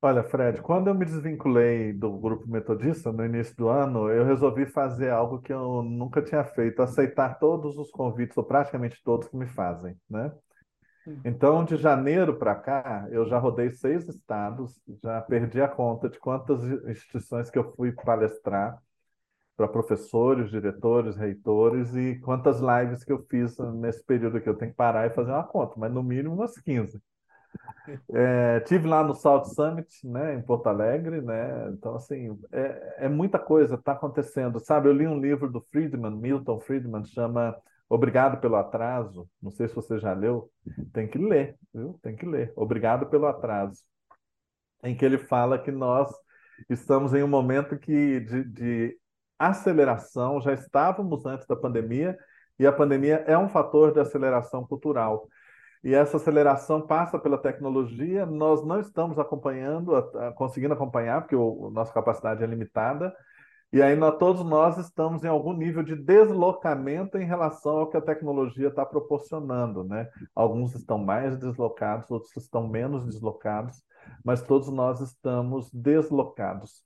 Olha, 0.00 0.22
Fred, 0.22 0.62
quando 0.62 0.86
eu 0.86 0.94
me 0.94 1.04
desvinculei 1.04 1.92
do 1.92 2.16
grupo 2.18 2.48
metodista 2.48 3.10
no 3.10 3.24
início 3.24 3.56
do 3.56 3.68
ano, 3.68 4.08
eu 4.08 4.24
resolvi 4.24 4.64
fazer 4.64 5.10
algo 5.10 5.40
que 5.40 5.52
eu 5.52 5.82
nunca 5.82 6.22
tinha 6.22 6.44
feito, 6.44 6.80
aceitar 6.80 7.36
todos 7.40 7.76
os 7.76 7.90
convites, 7.90 8.36
ou 8.36 8.44
praticamente 8.44 9.02
todos 9.02 9.26
que 9.26 9.36
me 9.36 9.46
fazem, 9.46 9.96
né? 10.08 10.32
Então, 11.24 11.64
de 11.64 11.76
janeiro 11.76 12.38
para 12.38 12.54
cá, 12.54 13.08
eu 13.10 13.26
já 13.26 13.38
rodei 13.38 13.72
seis 13.72 14.08
estados, 14.08 14.80
já 15.02 15.20
perdi 15.20 15.60
a 15.60 15.66
conta 15.66 16.08
de 16.08 16.18
quantas 16.18 16.62
instituições 16.88 17.50
que 17.50 17.58
eu 17.58 17.72
fui 17.74 17.90
palestrar 17.90 18.80
para 19.56 19.66
professores, 19.66 20.48
diretores, 20.48 21.16
reitores 21.16 21.92
e 21.96 22.20
quantas 22.20 22.60
lives 22.60 23.02
que 23.02 23.12
eu 23.12 23.26
fiz 23.28 23.58
nesse 23.74 24.04
período 24.04 24.40
que 24.40 24.48
eu 24.48 24.54
tenho 24.54 24.70
que 24.70 24.76
parar 24.76 25.08
e 25.08 25.14
fazer 25.14 25.32
uma 25.32 25.42
conta, 25.42 25.74
mas 25.76 25.92
no 25.92 26.04
mínimo 26.04 26.34
umas 26.36 26.56
15. 26.60 27.02
É, 28.12 28.60
tive 28.60 28.86
lá 28.86 29.02
no 29.02 29.14
South 29.14 29.44
Summit, 29.46 30.06
né, 30.06 30.34
em 30.34 30.42
Porto 30.42 30.66
Alegre, 30.66 31.22
né? 31.22 31.70
Então 31.70 31.94
assim 31.94 32.38
é, 32.52 33.06
é 33.06 33.08
muita 33.08 33.38
coisa 33.38 33.76
está 33.76 33.92
acontecendo, 33.92 34.60
sabe? 34.60 34.88
Eu 34.88 34.92
li 34.92 35.06
um 35.06 35.18
livro 35.18 35.50
do 35.50 35.60
Friedman, 35.70 36.16
Milton 36.16 36.60
Friedman, 36.60 37.04
chama 37.04 37.56
Obrigado 37.88 38.38
pelo 38.40 38.56
atraso. 38.56 39.28
Não 39.40 39.50
sei 39.50 39.66
se 39.66 39.74
você 39.74 39.98
já 39.98 40.12
leu, 40.12 40.50
tem 40.92 41.08
que 41.08 41.16
ler, 41.16 41.56
viu? 41.72 41.98
Tem 42.02 42.14
que 42.14 42.26
ler. 42.26 42.52
Obrigado 42.54 43.06
pelo 43.06 43.26
atraso, 43.26 43.82
em 44.84 44.94
que 44.94 45.04
ele 45.04 45.18
fala 45.18 45.58
que 45.58 45.70
nós 45.70 46.10
estamos 46.68 47.14
em 47.14 47.22
um 47.22 47.28
momento 47.28 47.78
que 47.78 48.20
de, 48.20 48.44
de 48.44 48.98
aceleração 49.38 50.40
já 50.40 50.52
estávamos 50.52 51.24
antes 51.24 51.46
da 51.46 51.56
pandemia 51.56 52.18
e 52.58 52.66
a 52.66 52.72
pandemia 52.72 53.24
é 53.26 53.38
um 53.38 53.48
fator 53.48 53.92
de 53.92 54.00
aceleração 54.00 54.66
cultural 54.66 55.28
e 55.82 55.94
essa 55.94 56.16
aceleração 56.16 56.80
passa 56.86 57.18
pela 57.18 57.38
tecnologia. 57.38 58.26
Nós 58.26 58.64
não 58.64 58.80
estamos 58.80 59.18
acompanhando, 59.18 59.92
conseguindo 60.34 60.74
acompanhar, 60.74 61.22
porque 61.22 61.36
a 61.36 61.70
nossa 61.70 61.92
capacidade 61.92 62.42
é 62.42 62.46
limitada. 62.46 63.14
E 63.70 63.82
aí 63.82 63.94
nós, 63.94 64.16
todos 64.16 64.42
nós 64.44 64.78
estamos 64.78 65.22
em 65.22 65.28
algum 65.28 65.52
nível 65.52 65.82
de 65.82 65.94
deslocamento 65.94 67.18
em 67.18 67.26
relação 67.26 67.78
ao 67.78 67.90
que 67.90 67.98
a 67.98 68.00
tecnologia 68.00 68.68
está 68.68 68.84
proporcionando, 68.84 69.84
né? 69.84 70.08
Alguns 70.34 70.74
estão 70.74 70.96
mais 70.96 71.36
deslocados, 71.38 72.10
outros 72.10 72.34
estão 72.36 72.66
menos 72.66 73.04
deslocados, 73.04 73.82
mas 74.24 74.40
todos 74.40 74.68
nós 74.70 75.00
estamos 75.00 75.70
deslocados. 75.70 76.82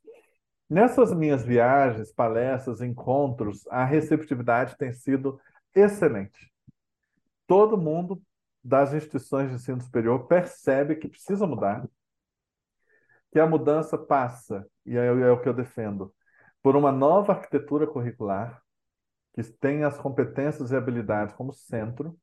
Nessas 0.69 1.15
minhas 1.15 1.45
viagens, 1.45 2.13
palestras, 2.13 2.81
encontros, 2.81 3.65
a 3.69 3.85
receptividade 3.85 4.77
tem 4.77 4.93
sido 4.93 5.39
excelente. 5.75 6.51
Todo 7.47 7.79
mundo 7.79 8.21
das 8.63 8.93
instituições 8.93 9.49
de 9.49 9.57
ensino 9.57 9.81
superior 9.81 10.27
percebe 10.27 10.97
que 10.97 11.09
precisa 11.09 11.47
mudar, 11.47 11.87
que 13.31 13.41
a 13.41 13.47
mudança 13.47 13.99
passa, 13.99 14.67
e 14.85 14.97
é, 14.97 15.11
o 15.31 15.41
que 15.41 15.49
eu 15.49 15.55
defendo, 15.55 16.15
por 16.63 16.77
uma 16.77 16.93
nova 16.93 17.33
arquitetura 17.33 17.87
curricular, 17.87 18.63
que 19.35 19.43
tem 19.43 19.83
as 19.85 19.99
competências 19.99 20.71
e 20.71 20.77
habilidades 20.77 21.35
como 21.35 21.53
centro, 21.53 22.17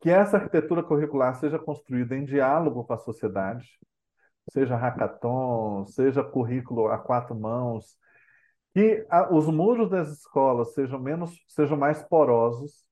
que 0.00 0.10
essa 0.10 0.36
arquitetura 0.36 0.82
curricular 0.82 1.34
seja 1.34 1.58
construída 1.58 2.16
em 2.16 2.24
diálogo 2.24 2.84
com 2.84 2.92
a 2.92 2.98
sociedade, 2.98 3.66
seja 4.50 4.76
hackathon, 4.76 5.86
seja 5.86 6.22
currículo 6.22 6.88
a 6.88 6.98
quatro 6.98 7.34
mãos, 7.34 7.96
que 8.72 9.06
a, 9.08 9.32
os 9.34 9.46
muros 9.46 9.90
das 9.90 10.10
escolas 10.10 10.74
sejam 10.74 11.00
menos, 11.00 11.42
sejam 11.48 11.76
mais 11.76 12.02
porosos, 12.02 12.84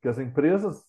que 0.00 0.08
as 0.08 0.18
empresas 0.18 0.84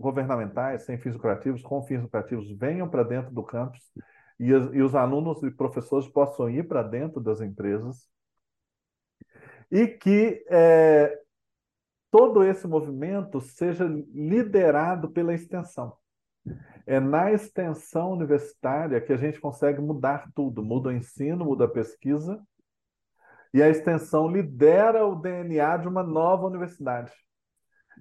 governamentais, 0.00 0.82
sem 0.82 0.98
fins 0.98 1.14
lucrativos, 1.14 1.62
com 1.62 1.82
fins 1.82 2.02
lucrativos, 2.02 2.50
venham 2.56 2.88
para 2.88 3.02
dentro 3.02 3.30
do 3.30 3.42
campus 3.42 3.92
e, 4.38 4.48
e 4.48 4.82
os 4.82 4.94
alunos 4.94 5.42
e 5.42 5.50
professores 5.50 6.08
possam 6.08 6.48
ir 6.48 6.66
para 6.66 6.82
dentro 6.82 7.20
das 7.20 7.40
empresas 7.40 8.08
e 9.70 9.86
que 9.86 10.44
é, 10.48 11.20
todo 12.10 12.42
esse 12.42 12.66
movimento 12.66 13.40
seja 13.40 13.84
liderado 13.84 15.10
pela 15.10 15.34
extensão. 15.34 15.96
É 16.86 16.98
na 16.98 17.30
extensão 17.30 18.12
universitária 18.12 19.00
que 19.00 19.12
a 19.12 19.16
gente 19.16 19.38
consegue 19.38 19.80
mudar 19.80 20.28
tudo. 20.34 20.62
Muda 20.62 20.88
o 20.88 20.92
ensino, 20.92 21.44
muda 21.44 21.66
a 21.66 21.68
pesquisa, 21.68 22.42
e 23.52 23.62
a 23.62 23.68
extensão 23.68 24.28
lidera 24.28 25.06
o 25.06 25.14
DNA 25.14 25.76
de 25.76 25.88
uma 25.88 26.02
nova 26.02 26.46
universidade. 26.46 27.12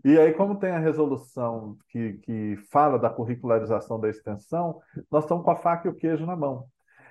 E 0.04 0.18
aí, 0.18 0.34
como 0.34 0.58
tem 0.58 0.72
a 0.72 0.80
resolução 0.80 1.78
que, 1.90 2.14
que 2.20 2.58
fala 2.72 2.98
da 2.98 3.10
curricularização 3.10 4.00
da 4.00 4.10
extensão, 4.10 4.80
nós 5.12 5.24
estamos 5.24 5.44
com 5.44 5.52
a 5.52 5.56
faca 5.56 5.88
e 5.88 5.92
o 5.92 5.96
queijo 5.96 6.26
na 6.26 6.36
mão. 6.36 6.66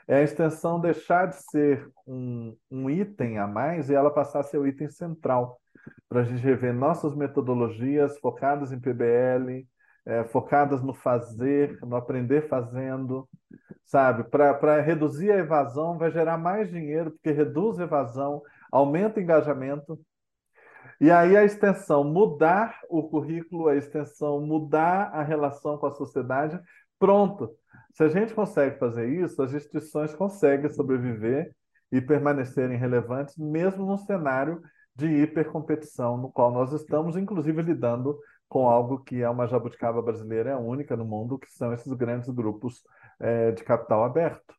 É 0.06 0.16
a 0.16 0.22
extensão 0.22 0.80
deixar 0.80 1.26
de 1.26 1.36
ser 1.36 1.86
um, 2.06 2.56
um 2.70 2.88
item 2.88 3.38
a 3.38 3.46
mais 3.46 3.90
e 3.90 3.94
ela 3.94 4.10
passar 4.10 4.40
a 4.40 4.42
ser 4.42 4.56
o 4.56 4.66
item 4.66 4.88
central, 4.88 5.60
para 6.08 6.22
a 6.22 6.24
gente 6.24 6.42
rever 6.42 6.72
nossas 6.72 7.14
metodologias 7.14 8.18
focadas 8.18 8.72
em 8.72 8.80
PBL, 8.80 9.66
é, 10.06 10.24
focadas 10.24 10.82
no 10.82 10.94
fazer, 10.94 11.78
no 11.82 11.94
aprender 11.94 12.48
fazendo, 12.48 13.28
sabe? 13.84 14.24
Para 14.24 14.80
reduzir 14.80 15.30
a 15.30 15.36
evasão, 15.36 15.98
vai 15.98 16.10
gerar 16.10 16.38
mais 16.38 16.70
dinheiro, 16.70 17.10
porque 17.10 17.30
reduz 17.30 17.78
a 17.78 17.84
evasão, 17.84 18.40
aumenta 18.72 19.20
o 19.20 19.22
engajamento, 19.22 20.00
e 21.00 21.10
aí 21.10 21.36
a 21.36 21.44
extensão 21.44 22.02
mudar 22.02 22.80
o 22.88 23.08
currículo, 23.08 23.68
a 23.68 23.76
extensão 23.76 24.40
mudar 24.40 25.10
a 25.12 25.22
relação 25.22 25.78
com 25.78 25.86
a 25.86 25.92
sociedade, 25.92 26.60
pronto. 26.98 27.50
Se 27.94 28.02
a 28.02 28.08
gente 28.08 28.34
consegue 28.34 28.78
fazer 28.78 29.08
isso, 29.08 29.40
as 29.42 29.52
instituições 29.52 30.14
conseguem 30.14 30.68
sobreviver 30.70 31.54
e 31.90 32.00
permanecerem 32.00 32.76
relevantes, 32.76 33.36
mesmo 33.36 33.86
num 33.86 33.96
cenário 33.96 34.60
de 34.94 35.06
hipercompetição 35.06 36.16
no 36.16 36.30
qual 36.30 36.50
nós 36.50 36.72
estamos, 36.72 37.16
inclusive 37.16 37.62
lidando 37.62 38.18
com 38.48 38.68
algo 38.68 38.98
que 39.04 39.22
é 39.22 39.28
uma 39.28 39.46
jabuticaba 39.46 40.02
brasileira, 40.02 40.50
é 40.50 40.56
única 40.56 40.96
no 40.96 41.04
mundo, 41.04 41.38
que 41.38 41.50
são 41.52 41.72
esses 41.72 41.92
grandes 41.92 42.28
grupos 42.30 42.82
é, 43.20 43.52
de 43.52 43.62
capital 43.62 44.04
aberto, 44.04 44.54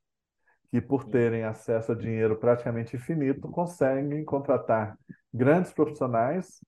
que 0.71 0.79
por 0.79 1.03
terem 1.05 1.43
acesso 1.43 1.91
a 1.91 1.95
dinheiro 1.95 2.37
praticamente 2.37 2.95
infinito, 2.95 3.49
conseguem 3.49 4.23
contratar 4.23 4.97
grandes 5.33 5.71
profissionais, 5.71 6.59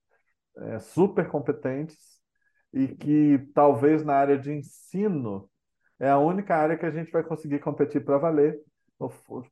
é, 0.58 0.80
super 0.80 1.28
competentes, 1.28 1.98
e 2.74 2.88
que 2.88 3.40
talvez 3.54 4.04
na 4.04 4.16
área 4.16 4.38
de 4.38 4.52
ensino 4.52 5.50
é 6.00 6.10
a 6.10 6.18
única 6.18 6.56
área 6.56 6.78
que 6.78 6.86
a 6.86 6.92
gente 6.92 7.12
vai 7.12 7.24
conseguir 7.24 7.60
competir 7.60 8.04
para 8.04 8.18
valer, 8.18 8.60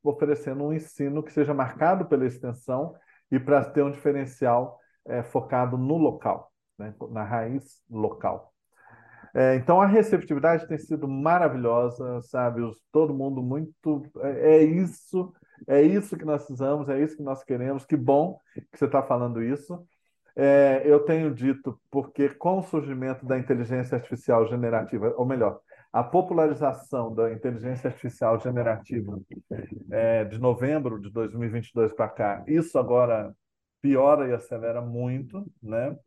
oferecendo 0.03 0.63
um 0.63 0.73
ensino 0.73 1.23
que 1.23 1.31
seja 1.31 1.53
marcado 1.53 2.05
pela 2.05 2.25
extensão 2.25 2.95
e 3.31 3.39
para 3.39 3.63
ter 3.65 3.83
um 3.83 3.91
diferencial 3.91 4.79
é, 5.05 5.23
focado 5.23 5.77
no 5.77 5.97
local, 5.97 6.51
né, 6.77 6.93
na 7.11 7.23
raiz 7.23 7.81
local. 7.89 8.53
É, 9.33 9.55
então 9.55 9.79
a 9.81 9.85
receptividade 9.85 10.67
tem 10.67 10.77
sido 10.77 11.07
maravilhosa, 11.07 12.21
sabe? 12.23 12.61
Os, 12.61 12.81
todo 12.91 13.13
mundo 13.13 13.41
muito. 13.43 14.03
É, 14.21 14.57
é 14.57 14.63
isso 14.63 15.31
é 15.67 15.81
isso 15.81 16.17
que 16.17 16.25
nós 16.25 16.45
precisamos, 16.45 16.89
é 16.89 17.01
isso 17.01 17.17
que 17.17 17.23
nós 17.23 17.43
queremos. 17.43 17.85
Que 17.85 17.97
bom 17.97 18.39
que 18.71 18.77
você 18.77 18.85
está 18.85 19.01
falando 19.01 19.41
isso. 19.41 19.85
É, 20.35 20.81
eu 20.85 21.01
tenho 21.01 21.33
dito 21.33 21.79
porque 21.91 22.29
com 22.29 22.59
o 22.59 22.63
surgimento 22.63 23.25
da 23.25 23.37
inteligência 23.37 23.95
artificial 23.97 24.47
generativa, 24.47 25.13
ou 25.17 25.25
melhor, 25.25 25.59
a 25.91 26.03
popularização 26.03 27.13
da 27.13 27.31
inteligência 27.31 27.89
artificial 27.89 28.39
generativa 28.39 29.19
é, 29.91 30.23
de 30.23 30.39
novembro 30.39 30.99
de 30.99 31.11
2022 31.11 31.91
para 31.93 32.07
cá, 32.07 32.43
isso 32.47 32.77
agora 32.77 33.35
piora 33.81 34.27
e 34.27 34.33
acelera 34.33 34.81
muito, 34.81 35.45
né? 35.61 35.97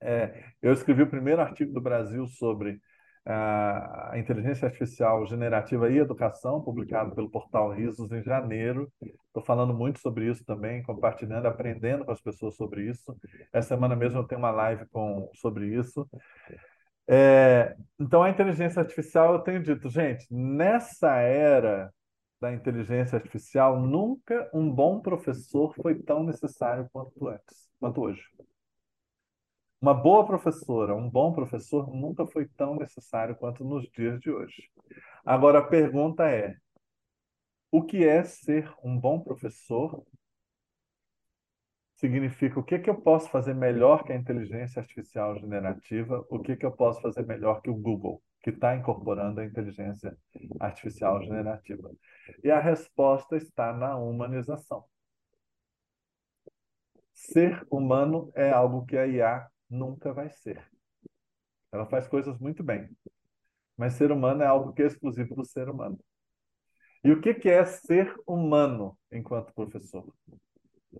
É, 0.00 0.44
eu 0.62 0.72
escrevi 0.72 1.02
o 1.02 1.10
primeiro 1.10 1.40
artigo 1.40 1.72
do 1.72 1.80
Brasil 1.80 2.26
sobre 2.26 2.80
a 3.26 4.12
inteligência 4.16 4.66
artificial 4.66 5.26
generativa 5.26 5.90
e 5.90 5.98
educação, 5.98 6.60
publicado 6.60 7.14
pelo 7.14 7.30
portal 7.30 7.72
Risos 7.72 8.12
em 8.12 8.22
janeiro. 8.22 8.92
Estou 9.26 9.42
falando 9.42 9.72
muito 9.72 9.98
sobre 10.00 10.30
isso 10.30 10.44
também, 10.44 10.82
compartilhando, 10.82 11.46
aprendendo 11.46 12.04
com 12.04 12.12
as 12.12 12.20
pessoas 12.20 12.54
sobre 12.56 12.88
isso. 12.88 13.16
Essa 13.52 13.68
semana 13.68 13.96
mesmo 13.96 14.18
eu 14.18 14.24
tenho 14.24 14.40
uma 14.40 14.50
live 14.50 14.86
com, 14.88 15.30
sobre 15.34 15.66
isso. 15.74 16.08
É, 17.08 17.74
então, 17.98 18.22
a 18.22 18.30
inteligência 18.30 18.80
artificial, 18.80 19.34
eu 19.34 19.40
tenho 19.40 19.62
dito, 19.62 19.88
gente, 19.88 20.26
nessa 20.30 21.16
era 21.16 21.90
da 22.40 22.52
inteligência 22.52 23.16
artificial, 23.16 23.80
nunca 23.80 24.50
um 24.52 24.70
bom 24.70 25.00
professor 25.00 25.74
foi 25.74 25.94
tão 26.02 26.22
necessário 26.22 26.88
quanto 26.92 27.28
antes, 27.28 27.68
quanto 27.80 28.02
hoje. 28.02 28.22
Uma 29.84 29.92
boa 29.92 30.24
professora, 30.24 30.96
um 30.96 31.10
bom 31.10 31.30
professor 31.34 31.94
nunca 31.94 32.26
foi 32.26 32.48
tão 32.48 32.74
necessário 32.74 33.36
quanto 33.36 33.62
nos 33.62 33.86
dias 33.90 34.18
de 34.18 34.30
hoje. 34.30 34.70
Agora 35.26 35.58
a 35.58 35.62
pergunta 35.62 36.26
é: 36.26 36.56
o 37.70 37.82
que 37.82 38.02
é 38.02 38.24
ser 38.24 38.72
um 38.82 38.98
bom 38.98 39.20
professor? 39.20 40.02
Significa 41.96 42.58
o 42.58 42.64
que, 42.64 42.78
que 42.78 42.88
eu 42.88 42.98
posso 42.98 43.28
fazer 43.28 43.52
melhor 43.54 44.04
que 44.04 44.12
a 44.14 44.16
inteligência 44.16 44.80
artificial 44.80 45.38
generativa? 45.38 46.24
O 46.30 46.38
que, 46.38 46.56
que 46.56 46.64
eu 46.64 46.72
posso 46.72 47.02
fazer 47.02 47.26
melhor 47.26 47.60
que 47.60 47.68
o 47.68 47.76
Google? 47.76 48.22
que 48.42 48.50
está 48.50 48.74
incorporando 48.74 49.40
a 49.40 49.44
inteligência 49.44 50.16
artificial 50.60 51.22
generativa. 51.22 51.90
E 52.42 52.50
a 52.50 52.60
resposta 52.60 53.36
está 53.36 53.72
na 53.72 53.96
humanização. 53.96 54.84
Ser 57.14 57.66
humano 57.70 58.30
é 58.34 58.50
algo 58.50 58.84
que 58.84 58.98
a 58.98 59.06
IA 59.06 59.50
nunca 59.74 60.12
vai 60.12 60.30
ser. 60.30 60.66
Ela 61.72 61.86
faz 61.86 62.06
coisas 62.06 62.38
muito 62.38 62.62
bem, 62.62 62.88
mas 63.76 63.94
ser 63.94 64.12
humano 64.12 64.42
é 64.42 64.46
algo 64.46 64.72
que 64.72 64.82
é 64.82 64.86
exclusivo 64.86 65.34
do 65.34 65.44
ser 65.44 65.68
humano. 65.68 65.98
E 67.02 67.10
o 67.10 67.20
que 67.20 67.48
é 67.50 67.64
ser 67.64 68.14
humano 68.26 68.96
enquanto 69.12 69.52
professor? 69.52 70.10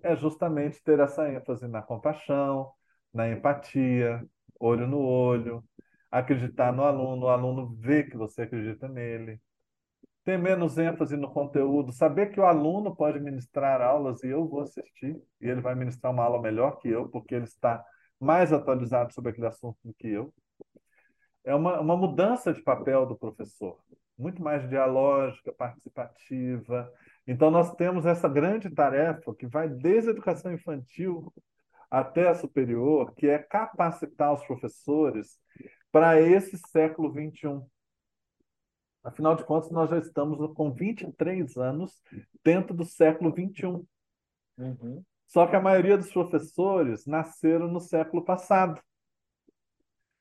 É 0.02 0.16
justamente 0.16 0.82
ter 0.82 0.98
essa 0.98 1.30
ênfase 1.32 1.66
na 1.68 1.80
compaixão, 1.80 2.70
na 3.12 3.28
empatia, 3.28 4.22
olho 4.58 4.86
no 4.86 4.98
olho, 4.98 5.64
acreditar 6.10 6.72
no 6.72 6.82
aluno, 6.84 7.26
o 7.26 7.28
aluno 7.28 7.74
vê 7.80 8.04
que 8.04 8.16
você 8.16 8.42
acredita 8.42 8.88
nele, 8.88 9.40
ter 10.24 10.38
menos 10.38 10.78
ênfase 10.78 11.16
no 11.16 11.32
conteúdo, 11.32 11.92
saber 11.92 12.32
que 12.32 12.40
o 12.40 12.46
aluno 12.46 12.94
pode 12.94 13.20
ministrar 13.20 13.80
aulas 13.80 14.22
e 14.22 14.28
eu 14.28 14.48
vou 14.48 14.60
assistir, 14.60 15.20
e 15.40 15.48
ele 15.48 15.60
vai 15.60 15.74
ministrar 15.74 16.12
uma 16.12 16.24
aula 16.24 16.40
melhor 16.40 16.78
que 16.78 16.88
eu, 16.88 17.08
porque 17.08 17.34
ele 17.34 17.44
está 17.44 17.84
mais 18.24 18.52
atualizado 18.52 19.12
sobre 19.12 19.30
aquele 19.30 19.46
assunto 19.46 19.78
do 19.84 19.94
que 19.94 20.08
eu. 20.08 20.32
É 21.44 21.54
uma, 21.54 21.80
uma 21.80 21.96
mudança 21.96 22.52
de 22.52 22.62
papel 22.62 23.06
do 23.06 23.16
professor 23.16 23.78
muito 24.16 24.42
mais 24.42 24.68
dialógica, 24.68 25.52
participativa. 25.52 26.90
Então, 27.26 27.50
nós 27.50 27.74
temos 27.74 28.06
essa 28.06 28.28
grande 28.28 28.70
tarefa 28.70 29.34
que 29.34 29.46
vai 29.46 29.68
desde 29.68 30.10
a 30.10 30.12
educação 30.12 30.52
infantil 30.52 31.32
até 31.90 32.28
a 32.28 32.34
superior, 32.34 33.14
que 33.14 33.26
é 33.26 33.38
capacitar 33.38 34.32
os 34.32 34.44
professores 34.44 35.38
para 35.92 36.20
esse 36.20 36.58
século 36.70 37.12
XXI. 37.12 37.60
Afinal 39.02 39.36
de 39.36 39.44
contas, 39.44 39.70
nós 39.70 39.90
já 39.90 39.98
estamos 39.98 40.38
com 40.54 40.72
23 40.72 41.56
anos 41.56 42.02
dentro 42.42 42.74
do 42.74 42.84
século 42.84 43.30
XXI. 43.30 43.84
Uhum. 44.56 45.04
Só 45.34 45.48
que 45.48 45.56
a 45.56 45.60
maioria 45.60 45.98
dos 45.98 46.12
professores 46.12 47.06
nasceram 47.06 47.66
no 47.66 47.80
século 47.80 48.24
passado. 48.24 48.80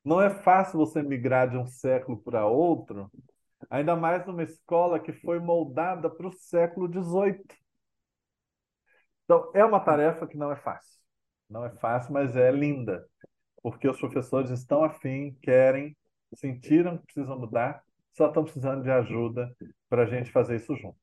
Não 0.04 0.20
é 0.20 0.28
fácil 0.28 0.76
você 0.80 1.04
migrar 1.04 1.48
de 1.48 1.56
um 1.56 1.66
século 1.66 2.20
para 2.20 2.44
outro 2.46 3.08
Ainda 3.70 3.94
mais 3.94 4.26
numa 4.26 4.42
escola 4.42 4.98
que 4.98 5.12
foi 5.12 5.38
moldada 5.38 6.10
para 6.10 6.26
o 6.26 6.32
século 6.32 6.90
XVIII. 6.92 7.44
Então, 9.24 9.52
é 9.54 9.64
uma 9.64 9.80
tarefa 9.80 10.26
que 10.26 10.36
não 10.36 10.50
é 10.50 10.56
fácil. 10.56 11.00
Não 11.48 11.64
é 11.64 11.70
fácil, 11.70 12.12
mas 12.12 12.36
é 12.36 12.50
linda. 12.50 13.06
Porque 13.62 13.88
os 13.88 13.98
professores 13.98 14.50
estão 14.50 14.82
afim, 14.82 15.32
querem, 15.40 15.96
sentiram 16.34 16.98
que 16.98 17.06
precisam 17.06 17.38
mudar, 17.38 17.82
só 18.12 18.26
estão 18.26 18.42
precisando 18.42 18.82
de 18.82 18.90
ajuda 18.90 19.54
para 19.88 20.02
a 20.02 20.06
gente 20.06 20.32
fazer 20.32 20.56
isso 20.56 20.74
junto. 20.74 20.98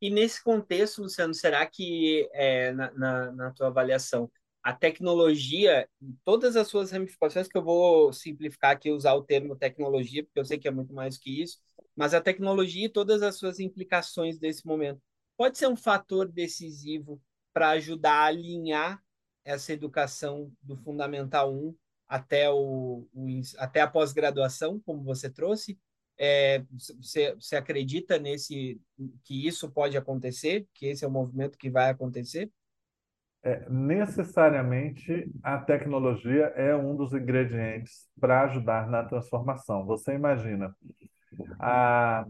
E 0.00 0.10
nesse 0.10 0.42
contexto, 0.42 1.02
Luciano, 1.02 1.32
será 1.34 1.66
que, 1.66 2.28
é, 2.32 2.72
na, 2.72 2.90
na, 2.92 3.32
na 3.32 3.50
tua 3.52 3.68
avaliação, 3.68 4.30
a 4.62 4.72
tecnologia, 4.72 5.88
todas 6.24 6.56
as 6.56 6.66
suas 6.68 6.90
ramificações, 6.90 7.48
que 7.48 7.56
eu 7.56 7.62
vou 7.62 8.12
simplificar 8.12 8.72
aqui, 8.72 8.90
usar 8.90 9.14
o 9.14 9.22
termo 9.22 9.56
tecnologia, 9.56 10.24
porque 10.24 10.40
eu 10.40 10.44
sei 10.44 10.58
que 10.58 10.68
é 10.68 10.70
muito 10.72 10.92
mais 10.92 11.16
que 11.16 11.42
isso, 11.42 11.58
mas 11.94 12.12
a 12.12 12.20
tecnologia 12.20 12.86
e 12.86 12.88
todas 12.88 13.22
as 13.22 13.36
suas 13.36 13.60
implicações 13.60 14.38
desse 14.38 14.66
momento 14.66 15.00
pode 15.36 15.56
ser 15.56 15.68
um 15.68 15.76
fator 15.76 16.28
decisivo 16.28 17.20
para 17.52 17.70
ajudar 17.70 18.12
a 18.12 18.24
alinhar 18.26 19.00
essa 19.44 19.72
educação 19.72 20.52
do 20.60 20.76
Fundamental 20.76 21.54
1 21.54 21.74
até, 22.08 22.50
o, 22.50 23.06
o 23.14 23.26
até 23.58 23.80
a 23.80 23.86
pós-graduação, 23.86 24.80
como 24.80 25.02
você 25.02 25.30
trouxe? 25.30 25.78
É, 26.18 26.64
você, 27.00 27.56
acredita 27.56 28.18
nesse 28.18 28.80
que 29.22 29.46
isso 29.46 29.70
pode 29.70 29.96
acontecer, 29.96 30.66
que 30.72 30.86
esse 30.86 31.04
é 31.04 31.08
o 31.08 31.10
movimento 31.10 31.58
que 31.58 31.70
vai 31.70 31.90
acontecer? 31.90 32.50
é, 33.46 33.64
necessariamente 33.70 35.30
a 35.40 35.56
tecnologia 35.56 36.46
é 36.56 36.74
um 36.74 36.96
dos 36.96 37.12
ingredientes 37.12 38.08
para 38.20 38.42
ajudar 38.42 38.88
na 38.88 39.04
transformação. 39.04 39.86
Você 39.86 40.14
imagina, 40.14 40.74
a, 41.60 42.26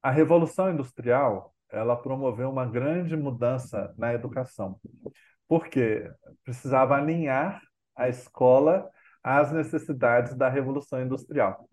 a 0.00 0.10
Revolução 0.12 0.70
Industrial 0.70 1.52
ela 1.68 1.96
promoveu 1.96 2.48
uma 2.48 2.64
grande 2.64 3.16
mudança 3.16 3.92
na 3.98 4.14
educação, 4.14 4.78
porque 5.48 6.08
precisava 6.44 6.94
alinhar 6.96 7.60
a 7.96 8.08
escola 8.08 8.88
às 9.24 9.50
necessidades 9.50 10.36
da 10.36 10.48
Revolução 10.48 11.02
Industrial. 11.02 11.68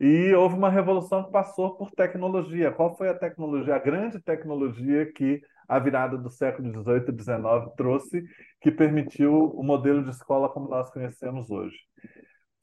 E 0.00 0.32
houve 0.34 0.54
uma 0.54 0.70
revolução 0.70 1.24
que 1.24 1.32
passou 1.32 1.76
por 1.76 1.90
tecnologia. 1.90 2.70
Qual 2.70 2.96
foi 2.96 3.08
a 3.08 3.18
tecnologia? 3.18 3.74
A 3.74 3.80
grande 3.80 4.20
tecnologia 4.20 5.10
que 5.12 5.40
a 5.68 5.78
virada 5.78 6.16
do 6.16 6.30
século 6.30 6.72
XVIII 6.72 7.14
e 7.14 7.22
XIX 7.22 7.74
trouxe, 7.76 8.24
que 8.60 8.70
permitiu 8.70 9.50
o 9.50 9.62
modelo 9.62 10.02
de 10.02 10.10
escola 10.10 10.48
como 10.48 10.68
nós 10.68 10.90
conhecemos 10.90 11.50
hoje. 11.50 11.76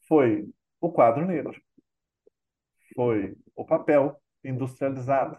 Foi 0.07 0.47
o 0.81 0.91
quadro 0.91 1.25
negro, 1.25 1.55
foi 2.95 3.35
o 3.55 3.63
papel 3.63 4.19
industrializado. 4.43 5.37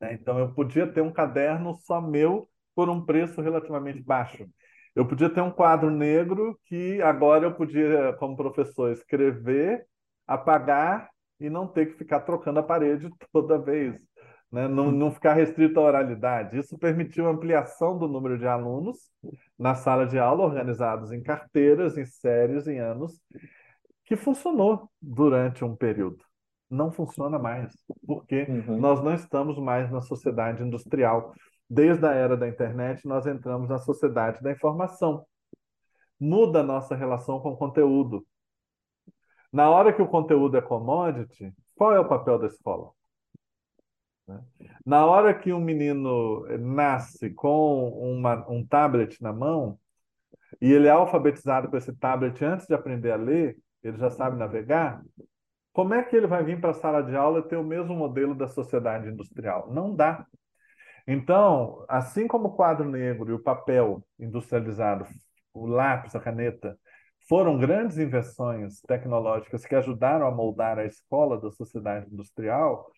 Né? 0.00 0.12
Então, 0.12 0.38
eu 0.38 0.52
podia 0.52 0.86
ter 0.86 1.00
um 1.00 1.12
caderno 1.12 1.74
só 1.74 2.00
meu 2.00 2.48
por 2.74 2.90
um 2.90 3.04
preço 3.04 3.40
relativamente 3.40 4.02
baixo. 4.02 4.46
Eu 4.94 5.06
podia 5.06 5.30
ter 5.30 5.40
um 5.40 5.50
quadro 5.50 5.90
negro 5.90 6.58
que 6.64 7.00
agora 7.02 7.46
eu 7.46 7.54
podia, 7.54 8.12
como 8.18 8.36
professor, 8.36 8.92
escrever, 8.92 9.86
apagar 10.28 11.10
e 11.40 11.50
não 11.50 11.66
ter 11.66 11.86
que 11.86 11.98
ficar 11.98 12.20
trocando 12.20 12.60
a 12.60 12.62
parede 12.62 13.10
toda 13.32 13.58
vez 13.58 13.98
né? 14.50 14.66
não, 14.66 14.90
não 14.90 15.10
ficar 15.10 15.34
restrito 15.34 15.78
à 15.78 15.82
oralidade. 15.82 16.58
Isso 16.58 16.78
permitiu 16.78 17.28
ampliação 17.28 17.98
do 17.98 18.08
número 18.08 18.38
de 18.38 18.46
alunos 18.46 18.96
na 19.58 19.74
sala 19.74 20.06
de 20.06 20.18
aula, 20.18 20.44
organizados 20.44 21.12
em 21.12 21.22
carteiras, 21.22 21.96
em 21.96 22.04
séries, 22.04 22.66
em 22.66 22.78
anos, 22.78 23.20
que 24.04 24.16
funcionou 24.16 24.90
durante 25.00 25.64
um 25.64 25.76
período. 25.76 26.24
Não 26.70 26.90
funciona 26.90 27.38
mais, 27.38 27.72
porque 28.06 28.42
uhum. 28.42 28.78
nós 28.78 29.02
não 29.02 29.14
estamos 29.14 29.58
mais 29.58 29.90
na 29.90 30.00
sociedade 30.00 30.62
industrial. 30.62 31.32
Desde 31.68 32.06
a 32.06 32.12
era 32.12 32.36
da 32.36 32.48
internet, 32.48 33.06
nós 33.06 33.26
entramos 33.26 33.68
na 33.68 33.78
sociedade 33.78 34.42
da 34.42 34.52
informação. 34.52 35.24
Muda 36.20 36.60
a 36.60 36.64
nossa 36.64 36.94
relação 36.94 37.40
com 37.40 37.50
o 37.50 37.56
conteúdo. 37.56 38.26
Na 39.52 39.70
hora 39.70 39.92
que 39.92 40.02
o 40.02 40.08
conteúdo 40.08 40.56
é 40.56 40.60
commodity, 40.60 41.52
qual 41.74 41.92
é 41.92 42.00
o 42.00 42.08
papel 42.08 42.38
da 42.38 42.46
escola? 42.46 42.90
Né? 44.26 44.40
Na 44.84 45.06
hora 45.06 45.32
que 45.34 45.52
um 45.52 45.60
menino 45.60 46.46
nasce 46.58 47.30
com 47.30 47.88
uma, 47.88 48.48
um 48.48 48.64
tablet 48.66 49.22
na 49.22 49.32
mão 49.32 49.78
e 50.60 50.72
ele 50.72 50.86
é 50.86 50.90
alfabetizado 50.90 51.68
com 51.68 51.76
esse 51.76 51.94
tablet 51.94 52.44
antes 52.44 52.66
de 52.66 52.74
aprender 52.74 53.10
a 53.10 53.16
ler, 53.16 53.56
ele 53.82 53.96
já 53.96 54.10
sabe 54.10 54.36
navegar, 54.36 55.02
como 55.72 55.94
é 55.94 56.02
que 56.02 56.16
ele 56.16 56.26
vai 56.26 56.42
vir 56.42 56.60
para 56.60 56.70
a 56.70 56.74
sala 56.74 57.02
de 57.02 57.14
aula 57.14 57.42
ter 57.42 57.56
o 57.56 57.64
mesmo 57.64 57.94
modelo 57.94 58.34
da 58.34 58.48
sociedade 58.48 59.08
industrial? 59.08 59.72
Não 59.72 59.94
dá. 59.94 60.26
Então, 61.06 61.84
assim 61.88 62.26
como 62.26 62.48
o 62.48 62.52
quadro 62.52 62.88
negro 62.88 63.30
e 63.30 63.32
o 63.32 63.42
papel 63.42 64.04
industrializado, 64.18 65.06
o 65.54 65.66
lápis, 65.66 66.14
a 66.14 66.20
caneta, 66.20 66.78
foram 67.28 67.58
grandes 67.58 67.98
invenções 67.98 68.80
tecnológicas 68.82 69.66
que 69.66 69.74
ajudaram 69.74 70.26
a 70.26 70.30
moldar 70.30 70.78
a 70.78 70.86
escola 70.86 71.38
da 71.38 71.50
sociedade 71.50 72.12
industrial, 72.12 72.90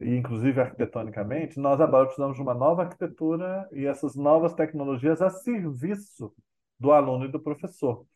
e 0.00 0.16
inclusive 0.16 0.58
arquitetonicamente, 0.60 1.60
nós 1.60 1.80
agora 1.80 2.06
precisamos 2.06 2.36
de 2.36 2.42
uma 2.42 2.54
nova 2.54 2.84
arquitetura 2.84 3.68
e 3.72 3.84
essas 3.84 4.16
novas 4.16 4.54
tecnologias 4.54 5.20
a 5.20 5.28
serviço 5.28 6.32
do 6.78 6.90
aluno 6.90 7.26
e 7.26 7.28
do 7.28 7.38
professor. 7.38 8.06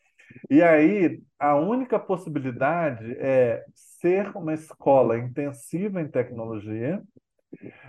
E 0.51 0.63
aí, 0.63 1.23
a 1.39 1.55
única 1.55 1.99
possibilidade 1.99 3.15
é 3.19 3.63
ser 3.75 4.35
uma 4.35 4.55
escola 4.55 5.19
intensiva 5.19 6.01
em 6.01 6.09
tecnologia, 6.09 7.03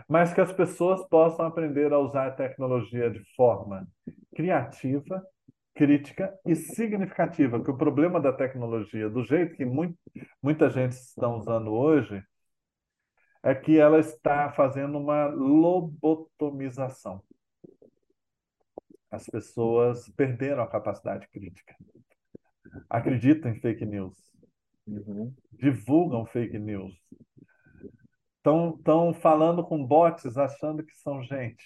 mas 0.09 0.33
que 0.33 0.41
as 0.41 0.51
pessoas 0.51 1.07
possam 1.07 1.45
aprender 1.45 1.93
a 1.93 1.99
usar 1.99 2.27
a 2.27 2.31
tecnologia 2.31 3.09
de 3.09 3.23
forma 3.35 3.87
criativa, 4.35 5.23
crítica 5.75 6.33
e 6.45 6.55
significativa. 6.55 7.61
Que 7.63 7.69
o 7.69 7.77
problema 7.77 8.19
da 8.19 8.33
tecnologia, 8.33 9.09
do 9.09 9.23
jeito 9.23 9.55
que 9.55 9.65
muito, 9.65 9.97
muita 10.41 10.69
gente 10.69 10.93
está 10.93 11.27
usando 11.27 11.71
hoje, 11.71 12.23
é 13.43 13.53
que 13.53 13.77
ela 13.77 13.99
está 13.99 14.51
fazendo 14.53 14.97
uma 14.97 15.27
lobotomização. 15.27 17.21
As 19.11 19.27
pessoas 19.27 20.09
perderam 20.09 20.63
a 20.63 20.67
capacidade 20.67 21.27
crítica. 21.27 21.75
Acreditam 22.89 23.51
em 23.51 23.59
fake 23.59 23.85
news. 23.85 24.17
Uhum. 24.87 25.33
Divulgam 25.51 26.25
fake 26.25 26.57
news. 26.57 26.93
Estão 28.37 29.13
falando 29.13 29.63
com 29.63 29.85
bots 29.85 30.37
achando 30.37 30.83
que 30.83 30.93
são 30.95 31.21
gente. 31.21 31.63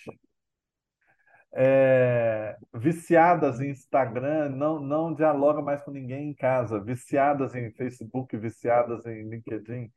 É, 1.54 2.58
viciadas 2.74 3.60
em 3.60 3.70
Instagram, 3.72 4.50
não, 4.50 4.80
não 4.80 5.14
dialoga 5.14 5.62
mais 5.62 5.82
com 5.84 5.92
ninguém 5.92 6.30
em 6.30 6.34
casa, 6.34 6.80
viciadas 6.80 7.56
em 7.56 7.72
Facebook, 7.72 8.36
viciadas 8.38 9.06
em 9.06 9.28
LinkedIn. 9.30 9.92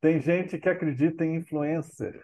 Tem 0.00 0.20
gente 0.20 0.58
que 0.58 0.68
acredita 0.68 1.24
em 1.24 1.36
influencer 1.36 2.20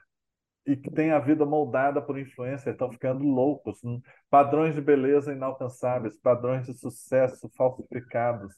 e 0.67 0.77
que 0.77 0.91
tem 0.91 1.13
a 1.13 1.21
vida 1.21 1.47
moldada 1.47 2.03
por 2.03 2.19
influencer, 2.19 2.73
estão 2.73 2.91
ficando 2.91 3.23
loucos. 3.25 3.81
Padrões 4.29 4.75
de 4.75 4.81
beleza 4.81 5.33
inalcançáveis, 5.33 6.19
padrões 6.19 6.67
de 6.67 6.75
sucesso 6.75 7.49
falsificados. 7.57 8.53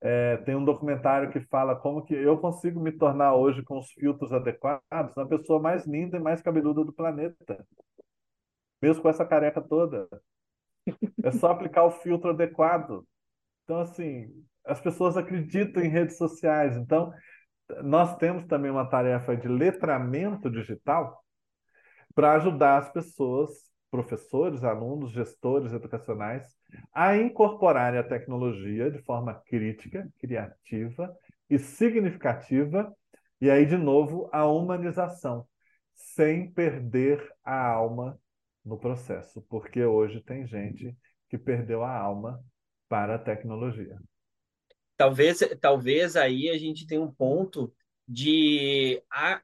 É, 0.00 0.36
tem 0.38 0.54
um 0.56 0.64
documentário 0.64 1.30
que 1.30 1.40
fala 1.40 1.76
como 1.76 2.04
que 2.04 2.14
eu 2.14 2.36
consigo 2.38 2.80
me 2.80 2.92
tornar 2.92 3.34
hoje 3.34 3.62
com 3.62 3.78
os 3.78 3.90
filtros 3.92 4.32
adequados 4.32 5.16
a 5.16 5.26
pessoa 5.26 5.60
mais 5.60 5.86
linda 5.86 6.16
e 6.16 6.20
mais 6.20 6.42
cabeluda 6.42 6.84
do 6.84 6.92
planeta 6.92 7.64
mesmo 8.82 9.00
com 9.02 9.08
essa 9.08 9.24
careca 9.24 9.62
toda. 9.62 10.08
É 11.22 11.30
só 11.30 11.52
aplicar 11.52 11.84
o 11.84 11.92
filtro 11.92 12.30
adequado. 12.30 13.06
Então, 13.62 13.78
assim, 13.78 14.28
as 14.66 14.80
pessoas 14.80 15.16
acreditam 15.16 15.82
em 15.82 15.88
redes 15.88 16.18
sociais. 16.18 16.76
Então, 16.76 17.12
nós 17.82 18.16
temos 18.16 18.44
também 18.46 18.70
uma 18.70 18.88
tarefa 18.88 19.36
de 19.36 19.46
letramento 19.46 20.50
digital 20.50 21.22
para 22.14 22.34
ajudar 22.34 22.78
as 22.78 22.92
pessoas, 22.92 23.50
professores, 23.90 24.64
alunos, 24.64 25.12
gestores 25.12 25.72
educacionais, 25.72 26.46
a 26.92 27.16
incorporarem 27.16 28.00
a 28.00 28.04
tecnologia 28.04 28.90
de 28.90 28.98
forma 29.02 29.34
crítica, 29.46 30.08
criativa 30.18 31.14
e 31.48 31.58
significativa, 31.58 32.92
e 33.40 33.50
aí, 33.50 33.66
de 33.66 33.76
novo, 33.76 34.28
a 34.32 34.46
humanização, 34.46 35.46
sem 35.94 36.50
perder 36.52 37.26
a 37.44 37.66
alma 37.66 38.18
no 38.64 38.78
processo, 38.78 39.42
porque 39.48 39.84
hoje 39.84 40.20
tem 40.22 40.46
gente 40.46 40.96
que 41.28 41.38
perdeu 41.38 41.82
a 41.82 41.96
alma 41.96 42.42
para 42.88 43.16
a 43.16 43.18
tecnologia. 43.18 43.98
Talvez, 44.96 45.40
talvez 45.60 46.16
aí 46.16 46.48
a 46.50 46.58
gente 46.58 46.86
tenha 46.86 47.00
um 47.00 47.10
ponto 47.10 47.74
de 48.06 49.02
a, 49.10 49.42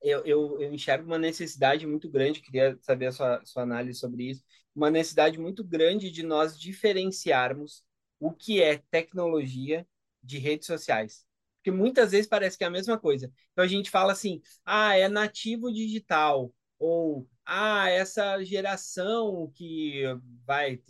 eu, 0.00 0.24
eu, 0.24 0.60
eu 0.60 0.72
enxergo 0.72 1.06
uma 1.06 1.18
necessidade 1.18 1.86
muito 1.86 2.08
grande, 2.10 2.40
queria 2.40 2.78
saber 2.80 3.06
a 3.06 3.12
sua, 3.12 3.44
sua 3.44 3.62
análise 3.62 3.98
sobre 3.98 4.30
isso, 4.30 4.42
uma 4.74 4.90
necessidade 4.90 5.38
muito 5.38 5.62
grande 5.64 6.10
de 6.10 6.22
nós 6.22 6.58
diferenciarmos 6.58 7.84
o 8.18 8.32
que 8.32 8.62
é 8.62 8.78
tecnologia 8.90 9.86
de 10.22 10.38
redes 10.38 10.66
sociais. 10.66 11.24
Porque 11.56 11.70
muitas 11.70 12.10
vezes 12.12 12.26
parece 12.26 12.58
que 12.58 12.64
é 12.64 12.66
a 12.66 12.70
mesma 12.70 12.98
coisa. 12.98 13.32
Então 13.52 13.64
a 13.64 13.68
gente 13.68 13.90
fala 13.90 14.12
assim, 14.12 14.40
ah, 14.64 14.96
é 14.96 15.08
nativo 15.08 15.72
digital, 15.72 16.52
ou 16.78 17.28
ah, 17.44 17.88
essa 17.90 18.42
geração 18.44 19.50
que 19.54 20.02
vai 20.46 20.80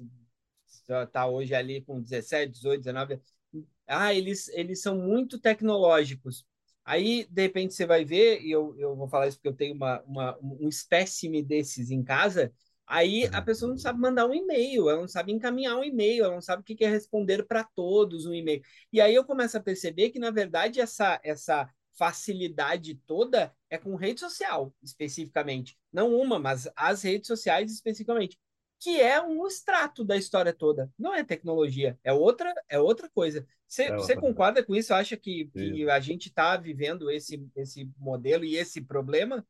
tá 1.12 1.26
hoje 1.26 1.54
ali 1.54 1.80
com 1.82 2.00
17, 2.00 2.52
18, 2.52 2.80
19, 2.82 3.20
ah, 3.86 4.14
eles, 4.14 4.48
eles 4.48 4.80
são 4.80 4.96
muito 4.96 5.38
tecnológicos. 5.38 6.46
Aí, 6.84 7.26
de 7.30 7.42
repente, 7.42 7.74
você 7.74 7.86
vai 7.86 8.04
ver, 8.04 8.40
e 8.42 8.50
eu, 8.50 8.74
eu 8.78 8.96
vou 8.96 9.08
falar 9.08 9.28
isso 9.28 9.36
porque 9.38 9.48
eu 9.48 9.56
tenho 9.56 9.74
uma, 9.74 10.02
uma, 10.02 10.38
um 10.42 10.68
espécime 10.68 11.42
desses 11.42 11.90
em 11.90 12.02
casa, 12.02 12.52
aí 12.86 13.26
a 13.32 13.40
pessoa 13.40 13.70
não 13.70 13.78
sabe 13.78 14.00
mandar 14.00 14.26
um 14.26 14.34
e-mail, 14.34 14.90
ela 14.90 15.00
não 15.00 15.08
sabe 15.08 15.32
encaminhar 15.32 15.76
um 15.76 15.84
e-mail, 15.84 16.24
ela 16.24 16.34
não 16.34 16.40
sabe 16.40 16.62
o 16.62 16.64
que 16.64 16.84
é 16.84 16.88
responder 16.88 17.46
para 17.46 17.62
todos 17.62 18.26
um 18.26 18.34
e-mail. 18.34 18.62
E 18.92 19.00
aí 19.00 19.14
eu 19.14 19.24
começo 19.24 19.56
a 19.56 19.60
perceber 19.60 20.10
que, 20.10 20.18
na 20.18 20.30
verdade, 20.30 20.80
essa, 20.80 21.20
essa 21.22 21.68
facilidade 21.96 22.94
toda 23.06 23.54
é 23.70 23.78
com 23.78 23.94
rede 23.94 24.20
social, 24.20 24.72
especificamente. 24.82 25.78
Não 25.92 26.14
uma, 26.14 26.38
mas 26.38 26.68
as 26.76 27.02
redes 27.02 27.26
sociais 27.26 27.72
especificamente. 27.72 28.38
Que 28.80 29.00
é 29.00 29.22
um 29.22 29.46
extrato 29.46 30.04
da 30.04 30.16
história 30.16 30.52
toda. 30.52 30.90
Não 30.98 31.14
é 31.14 31.22
tecnologia, 31.22 31.98
é 32.02 32.12
outra, 32.12 32.52
é 32.68 32.80
outra 32.80 33.08
coisa. 33.08 33.46
Você, 33.68 33.84
é 33.84 33.94
você 33.94 34.16
concorda 34.16 34.64
com 34.64 34.74
isso? 34.74 34.92
Acha 34.92 35.16
que, 35.16 35.48
que 35.54 35.88
a 35.88 36.00
gente 36.00 36.26
está 36.26 36.56
vivendo 36.56 37.10
esse, 37.10 37.48
esse 37.54 37.88
modelo 37.96 38.44
e 38.44 38.56
esse 38.56 38.80
problema? 38.80 39.46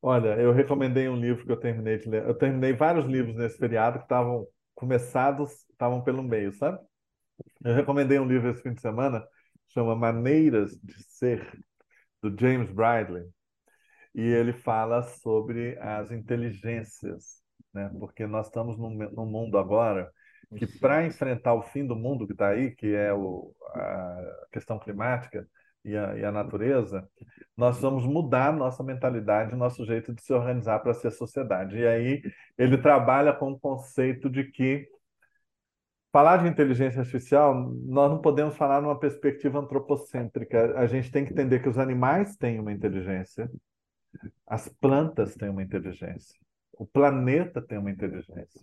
Olha, 0.00 0.40
eu 0.40 0.52
recomendei 0.52 1.08
um 1.08 1.16
livro 1.16 1.44
que 1.44 1.52
eu 1.52 1.60
terminei 1.60 1.98
de 1.98 2.08
ler. 2.08 2.26
Eu 2.26 2.34
terminei 2.34 2.72
vários 2.72 3.06
livros 3.06 3.36
nesse 3.36 3.58
feriado 3.58 3.98
que 3.98 4.04
estavam 4.04 4.46
começados, 4.74 5.66
estavam 5.70 6.02
pelo 6.02 6.22
meio, 6.22 6.52
sabe? 6.52 6.78
Eu 7.64 7.74
recomendei 7.74 8.18
um 8.18 8.26
livro 8.26 8.50
esse 8.50 8.62
fim 8.62 8.72
de 8.72 8.80
semana 8.80 9.26
chama 9.76 9.94
Maneiras 9.94 10.74
de 10.82 10.94
Ser, 11.02 11.46
do 12.22 12.34
James 12.40 12.72
Bradley, 12.72 13.24
e 14.14 14.22
ele 14.22 14.54
fala 14.54 15.02
sobre 15.02 15.78
as 15.78 16.10
inteligências, 16.10 17.42
né? 17.74 17.90
porque 18.00 18.26
nós 18.26 18.46
estamos 18.46 18.78
num, 18.78 18.96
num 19.10 19.26
mundo 19.26 19.58
agora 19.58 20.10
que, 20.56 20.66
para 20.78 21.04
enfrentar 21.04 21.52
o 21.52 21.60
fim 21.60 21.86
do 21.86 21.94
mundo 21.94 22.26
que 22.26 22.32
está 22.32 22.48
aí, 22.48 22.74
que 22.74 22.94
é 22.94 23.12
o, 23.12 23.54
a 23.74 24.46
questão 24.50 24.78
climática 24.78 25.46
e 25.84 25.94
a, 25.94 26.16
e 26.16 26.24
a 26.24 26.32
natureza, 26.32 27.06
nós 27.54 27.78
vamos 27.78 28.06
mudar 28.06 28.54
nossa 28.54 28.82
mentalidade, 28.82 29.54
nosso 29.54 29.84
jeito 29.84 30.14
de 30.14 30.22
se 30.22 30.32
organizar 30.32 30.78
para 30.78 30.94
ser 30.94 31.10
sociedade. 31.10 31.76
E 31.76 31.86
aí 31.86 32.22
ele 32.56 32.78
trabalha 32.78 33.34
com 33.34 33.52
o 33.52 33.60
conceito 33.60 34.30
de 34.30 34.44
que 34.44 34.88
falar 36.16 36.38
de 36.38 36.48
inteligência 36.48 37.00
artificial, 37.00 37.54
nós 37.84 38.10
não 38.10 38.22
podemos 38.22 38.56
falar 38.56 38.80
numa 38.80 38.98
perspectiva 38.98 39.58
antropocêntrica. 39.58 40.72
A 40.78 40.86
gente 40.86 41.12
tem 41.12 41.26
que 41.26 41.32
entender 41.34 41.60
que 41.60 41.68
os 41.68 41.76
animais 41.76 42.34
têm 42.36 42.58
uma 42.58 42.72
inteligência, 42.72 43.50
as 44.46 44.66
plantas 44.80 45.34
têm 45.34 45.50
uma 45.50 45.62
inteligência, 45.62 46.40
o 46.72 46.86
planeta 46.86 47.60
tem 47.60 47.76
uma 47.76 47.90
inteligência, 47.90 48.62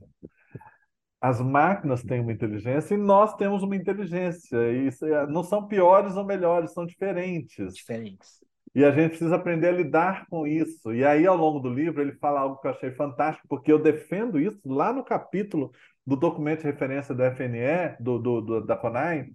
as 1.21 1.39
máquinas 1.39 2.01
têm 2.01 2.21
uma 2.21 2.33
inteligência 2.33 2.95
e 2.95 2.97
nós 2.97 3.35
temos 3.35 3.61
uma 3.61 3.75
inteligência. 3.75 4.57
E 4.71 4.89
é, 5.03 5.27
não 5.27 5.43
são 5.43 5.67
piores 5.67 6.15
ou 6.15 6.25
melhores, 6.25 6.73
são 6.73 6.87
diferentes. 6.87 7.75
Diferentes. 7.75 8.43
E 8.73 8.83
a 8.83 8.89
gente 8.89 9.09
precisa 9.09 9.35
aprender 9.35 9.67
a 9.67 9.73
lidar 9.73 10.25
com 10.27 10.47
isso. 10.47 10.91
E 10.91 11.05
aí, 11.05 11.27
ao 11.27 11.37
longo 11.37 11.59
do 11.59 11.69
livro, 11.69 12.01
ele 12.01 12.13
fala 12.13 12.39
algo 12.39 12.59
que 12.59 12.65
eu 12.65 12.71
achei 12.71 12.89
fantástico, 12.93 13.47
porque 13.47 13.71
eu 13.71 13.77
defendo 13.77 14.39
isso 14.39 14.59
lá 14.65 14.91
no 14.91 15.03
capítulo 15.03 15.71
do 16.05 16.15
documento 16.15 16.61
de 16.61 16.67
referência 16.67 17.15
do 17.15 17.23
FNE, 17.23 17.95
do, 17.99 18.19
do, 18.19 18.41
do 18.41 18.65
da 18.65 18.75
CONAI, 18.75 19.27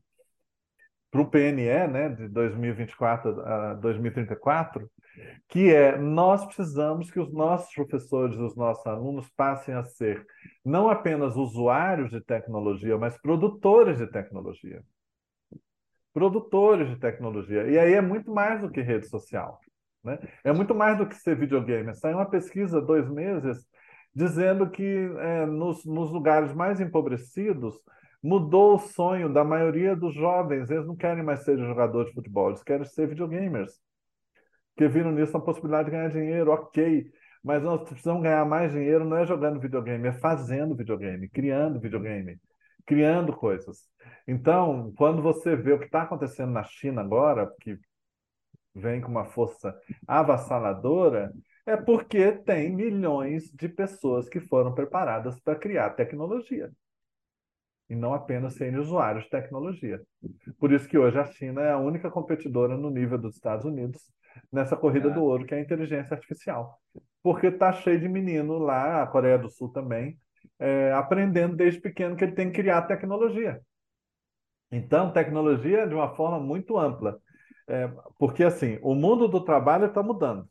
para 1.11 1.23
o 1.23 1.31
PNE, 1.31 1.89
né, 1.89 2.09
de 2.11 2.29
2024 2.29 3.41
a 3.41 3.75
2034, 3.75 4.91
que 5.49 5.73
é 5.73 5.97
nós 5.97 6.45
precisamos 6.45 7.11
que 7.11 7.19
os 7.19 7.33
nossos 7.33 7.73
professores, 7.75 8.37
os 8.37 8.55
nossos 8.55 8.87
alunos 8.87 9.29
passem 9.31 9.75
a 9.75 9.85
ser 9.85 10.27
não 10.65 10.91
apenas 10.91 11.35
usuários 11.37 12.11
de 12.11 12.21
tecnologia, 12.21 12.99
mas 12.99 13.19
produtores 13.21 13.99
de 13.99 14.07
tecnologia. 14.07 14.83
Produtores 16.13 16.89
de 16.89 16.97
tecnologia. 16.97 17.67
E 17.69 17.79
aí 17.79 17.95
é 17.95 18.01
muito 18.01 18.31
mais 18.31 18.61
do 18.61 18.71
que 18.71 18.83
rede 18.83 19.09
social. 19.09 19.59
Né? 20.05 20.19
É 20.45 20.53
muito 20.53 20.75
mais 20.75 20.99
do 20.99 21.07
que 21.07 21.15
ser 21.15 21.37
videogame. 21.37 21.95
Saiu 21.95 22.19
uma 22.19 22.29
pesquisa 22.29 22.81
dois 22.81 23.09
meses 23.09 23.67
dizendo 24.19 24.69
que 24.69 24.83
é, 24.83 25.47
nos, 25.47 25.85
nos 25.85 26.11
lugares 26.11 26.53
mais 26.53 26.81
empobrecidos 26.81 27.81
mudou 28.21 28.75
o 28.75 28.79
sonho 28.81 29.33
da 29.33 29.45
maioria 29.45 29.95
dos 29.95 30.13
jovens. 30.13 30.69
Eles 30.71 30.85
não 30.85 30.97
querem 30.97 31.23
mais 31.23 31.45
ser 31.45 31.57
jogadores 31.57 32.09
de 32.09 32.17
futebol, 32.17 32.49
eles 32.49 32.63
querem 32.65 32.85
ser 32.85 33.07
videogamers. 33.07 33.81
Porque 34.75 34.89
viram 34.89 35.13
nisso 35.13 35.37
a 35.37 35.41
possibilidade 35.41 35.87
de 35.87 35.93
ganhar 35.93 36.09
dinheiro, 36.11 36.51
ok. 36.51 37.09
Mas 37.45 37.63
nós 37.63 37.89
precisamos 37.89 38.25
ganhar 38.25 38.45
mais 38.45 38.73
dinheiro 38.73 39.05
não 39.05 39.17
é 39.17 39.25
jogando 39.25 39.61
videogame, 39.61 40.09
é 40.09 40.13
fazendo 40.13 40.75
videogame, 40.75 41.29
criando 41.29 41.79
videogame, 41.79 42.41
criando 42.85 43.33
coisas. 43.33 43.85
Então, 44.27 44.93
quando 44.97 45.23
você 45.23 45.55
vê 45.55 45.73
o 45.73 45.79
que 45.79 45.87
está 45.87 46.03
acontecendo 46.03 46.51
na 46.51 46.65
China 46.65 47.03
agora, 47.03 47.49
que 47.61 47.79
vem 48.75 49.01
com 49.01 49.13
uma 49.13 49.27
força 49.27 49.73
avassaladora, 50.09 51.33
é 51.69 51.77
porque 51.77 52.33
tem 52.33 52.75
milhões 52.75 53.51
de 53.53 53.69
pessoas 53.69 54.27
que 54.27 54.41
foram 54.41 54.75
preparadas 54.75 55.39
para 55.39 55.55
criar 55.55 55.91
tecnologia. 55.91 56.73
E 57.91 57.95
não 57.95 58.15
apenas 58.15 58.55
serem 58.55 58.79
usuários 58.79 59.25
de 59.25 59.31
tecnologia. 59.31 60.01
Por 60.59 60.73
isso 60.73 60.89
que 60.89 60.97
hoje 60.97 61.19
a 61.19 61.27
China 61.27 61.61
é 61.61 61.71
a 61.71 61.79
única 61.79 62.11
competidora 62.11 62.75
no 62.75 62.89
nível 62.89 63.19
dos 63.19 63.35
Estados 63.35 63.67
Unidos 63.67 64.01
nessa 64.51 64.77
corrida 64.79 65.11
é. 65.11 65.13
do 65.13 65.23
ouro, 65.23 65.45
que 65.45 65.55
é 65.55 65.59
a 65.59 65.61
inteligência 65.61 66.15
artificial. 66.15 66.81
Porque 67.23 67.49
está 67.49 67.71
cheio 67.71 68.01
de 68.01 68.09
menino 68.09 68.57
lá, 68.57 69.03
a 69.03 69.07
Coreia 69.07 69.39
do 69.39 69.51
Sul 69.51 69.71
também, 69.71 70.19
é, 70.59 70.91
aprendendo 70.93 71.55
desde 71.55 71.83
pequeno 71.83 72.17
que 72.17 72.25
ele 72.25 72.33
tem 72.33 72.51
que 72.51 72.63
criar 72.63 72.83
tecnologia. 72.83 73.61
Então, 74.73 75.13
tecnologia 75.13 75.87
de 75.87 75.95
uma 75.95 76.15
forma 76.15 76.41
muito 76.41 76.79
ampla. 76.79 77.19
É, 77.69 77.91
porque, 78.19 78.43
assim, 78.43 78.79
o 78.81 78.95
mundo 78.95 79.29
do 79.29 79.45
trabalho 79.45 79.87
está 79.87 80.03
mudando 80.03 80.49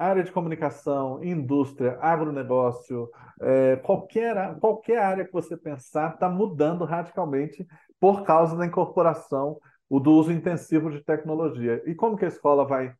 área 0.00 0.24
de 0.24 0.32
comunicação, 0.32 1.22
indústria, 1.22 1.98
agronegócio, 2.00 3.10
é, 3.40 3.76
qualquer, 3.76 4.58
qualquer 4.58 4.98
área 4.98 5.24
que 5.26 5.32
você 5.32 5.56
pensar 5.56 6.14
está 6.14 6.28
mudando 6.28 6.84
radicalmente 6.84 7.66
por 8.00 8.24
causa 8.24 8.56
da 8.56 8.64
incorporação 8.64 9.58
o 9.88 10.00
do 10.00 10.12
uso 10.12 10.32
intensivo 10.32 10.90
de 10.90 11.04
tecnologia. 11.04 11.82
E 11.84 11.94
como 11.94 12.16
que 12.16 12.24
a 12.24 12.28
escola 12.28 12.64
vai 12.64 12.94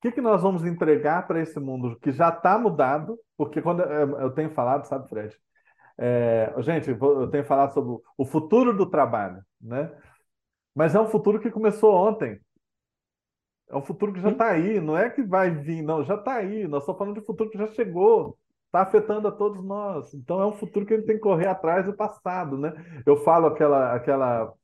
que, 0.00 0.12
que 0.12 0.20
nós 0.20 0.42
vamos 0.42 0.64
entregar 0.64 1.26
para 1.26 1.40
esse 1.40 1.58
mundo 1.58 1.98
que 2.00 2.12
já 2.12 2.28
está 2.28 2.56
mudado? 2.56 3.18
Porque 3.36 3.60
quando 3.60 3.82
eu 3.82 4.30
tenho 4.30 4.50
falado, 4.50 4.86
sabe, 4.86 5.08
Fred? 5.08 5.36
É, 5.98 6.54
gente, 6.58 6.88
eu 6.90 7.28
tenho 7.28 7.44
falado 7.44 7.74
sobre 7.74 8.00
o 8.16 8.24
futuro 8.24 8.76
do 8.76 8.86
trabalho, 8.86 9.42
né? 9.60 9.90
Mas 10.72 10.94
é 10.94 11.00
um 11.00 11.08
futuro 11.08 11.40
que 11.40 11.50
começou 11.50 11.92
ontem. 11.92 12.40
É 13.70 13.76
um 13.76 13.82
futuro 13.82 14.12
que 14.12 14.20
já 14.20 14.30
está 14.30 14.50
aí, 14.50 14.80
não 14.80 14.96
é 14.96 15.10
que 15.10 15.22
vai 15.22 15.50
vir, 15.50 15.82
não, 15.82 16.04
já 16.04 16.14
está 16.14 16.36
aí. 16.36 16.66
Nós 16.66 16.82
estamos 16.82 16.98
falando 16.98 17.18
de 17.20 17.26
futuro 17.26 17.50
que 17.50 17.58
já 17.58 17.66
chegou, 17.68 18.38
está 18.66 18.82
afetando 18.82 19.28
a 19.28 19.32
todos 19.32 19.62
nós. 19.64 20.14
Então 20.14 20.40
é 20.40 20.46
um 20.46 20.52
futuro 20.52 20.86
que 20.86 20.94
a 20.94 20.96
gente 20.96 21.06
tem 21.06 21.16
que 21.16 21.22
correr 21.22 21.46
atrás 21.46 21.84
do 21.86 21.94
passado, 21.94 22.56
né? 22.58 22.72
Eu 23.06 23.16
falo 23.18 23.46
aquela, 23.46 23.94
aquela, 23.94 24.54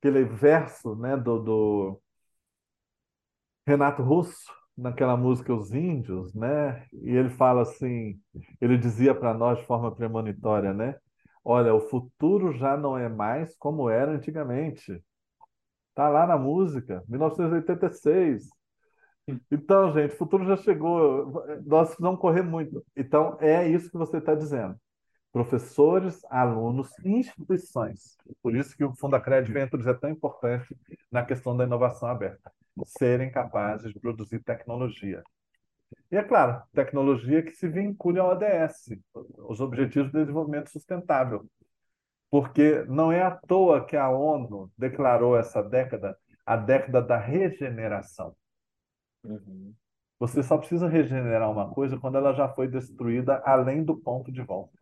aquele 0.00 0.24
verso, 0.24 0.96
né, 0.96 1.16
do, 1.16 1.38
do 1.40 2.00
Renato 3.66 4.02
Russo, 4.02 4.50
naquela 4.76 5.16
música 5.16 5.52
Os 5.54 5.72
Índios, 5.72 6.34
né? 6.34 6.86
E 6.92 7.10
ele 7.10 7.30
fala 7.30 7.62
assim, 7.62 8.18
ele 8.60 8.78
dizia 8.78 9.14
para 9.14 9.34
nós 9.34 9.58
de 9.58 9.66
forma 9.66 9.94
premonitória, 9.94 10.72
né? 10.72 10.96
Olha, 11.44 11.74
o 11.74 11.80
futuro 11.80 12.52
já 12.52 12.76
não 12.76 12.96
é 12.98 13.08
mais 13.08 13.56
como 13.56 13.88
era 13.90 14.12
antigamente. 14.12 15.02
Tá 15.98 16.08
lá 16.08 16.28
na 16.28 16.38
música, 16.38 17.02
1986. 17.08 18.48
Então, 19.50 19.92
gente, 19.92 20.14
o 20.14 20.16
futuro 20.16 20.46
já 20.46 20.56
chegou. 20.56 21.44
Nós 21.66 21.88
precisamos 21.88 22.20
correr 22.20 22.42
muito. 22.42 22.86
Então, 22.96 23.36
é 23.40 23.68
isso 23.68 23.90
que 23.90 23.98
você 23.98 24.18
está 24.18 24.32
dizendo. 24.32 24.76
Professores, 25.32 26.24
alunos, 26.30 26.88
instituições. 27.04 28.16
Por 28.40 28.54
isso 28.54 28.76
que 28.76 28.84
o 28.84 28.94
Fundacred 28.94 29.52
Ventures 29.52 29.88
é 29.88 29.92
tão 29.92 30.08
importante 30.08 30.72
na 31.10 31.24
questão 31.24 31.56
da 31.56 31.64
inovação 31.64 32.08
aberta. 32.08 32.48
Serem 32.84 33.32
capazes 33.32 33.92
de 33.92 33.98
produzir 33.98 34.38
tecnologia. 34.44 35.20
E 36.12 36.16
é 36.16 36.22
claro, 36.22 36.62
tecnologia 36.72 37.42
que 37.42 37.50
se 37.50 37.66
vincule 37.66 38.20
ao 38.20 38.30
ODS, 38.30 38.96
os 39.48 39.60
Objetivos 39.60 40.12
de 40.12 40.20
Desenvolvimento 40.20 40.70
Sustentável, 40.70 41.44
porque 42.30 42.84
não 42.84 43.10
é 43.10 43.22
à 43.22 43.30
toa 43.30 43.84
que 43.84 43.96
a 43.96 44.10
ONU 44.10 44.70
declarou 44.76 45.36
essa 45.36 45.62
década 45.62 46.16
a 46.44 46.56
década 46.56 47.02
da 47.02 47.18
regeneração. 47.18 48.34
Uhum. 49.22 49.74
Você 50.18 50.42
só 50.42 50.56
precisa 50.56 50.88
regenerar 50.88 51.50
uma 51.50 51.72
coisa 51.72 51.98
quando 51.98 52.16
ela 52.16 52.32
já 52.32 52.48
foi 52.48 52.66
destruída 52.66 53.42
além 53.44 53.84
do 53.84 53.94
ponto 53.94 54.32
de 54.32 54.40
volta. 54.42 54.78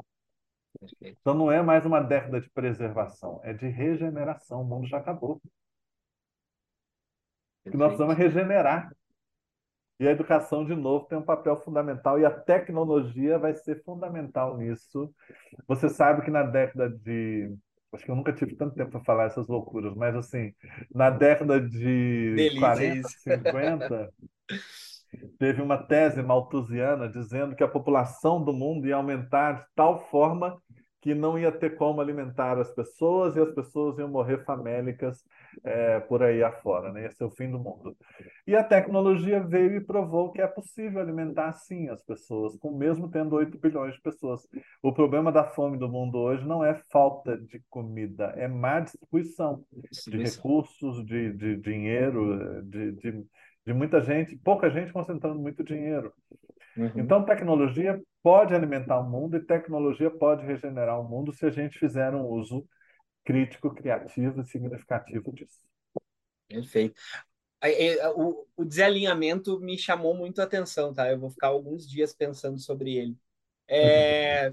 Então 1.00 1.34
não 1.34 1.50
é 1.50 1.60
mais 1.62 1.84
uma 1.84 2.00
década 2.00 2.40
de 2.40 2.48
preservação, 2.50 3.40
é 3.42 3.52
de 3.52 3.66
regeneração. 3.66 4.62
O 4.62 4.64
mundo 4.64 4.86
já 4.86 4.98
acabou. 4.98 5.40
O 7.64 7.70
que 7.70 7.76
nós 7.76 7.88
precisamos 7.88 8.16
regenerar. 8.16 8.94
E 9.98 10.06
a 10.06 10.10
educação, 10.10 10.64
de 10.64 10.74
novo, 10.74 11.06
tem 11.06 11.16
um 11.16 11.22
papel 11.22 11.56
fundamental 11.62 12.18
e 12.18 12.24
a 12.24 12.30
tecnologia 12.30 13.38
vai 13.38 13.54
ser 13.54 13.82
fundamental 13.82 14.56
nisso. 14.56 15.10
Você 15.66 15.88
sabe 15.88 16.22
que 16.22 16.30
na 16.30 16.42
década 16.42 16.90
de. 16.90 17.50
Acho 17.92 18.04
que 18.04 18.10
eu 18.10 18.16
nunca 18.16 18.32
tive 18.32 18.54
tanto 18.56 18.74
tempo 18.74 18.90
para 18.90 19.04
falar 19.04 19.24
essas 19.24 19.46
loucuras, 19.48 19.94
mas 19.94 20.14
assim, 20.14 20.52
na 20.94 21.08
década 21.08 21.58
de 21.60 22.34
Delícia 22.34 22.60
40, 22.60 23.08
50, 23.08 24.12
teve 25.38 25.62
uma 25.62 25.78
tese 25.78 26.22
malthusiana 26.22 27.08
dizendo 27.08 27.56
que 27.56 27.64
a 27.64 27.68
população 27.68 28.44
do 28.44 28.52
mundo 28.52 28.86
ia 28.86 28.96
aumentar 28.96 29.60
de 29.60 29.64
tal 29.74 30.06
forma 30.10 30.60
que 31.06 31.14
não 31.14 31.38
ia 31.38 31.52
ter 31.52 31.76
como 31.76 32.00
alimentar 32.00 32.58
as 32.58 32.68
pessoas 32.72 33.36
e 33.36 33.40
as 33.40 33.52
pessoas 33.52 33.96
iam 33.96 34.08
morrer 34.08 34.44
famélicas 34.44 35.24
é, 35.62 36.00
por 36.00 36.20
aí 36.20 36.42
afora, 36.42 36.92
né? 36.92 37.02
Ia 37.02 37.12
ser 37.12 37.22
o 37.22 37.30
fim 37.30 37.48
do 37.48 37.60
mundo. 37.60 37.96
E 38.44 38.56
a 38.56 38.64
tecnologia 38.64 39.38
veio 39.38 39.76
e 39.76 39.80
provou 39.80 40.32
que 40.32 40.42
é 40.42 40.46
possível 40.48 41.00
alimentar 41.00 41.52
sim 41.52 41.88
as 41.90 42.02
pessoas, 42.02 42.56
com 42.56 42.76
mesmo 42.76 43.08
tendo 43.08 43.36
8 43.36 43.56
bilhões 43.56 43.94
de 43.94 44.00
pessoas. 44.00 44.48
O 44.82 44.92
problema 44.92 45.30
da 45.30 45.44
fome 45.44 45.78
do 45.78 45.88
mundo 45.88 46.18
hoje 46.18 46.44
não 46.44 46.64
é 46.64 46.74
falta 46.90 47.38
de 47.38 47.62
comida, 47.70 48.34
é 48.36 48.48
má 48.48 48.80
distribuição 48.80 49.62
de 50.08 50.18
recursos, 50.20 51.06
de, 51.06 51.32
de 51.34 51.56
dinheiro, 51.58 52.64
de, 52.64 52.90
de, 52.90 53.24
de 53.64 53.72
muita 53.72 54.00
gente, 54.00 54.36
pouca 54.38 54.68
gente 54.68 54.92
concentrando 54.92 55.38
muito 55.38 55.62
dinheiro. 55.62 56.12
Uhum. 56.76 56.90
Então, 56.96 57.24
tecnologia 57.24 58.02
pode 58.26 58.52
alimentar 58.52 58.98
o 58.98 59.08
mundo 59.08 59.36
e 59.36 59.40
tecnologia 59.40 60.10
pode 60.10 60.44
regenerar 60.44 61.00
o 61.00 61.08
mundo 61.08 61.32
se 61.32 61.46
a 61.46 61.50
gente 61.50 61.78
fizer 61.78 62.12
um 62.12 62.26
uso 62.26 62.68
crítico, 63.24 63.72
criativo 63.72 64.40
e 64.40 64.44
significativo 64.44 65.32
disso. 65.32 65.60
Perfeito. 66.48 67.00
O, 68.16 68.44
o 68.56 68.64
desalinhamento 68.64 69.60
me 69.60 69.78
chamou 69.78 70.12
muito 70.12 70.40
a 70.40 70.44
atenção, 70.44 70.92
tá? 70.92 71.08
Eu 71.08 71.20
vou 71.20 71.30
ficar 71.30 71.46
alguns 71.46 71.88
dias 71.88 72.12
pensando 72.12 72.58
sobre 72.58 72.96
ele. 72.96 73.16
É... 73.68 74.52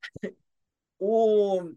o, 0.98 1.70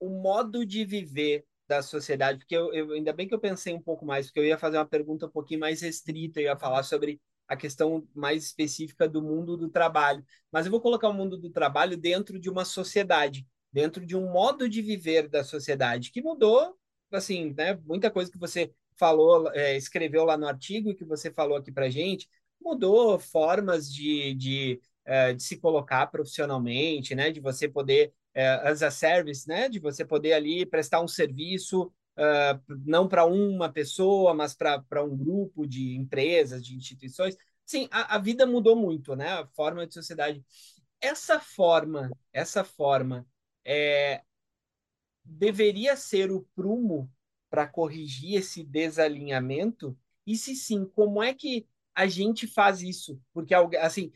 o 0.00 0.08
modo 0.08 0.66
de 0.66 0.84
viver 0.84 1.46
da 1.68 1.82
sociedade, 1.82 2.40
porque 2.40 2.56
eu, 2.56 2.74
eu, 2.74 2.90
ainda 2.90 3.12
bem 3.12 3.28
que 3.28 3.34
eu 3.34 3.40
pensei 3.40 3.72
um 3.72 3.80
pouco 3.80 4.04
mais, 4.04 4.26
porque 4.26 4.40
eu 4.40 4.44
ia 4.44 4.58
fazer 4.58 4.78
uma 4.78 4.88
pergunta 4.88 5.26
um 5.26 5.30
pouquinho 5.30 5.60
mais 5.60 5.82
restrita, 5.82 6.40
eu 6.40 6.46
ia 6.46 6.56
falar 6.56 6.82
sobre 6.82 7.20
a 7.54 7.56
questão 7.56 8.06
mais 8.14 8.44
específica 8.44 9.08
do 9.08 9.22
mundo 9.22 9.56
do 9.56 9.68
trabalho. 9.68 10.24
Mas 10.52 10.66
eu 10.66 10.70
vou 10.70 10.80
colocar 10.80 11.08
o 11.08 11.14
mundo 11.14 11.36
do 11.36 11.50
trabalho 11.50 11.96
dentro 11.96 12.38
de 12.38 12.50
uma 12.50 12.64
sociedade, 12.64 13.46
dentro 13.72 14.04
de 14.04 14.16
um 14.16 14.30
modo 14.30 14.68
de 14.68 14.82
viver 14.82 15.28
da 15.28 15.42
sociedade 15.42 16.10
que 16.10 16.22
mudou, 16.22 16.76
assim, 17.10 17.54
né? 17.56 17.74
Muita 17.84 18.10
coisa 18.10 18.30
que 18.30 18.38
você 18.38 18.72
falou, 18.96 19.50
é, 19.52 19.76
escreveu 19.76 20.24
lá 20.24 20.36
no 20.36 20.46
artigo 20.46 20.90
e 20.90 20.94
que 20.94 21.04
você 21.04 21.30
falou 21.32 21.56
aqui 21.56 21.72
para 21.72 21.90
gente, 21.90 22.28
mudou 22.60 23.18
formas 23.18 23.92
de, 23.92 24.34
de, 24.34 24.80
é, 25.04 25.32
de 25.32 25.42
se 25.42 25.56
colocar 25.56 26.06
profissionalmente, 26.06 27.14
né? 27.14 27.30
De 27.30 27.40
você 27.40 27.68
poder 27.68 28.12
é, 28.32 28.48
as 28.68 28.82
a 28.82 28.90
service, 28.90 29.48
né? 29.48 29.68
De 29.68 29.78
você 29.78 30.04
poder 30.04 30.32
ali 30.32 30.66
prestar 30.66 31.00
um 31.00 31.08
serviço 31.08 31.92
uh, 32.16 32.60
não 32.84 33.08
para 33.08 33.24
uma 33.24 33.72
pessoa, 33.72 34.34
mas 34.34 34.54
para 34.54 35.04
um 35.04 35.16
grupo 35.16 35.66
de 35.66 35.96
empresas, 35.96 36.64
de 36.64 36.76
instituições. 36.76 37.36
Sim, 37.64 37.88
a, 37.90 38.16
a 38.16 38.18
vida 38.18 38.46
mudou 38.46 38.76
muito, 38.76 39.16
né? 39.16 39.28
A 39.28 39.46
forma 39.48 39.86
de 39.86 39.94
sociedade. 39.94 40.44
Essa 41.00 41.40
forma, 41.40 42.10
essa 42.32 42.64
forma 42.64 43.26
é, 43.64 44.22
deveria 45.24 45.96
ser 45.96 46.30
o 46.30 46.46
prumo 46.54 47.10
para 47.50 47.66
corrigir 47.66 48.38
esse 48.38 48.64
desalinhamento? 48.64 49.96
E 50.26 50.36
se 50.36 50.54
sim, 50.54 50.84
como 50.84 51.22
é 51.22 51.32
que 51.34 51.66
a 51.94 52.06
gente 52.06 52.46
faz 52.46 52.82
isso? 52.82 53.20
Porque 53.32 53.54
assim, 53.54 54.12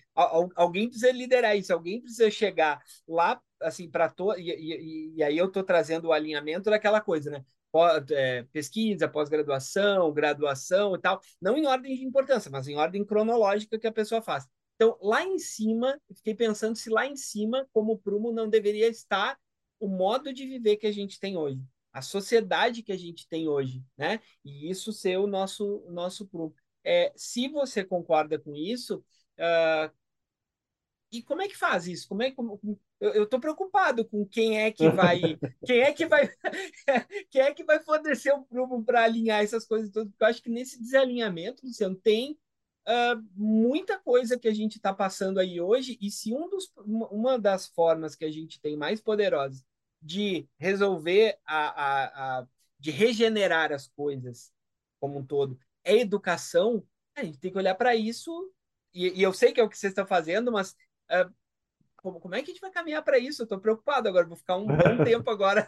alguém 0.57 0.89
precisa 0.89 1.13
liderar 1.13 1.57
isso, 1.57 1.73
alguém 1.73 2.01
precisa 2.01 2.31
chegar 2.31 2.83
lá 3.07 3.41
assim 3.61 3.89
para 3.89 4.09
to... 4.09 4.35
E, 4.37 4.51
e, 4.51 5.15
e, 5.17 5.23
aí 5.23 5.37
eu 5.37 5.47
estou 5.47 5.63
trazendo 5.63 6.09
o 6.09 6.13
alinhamento 6.13 6.71
daquela 6.71 7.01
coisa, 7.01 7.31
né? 7.31 7.45
É, 8.11 8.43
pesquisa, 8.53 9.09
pós-graduação, 9.09 10.13
graduação 10.13 10.95
e 10.95 11.01
tal, 11.01 11.21
não 11.41 11.57
em 11.57 11.67
ordem 11.67 11.97
de 11.97 12.05
importância, 12.05 12.51
mas 12.51 12.69
em 12.69 12.77
ordem 12.77 13.05
cronológica 13.05 13.79
que 13.79 13.87
a 13.87 13.93
pessoa 13.93 14.23
faz. 14.23 14.47
Então, 14.75 14.97
lá 15.03 15.25
em 15.25 15.39
cima, 15.39 16.01
fiquei 16.15 16.35
pensando 16.35 16.77
se 16.77 16.89
lá 16.89 17.07
em 17.07 17.17
cima, 17.17 17.67
como 17.73 17.99
prumo, 17.99 18.33
não 18.33 18.49
deveria 18.49 18.89
estar 18.89 19.37
o 19.81 19.89
modo 19.89 20.33
de 20.33 20.47
viver 20.47 20.77
que 20.77 20.87
a 20.87 20.93
gente 20.93 21.19
tem 21.19 21.37
hoje, 21.37 21.61
a 21.93 22.01
sociedade 22.01 22.83
que 22.83 22.93
a 22.93 22.97
gente 22.97 23.29
tem 23.29 23.49
hoje, 23.49 23.83
né? 23.97 24.21
E 24.45 24.71
isso 24.71 24.93
ser 24.93 25.19
o 25.19 25.27
nosso, 25.27 25.85
nosso 25.89 26.27
prumo. 26.27 26.55
É, 26.85 27.13
se 27.17 27.49
você 27.49 27.85
concorda 27.85 28.39
com 28.39 28.55
isso, 28.55 29.05
uh, 29.39 29.93
e 31.11 31.23
como 31.23 31.43
é 31.43 31.49
que 31.49 31.57
faz 31.57 31.87
isso? 31.87 32.07
Como 32.09 32.23
é, 32.23 32.31
como, 32.31 32.61
eu 33.01 33.25
estou 33.25 33.41
preocupado 33.41 34.05
com 34.05 34.27
quem 34.27 34.61
é 34.61 34.71
que 34.71 34.89
vai, 34.91 35.21
quem 35.65 35.81
é 35.81 35.93
que 35.93 36.07
vai, 36.07 36.29
quem 37.31 37.41
é 37.43 37.55
que 37.55 37.65
vai 37.65 37.81
fornecer 37.81 38.33
o 38.33 38.43
prumo 38.43 38.85
para 38.85 39.05
alinhar 39.05 39.43
essas 39.43 39.67
coisas 39.67 39.91
todas, 39.91 40.11
porque 40.11 40.25
eu 40.25 40.29
acho 40.29 40.43
que 40.43 40.51
nesse 40.51 40.81
desalinhamento, 40.81 41.65
Luciano, 41.65 41.95
tem 41.95 42.39
uh, 42.87 43.25
muita 43.35 43.99
coisa 43.99 44.39
que 44.39 44.49
a 44.49 44.55
gente 44.55 44.77
está 44.77 44.93
passando 44.93 45.39
aí 45.39 45.61
hoje, 45.61 45.97
e 46.01 46.11
se 46.11 46.35
um 46.35 46.49
dos, 46.49 46.71
uma 46.77 47.39
das 47.39 47.67
formas 47.67 48.15
que 48.15 48.25
a 48.25 48.31
gente 48.31 48.61
tem 48.61 48.77
mais 48.77 49.01
poderosas 49.01 49.65
de 50.03 50.49
resolver 50.59 51.39
a, 51.45 51.69
a, 51.69 52.39
a 52.39 52.47
de 52.79 52.93
regenerar 52.93 53.73
as 53.73 53.89
coisas 53.89 54.53
como 55.01 55.19
um 55.19 55.27
todo 55.27 55.59
é 55.83 55.97
educação, 55.97 56.85
a 57.17 57.25
gente 57.25 57.39
tem 57.39 57.51
que 57.51 57.59
olhar 57.59 57.75
para 57.75 57.97
isso, 57.97 58.53
e, 58.93 59.21
e, 59.21 59.23
eu 59.23 59.33
sei 59.33 59.53
que 59.53 59.61
é 59.61 59.65
o 59.65 59.69
que 59.69 59.77
vocês 59.77 59.91
estão 59.91 60.07
fazendo, 60.07 60.53
mas 60.53 60.77
uh, 61.11 61.33
como, 61.97 62.21
como 62.21 62.35
é 62.35 62.43
que 62.43 62.51
a 62.51 62.55
gente 62.55 62.61
vai 62.61 62.71
caminhar 62.71 63.03
para 63.03 63.19
isso? 63.19 63.43
Eu 63.43 63.45
estou 63.45 63.61
preocupado 63.61 64.09
agora, 64.09 64.27
vou 64.27 64.37
ficar 64.37 64.57
um 64.57 64.67
bom 64.67 64.77
tempo 65.05 65.31
agora. 65.31 65.67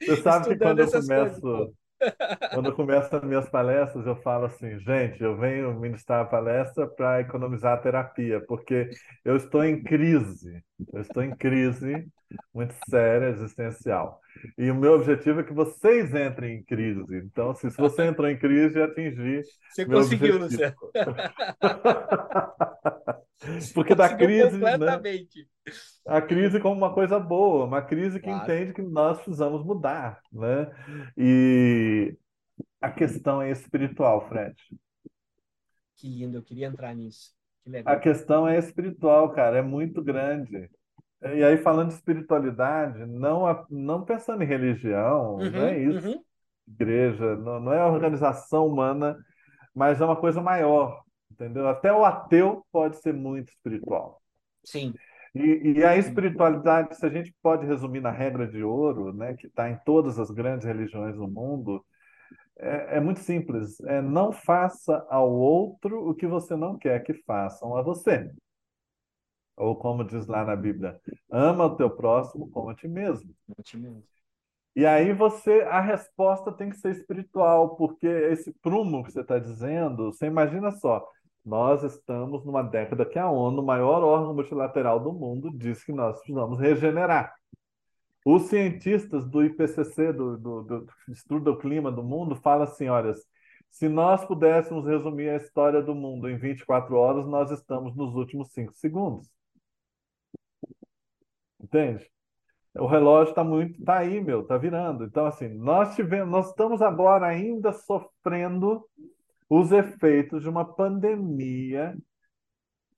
Você 0.00 0.16
sabe 0.22 0.48
que 0.48 0.56
quando 0.56 0.80
eu 0.80 0.90
começo. 0.90 1.40
Coisas, 1.40 1.74
quando 2.54 2.66
eu 2.66 2.74
começo 2.74 3.16
as 3.16 3.24
minhas 3.24 3.48
palestras, 3.48 4.06
eu 4.06 4.16
falo 4.16 4.46
assim, 4.46 4.78
gente, 4.78 5.22
eu 5.22 5.36
venho 5.36 5.78
ministrar 5.78 6.20
a 6.20 6.24
palestra 6.24 6.86
para 6.86 7.20
economizar 7.20 7.74
a 7.74 7.80
terapia, 7.80 8.40
porque 8.46 8.90
eu 9.24 9.36
estou 9.36 9.64
em 9.64 9.82
crise. 9.82 10.62
Eu 10.92 11.00
estou 11.00 11.22
em 11.22 11.34
crise 11.34 12.06
muito 12.54 12.74
séria, 12.88 13.30
existencial. 13.30 14.20
E 14.56 14.70
o 14.70 14.74
meu 14.74 14.94
objetivo 14.94 15.40
é 15.40 15.44
que 15.44 15.52
vocês 15.52 16.14
entrem 16.14 16.58
em 16.58 16.62
crise. 16.62 17.16
Então, 17.16 17.54
se, 17.54 17.70
se 17.70 17.76
você 17.76 18.06
entrou 18.06 18.28
em 18.28 18.38
crise, 18.38 18.80
atingir. 18.80 19.42
Você 19.70 19.84
conseguiu, 19.84 20.38
Luciano. 20.38 20.76
Porque 23.74 23.94
da 23.94 24.14
crise. 24.14 24.58
Né, 24.58 24.72
completamente. 24.72 25.48
Né, 25.66 25.72
a 26.06 26.20
crise 26.20 26.60
como 26.60 26.76
uma 26.76 26.92
coisa 26.92 27.18
boa, 27.18 27.64
uma 27.64 27.82
crise 27.82 28.20
que 28.20 28.26
claro. 28.26 28.44
entende 28.44 28.72
que 28.72 28.82
nós 28.82 29.18
precisamos 29.18 29.64
mudar. 29.64 30.20
Né? 30.32 30.70
E 31.16 32.16
a 32.80 32.90
questão 32.90 33.42
é 33.42 33.50
espiritual, 33.50 34.28
Fred. 34.28 34.54
Que 35.96 36.08
lindo, 36.08 36.38
eu 36.38 36.42
queria 36.42 36.66
entrar 36.66 36.94
nisso. 36.94 37.37
A 37.84 37.96
questão 37.96 38.46
é 38.46 38.58
espiritual, 38.58 39.30
cara, 39.30 39.58
é 39.58 39.62
muito 39.62 40.02
grande. 40.02 40.70
E 41.22 41.42
aí, 41.42 41.56
falando 41.58 41.88
de 41.88 41.94
espiritualidade, 41.94 43.04
não, 43.06 43.66
não 43.68 44.04
pensando 44.04 44.42
em 44.42 44.46
religião, 44.46 45.34
uhum, 45.34 45.50
não 45.50 45.62
é 45.62 45.78
isso. 45.78 46.08
Uhum. 46.08 46.22
Igreja, 46.68 47.36
não, 47.36 47.60
não 47.60 47.72
é 47.72 47.84
organização 47.84 48.66
humana, 48.66 49.18
mas 49.74 50.00
é 50.00 50.04
uma 50.04 50.16
coisa 50.16 50.40
maior, 50.40 51.02
entendeu? 51.30 51.66
Até 51.66 51.92
o 51.92 52.04
ateu 52.04 52.64
pode 52.70 52.98
ser 52.98 53.12
muito 53.14 53.48
espiritual. 53.48 54.20
Sim. 54.64 54.94
E, 55.34 55.74
e 55.76 55.84
a 55.84 55.96
espiritualidade, 55.96 56.96
se 56.96 57.04
a 57.04 57.08
gente 57.08 57.34
pode 57.42 57.66
resumir 57.66 58.00
na 58.00 58.10
regra 58.10 58.46
de 58.46 58.62
ouro, 58.62 59.12
né, 59.12 59.34
que 59.34 59.46
está 59.46 59.68
em 59.68 59.78
todas 59.84 60.18
as 60.18 60.30
grandes 60.30 60.66
religiões 60.66 61.16
do 61.16 61.28
mundo, 61.28 61.84
é, 62.58 62.96
é, 62.96 63.00
muito 63.00 63.20
simples. 63.20 63.80
É 63.80 64.00
não 64.02 64.32
faça 64.32 65.06
ao 65.08 65.30
outro 65.30 66.08
o 66.08 66.14
que 66.14 66.26
você 66.26 66.56
não 66.56 66.76
quer 66.78 67.02
que 67.02 67.14
façam 67.14 67.76
a 67.76 67.82
você. 67.82 68.30
Ou 69.56 69.76
como 69.76 70.04
diz 70.04 70.26
lá 70.26 70.44
na 70.44 70.54
Bíblia, 70.54 71.00
ama 71.30 71.66
o 71.66 71.76
teu 71.76 71.90
próximo 71.90 72.50
como 72.50 72.70
a 72.70 72.74
ti 72.74 72.86
mesmo. 72.88 73.34
A 73.58 73.62
ti 73.62 73.76
mesmo. 73.76 74.04
E 74.76 74.86
aí 74.86 75.12
você, 75.12 75.62
a 75.62 75.80
resposta 75.80 76.52
tem 76.52 76.70
que 76.70 76.76
ser 76.76 76.92
espiritual, 76.92 77.76
porque 77.76 78.06
esse 78.06 78.52
prumo 78.62 79.02
que 79.02 79.10
você 79.10 79.22
está 79.22 79.38
dizendo, 79.38 80.12
você 80.12 80.26
imagina 80.26 80.70
só, 80.70 81.04
nós 81.44 81.82
estamos 81.82 82.44
numa 82.44 82.62
década 82.62 83.04
que 83.04 83.18
a 83.18 83.28
ONU, 83.28 83.60
o 83.62 83.66
maior 83.66 84.04
órgão 84.04 84.34
multilateral 84.34 85.00
do 85.00 85.12
mundo, 85.12 85.50
diz 85.50 85.82
que 85.82 85.92
nós 85.92 86.18
precisamos 86.18 86.60
regenerar. 86.60 87.34
Os 88.24 88.42
cientistas 88.42 89.26
do 89.26 89.44
IPCC, 89.44 90.12
do, 90.12 90.36
do, 90.36 90.62
do 90.62 90.86
Estudo 91.08 91.52
do 91.52 91.58
Clima 91.58 91.90
do 91.90 92.02
Mundo, 92.02 92.36
falam 92.36 92.64
assim: 92.64 92.88
olha, 92.88 93.14
se 93.70 93.88
nós 93.88 94.24
pudéssemos 94.24 94.86
resumir 94.86 95.30
a 95.30 95.36
história 95.36 95.82
do 95.82 95.94
mundo 95.94 96.28
em 96.28 96.36
24 96.36 96.94
horas, 96.96 97.26
nós 97.26 97.50
estamos 97.50 97.94
nos 97.96 98.14
últimos 98.14 98.52
5 98.52 98.74
segundos. 98.74 99.30
Entende? 101.60 102.10
O 102.74 102.86
relógio 102.86 103.30
está 103.30 103.42
muito, 103.42 103.82
tá 103.84 103.98
aí, 103.98 104.20
meu, 104.20 104.44
tá 104.44 104.56
virando. 104.56 105.04
Então, 105.04 105.26
assim, 105.26 105.48
nós 105.48 105.94
tivemos, 105.96 106.30
nós 106.30 106.48
estamos 106.50 106.80
agora 106.80 107.26
ainda 107.26 107.72
sofrendo 107.72 108.84
os 109.48 109.72
efeitos 109.72 110.42
de 110.42 110.48
uma 110.48 110.64
pandemia 110.64 111.96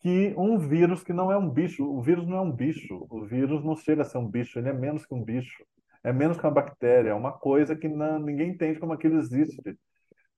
que 0.00 0.34
um 0.36 0.58
vírus 0.58 1.02
que 1.02 1.12
não 1.12 1.30
é 1.30 1.36
um 1.36 1.48
bicho, 1.48 1.84
o 1.84 2.00
vírus 2.00 2.26
não 2.26 2.38
é 2.38 2.40
um 2.40 2.52
bicho, 2.52 3.06
o 3.10 3.24
vírus 3.24 3.62
não 3.62 3.76
chega 3.76 4.02
a 4.02 4.04
ser 4.04 4.18
um 4.18 4.26
bicho, 4.26 4.58
ele 4.58 4.68
é 4.68 4.72
menos 4.72 5.04
que 5.04 5.14
um 5.14 5.22
bicho, 5.22 5.64
é 6.02 6.12
menos 6.12 6.38
que 6.38 6.44
uma 6.44 6.52
bactéria, 6.52 7.10
é 7.10 7.14
uma 7.14 7.32
coisa 7.32 7.76
que 7.76 7.88
não, 7.88 8.18
ninguém 8.18 8.50
entende 8.50 8.80
como 8.80 8.94
aquilo 8.94 9.18
existe. 9.18 9.60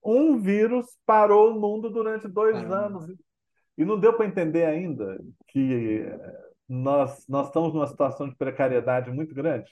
Um 0.04 0.40
vírus 0.40 0.86
parou 1.06 1.52
o 1.52 1.60
mundo 1.60 1.88
durante 1.88 2.26
dois 2.26 2.56
anos 2.70 3.06
e 3.78 3.84
não 3.84 3.98
deu 3.98 4.14
para 4.14 4.26
entender 4.26 4.64
ainda 4.64 5.18
que 5.46 6.04
nós, 6.68 7.24
nós 7.28 7.46
estamos 7.46 7.72
numa 7.72 7.86
situação 7.86 8.28
de 8.28 8.34
precariedade 8.34 9.12
muito 9.12 9.32
grande. 9.32 9.70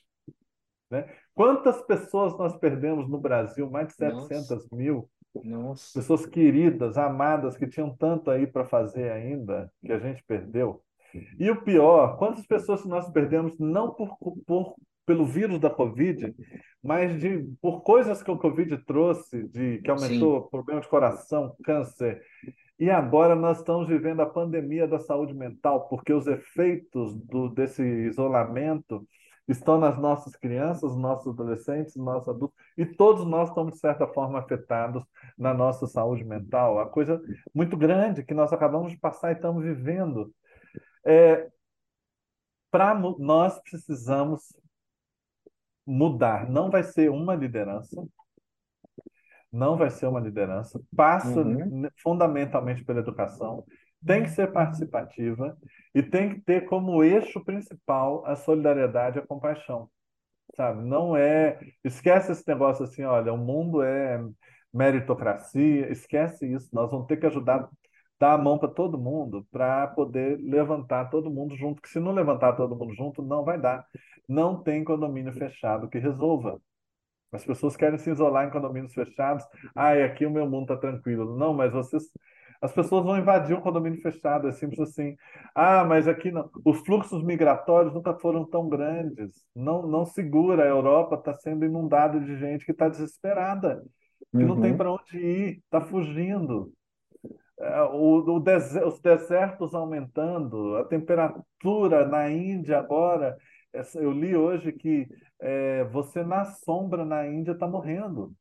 Né? 0.88 1.08
Quantas 1.34 1.80
pessoas 1.82 2.36
nós 2.38 2.56
perdemos 2.56 3.08
no 3.08 3.18
Brasil? 3.18 3.68
Mais 3.70 3.88
de 3.88 3.94
700 3.94 4.50
Nossa. 4.50 4.76
mil. 4.76 5.10
Nossa. 5.44 5.98
Pessoas 5.98 6.26
queridas, 6.26 6.98
amadas, 6.98 7.56
que 7.56 7.66
tinham 7.66 7.94
tanto 7.96 8.30
aí 8.30 8.46
para 8.46 8.64
fazer 8.64 9.10
ainda, 9.12 9.72
que 9.84 9.92
a 9.92 9.98
gente 9.98 10.22
perdeu. 10.24 10.82
E 11.38 11.50
o 11.50 11.62
pior, 11.62 12.16
quantas 12.18 12.46
pessoas 12.46 12.84
nós 12.84 13.08
perdemos 13.10 13.58
não 13.58 13.92
por, 13.92 14.16
por 14.46 14.74
pelo 15.10 15.26
vírus 15.26 15.58
da 15.58 15.68
Covid, 15.68 16.32
mas 16.80 17.20
de, 17.20 17.44
por 17.60 17.82
coisas 17.82 18.22
que 18.22 18.30
o 18.30 18.38
Covid 18.38 18.78
trouxe, 18.84 19.42
de, 19.48 19.78
que 19.78 19.90
aumentou 19.90 20.36
o 20.36 20.48
problema 20.48 20.80
de 20.80 20.86
coração, 20.86 21.56
câncer, 21.64 22.22
e 22.78 22.88
agora 22.88 23.34
nós 23.34 23.58
estamos 23.58 23.88
vivendo 23.88 24.20
a 24.20 24.26
pandemia 24.26 24.86
da 24.86 25.00
saúde 25.00 25.34
mental, 25.34 25.88
porque 25.88 26.12
os 26.12 26.28
efeitos 26.28 27.14
do, 27.26 27.48
desse 27.48 27.82
isolamento 27.82 29.04
estão 29.52 29.78
nas 29.78 29.98
nossas 29.98 30.36
crianças, 30.36 30.96
nossos 30.96 31.32
adolescentes, 31.32 31.96
nossos 31.96 32.28
adultos, 32.28 32.56
e 32.76 32.86
todos 32.86 33.26
nós 33.26 33.48
estamos, 33.48 33.74
de 33.74 33.80
certa 33.80 34.06
forma, 34.06 34.38
afetados 34.38 35.04
na 35.36 35.52
nossa 35.54 35.86
saúde 35.86 36.24
mental. 36.24 36.78
A 36.78 36.88
coisa 36.88 37.20
muito 37.54 37.76
grande 37.76 38.24
que 38.24 38.34
nós 38.34 38.52
acabamos 38.52 38.92
de 38.92 38.98
passar 38.98 39.30
e 39.30 39.34
estamos 39.34 39.62
vivendo. 39.64 40.32
É, 41.04 41.50
Para 42.70 42.94
nós 42.94 43.60
precisamos 43.62 44.54
mudar. 45.86 46.48
Não 46.48 46.70
vai 46.70 46.82
ser 46.84 47.10
uma 47.10 47.34
liderança, 47.34 48.00
não 49.52 49.76
vai 49.76 49.90
ser 49.90 50.06
uma 50.06 50.20
liderança, 50.20 50.80
passa 50.94 51.40
uhum. 51.40 51.88
fundamentalmente 51.96 52.84
pela 52.84 53.00
educação, 53.00 53.64
tem 54.04 54.22
que 54.22 54.30
ser 54.30 54.52
participativa 54.52 55.56
e 55.94 56.02
tem 56.02 56.34
que 56.34 56.40
ter 56.40 56.66
como 56.66 57.02
eixo 57.04 57.44
principal 57.44 58.24
a 58.26 58.36
solidariedade 58.36 59.18
e 59.18 59.22
a 59.22 59.26
compaixão. 59.26 59.90
Sabe? 60.56 60.82
Não 60.82 61.16
é. 61.16 61.58
Esquece 61.84 62.32
esse 62.32 62.46
negócio 62.48 62.84
assim, 62.84 63.04
olha, 63.04 63.32
o 63.32 63.38
mundo 63.38 63.82
é 63.82 64.20
meritocracia, 64.72 65.90
esquece 65.90 66.46
isso. 66.52 66.68
Nós 66.72 66.90
vamos 66.90 67.06
ter 67.06 67.16
que 67.18 67.26
ajudar, 67.26 67.68
dar 68.18 68.34
a 68.34 68.38
mão 68.38 68.58
para 68.58 68.68
todo 68.68 68.98
mundo 68.98 69.46
para 69.50 69.86
poder 69.88 70.38
levantar 70.40 71.10
todo 71.10 71.30
mundo 71.30 71.56
junto, 71.56 71.82
que 71.82 71.88
se 71.88 72.00
não 72.00 72.12
levantar 72.12 72.54
todo 72.54 72.76
mundo 72.76 72.94
junto, 72.94 73.22
não 73.22 73.44
vai 73.44 73.60
dar. 73.60 73.86
Não 74.28 74.62
tem 74.62 74.84
condomínio 74.84 75.32
fechado 75.32 75.88
que 75.88 75.98
resolva. 75.98 76.60
As 77.32 77.44
pessoas 77.44 77.76
querem 77.76 77.98
se 77.98 78.10
isolar 78.10 78.46
em 78.46 78.50
condomínios 78.50 78.92
fechados. 78.92 79.44
Ah, 79.74 79.92
aqui 79.92 80.26
o 80.26 80.30
meu 80.30 80.48
mundo 80.48 80.62
está 80.72 80.76
tranquilo. 80.76 81.36
Não, 81.36 81.54
mas 81.54 81.72
vocês. 81.72 82.04
As 82.60 82.72
pessoas 82.72 83.04
vão 83.04 83.16
invadir 83.16 83.56
um 83.56 83.60
condomínio 83.60 84.02
fechado, 84.02 84.46
é 84.46 84.52
simples 84.52 84.80
assim. 84.80 85.16
Ah, 85.54 85.82
mas 85.84 86.06
aqui 86.06 86.30
não. 86.30 86.50
Os 86.64 86.80
fluxos 86.80 87.22
migratórios 87.24 87.94
nunca 87.94 88.14
foram 88.18 88.44
tão 88.44 88.68
grandes. 88.68 89.42
Não, 89.56 89.86
não 89.86 90.04
segura. 90.04 90.64
A 90.64 90.68
Europa 90.68 91.14
está 91.14 91.32
sendo 91.34 91.64
inundada 91.64 92.20
de 92.20 92.36
gente 92.36 92.66
que 92.66 92.72
está 92.72 92.88
desesperada, 92.88 93.82
que 94.30 94.38
uhum. 94.38 94.48
não 94.48 94.60
tem 94.60 94.72
uhum. 94.72 94.76
para 94.76 94.92
onde 94.92 95.18
ir, 95.18 95.62
está 95.64 95.80
fugindo. 95.80 96.70
É, 97.58 97.82
o, 97.82 98.20
o 98.20 98.88
os 98.88 99.00
desertos 99.00 99.74
aumentando, 99.74 100.76
a 100.76 100.84
temperatura 100.84 102.06
na 102.06 102.30
Índia 102.30 102.78
agora. 102.78 103.36
Eu 103.94 104.10
li 104.10 104.36
hoje 104.36 104.72
que 104.72 105.06
é, 105.40 105.84
você 105.84 106.24
na 106.24 106.44
sombra 106.44 107.04
na 107.04 107.26
Índia 107.26 107.52
está 107.52 107.66
morrendo, 107.66 108.32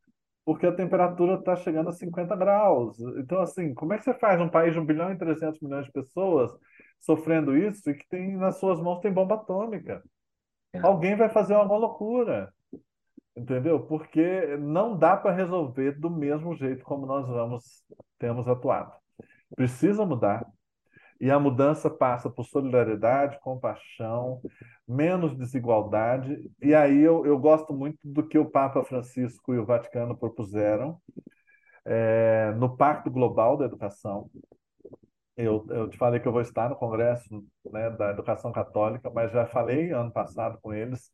porque 0.45 0.65
a 0.65 0.71
temperatura 0.71 1.35
está 1.35 1.55
chegando 1.55 1.89
a 1.89 1.93
50 1.93 2.35
graus. 2.35 2.99
Então, 3.17 3.41
assim, 3.41 3.73
como 3.73 3.93
é 3.93 3.97
que 3.97 4.03
você 4.03 4.13
faz 4.13 4.39
um 4.41 4.49
país 4.49 4.73
de 4.73 4.79
1 4.79 4.85
bilhão 4.85 5.11
e 5.11 5.17
300 5.17 5.59
milhões 5.61 5.85
de 5.85 5.91
pessoas 5.91 6.51
sofrendo 6.99 7.55
isso 7.55 7.89
e 7.89 7.93
que 7.93 8.07
tem 8.07 8.35
nas 8.35 8.57
suas 8.59 8.79
mãos 8.79 8.99
tem 8.99 9.11
bomba 9.11 9.35
atômica? 9.35 10.03
É. 10.73 10.79
Alguém 10.79 11.15
vai 11.15 11.29
fazer 11.29 11.53
alguma 11.53 11.79
loucura, 11.79 12.53
entendeu? 13.35 13.79
Porque 13.81 14.57
não 14.57 14.97
dá 14.97 15.17
para 15.17 15.35
resolver 15.35 15.99
do 15.99 16.09
mesmo 16.09 16.55
jeito 16.55 16.83
como 16.83 17.05
nós 17.05 17.27
vamos 17.27 17.83
temos 18.17 18.47
atuado. 18.47 18.93
Precisa 19.55 20.05
mudar, 20.05 20.45
e 21.19 21.29
a 21.29 21.39
mudança 21.39 21.89
passa 21.89 22.29
por 22.29 22.45
solidariedade, 22.45 23.39
compaixão, 23.41 24.41
menos 24.87 25.37
desigualdade. 25.37 26.49
E 26.61 26.73
aí 26.73 26.99
eu, 26.99 27.25
eu 27.25 27.37
gosto 27.37 27.73
muito 27.73 27.99
do 28.03 28.25
que 28.25 28.37
o 28.37 28.49
Papa 28.49 28.83
Francisco 28.83 29.53
e 29.53 29.59
o 29.59 29.65
Vaticano 29.65 30.17
propuseram 30.17 30.99
é, 31.85 32.53
no 32.57 32.77
Pacto 32.77 33.11
Global 33.11 33.57
da 33.57 33.65
Educação. 33.65 34.29
Eu, 35.35 35.65
eu 35.69 35.89
te 35.89 35.97
falei 35.97 36.19
que 36.19 36.27
eu 36.27 36.31
vou 36.31 36.41
estar 36.41 36.69
no 36.69 36.75
Congresso 36.75 37.43
né, 37.71 37.89
da 37.91 38.11
Educação 38.11 38.51
Católica, 38.51 39.09
mas 39.09 39.31
já 39.31 39.45
falei 39.45 39.91
ano 39.91 40.11
passado 40.11 40.57
com 40.61 40.73
eles. 40.73 41.11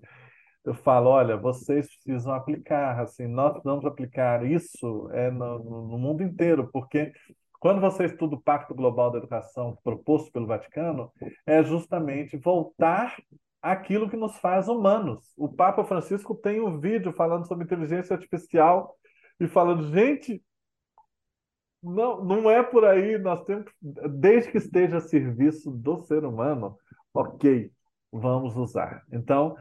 Eu 0.63 0.73
falo, 0.73 1.09
olha, 1.11 1.37
vocês 1.37 1.87
precisam 1.87 2.33
aplicar, 2.33 2.99
assim, 2.99 3.27
nós 3.27 3.51
precisamos 3.53 3.85
aplicar 3.85 4.43
isso 4.43 5.09
é, 5.11 5.29
no, 5.29 5.59
no 5.87 5.97
mundo 5.97 6.23
inteiro, 6.23 6.69
porque 6.73 7.11
quando 7.65 7.81
você 7.81 8.05
estuda 8.05 8.35
o 8.35 8.39
Pacto 8.39 8.75
Global 8.75 9.09
da 9.09 9.17
Educação 9.17 9.75
proposto 9.83 10.31
pelo 10.31 10.45
Vaticano, 10.45 11.11
é 11.47 11.63
justamente 11.63 12.37
voltar 12.37 13.17
àquilo 13.59 14.07
que 14.07 14.15
nos 14.15 14.37
faz 14.37 14.67
humanos. 14.67 15.33
O 15.35 15.49
Papa 15.51 15.83
Francisco 15.83 16.35
tem 16.35 16.61
um 16.61 16.79
vídeo 16.79 17.11
falando 17.11 17.47
sobre 17.47 17.65
inteligência 17.65 18.15
artificial 18.15 18.95
e 19.39 19.47
falando, 19.47 19.91
gente, 19.91 20.43
não, 21.81 22.23
não 22.23 22.51
é 22.51 22.61
por 22.61 22.85
aí, 22.85 23.17
nós 23.17 23.43
temos 23.45 23.65
desde 24.11 24.51
que 24.51 24.59
esteja 24.59 24.97
a 24.97 25.01
serviço 25.01 25.71
do 25.71 25.99
ser 26.01 26.23
humano, 26.23 26.77
ok, 27.11 27.71
vamos 28.11 28.55
usar. 28.55 29.01
Então, 29.11 29.57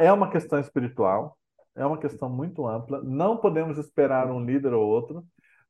é 0.00 0.10
uma 0.10 0.30
questão 0.30 0.58
espiritual, 0.58 1.36
é 1.76 1.84
uma 1.84 1.98
questão 1.98 2.30
muito 2.30 2.66
ampla. 2.66 3.02
Não 3.02 3.36
podemos 3.36 3.76
esperar 3.76 4.30
um 4.30 4.42
líder 4.42 4.72
ou 4.72 4.88
outro, 4.88 5.22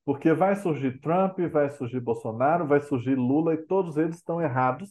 porque 0.05 0.33
vai 0.35 0.57
surgir 0.57 1.01
Trump, 1.01 1.39
vai 1.51 1.71
surgir 1.71 2.01
Bolsonaro, 2.01 2.67
vai 2.67 2.81
surgir 2.81 3.15
Lula, 3.15 3.55
e 3.55 3.59
todos 3.59 3.97
eles 3.97 4.17
estão 4.17 4.41
errados, 4.41 4.91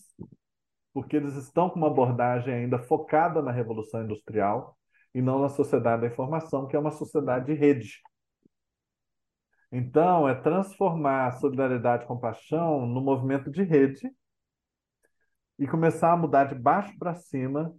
porque 0.94 1.16
eles 1.16 1.36
estão 1.36 1.70
com 1.70 1.78
uma 1.78 1.88
abordagem 1.88 2.54
ainda 2.54 2.80
focada 2.80 3.42
na 3.42 3.52
Revolução 3.52 4.04
Industrial 4.04 4.78
e 5.14 5.22
não 5.22 5.40
na 5.40 5.50
sociedade 5.50 6.02
da 6.02 6.08
informação, 6.08 6.68
que 6.68 6.76
é 6.76 6.80
uma 6.80 6.92
sociedade 6.92 7.46
de 7.46 7.54
rede. 7.54 8.02
Então, 9.72 10.28
é 10.30 10.36
transformar 10.36 11.28
a 11.28 11.32
solidariedade 11.32 12.04
e 12.04 12.08
compaixão 12.08 12.86
no 12.86 13.02
movimento 13.02 13.50
de 13.50 13.64
rede 13.64 14.12
e 15.58 15.68
começar 15.68 16.12
a 16.12 16.18
mudar 16.18 16.46
de 16.46 16.56
baixo 16.56 16.98
para 16.98 17.14
cima 17.16 17.74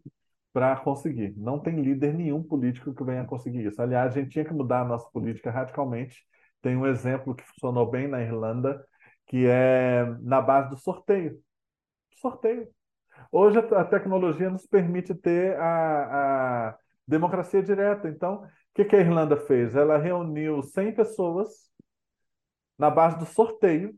para 0.52 0.76
conseguir. 0.76 1.34
Não 1.36 1.58
tem 1.58 1.80
líder 1.80 2.14
nenhum 2.14 2.42
político 2.42 2.94
que 2.94 3.04
venha 3.04 3.24
conseguir 3.24 3.66
isso. 3.66 3.80
Aliás, 3.82 4.16
a 4.16 4.20
gente 4.20 4.30
tinha 4.30 4.44
que 4.44 4.52
mudar 4.52 4.82
a 4.82 4.84
nossa 4.84 5.08
política 5.10 5.50
radicalmente. 5.50 6.24
Tem 6.64 6.74
um 6.74 6.86
exemplo 6.86 7.34
que 7.34 7.44
funcionou 7.44 7.90
bem 7.90 8.08
na 8.08 8.22
Irlanda, 8.22 8.82
que 9.26 9.46
é 9.46 10.06
na 10.22 10.40
base 10.40 10.70
do 10.70 10.78
sorteio. 10.78 11.38
Sorteio. 12.16 12.66
Hoje 13.30 13.58
a 13.58 13.84
tecnologia 13.84 14.48
nos 14.48 14.66
permite 14.66 15.14
ter 15.14 15.60
a, 15.60 16.70
a 16.70 16.78
democracia 17.06 17.62
direta. 17.62 18.08
Então, 18.08 18.44
o 18.44 18.48
que, 18.74 18.86
que 18.86 18.96
a 18.96 19.00
Irlanda 19.00 19.36
fez? 19.36 19.76
Ela 19.76 19.98
reuniu 19.98 20.62
100 20.62 20.94
pessoas 20.94 21.50
na 22.78 22.88
base 22.88 23.18
do 23.18 23.26
sorteio. 23.26 23.94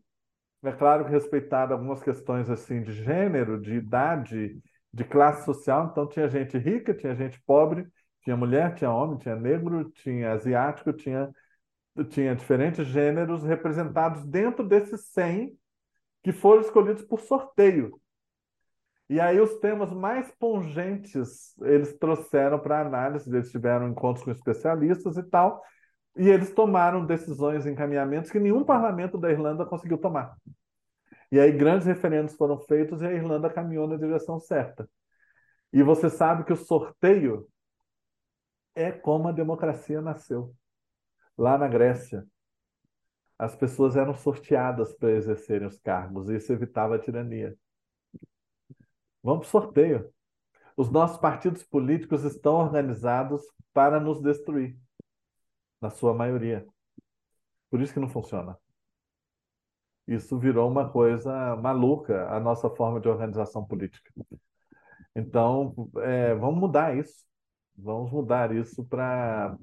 É 0.64 0.72
claro 0.72 1.04
que 1.04 1.12
respeitado 1.12 1.72
algumas 1.72 2.02
questões 2.02 2.50
assim 2.50 2.82
de 2.82 2.90
gênero, 2.94 3.60
de 3.60 3.74
idade, 3.74 4.60
de 4.92 5.04
classe 5.04 5.44
social. 5.44 5.90
Então 5.92 6.08
tinha 6.08 6.28
gente 6.28 6.58
rica, 6.58 6.92
tinha 6.92 7.14
gente 7.14 7.40
pobre, 7.42 7.86
tinha 8.24 8.36
mulher, 8.36 8.74
tinha 8.74 8.90
homem, 8.90 9.18
tinha 9.18 9.36
negro, 9.36 9.88
tinha 9.92 10.32
asiático, 10.32 10.92
tinha 10.92 11.30
tinha 12.04 12.34
diferentes 12.34 12.86
gêneros 12.86 13.42
representados 13.42 14.24
dentro 14.24 14.66
desses 14.66 15.08
100 15.08 15.56
que 16.22 16.32
foram 16.32 16.60
escolhidos 16.60 17.02
por 17.02 17.20
sorteio. 17.20 18.00
E 19.08 19.20
aí 19.20 19.40
os 19.40 19.54
temas 19.60 19.92
mais 19.92 20.30
pungentes 20.32 21.56
eles 21.62 21.96
trouxeram 21.96 22.58
para 22.58 22.80
análise, 22.80 23.30
eles 23.30 23.50
tiveram 23.50 23.88
encontros 23.88 24.24
com 24.24 24.32
especialistas 24.32 25.16
e 25.16 25.22
tal, 25.22 25.62
e 26.16 26.28
eles 26.28 26.52
tomaram 26.52 27.06
decisões, 27.06 27.66
encaminhamentos 27.66 28.30
que 28.30 28.40
nenhum 28.40 28.64
parlamento 28.64 29.16
da 29.16 29.30
Irlanda 29.30 29.64
conseguiu 29.64 29.98
tomar. 29.98 30.36
E 31.30 31.38
aí 31.38 31.52
grandes 31.52 31.86
referendos 31.86 32.34
foram 32.34 32.58
feitos 32.58 33.00
e 33.00 33.06
a 33.06 33.12
Irlanda 33.12 33.50
caminhou 33.50 33.86
na 33.86 33.96
direção 33.96 34.40
certa. 34.40 34.88
E 35.72 35.82
você 35.82 36.08
sabe 36.10 36.44
que 36.44 36.52
o 36.52 36.56
sorteio 36.56 37.46
é 38.74 38.90
como 38.90 39.28
a 39.28 39.32
democracia 39.32 40.00
nasceu. 40.00 40.54
Lá 41.36 41.58
na 41.58 41.68
Grécia, 41.68 42.26
as 43.38 43.54
pessoas 43.54 43.96
eram 43.96 44.14
sorteadas 44.14 44.94
para 44.94 45.12
exercerem 45.12 45.68
os 45.68 45.78
cargos, 45.78 46.28
e 46.28 46.36
isso 46.36 46.52
evitava 46.52 46.96
a 46.96 46.98
tirania. 46.98 47.56
Vamos 49.22 49.48
para 49.48 49.58
o 49.58 49.62
sorteio. 49.62 50.12
Os 50.76 50.90
nossos 50.90 51.18
partidos 51.18 51.62
políticos 51.62 52.24
estão 52.24 52.54
organizados 52.54 53.42
para 53.72 54.00
nos 54.00 54.22
destruir 54.22 54.78
na 55.80 55.90
sua 55.90 56.14
maioria. 56.14 56.66
Por 57.70 57.80
isso 57.80 57.92
que 57.92 58.00
não 58.00 58.08
funciona. 58.08 58.58
Isso 60.06 60.38
virou 60.38 60.70
uma 60.70 60.88
coisa 60.88 61.56
maluca, 61.56 62.28
a 62.28 62.38
nossa 62.38 62.70
forma 62.70 63.00
de 63.00 63.08
organização 63.08 63.64
política. 63.64 64.12
Então, 65.14 65.74
é, 65.96 66.34
vamos 66.34 66.60
mudar 66.60 66.96
isso. 66.96 67.26
Vamos 67.76 68.10
mudar 68.12 68.54
isso 68.54 68.84
para 68.84 69.56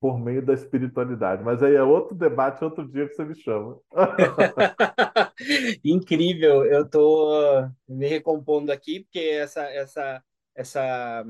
por 0.00 0.18
meio 0.18 0.44
da 0.44 0.54
espiritualidade. 0.54 1.42
Mas 1.42 1.62
aí 1.62 1.74
é 1.74 1.82
outro 1.82 2.14
debate, 2.14 2.64
outro 2.64 2.86
dia 2.86 3.08
que 3.08 3.14
você 3.14 3.24
me 3.24 3.34
chama. 3.34 3.78
Incrível, 5.84 6.64
eu 6.64 6.84
estou 6.84 7.68
me 7.88 8.06
recompondo 8.06 8.70
aqui, 8.70 9.00
porque 9.00 9.18
essa, 9.18 9.62
essa, 9.62 10.22
essa 10.54 11.24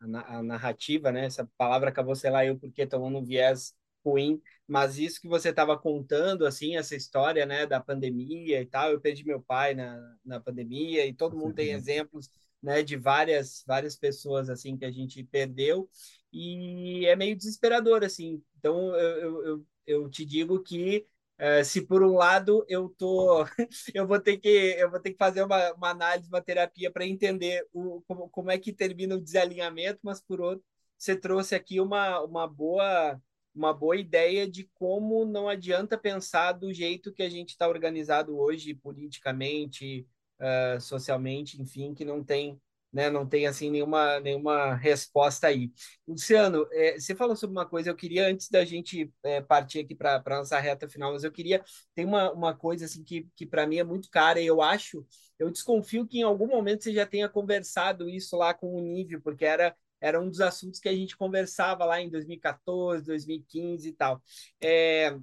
a, 0.00 0.42
narrativa, 0.42 1.10
né? 1.10 1.26
Essa 1.26 1.48
palavra 1.56 1.88
acabou, 1.88 2.14
sei 2.14 2.30
lá, 2.30 2.44
eu 2.44 2.58
porque 2.58 2.86
tomando 2.86 3.18
um 3.18 3.24
viés 3.24 3.74
ruim, 4.04 4.40
mas 4.68 4.98
isso 4.98 5.20
que 5.20 5.28
você 5.28 5.48
estava 5.50 5.76
contando, 5.76 6.46
assim, 6.46 6.76
essa 6.76 6.94
história, 6.94 7.44
né, 7.44 7.66
da 7.66 7.80
pandemia 7.80 8.60
e 8.60 8.66
tal, 8.66 8.92
eu 8.92 9.00
perdi 9.00 9.24
meu 9.24 9.42
pai 9.42 9.74
na, 9.74 10.16
na 10.24 10.40
pandemia 10.40 11.04
e 11.06 11.12
todo 11.12 11.36
mundo 11.36 11.54
tem 11.54 11.72
exemplos, 11.72 12.30
né, 12.66 12.82
de 12.82 12.96
várias 12.96 13.62
várias 13.66 13.96
pessoas, 13.96 14.50
assim, 14.50 14.76
que 14.76 14.84
a 14.84 14.90
gente 14.90 15.22
perdeu 15.24 15.88
e 16.32 17.06
é 17.06 17.14
meio 17.14 17.36
desesperador, 17.36 18.02
assim. 18.04 18.42
Então, 18.58 18.94
eu, 18.96 19.44
eu, 19.44 19.66
eu 19.86 20.10
te 20.10 20.24
digo 20.24 20.60
que 20.62 21.06
Uh, 21.38 21.62
se 21.62 21.82
por 21.82 22.02
um 22.02 22.14
lado 22.14 22.64
eu 22.66 22.88
tô 22.88 23.44
eu 23.94 24.06
vou 24.06 24.18
ter 24.18 24.38
que 24.38 24.48
eu 24.48 24.90
vou 24.90 24.98
ter 24.98 25.10
que 25.10 25.18
fazer 25.18 25.42
uma, 25.42 25.70
uma 25.74 25.90
análise 25.90 26.30
uma 26.30 26.40
terapia 26.40 26.90
para 26.90 27.04
entender 27.06 27.62
o, 27.74 28.00
como, 28.08 28.30
como 28.30 28.50
é 28.50 28.56
que 28.58 28.72
termina 28.72 29.14
o 29.14 29.20
desalinhamento 29.20 30.00
mas 30.02 30.18
por 30.18 30.40
outro 30.40 30.64
você 30.96 31.14
trouxe 31.14 31.54
aqui 31.54 31.78
uma, 31.78 32.22
uma 32.22 32.48
boa 32.48 33.20
uma 33.54 33.74
boa 33.74 33.98
ideia 33.98 34.50
de 34.50 34.64
como 34.72 35.26
não 35.26 35.46
adianta 35.46 35.98
pensar 35.98 36.52
do 36.52 36.72
jeito 36.72 37.12
que 37.12 37.22
a 37.22 37.28
gente 37.28 37.50
está 37.50 37.68
organizado 37.68 38.38
hoje 38.38 38.72
politicamente 38.72 40.06
uh, 40.40 40.80
socialmente 40.80 41.60
enfim 41.60 41.94
que 41.94 42.04
não 42.04 42.22
tem 42.22 42.60
né? 42.92 43.10
Não 43.10 43.26
tem 43.28 43.46
assim 43.46 43.70
nenhuma 43.70 44.20
nenhuma 44.20 44.74
resposta 44.74 45.48
aí. 45.48 45.70
Luciano, 46.08 46.66
é, 46.72 46.98
você 46.98 47.14
falou 47.14 47.36
sobre 47.36 47.54
uma 47.54 47.66
coisa. 47.66 47.90
Eu 47.90 47.96
queria 47.96 48.26
antes 48.28 48.48
da 48.48 48.64
gente 48.64 49.12
é, 49.22 49.40
partir 49.42 49.80
aqui 49.80 49.94
para 49.94 50.22
nossa 50.26 50.58
reta 50.58 50.88
final, 50.88 51.12
mas 51.12 51.22
eu 51.22 51.30
queria 51.30 51.62
tem 51.94 52.06
uma, 52.06 52.32
uma 52.32 52.54
coisa 52.56 52.86
assim 52.86 53.04
que 53.04 53.28
que 53.36 53.44
para 53.46 53.66
mim 53.66 53.76
é 53.76 53.84
muito 53.84 54.10
cara. 54.10 54.40
E 54.40 54.46
eu 54.46 54.62
acho, 54.62 55.06
eu 55.38 55.50
desconfio 55.50 56.06
que 56.06 56.20
em 56.20 56.22
algum 56.22 56.46
momento 56.46 56.84
você 56.84 56.92
já 56.94 57.04
tenha 57.06 57.28
conversado 57.28 58.08
isso 58.08 58.36
lá 58.36 58.54
com 58.54 58.74
o 58.74 58.80
Nível, 58.80 59.20
porque 59.20 59.44
era 59.44 59.76
era 60.00 60.20
um 60.20 60.28
dos 60.28 60.40
assuntos 60.40 60.78
que 60.78 60.88
a 60.88 60.92
gente 60.94 61.16
conversava 61.16 61.84
lá 61.84 62.00
em 62.00 62.10
2014, 62.10 63.04
2015 63.04 63.88
e 63.88 63.92
tal. 63.92 64.22
É, 64.60 65.16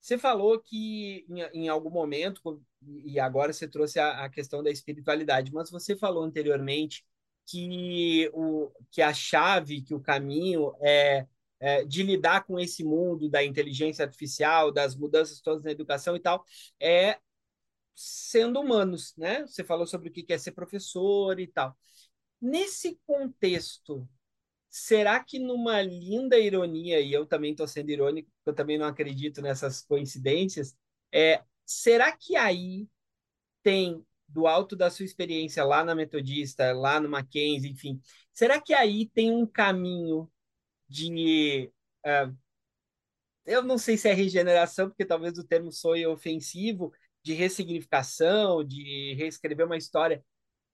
você 0.00 0.16
falou 0.16 0.58
que 0.58 1.26
em, 1.28 1.64
em, 1.64 1.68
algum 1.68 1.90
momento, 1.90 2.62
e 3.04 3.20
agora 3.20 3.52
você 3.52 3.68
trouxe 3.68 3.98
a, 4.00 4.24
a, 4.24 4.30
questão 4.30 4.62
da 4.62 4.70
espiritualidade, 4.70 5.52
mas 5.52 5.70
você 5.70 5.94
falou 5.96 6.24
anteriormente 6.24 7.04
que, 7.46 8.30
o, 8.32 8.70
que 8.90 9.02
a 9.02 9.12
chave, 9.12 9.82
que 9.82 9.94
o 9.94 10.00
caminho 10.00 10.74
é, 10.80 11.26
é 11.60 11.84
de 11.84 12.02
lidar 12.02 12.44
com 12.44 12.58
esse 12.58 12.82
mundo 12.82 13.28
da 13.28 13.44
inteligência 13.44 14.04
artificial, 14.04 14.72
das 14.72 14.96
mudanças 14.96 15.40
todas 15.40 15.62
na 15.62 15.70
educação 15.70 16.16
e 16.16 16.20
tal, 16.20 16.44
é 16.80 17.18
sendo 17.94 18.60
humanos, 18.60 19.14
né? 19.16 19.46
Você 19.46 19.62
falou 19.62 19.86
sobre 19.86 20.08
o 20.08 20.12
que 20.12 20.32
é 20.32 20.38
ser 20.38 20.52
professor 20.52 21.38
e 21.38 21.46
tal. 21.46 21.76
Nesse 22.40 22.98
contexto, 23.06 24.08
será 24.70 25.22
que 25.22 25.38
numa 25.38 25.82
linda 25.82 26.38
ironia, 26.38 27.00
e 27.00 27.12
eu 27.12 27.26
também 27.26 27.50
estou 27.52 27.66
sendo 27.68 27.90
irônico, 27.90 28.30
eu 28.50 28.54
também 28.54 28.78
não 28.78 28.86
acredito 28.86 29.40
nessas 29.42 29.82
coincidências, 29.82 30.76
é, 31.12 31.42
será 31.64 32.12
que 32.16 32.36
aí 32.36 32.88
tem, 33.62 34.04
do 34.28 34.46
alto 34.46 34.76
da 34.76 34.90
sua 34.90 35.04
experiência 35.04 35.64
lá 35.64 35.84
na 35.84 35.94
Metodista, 35.94 36.72
lá 36.72 37.00
no 37.00 37.08
Mackenzie, 37.08 37.70
enfim, 37.70 38.00
será 38.32 38.60
que 38.60 38.74
aí 38.74 39.08
tem 39.08 39.30
um 39.30 39.46
caminho 39.46 40.30
de. 40.88 41.70
Uh, 42.04 42.36
eu 43.46 43.62
não 43.62 43.78
sei 43.78 43.96
se 43.96 44.08
é 44.08 44.12
regeneração, 44.12 44.88
porque 44.88 45.04
talvez 45.04 45.38
o 45.38 45.44
termo 45.44 45.72
soe 45.72 46.06
ofensivo, 46.06 46.92
de 47.22 47.32
ressignificação, 47.32 48.64
de 48.64 49.14
reescrever 49.14 49.66
uma 49.66 49.76
história 49.76 50.24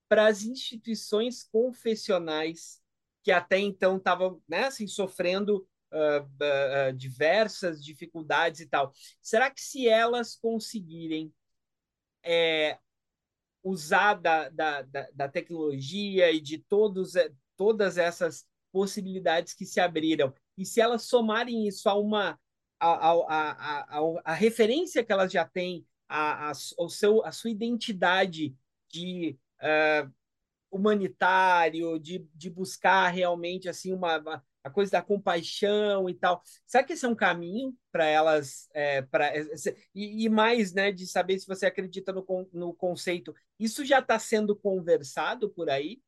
para 0.07 0.27
as 0.27 0.43
instituições 0.43 1.43
confessionais 1.43 2.81
que 3.23 3.31
até 3.31 3.59
então 3.59 3.97
estavam 3.97 4.41
né, 4.47 4.65
assim, 4.65 4.87
sofrendo 4.87 5.67
uh, 5.91 6.89
uh, 6.89 6.93
diversas 6.93 7.83
dificuldades 7.83 8.59
e 8.61 8.67
tal. 8.67 8.91
Será 9.21 9.49
que 9.49 9.61
se 9.61 9.87
elas 9.87 10.35
conseguirem 10.35 11.33
é, 12.23 12.77
usar 13.63 14.15
da, 14.15 14.49
da, 14.49 14.81
da, 15.13 15.29
tecnologia 15.29 16.31
e 16.31 16.39
de 16.39 16.57
todos, 16.57 17.13
todas 17.55 17.97
essas 17.97 18.45
possibilidades 18.71 19.53
que 19.53 19.65
se 19.65 19.79
abriram, 19.79 20.33
e 20.57 20.65
se 20.65 20.81
elas 20.81 21.03
somarem 21.03 21.67
isso 21.67 21.87
a 21.89 21.95
uma 21.95 22.39
a, 22.79 22.89
a, 22.89 23.51
a, 23.51 24.21
a, 24.25 24.33
referência 24.33 25.03
que 25.03 25.11
elas 25.11 25.31
já 25.31 25.43
têm, 25.45 25.85
a, 26.07 26.51
ao 26.77 26.89
seu, 26.89 27.25
a 27.25 27.31
sua 27.31 27.49
identidade 27.49 28.55
de 28.87 29.37
uh, 29.61 30.13
humanitário, 30.69 31.99
de, 31.99 32.27
de 32.35 32.49
buscar 32.49 33.09
realmente 33.09 33.67
assim 33.67 33.91
uma 33.93 34.43
a 34.67 34.71
coisa 34.71 34.91
da 34.91 35.01
compaixão 35.01 36.09
e 36.09 36.13
tal. 36.13 36.41
Será 36.65 36.83
que 36.83 36.93
esse 36.93 37.05
é 37.05 37.09
um 37.09 37.15
caminho 37.15 37.73
para 37.91 38.05
elas, 38.05 38.69
é, 38.73 39.01
para 39.01 39.31
e, 39.95 40.25
e, 40.25 40.29
mais, 40.29 40.73
né, 40.73 40.91
de 40.91 41.07
saber 41.07 41.39
se 41.39 41.47
você 41.47 41.65
acredita 41.65 42.13
no, 42.13 42.25
no 42.53 42.73
conceito? 42.73 43.33
Isso 43.59 43.83
já 43.85 43.99
está 43.99 44.19
sendo 44.19 44.55
conversado 44.55 45.49
por 45.49 45.69
aí? 45.69 45.99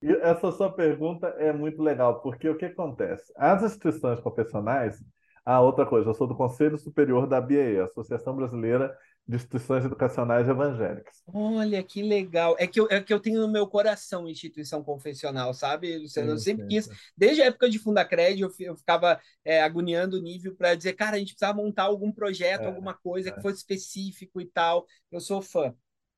Essa 0.00 0.52
sua 0.52 0.72
pergunta 0.72 1.26
é 1.38 1.52
muito 1.52 1.82
legal, 1.82 2.22
porque 2.22 2.48
o 2.48 2.56
que 2.56 2.66
acontece? 2.66 3.32
As 3.36 3.62
instituições 3.64 4.20
profissionais, 4.20 5.02
ah, 5.44 5.60
outra 5.60 5.84
coisa, 5.84 6.10
eu 6.10 6.14
sou 6.14 6.26
do 6.26 6.36
Conselho 6.36 6.78
Superior 6.78 7.26
da 7.26 7.40
BIE, 7.40 7.80
Associação 7.80 8.36
Brasileira 8.36 8.96
de 9.28 9.36
instituições 9.36 9.84
educacionais 9.84 10.48
evangélicas. 10.48 11.22
Olha, 11.26 11.82
que 11.82 12.02
legal. 12.02 12.56
É 12.58 12.66
que 12.66 12.80
eu, 12.80 12.88
é 12.90 12.98
que 12.98 13.12
eu 13.12 13.20
tenho 13.20 13.42
no 13.42 13.52
meu 13.52 13.66
coração 13.66 14.26
instituição 14.26 14.82
confessional, 14.82 15.52
sabe, 15.52 15.98
Luciano? 15.98 16.30
Eu 16.30 16.38
sempre 16.38 16.66
quis, 16.66 16.88
desde 17.14 17.42
a 17.42 17.46
época 17.46 17.68
de 17.68 17.78
Fundacred, 17.78 18.40
eu, 18.40 18.50
eu 18.58 18.74
ficava 18.74 19.20
é, 19.44 19.62
agoniando 19.62 20.16
o 20.16 20.22
nível 20.22 20.56
para 20.56 20.74
dizer, 20.74 20.94
cara, 20.94 21.16
a 21.16 21.18
gente 21.18 21.34
precisa 21.34 21.52
montar 21.52 21.84
algum 21.84 22.10
projeto, 22.10 22.62
é, 22.62 22.66
alguma 22.66 22.94
coisa 22.94 23.28
é. 23.28 23.32
que 23.32 23.42
fosse 23.42 23.58
específico 23.58 24.40
e 24.40 24.46
tal. 24.46 24.86
Eu 25.12 25.20
sou 25.20 25.42
fã. 25.42 25.74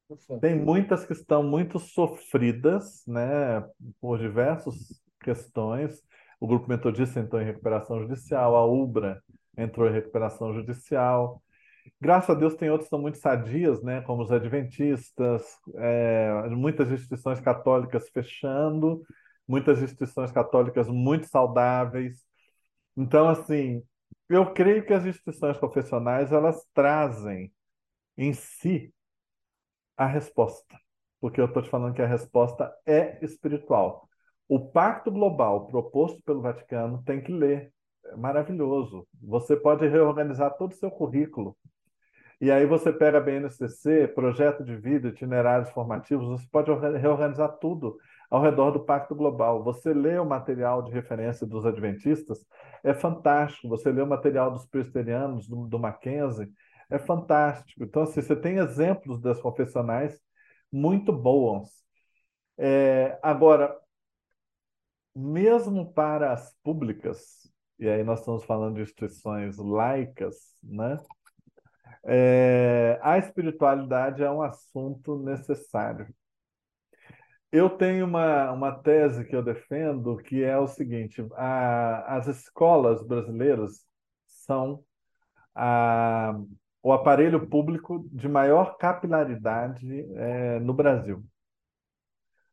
Sou 0.06 0.16
fã. 0.16 0.38
Tem 0.38 0.54
muitas 0.54 1.04
que 1.04 1.12
estão 1.12 1.42
muito 1.42 1.80
sofridas, 1.80 3.02
né, 3.08 3.64
por 4.00 4.20
diversas 4.20 5.02
questões. 5.20 6.00
O 6.38 6.46
grupo 6.46 6.68
metodista 6.68 7.18
entrou 7.18 7.42
em 7.42 7.46
recuperação 7.46 8.00
judicial, 8.00 8.54
a 8.54 8.64
UBRA 8.64 9.20
entrou 9.58 9.88
em 9.88 9.92
recuperação 9.92 10.54
judicial. 10.54 11.42
Graças 12.00 12.30
a 12.30 12.34
Deus 12.34 12.54
tem 12.54 12.70
outros 12.70 12.86
que 12.88 12.90
são 12.90 13.00
muito 13.00 13.18
sadias, 13.18 13.82
né, 13.82 14.00
como 14.02 14.22
os 14.22 14.32
adventistas, 14.32 15.42
é, 15.76 16.48
muitas 16.50 16.90
instituições 16.90 17.40
católicas 17.40 18.08
fechando, 18.10 19.02
muitas 19.46 19.82
instituições 19.82 20.32
católicas 20.32 20.88
muito 20.88 21.26
saudáveis. 21.26 22.24
Então, 22.96 23.28
assim, 23.28 23.82
eu 24.28 24.52
creio 24.52 24.84
que 24.86 24.92
as 24.92 25.04
instituições 25.04 25.58
profissionais 25.58 26.32
elas 26.32 26.64
trazem 26.72 27.52
em 28.16 28.32
si 28.32 28.92
a 29.96 30.06
resposta, 30.06 30.78
porque 31.20 31.40
eu 31.40 31.46
estou 31.46 31.62
te 31.62 31.68
falando 31.70 31.94
que 31.94 32.02
a 32.02 32.06
resposta 32.06 32.72
é 32.86 33.18
espiritual. 33.24 34.08
O 34.48 34.70
Pacto 34.70 35.10
Global 35.10 35.66
proposto 35.66 36.22
pelo 36.22 36.42
Vaticano 36.42 37.02
tem 37.04 37.22
que 37.22 37.32
ler. 37.32 37.72
Maravilhoso. 38.16 39.06
Você 39.22 39.56
pode 39.56 39.86
reorganizar 39.86 40.56
todo 40.56 40.72
o 40.72 40.76
seu 40.76 40.90
currículo 40.90 41.56
e 42.40 42.50
aí 42.50 42.64
você 42.64 42.90
pega 42.90 43.18
a 43.18 43.20
BNCC, 43.20 44.08
projeto 44.08 44.64
de 44.64 44.74
vida, 44.74 45.08
itinerários 45.08 45.68
formativos, 45.70 46.26
você 46.26 46.46
pode 46.50 46.70
reorganizar 46.98 47.58
tudo 47.58 47.98
ao 48.30 48.40
redor 48.40 48.70
do 48.70 48.80
Pacto 48.80 49.14
Global. 49.14 49.62
Você 49.62 49.92
lê 49.92 50.18
o 50.18 50.24
material 50.24 50.82
de 50.82 50.90
referência 50.90 51.46
dos 51.46 51.66
adventistas, 51.66 52.46
é 52.82 52.94
fantástico. 52.94 53.68
Você 53.68 53.92
lê 53.92 54.00
o 54.00 54.06
material 54.06 54.50
dos 54.50 54.64
presbiterianos, 54.64 55.46
do, 55.46 55.66
do 55.66 55.78
Mackenzie, 55.78 56.50
é 56.88 56.98
fantástico. 56.98 57.84
Então, 57.84 58.04
assim, 58.04 58.22
você 58.22 58.34
tem 58.34 58.56
exemplos 58.56 59.20
das 59.20 59.38
confessionais 59.38 60.18
muito 60.72 61.12
bons. 61.12 61.68
É, 62.56 63.18
agora, 63.22 63.76
mesmo 65.14 65.92
para 65.92 66.32
as 66.32 66.54
públicas, 66.62 67.49
e 67.80 67.88
aí 67.88 68.04
nós 68.04 68.20
estamos 68.20 68.44
falando 68.44 68.74
de 68.76 68.82
instituições 68.82 69.56
laicas, 69.56 70.36
né? 70.62 70.98
É, 72.04 72.98
a 73.02 73.18
espiritualidade 73.18 74.22
é 74.22 74.30
um 74.30 74.42
assunto 74.42 75.18
necessário. 75.18 76.06
Eu 77.50 77.70
tenho 77.70 78.06
uma, 78.06 78.52
uma 78.52 78.72
tese 78.72 79.24
que 79.24 79.34
eu 79.34 79.42
defendo 79.42 80.16
que 80.18 80.42
é 80.44 80.58
o 80.58 80.66
seguinte: 80.68 81.26
a, 81.32 82.16
as 82.16 82.26
escolas 82.26 83.02
brasileiras 83.02 83.86
são 84.26 84.84
a, 85.54 86.38
o 86.82 86.92
aparelho 86.92 87.48
público 87.48 88.06
de 88.12 88.28
maior 88.28 88.76
capilaridade 88.76 90.06
é, 90.16 90.60
no 90.60 90.74
Brasil. 90.74 91.24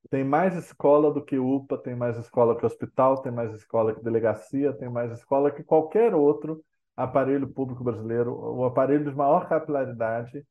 Tem 0.09 0.23
mais 0.23 0.55
escola 0.55 1.13
do 1.13 1.23
que 1.23 1.37
UPA, 1.37 1.77
tem 1.77 1.95
mais 1.95 2.17
escola 2.17 2.57
que 2.57 2.65
hospital, 2.65 3.21
tem 3.21 3.31
mais 3.31 3.53
escola 3.53 3.93
que 3.93 4.03
delegacia, 4.03 4.73
tem 4.73 4.89
mais 4.89 5.11
escola 5.11 5.51
que 5.51 5.63
qualquer 5.63 6.15
outro 6.15 6.63
aparelho 6.95 7.47
público 7.47 7.83
brasileiro, 7.83 8.33
o 8.33 8.65
aparelho 8.65 9.09
de 9.09 9.15
maior 9.15 9.47
capilaridade 9.47 10.45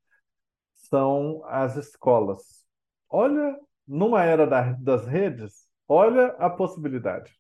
são 0.75 1.43
as 1.47 1.77
escolas. 1.77 2.65
Olha, 3.09 3.59
numa 3.87 4.23
era 4.23 4.47
das 4.79 5.07
redes, 5.07 5.67
olha 5.89 6.29
a 6.39 6.51
possibilidade. 6.51 7.33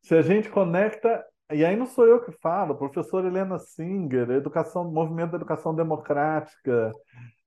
Se 0.00 0.14
a 0.14 0.22
gente 0.22 0.48
conecta, 0.48 1.24
e 1.52 1.64
aí 1.64 1.76
não 1.76 1.86
sou 1.86 2.06
eu 2.06 2.24
que 2.24 2.32
falo, 2.32 2.76
professor 2.76 3.24
Helena 3.24 3.58
Singer, 3.58 4.30
educação, 4.30 4.90
movimento 4.90 5.32
da 5.32 5.36
educação 5.36 5.74
democrática, 5.74 6.92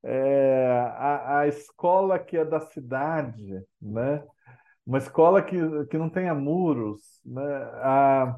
é, 0.06 0.68
a, 0.98 1.40
a 1.40 1.48
escola 1.48 2.19
que 2.19 2.38
é 2.38 2.45
da 2.45 2.60
cidade, 2.60 3.60
né? 3.82 4.23
uma 4.86 4.99
escola 4.99 5.41
que, 5.41 5.57
que 5.90 5.98
não 5.98 6.10
tenha 6.10 6.36
muros, 6.36 7.19
né? 7.26 7.41
a, 7.82 8.38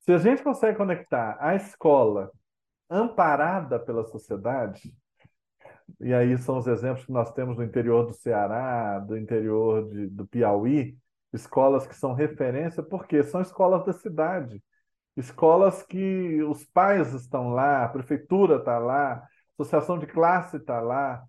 se 0.00 0.12
a 0.12 0.18
gente 0.18 0.42
consegue 0.42 0.76
conectar 0.76 1.36
a 1.40 1.54
escola 1.54 2.30
amparada 2.90 3.78
pela 3.78 4.04
sociedade, 4.04 4.92
e 6.00 6.12
aí 6.12 6.36
são 6.38 6.58
os 6.58 6.66
exemplos 6.66 7.06
que 7.06 7.12
nós 7.12 7.32
temos 7.32 7.56
do 7.56 7.62
interior 7.62 8.04
do 8.06 8.12
Ceará, 8.12 8.98
do 8.98 9.16
interior 9.16 9.88
de, 9.88 10.08
do 10.08 10.26
Piauí, 10.26 10.98
escolas 11.32 11.86
que 11.86 11.94
são 11.94 12.14
referência, 12.14 12.82
porque 12.82 13.22
são 13.22 13.40
escolas 13.40 13.84
da 13.84 13.92
cidade, 13.92 14.60
escolas 15.16 15.84
que 15.84 16.42
os 16.42 16.64
pais 16.64 17.14
estão 17.14 17.50
lá, 17.50 17.84
a 17.84 17.88
prefeitura 17.88 18.56
está 18.56 18.78
lá, 18.78 19.24
associação 19.58 19.98
de 19.98 20.06
classe 20.06 20.56
está 20.56 20.80
lá, 20.80 21.24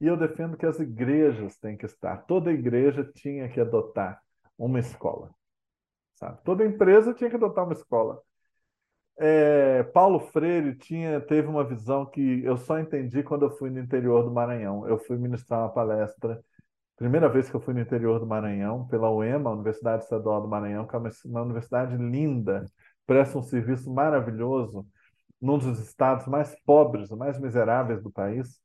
e 0.00 0.06
eu 0.06 0.16
defendo 0.16 0.56
que 0.56 0.66
as 0.66 0.78
igrejas 0.80 1.56
têm 1.58 1.76
que 1.76 1.86
estar. 1.86 2.18
Toda 2.26 2.52
igreja 2.52 3.04
tinha 3.04 3.48
que 3.48 3.60
adotar 3.60 4.20
uma 4.58 4.78
escola. 4.78 5.30
Sabe? 6.14 6.38
Toda 6.44 6.64
empresa 6.64 7.14
tinha 7.14 7.28
que 7.28 7.36
adotar 7.36 7.64
uma 7.64 7.74
escola. 7.74 8.20
É, 9.18 9.82
Paulo 9.84 10.18
Freire 10.18 10.74
tinha, 10.76 11.20
teve 11.20 11.46
uma 11.46 11.62
visão 11.62 12.06
que 12.06 12.42
eu 12.42 12.56
só 12.56 12.78
entendi 12.78 13.22
quando 13.22 13.44
eu 13.44 13.50
fui 13.50 13.68
no 13.70 13.78
interior 13.78 14.24
do 14.24 14.30
Maranhão. 14.30 14.88
Eu 14.88 14.98
fui 14.98 15.18
ministrar 15.18 15.60
uma 15.60 15.72
palestra, 15.72 16.42
primeira 16.96 17.28
vez 17.28 17.50
que 17.50 17.56
eu 17.56 17.60
fui 17.60 17.74
no 17.74 17.80
interior 17.80 18.18
do 18.18 18.26
Maranhão, 18.26 18.86
pela 18.88 19.10
UEMA, 19.10 19.50
Universidade 19.50 20.04
Estadual 20.04 20.40
do 20.40 20.48
Maranhão, 20.48 20.86
que 20.86 20.96
é 20.96 20.98
uma, 20.98 21.10
uma 21.26 21.42
universidade 21.42 21.96
linda, 21.96 22.64
presta 23.06 23.38
um 23.38 23.42
serviço 23.42 23.92
maravilhoso 23.92 24.86
num 25.40 25.58
dos 25.58 25.78
estados 25.80 26.26
mais 26.26 26.54
pobres, 26.64 27.10
mais 27.10 27.38
miseráveis 27.38 28.02
do 28.02 28.10
país. 28.10 28.60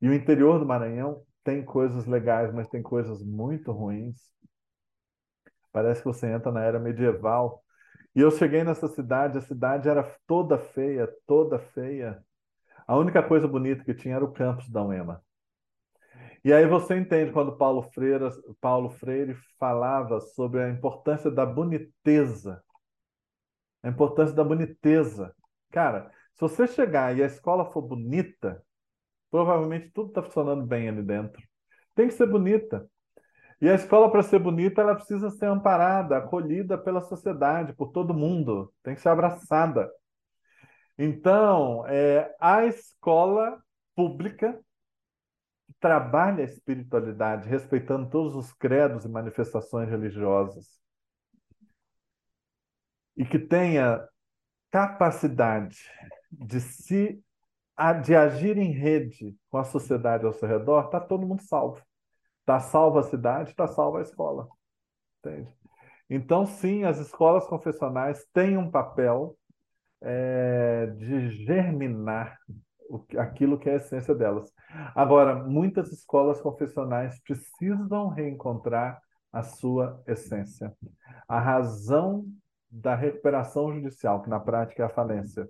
E 0.00 0.08
o 0.08 0.14
interior 0.14 0.58
do 0.58 0.66
Maranhão 0.66 1.22
tem 1.44 1.64
coisas 1.64 2.06
legais, 2.06 2.52
mas 2.52 2.68
tem 2.68 2.82
coisas 2.82 3.22
muito 3.22 3.72
ruins. 3.72 4.16
Parece 5.72 6.00
que 6.00 6.06
você 6.06 6.26
entra 6.26 6.50
na 6.50 6.62
era 6.62 6.78
medieval. 6.78 7.62
E 8.14 8.20
eu 8.20 8.30
cheguei 8.30 8.64
nessa 8.64 8.88
cidade, 8.88 9.38
a 9.38 9.42
cidade 9.42 9.88
era 9.88 10.02
toda 10.26 10.58
feia, 10.58 11.08
toda 11.26 11.58
feia. 11.58 12.22
A 12.86 12.96
única 12.96 13.22
coisa 13.22 13.46
bonita 13.46 13.84
que 13.84 13.94
tinha 13.94 14.16
era 14.16 14.24
o 14.24 14.32
campus 14.32 14.68
da 14.70 14.82
UEMA. 14.82 15.22
E 16.44 16.52
aí 16.52 16.66
você 16.66 16.96
entende 16.96 17.32
quando 17.32 17.56
Paulo 17.56 17.82
Freire, 17.82 18.30
Paulo 18.60 18.90
Freire 18.90 19.34
falava 19.58 20.20
sobre 20.20 20.62
a 20.62 20.70
importância 20.70 21.30
da 21.30 21.44
boniteza. 21.44 22.62
A 23.82 23.88
importância 23.88 24.34
da 24.34 24.44
boniteza. 24.44 25.34
Cara, 25.70 26.10
se 26.34 26.40
você 26.40 26.66
chegar 26.66 27.16
e 27.16 27.22
a 27.22 27.26
escola 27.26 27.70
for 27.70 27.82
bonita, 27.82 28.62
provavelmente 29.30 29.90
tudo 29.90 30.08
está 30.08 30.22
funcionando 30.22 30.64
bem 30.66 30.88
ali 30.88 31.02
dentro. 31.02 31.42
Tem 31.94 32.08
que 32.08 32.14
ser 32.14 32.26
bonita. 32.26 32.88
E 33.60 33.68
a 33.68 33.74
escola, 33.74 34.10
para 34.10 34.22
ser 34.22 34.38
bonita, 34.38 34.80
ela 34.80 34.94
precisa 34.94 35.30
ser 35.30 35.46
amparada, 35.46 36.16
acolhida 36.16 36.78
pela 36.78 37.00
sociedade, 37.02 37.74
por 37.74 37.90
todo 37.90 38.14
mundo. 38.14 38.72
Tem 38.82 38.94
que 38.94 39.00
ser 39.00 39.08
abraçada. 39.08 39.90
Então, 40.96 41.84
é, 41.86 42.34
a 42.40 42.64
escola 42.66 43.60
pública 43.96 44.58
trabalha 45.80 46.42
a 46.42 46.46
espiritualidade, 46.46 47.48
respeitando 47.48 48.08
todos 48.10 48.34
os 48.34 48.52
credos 48.52 49.04
e 49.04 49.08
manifestações 49.08 49.88
religiosas, 49.88 50.80
e 53.16 53.24
que 53.24 53.38
tenha 53.38 54.06
capacidade 54.70 55.78
de 56.30 56.60
se 56.60 57.22
de 58.02 58.14
agir 58.16 58.58
em 58.58 58.72
rede 58.72 59.36
com 59.48 59.58
a 59.58 59.64
sociedade 59.64 60.26
ao 60.26 60.32
seu 60.32 60.48
redor, 60.48 60.86
está 60.86 60.98
todo 60.98 61.26
mundo 61.26 61.42
salvo. 61.42 61.80
Está 62.40 62.58
salva 62.58 63.00
a 63.00 63.04
cidade, 63.04 63.50
está 63.50 63.68
salva 63.68 63.98
a 63.98 64.02
escola. 64.02 64.48
Entende? 65.20 65.48
Então, 66.10 66.46
sim, 66.46 66.84
as 66.84 66.98
escolas 66.98 67.46
confessionais 67.46 68.26
têm 68.32 68.56
um 68.56 68.70
papel 68.70 69.36
é, 70.00 70.86
de 70.86 71.30
germinar 71.44 72.38
o, 72.88 73.04
aquilo 73.18 73.58
que 73.58 73.68
é 73.68 73.74
a 73.74 73.76
essência 73.76 74.14
delas. 74.14 74.50
Agora, 74.94 75.34
muitas 75.44 75.92
escolas 75.92 76.40
confessionais 76.40 77.20
precisam 77.20 78.08
reencontrar 78.08 79.00
a 79.32 79.42
sua 79.42 80.02
essência. 80.06 80.74
A 81.28 81.38
razão 81.38 82.24
da 82.70 82.94
recuperação 82.94 83.72
judicial, 83.72 84.22
que 84.22 84.28
na 84.28 84.40
prática 84.40 84.82
é 84.82 84.86
a 84.86 84.90
falência, 84.90 85.48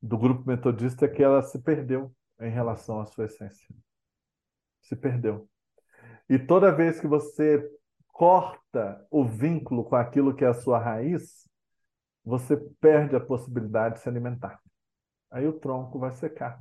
do 0.00 0.16
grupo 0.16 0.46
metodista 0.46 1.04
é 1.04 1.08
que 1.08 1.22
ela 1.22 1.42
se 1.42 1.60
perdeu 1.60 2.14
em 2.40 2.50
relação 2.50 3.00
à 3.00 3.06
sua 3.06 3.24
essência. 3.24 3.74
Se 4.82 4.94
perdeu. 4.96 5.48
E 6.28 6.38
toda 6.38 6.74
vez 6.74 7.00
que 7.00 7.06
você 7.06 7.68
corta 8.12 9.06
o 9.10 9.24
vínculo 9.24 9.84
com 9.84 9.96
aquilo 9.96 10.34
que 10.34 10.44
é 10.44 10.48
a 10.48 10.54
sua 10.54 10.78
raiz, 10.78 11.48
você 12.24 12.56
perde 12.80 13.16
a 13.16 13.20
possibilidade 13.20 13.96
de 13.96 14.00
se 14.02 14.08
alimentar. 14.08 14.60
Aí 15.30 15.46
o 15.46 15.58
tronco 15.58 15.98
vai 15.98 16.12
secar. 16.12 16.60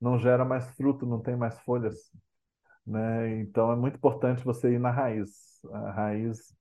Não 0.00 0.18
gera 0.18 0.44
mais 0.44 0.68
fruto, 0.70 1.06
não 1.06 1.20
tem 1.20 1.36
mais 1.36 1.58
folhas. 1.60 2.10
Né? 2.86 3.40
Então 3.40 3.72
é 3.72 3.76
muito 3.76 3.96
importante 3.96 4.44
você 4.44 4.72
ir 4.72 4.78
na 4.78 4.90
raiz. 4.90 5.60
A 5.72 5.90
raiz. 5.90 6.54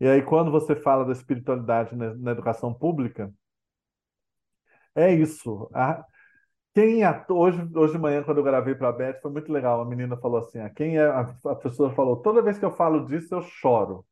E 0.00 0.06
aí, 0.08 0.22
quando 0.22 0.50
você 0.50 0.74
fala 0.74 1.04
da 1.04 1.12
espiritualidade 1.12 1.94
na 1.94 2.32
educação 2.32 2.72
pública, 2.74 3.32
é 4.94 5.12
isso. 5.14 5.68
A, 5.74 6.04
quem 6.74 7.04
é, 7.04 7.24
hoje, 7.28 7.60
hoje 7.74 7.92
de 7.94 7.98
manhã, 7.98 8.22
quando 8.22 8.38
eu 8.38 8.44
gravei 8.44 8.74
para 8.74 8.88
a 8.88 8.92
Beth, 8.92 9.20
foi 9.22 9.30
muito 9.30 9.52
legal. 9.52 9.80
A 9.80 9.84
menina 9.84 10.16
falou 10.16 10.38
assim: 10.40 10.60
a, 10.60 10.70
quem 10.70 10.98
é, 10.98 11.06
a, 11.06 11.24
pessoa 11.56 11.92
falou, 11.94 12.16
toda 12.18 12.42
vez 12.42 12.58
que 12.58 12.64
eu 12.64 12.70
falo 12.70 13.06
disso, 13.06 13.34
eu 13.34 13.42
choro. 13.42 14.06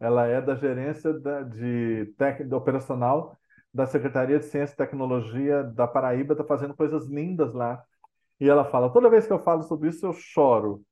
Ela 0.00 0.26
é 0.26 0.40
da 0.40 0.54
gerência 0.56 1.12
da, 1.20 1.42
de 1.42 2.14
técnica 2.18 2.56
operacional 2.56 3.38
da 3.72 3.86
Secretaria 3.86 4.38
de 4.38 4.46
Ciência 4.46 4.74
e 4.74 4.76
Tecnologia 4.76 5.64
da 5.64 5.86
Paraíba, 5.86 6.34
está 6.34 6.44
fazendo 6.44 6.74
coisas 6.74 7.06
lindas 7.06 7.54
lá. 7.54 7.82
E 8.40 8.48
ela 8.48 8.64
fala: 8.64 8.92
toda 8.92 9.10
vez 9.10 9.26
que 9.26 9.32
eu 9.32 9.38
falo 9.38 9.62
sobre 9.62 9.88
isso, 9.90 10.06
eu 10.06 10.12
choro. 10.12 10.84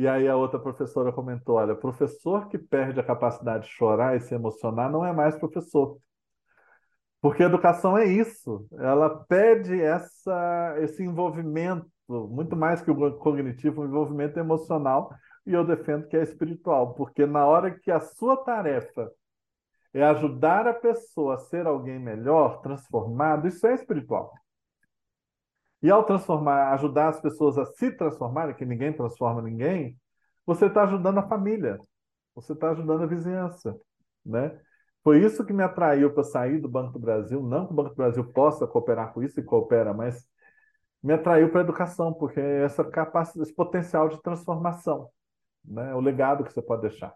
E 0.00 0.08
aí 0.08 0.26
a 0.26 0.34
outra 0.34 0.58
professora 0.58 1.12
comentou: 1.12 1.56
olha, 1.56 1.74
professor 1.74 2.48
que 2.48 2.56
perde 2.56 2.98
a 2.98 3.04
capacidade 3.04 3.66
de 3.66 3.70
chorar 3.70 4.16
e 4.16 4.20
se 4.20 4.34
emocionar 4.34 4.90
não 4.90 5.04
é 5.04 5.12
mais 5.12 5.36
professor. 5.36 5.98
Porque 7.20 7.42
a 7.42 7.46
educação 7.46 7.98
é 7.98 8.06
isso, 8.06 8.66
ela 8.78 9.10
pede 9.26 9.78
essa, 9.78 10.74
esse 10.78 11.02
envolvimento, 11.04 11.86
muito 12.08 12.56
mais 12.56 12.80
que 12.80 12.90
o 12.90 13.18
cognitivo, 13.18 13.82
um 13.82 13.84
envolvimento 13.84 14.38
emocional, 14.40 15.12
e 15.46 15.52
eu 15.52 15.66
defendo 15.66 16.08
que 16.08 16.16
é 16.16 16.22
espiritual, 16.22 16.94
porque 16.94 17.26
na 17.26 17.44
hora 17.44 17.70
que 17.70 17.90
a 17.90 18.00
sua 18.00 18.38
tarefa 18.38 19.06
é 19.92 20.02
ajudar 20.02 20.66
a 20.66 20.72
pessoa 20.72 21.34
a 21.34 21.38
ser 21.40 21.66
alguém 21.66 21.98
melhor, 21.98 22.62
transformado, 22.62 23.46
isso 23.46 23.66
é 23.66 23.74
espiritual. 23.74 24.32
E 25.82 25.90
ao 25.90 26.04
transformar, 26.04 26.72
ajudar 26.74 27.08
as 27.08 27.20
pessoas 27.20 27.56
a 27.56 27.64
se 27.64 27.90
transformarem, 27.92 28.54
que 28.54 28.66
ninguém 28.66 28.92
transforma 28.92 29.40
ninguém, 29.40 29.98
você 30.44 30.66
está 30.66 30.82
ajudando 30.82 31.18
a 31.18 31.28
família, 31.28 31.78
você 32.34 32.52
está 32.52 32.70
ajudando 32.70 33.02
a 33.02 33.06
vizinhança, 33.06 33.78
né? 34.24 34.58
Foi 35.02 35.18
isso 35.18 35.44
que 35.46 35.52
me 35.52 35.62
atraiu 35.62 36.12
para 36.12 36.22
sair 36.22 36.58
do 36.60 36.68
Banco 36.68 36.92
do 36.92 36.98
Brasil. 36.98 37.42
Não 37.42 37.66
que 37.66 37.72
o 37.72 37.76
Banco 37.76 37.90
do 37.90 37.96
Brasil 37.96 38.24
possa 38.32 38.66
cooperar 38.66 39.12
com 39.14 39.22
isso 39.22 39.40
e 39.40 39.42
coopera, 39.42 39.94
mas 39.94 40.28
me 41.02 41.14
atraiu 41.14 41.50
para 41.50 41.60
a 41.60 41.64
educação, 41.64 42.12
porque 42.12 42.40
essa 42.40 42.84
capacidade, 42.84 43.48
esse 43.48 43.54
potencial 43.54 44.08
de 44.08 44.20
transformação, 44.22 45.08
né? 45.64 45.94
o 45.94 46.00
legado 46.00 46.44
que 46.44 46.52
você 46.52 46.60
pode 46.60 46.82
deixar. 46.82 47.14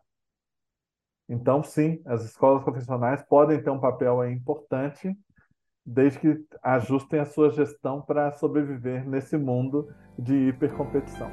Então, 1.28 1.62
sim, 1.62 2.02
as 2.06 2.24
escolas 2.24 2.62
profissionais 2.62 3.22
podem 3.22 3.62
ter 3.62 3.70
um 3.70 3.80
papel 3.80 4.26
importante, 4.30 5.14
desde 5.84 6.18
que 6.18 6.44
ajustem 6.62 7.20
a 7.20 7.26
sua 7.26 7.50
gestão 7.50 8.00
para 8.00 8.32
sobreviver 8.32 9.06
nesse 9.06 9.36
mundo 9.36 9.88
de 10.18 10.48
hipercompetição. 10.48 11.30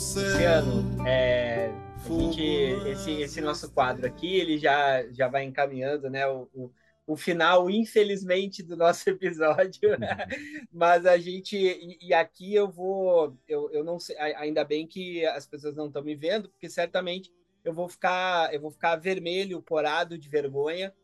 Luciano, 0.00 1.06
é, 1.06 1.70
gente, 2.08 2.42
esse, 2.88 3.12
esse 3.20 3.40
nosso 3.40 3.70
quadro 3.70 4.06
aqui, 4.06 4.36
ele 4.36 4.58
já, 4.58 5.04
já 5.10 5.28
vai 5.28 5.44
encaminhando, 5.44 6.08
né? 6.08 6.26
O, 6.26 6.48
o, 6.54 6.70
o 7.12 7.16
final, 7.16 7.68
infelizmente, 7.68 8.62
do 8.62 8.76
nosso 8.76 9.08
episódio. 9.10 9.90
Uhum. 9.90 10.66
Mas 10.72 11.04
a 11.04 11.18
gente. 11.18 11.56
E, 11.56 11.98
e, 12.00 12.14
aqui 12.14 12.54
eu 12.54 12.70
vou. 12.70 13.36
Eu, 13.48 13.68
eu 13.72 13.82
não 13.82 13.98
sei. 13.98 14.16
Ainda 14.16 14.64
bem 14.64 14.86
que 14.86 15.26
as 15.26 15.46
pessoas 15.46 15.74
não 15.74 15.88
estão 15.88 16.04
me 16.04 16.14
vendo, 16.14 16.48
porque 16.48 16.68
certamente 16.68 17.32
eu 17.64 17.74
vou 17.74 17.88
ficar, 17.88 18.54
eu 18.54 18.60
vou 18.60 18.70
ficar 18.70 18.94
vermelho, 18.96 19.60
porado 19.60 20.16
de 20.16 20.28
vergonha 20.28 20.94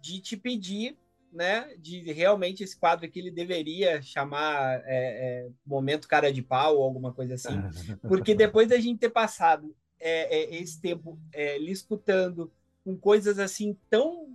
de 0.00 0.20
te 0.20 0.36
pedir 0.36 0.96
né, 1.32 1.74
de 1.78 2.00
realmente 2.12 2.62
esse 2.62 2.78
quadro 2.78 3.04
aqui 3.04 3.18
ele 3.18 3.30
deveria 3.30 4.00
chamar 4.00 4.80
é, 4.84 4.84
é, 4.86 5.48
momento 5.66 6.08
cara 6.08 6.32
de 6.32 6.40
pau 6.40 6.76
ou 6.76 6.84
alguma 6.84 7.12
coisa 7.12 7.34
assim, 7.34 7.60
porque 8.08 8.34
depois 8.34 8.68
da 8.68 8.78
gente 8.78 9.00
ter 9.00 9.10
passado 9.10 9.74
é, 9.98 10.38
é 10.38 10.54
esse 10.56 10.80
tempo 10.80 11.18
é, 11.32 11.58
lhe 11.58 11.72
escutando 11.72 12.50
com 12.84 12.96
coisas 12.96 13.38
assim 13.38 13.76
tão 13.90 14.28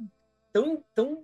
tão 0.52 0.84
tão 0.94 1.24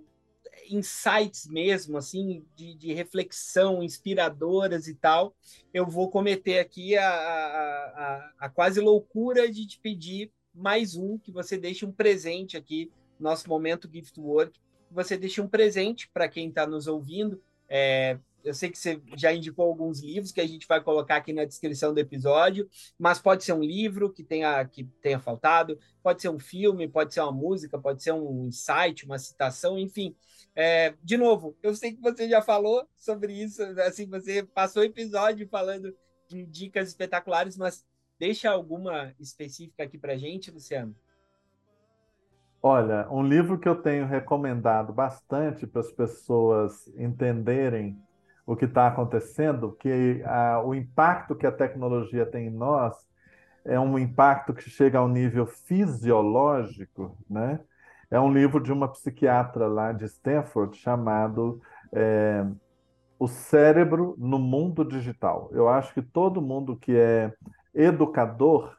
insights 0.70 1.46
mesmo 1.46 1.96
assim 1.96 2.44
de, 2.54 2.74
de 2.74 2.92
reflexão 2.92 3.82
inspiradoras 3.82 4.86
e 4.86 4.94
tal, 4.94 5.34
eu 5.72 5.86
vou 5.86 6.10
cometer 6.10 6.58
aqui 6.58 6.96
a, 6.96 7.08
a, 7.08 8.32
a, 8.40 8.48
quase 8.50 8.80
loucura 8.80 9.50
de 9.50 9.66
te 9.66 9.78
pedir 9.80 10.30
mais 10.54 10.94
um 10.94 11.16
que 11.16 11.32
você 11.32 11.56
deixe 11.56 11.86
um 11.86 11.92
presente 11.92 12.56
aqui 12.56 12.90
nosso 13.18 13.48
momento 13.48 13.88
gift 13.90 14.18
work 14.20 14.60
você 14.90 15.16
deixe 15.16 15.40
um 15.40 15.48
presente 15.48 16.08
para 16.08 16.28
quem 16.28 16.48
está 16.48 16.66
nos 16.66 16.86
ouvindo. 16.86 17.40
É, 17.68 18.18
eu 18.44 18.54
sei 18.54 18.70
que 18.70 18.78
você 18.78 19.00
já 19.16 19.32
indicou 19.32 19.66
alguns 19.66 20.00
livros 20.00 20.32
que 20.32 20.40
a 20.40 20.46
gente 20.46 20.66
vai 20.66 20.80
colocar 20.80 21.16
aqui 21.16 21.32
na 21.32 21.44
descrição 21.44 21.92
do 21.92 21.98
episódio, 21.98 22.68
mas 22.98 23.18
pode 23.18 23.44
ser 23.44 23.52
um 23.52 23.62
livro 23.62 24.12
que 24.12 24.22
tenha, 24.22 24.64
que 24.64 24.84
tenha 25.02 25.18
faltado, 25.18 25.78
pode 26.02 26.22
ser 26.22 26.28
um 26.28 26.38
filme, 26.38 26.88
pode 26.88 27.12
ser 27.12 27.20
uma 27.20 27.32
música, 27.32 27.78
pode 27.78 28.02
ser 28.02 28.12
um 28.12 28.46
insight, 28.46 29.04
uma 29.04 29.18
citação, 29.18 29.78
enfim. 29.78 30.14
É, 30.54 30.94
de 31.02 31.16
novo, 31.16 31.56
eu 31.62 31.74
sei 31.74 31.92
que 31.92 32.00
você 32.00 32.28
já 32.28 32.40
falou 32.40 32.86
sobre 32.96 33.32
isso, 33.32 33.62
assim, 33.80 34.06
você 34.06 34.42
passou 34.42 34.82
o 34.82 34.86
episódio 34.86 35.48
falando 35.48 35.94
de 36.28 36.44
dicas 36.46 36.88
espetaculares, 36.88 37.56
mas 37.56 37.84
deixa 38.18 38.50
alguma 38.50 39.14
específica 39.18 39.84
aqui 39.84 39.98
para 39.98 40.16
gente, 40.16 40.50
Luciano. 40.50 40.94
Olha, 42.60 43.08
um 43.08 43.22
livro 43.22 43.58
que 43.58 43.68
eu 43.68 43.76
tenho 43.76 44.04
recomendado 44.04 44.92
bastante 44.92 45.64
para 45.64 45.80
as 45.80 45.92
pessoas 45.92 46.88
entenderem 46.96 47.96
o 48.48 48.56
que 48.56 48.64
está 48.64 48.86
acontecendo, 48.86 49.76
que 49.78 50.22
a, 50.24 50.62
o 50.64 50.74
impacto 50.74 51.36
que 51.36 51.46
a 51.46 51.52
tecnologia 51.52 52.24
tem 52.24 52.46
em 52.46 52.50
nós 52.50 52.96
é 53.62 53.78
um 53.78 53.98
impacto 53.98 54.54
que 54.54 54.70
chega 54.70 54.98
ao 54.98 55.06
nível 55.06 55.44
fisiológico, 55.44 57.14
né? 57.28 57.60
É 58.10 58.18
um 58.18 58.32
livro 58.32 58.58
de 58.58 58.72
uma 58.72 58.88
psiquiatra 58.88 59.66
lá 59.66 59.92
de 59.92 60.06
Stanford 60.06 60.74
chamado 60.78 61.60
é, 61.92 62.42
O 63.18 63.28
Cérebro 63.28 64.14
no 64.16 64.38
Mundo 64.38 64.82
Digital. 64.82 65.50
Eu 65.52 65.68
acho 65.68 65.92
que 65.92 66.00
todo 66.00 66.40
mundo 66.40 66.74
que 66.74 66.96
é 66.96 67.30
educador 67.74 68.74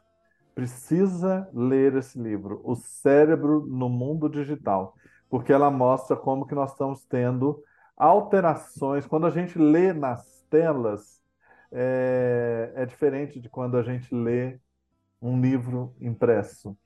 precisa 0.52 1.48
ler 1.54 1.94
esse 1.94 2.20
livro, 2.20 2.60
O 2.64 2.74
Cérebro 2.74 3.64
no 3.68 3.88
Mundo 3.88 4.28
Digital, 4.28 4.96
porque 5.28 5.52
ela 5.52 5.70
mostra 5.70 6.16
como 6.16 6.44
que 6.44 6.56
nós 6.56 6.72
estamos 6.72 7.04
tendo 7.04 7.62
alterações. 8.00 9.06
Quando 9.06 9.26
a 9.26 9.30
gente 9.30 9.58
lê 9.58 9.92
nas 9.92 10.42
telas, 10.48 11.20
é, 11.70 12.72
é 12.74 12.86
diferente 12.86 13.38
de 13.38 13.48
quando 13.50 13.76
a 13.76 13.82
gente 13.82 14.12
lê 14.14 14.58
um 15.20 15.38
livro 15.38 15.94
impresso. 16.00 16.76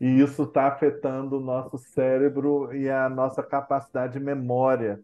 E 0.00 0.20
isso 0.20 0.44
está 0.44 0.68
afetando 0.68 1.38
o 1.38 1.40
nosso 1.40 1.76
cérebro 1.76 2.72
e 2.72 2.88
a 2.88 3.08
nossa 3.08 3.42
capacidade 3.42 4.12
de 4.12 4.20
memória. 4.20 5.00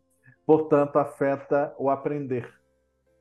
Portanto, 0.47 0.99
afeta 0.99 1.75
o 1.79 1.91
aprender. 1.91 2.49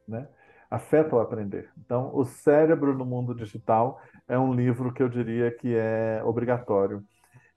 Né? 0.07 0.27
Afeta 0.69 1.15
o 1.15 1.19
aprender. 1.19 1.71
Então, 1.79 2.11
o 2.13 2.25
cérebro 2.25 2.95
no 2.95 3.05
mundo 3.05 3.33
digital 3.33 3.99
é 4.27 4.37
um 4.37 4.53
livro 4.53 4.93
que 4.93 5.01
eu 5.01 5.09
diria 5.09 5.49
que 5.49 5.75
é 5.75 6.21
obrigatório. 6.23 7.03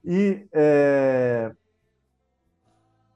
E 0.03 0.49
é, 0.53 1.53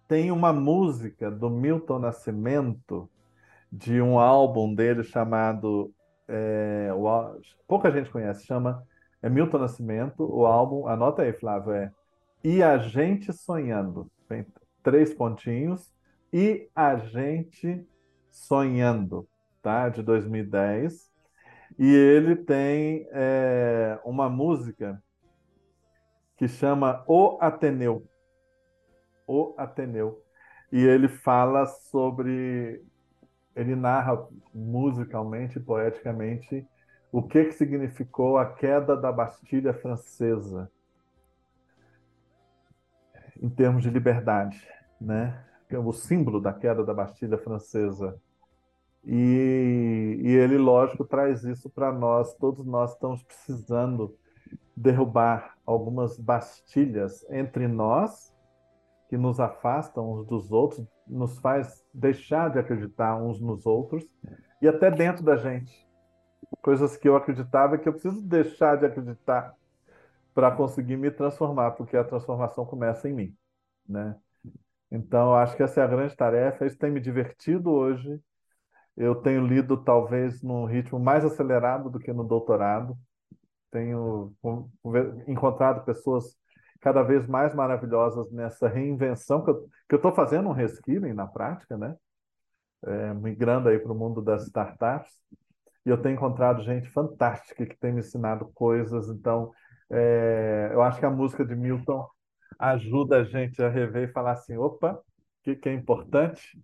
tem 0.08 0.30
uma 0.30 0.52
música 0.52 1.30
do 1.30 1.50
Milton 1.50 1.98
Nascimento, 1.98 3.08
de 3.70 4.00
um 4.00 4.18
álbum 4.18 4.74
dele 4.74 5.02
chamado. 5.02 5.92
É, 6.28 6.90
o, 6.94 7.40
pouca 7.66 7.90
gente 7.90 8.10
conhece, 8.10 8.46
chama 8.46 8.84
é 9.22 9.28
Milton 9.28 9.58
Nascimento, 9.58 10.22
o 10.22 10.46
álbum, 10.46 10.86
anota 10.86 11.22
aí, 11.22 11.32
Flávio, 11.32 11.72
é 11.72 11.92
E 12.44 12.62
a 12.62 12.78
Gente 12.78 13.32
Sonhando. 13.32 14.10
Tem 14.28 14.46
três 14.82 15.12
pontinhos. 15.12 15.92
E 16.32 16.68
a 16.74 16.96
Gente 16.96 17.84
Sonhando, 18.30 19.26
tá? 19.62 19.88
De 19.88 20.02
2010. 20.02 21.10
E 21.78 21.92
ele 21.92 22.36
tem 22.36 23.08
é, 23.10 23.98
uma 24.04 24.28
música 24.28 25.02
que 26.36 26.46
chama 26.46 27.02
O 27.08 27.38
Ateneu. 27.40 28.06
O 29.26 29.54
Ateneu. 29.56 30.22
e 30.72 30.82
ele 30.84 31.08
fala 31.08 31.66
sobre. 31.66 32.82
Ele 33.54 33.74
narra 33.74 34.26
musicalmente, 34.54 35.58
poeticamente, 35.58 36.66
o 37.10 37.22
que, 37.22 37.44
que 37.46 37.52
significou 37.52 38.36
a 38.36 38.52
queda 38.52 38.94
da 38.94 39.10
Bastilha 39.10 39.72
Francesa 39.72 40.70
em 43.40 43.48
termos 43.48 43.82
de 43.82 43.90
liberdade, 43.90 44.66
né? 45.00 45.42
É 45.68 45.78
o 45.78 45.92
símbolo 45.92 46.40
da 46.40 46.52
queda 46.52 46.84
da 46.84 46.94
Bastilha 46.94 47.38
Francesa. 47.38 48.20
E, 49.04 50.18
e 50.20 50.32
ele, 50.32 50.56
lógico, 50.56 51.04
traz 51.04 51.44
isso 51.44 51.68
para 51.68 51.92
nós. 51.92 52.34
Todos 52.34 52.64
nós 52.64 52.92
estamos 52.92 53.22
precisando 53.22 54.16
derrubar 54.76 55.56
algumas 55.64 56.18
bastilhas 56.18 57.24
entre 57.30 57.66
nós 57.66 58.32
que 59.08 59.16
nos 59.16 59.38
afastam 59.38 60.12
uns 60.12 60.26
dos 60.26 60.50
outros, 60.50 60.86
nos 61.06 61.38
faz 61.38 61.84
deixar 61.92 62.50
de 62.50 62.58
acreditar 62.58 63.16
uns 63.16 63.40
nos 63.40 63.66
outros 63.66 64.04
e 64.60 64.68
até 64.68 64.90
dentro 64.90 65.24
da 65.24 65.36
gente. 65.36 65.86
Coisas 66.62 66.96
que 66.96 67.08
eu 67.08 67.16
acreditava 67.16 67.78
que 67.78 67.88
eu 67.88 67.92
preciso 67.92 68.22
deixar 68.22 68.76
de 68.76 68.86
acreditar 68.86 69.54
para 70.34 70.50
conseguir 70.50 70.96
me 70.96 71.10
transformar, 71.10 71.72
porque 71.72 71.96
a 71.96 72.04
transformação 72.04 72.66
começa 72.66 73.08
em 73.08 73.14
mim, 73.14 73.36
né? 73.88 74.16
Então, 74.90 75.34
acho 75.34 75.56
que 75.56 75.62
essa 75.62 75.80
é 75.80 75.84
a 75.84 75.88
grande 75.88 76.14
tarefa. 76.14 76.66
Isso 76.66 76.78
tem 76.78 76.90
me 76.90 77.00
divertido 77.00 77.70
hoje. 77.70 78.20
Eu 78.96 79.14
tenho 79.14 79.46
lido 79.46 79.76
talvez 79.76 80.42
num 80.42 80.64
ritmo 80.64 80.98
mais 80.98 81.24
acelerado 81.24 81.90
do 81.90 81.98
que 81.98 82.12
no 82.12 82.24
doutorado. 82.24 82.96
Tenho 83.70 84.32
encontrado 85.26 85.84
pessoas 85.84 86.36
cada 86.80 87.02
vez 87.02 87.26
mais 87.26 87.54
maravilhosas 87.54 88.30
nessa 88.30 88.68
reinvenção 88.68 89.44
que 89.44 89.50
eu 89.50 89.96
estou 89.96 90.12
fazendo 90.12 90.48
um 90.48 90.52
reskilling 90.52 91.12
na 91.12 91.26
prática, 91.26 91.76
né? 91.76 91.96
É, 92.84 93.14
migrando 93.14 93.68
aí 93.68 93.78
para 93.78 93.92
o 93.92 93.94
mundo 93.94 94.22
das 94.22 94.46
startups. 94.46 95.12
E 95.84 95.88
eu 95.88 96.00
tenho 96.00 96.14
encontrado 96.14 96.62
gente 96.62 96.88
fantástica 96.90 97.64
que 97.64 97.76
tem 97.76 97.92
me 97.92 98.00
ensinado 98.00 98.50
coisas. 98.54 99.08
Então, 99.08 99.52
é, 99.90 100.70
eu 100.72 100.82
acho 100.82 100.98
que 100.98 101.06
a 101.06 101.10
música 101.10 101.44
de 101.44 101.54
Milton 101.54 102.06
ajuda 102.58 103.18
a 103.18 103.24
gente 103.24 103.62
a 103.62 103.68
rever 103.68 104.08
e 104.08 104.12
falar 104.12 104.32
assim: 104.32 104.56
opa, 104.56 104.92
o 104.92 105.02
que, 105.44 105.56
que 105.56 105.68
é 105.68 105.72
importante? 105.72 106.60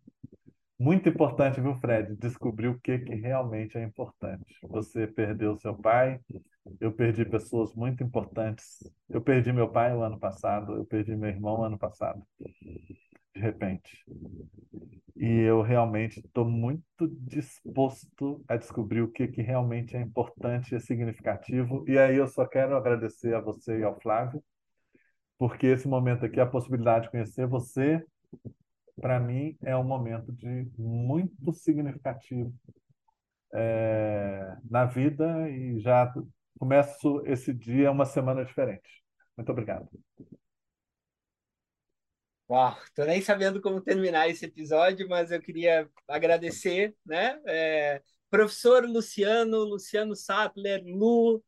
Muito 0.82 1.08
importante, 1.08 1.60
viu, 1.60 1.76
Fred? 1.76 2.16
Descobrir 2.16 2.66
o 2.66 2.80
que, 2.80 2.98
que 2.98 3.14
realmente 3.14 3.78
é 3.78 3.82
importante. 3.84 4.58
Você 4.64 5.06
perdeu 5.06 5.54
seu 5.54 5.76
pai, 5.76 6.18
eu 6.80 6.90
perdi 6.90 7.24
pessoas 7.24 7.72
muito 7.72 8.02
importantes. 8.02 8.82
Eu 9.08 9.20
perdi 9.20 9.52
meu 9.52 9.68
pai 9.68 9.94
o 9.94 10.02
ano 10.02 10.18
passado, 10.18 10.74
eu 10.74 10.84
perdi 10.84 11.14
meu 11.14 11.30
irmão 11.30 11.60
o 11.60 11.62
ano 11.62 11.78
passado, 11.78 12.20
de 12.40 13.40
repente. 13.40 14.04
E 15.14 15.28
eu 15.42 15.62
realmente 15.62 16.18
estou 16.18 16.44
muito 16.44 17.06
disposto 17.20 18.44
a 18.48 18.56
descobrir 18.56 19.02
o 19.02 19.12
que, 19.12 19.28
que 19.28 19.40
realmente 19.40 19.96
é 19.96 20.00
importante 20.00 20.74
e 20.74 20.80
significativo. 20.80 21.84
E 21.86 21.96
aí 21.96 22.16
eu 22.16 22.26
só 22.26 22.44
quero 22.44 22.76
agradecer 22.76 23.36
a 23.36 23.40
você 23.40 23.78
e 23.78 23.84
ao 23.84 24.00
Flávio, 24.00 24.42
porque 25.38 25.68
esse 25.68 25.86
momento 25.86 26.26
aqui, 26.26 26.40
a 26.40 26.46
possibilidade 26.46 27.04
de 27.04 27.12
conhecer 27.12 27.46
você, 27.46 28.04
para 29.00 29.18
mim, 29.20 29.56
é 29.62 29.76
um 29.76 29.84
momento 29.84 30.32
de 30.32 30.70
muito 30.78 31.52
significativo 31.52 32.52
é, 33.54 34.56
na 34.68 34.84
vida 34.84 35.48
e 35.48 35.80
já 35.80 36.12
começo 36.58 37.22
esse 37.26 37.52
dia 37.52 37.90
uma 37.90 38.04
semana 38.04 38.44
diferente. 38.44 39.02
Muito 39.36 39.50
obrigado. 39.50 39.88
Uau, 42.48 42.76
tô 42.94 43.04
nem 43.04 43.22
sabendo 43.22 43.62
como 43.62 43.80
terminar 43.80 44.28
esse 44.28 44.44
episódio, 44.44 45.08
mas 45.08 45.30
eu 45.30 45.40
queria 45.40 45.88
agradecer, 46.06 46.94
né? 47.04 47.40
É, 47.46 48.02
professor 48.28 48.84
Luciano, 48.84 49.64
Luciano 49.64 50.14
Sattler, 50.14 50.82
Lu, 50.84 51.42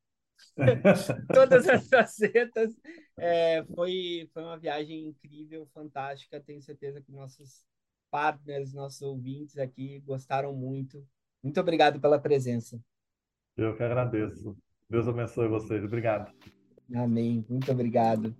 todas 1.32 1.68
as 1.68 1.88
facetas. 1.88 2.74
É, 3.18 3.64
foi, 3.74 4.28
foi 4.32 4.42
uma 4.42 4.58
viagem 4.58 5.08
incrível, 5.08 5.66
fantástica. 5.72 6.40
Tenho 6.40 6.62
certeza 6.62 7.00
que 7.00 7.12
nossos 7.12 7.64
partners, 8.10 8.72
nossos 8.72 9.02
ouvintes 9.02 9.58
aqui 9.58 10.00
gostaram 10.00 10.54
muito. 10.54 11.06
Muito 11.42 11.60
obrigado 11.60 12.00
pela 12.00 12.18
presença. 12.18 12.80
Eu 13.56 13.76
que 13.76 13.82
agradeço. 13.82 14.56
Deus 14.88 15.08
abençoe 15.08 15.48
vocês. 15.48 15.84
Obrigado. 15.84 16.32
Amém. 16.94 17.44
Muito 17.48 17.70
obrigado. 17.72 18.34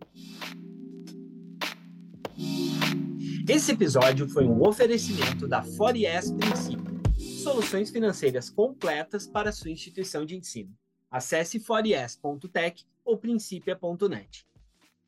Esse 3.49 3.73
episódio 3.73 4.29
foi 4.29 4.47
um 4.47 4.63
oferecimento 4.63 5.47
da 5.47 5.63
Fories 5.63 6.33
Princípio, 6.33 7.01
soluções 7.43 7.91
financeiras 7.91 8.49
completas 8.49 9.27
para 9.27 9.53
sua 9.53 9.71
instituição 9.71 10.25
de 10.25 10.35
ensino. 10.35 10.73
Acesse 11.15 11.61
fories.tech 11.61 12.85
ou 13.05 13.17
principia.net. 13.17 14.45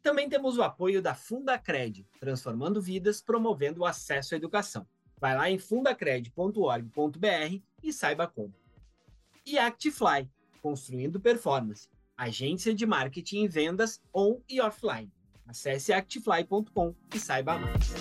Também 0.01 0.29
temos 0.29 0.57
o 0.57 0.63
apoio 0.63 1.03
da 1.03 1.17
Fundacred, 1.17 2.07
transformando 2.21 2.81
vidas, 2.81 3.21
promovendo 3.21 3.81
o 3.81 3.85
acesso 3.85 4.33
à 4.33 4.37
educação. 4.37 4.87
Vai 5.21 5.35
lá 5.35 5.51
em 5.51 5.59
fundacred.org.br 5.59 7.61
e 7.83 7.93
saiba 7.93 8.29
como. 8.29 8.55
E 9.45 9.59
Actifly, 9.59 10.31
construindo 10.63 11.19
performance, 11.19 11.89
agência 12.17 12.73
de 12.73 12.87
marketing 12.87 13.43
e 13.43 13.49
vendas 13.49 14.01
on 14.15 14.39
e 14.49 14.61
offline. 14.61 15.11
Acesse 15.45 15.93
actifly.com 15.93 16.95
e 17.13 17.19
saiba 17.19 17.59
mais. 17.59 17.95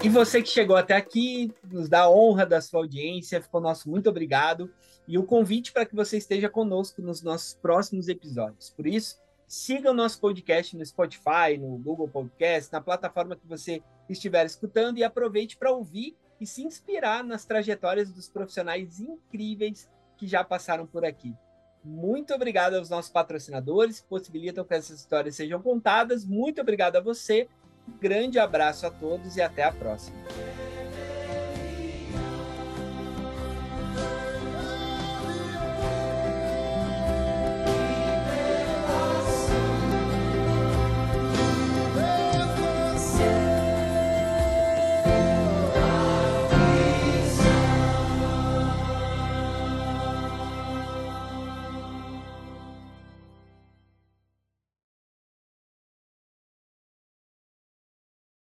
E 0.00 0.08
você 0.08 0.40
que 0.40 0.48
chegou 0.48 0.76
até 0.76 0.94
aqui, 0.94 1.52
nos 1.64 1.88
dá 1.88 2.08
honra 2.08 2.46
da 2.46 2.60
sua 2.60 2.78
audiência, 2.78 3.42
ficou 3.42 3.60
nosso 3.60 3.90
muito 3.90 4.08
obrigado. 4.08 4.72
E 5.06 5.18
o 5.18 5.24
convite 5.24 5.72
para 5.72 5.84
que 5.84 5.94
você 5.94 6.16
esteja 6.16 6.48
conosco 6.48 7.02
nos 7.02 7.22
nossos 7.22 7.54
próximos 7.54 8.08
episódios. 8.08 8.70
Por 8.70 8.86
isso, 8.86 9.20
siga 9.46 9.90
o 9.90 9.94
nosso 9.94 10.20
podcast 10.20 10.76
no 10.76 10.86
Spotify, 10.86 11.58
no 11.58 11.76
Google 11.78 12.08
Podcast, 12.08 12.72
na 12.72 12.80
plataforma 12.80 13.34
que 13.34 13.46
você 13.46 13.82
estiver 14.08 14.46
escutando 14.46 14.98
e 14.98 15.04
aproveite 15.04 15.56
para 15.56 15.72
ouvir 15.72 16.16
e 16.40 16.46
se 16.46 16.62
inspirar 16.62 17.24
nas 17.24 17.44
trajetórias 17.44 18.12
dos 18.12 18.28
profissionais 18.28 19.00
incríveis 19.00 19.90
que 20.16 20.26
já 20.26 20.44
passaram 20.44 20.86
por 20.86 21.04
aqui. 21.04 21.34
Muito 21.82 22.34
obrigado 22.34 22.74
aos 22.74 22.90
nossos 22.90 23.10
patrocinadores 23.10 24.00
que 24.00 24.08
possibilitam 24.08 24.64
que 24.64 24.74
essas 24.74 25.00
histórias 25.00 25.34
sejam 25.34 25.60
contadas. 25.60 26.24
Muito 26.24 26.60
obrigado 26.60 26.96
a 26.96 27.00
você. 27.00 27.48
Grande 28.00 28.38
abraço 28.38 28.86
a 28.86 28.90
todos 28.90 29.36
e 29.36 29.42
até 29.42 29.64
a 29.64 29.72
próxima. 29.72 30.16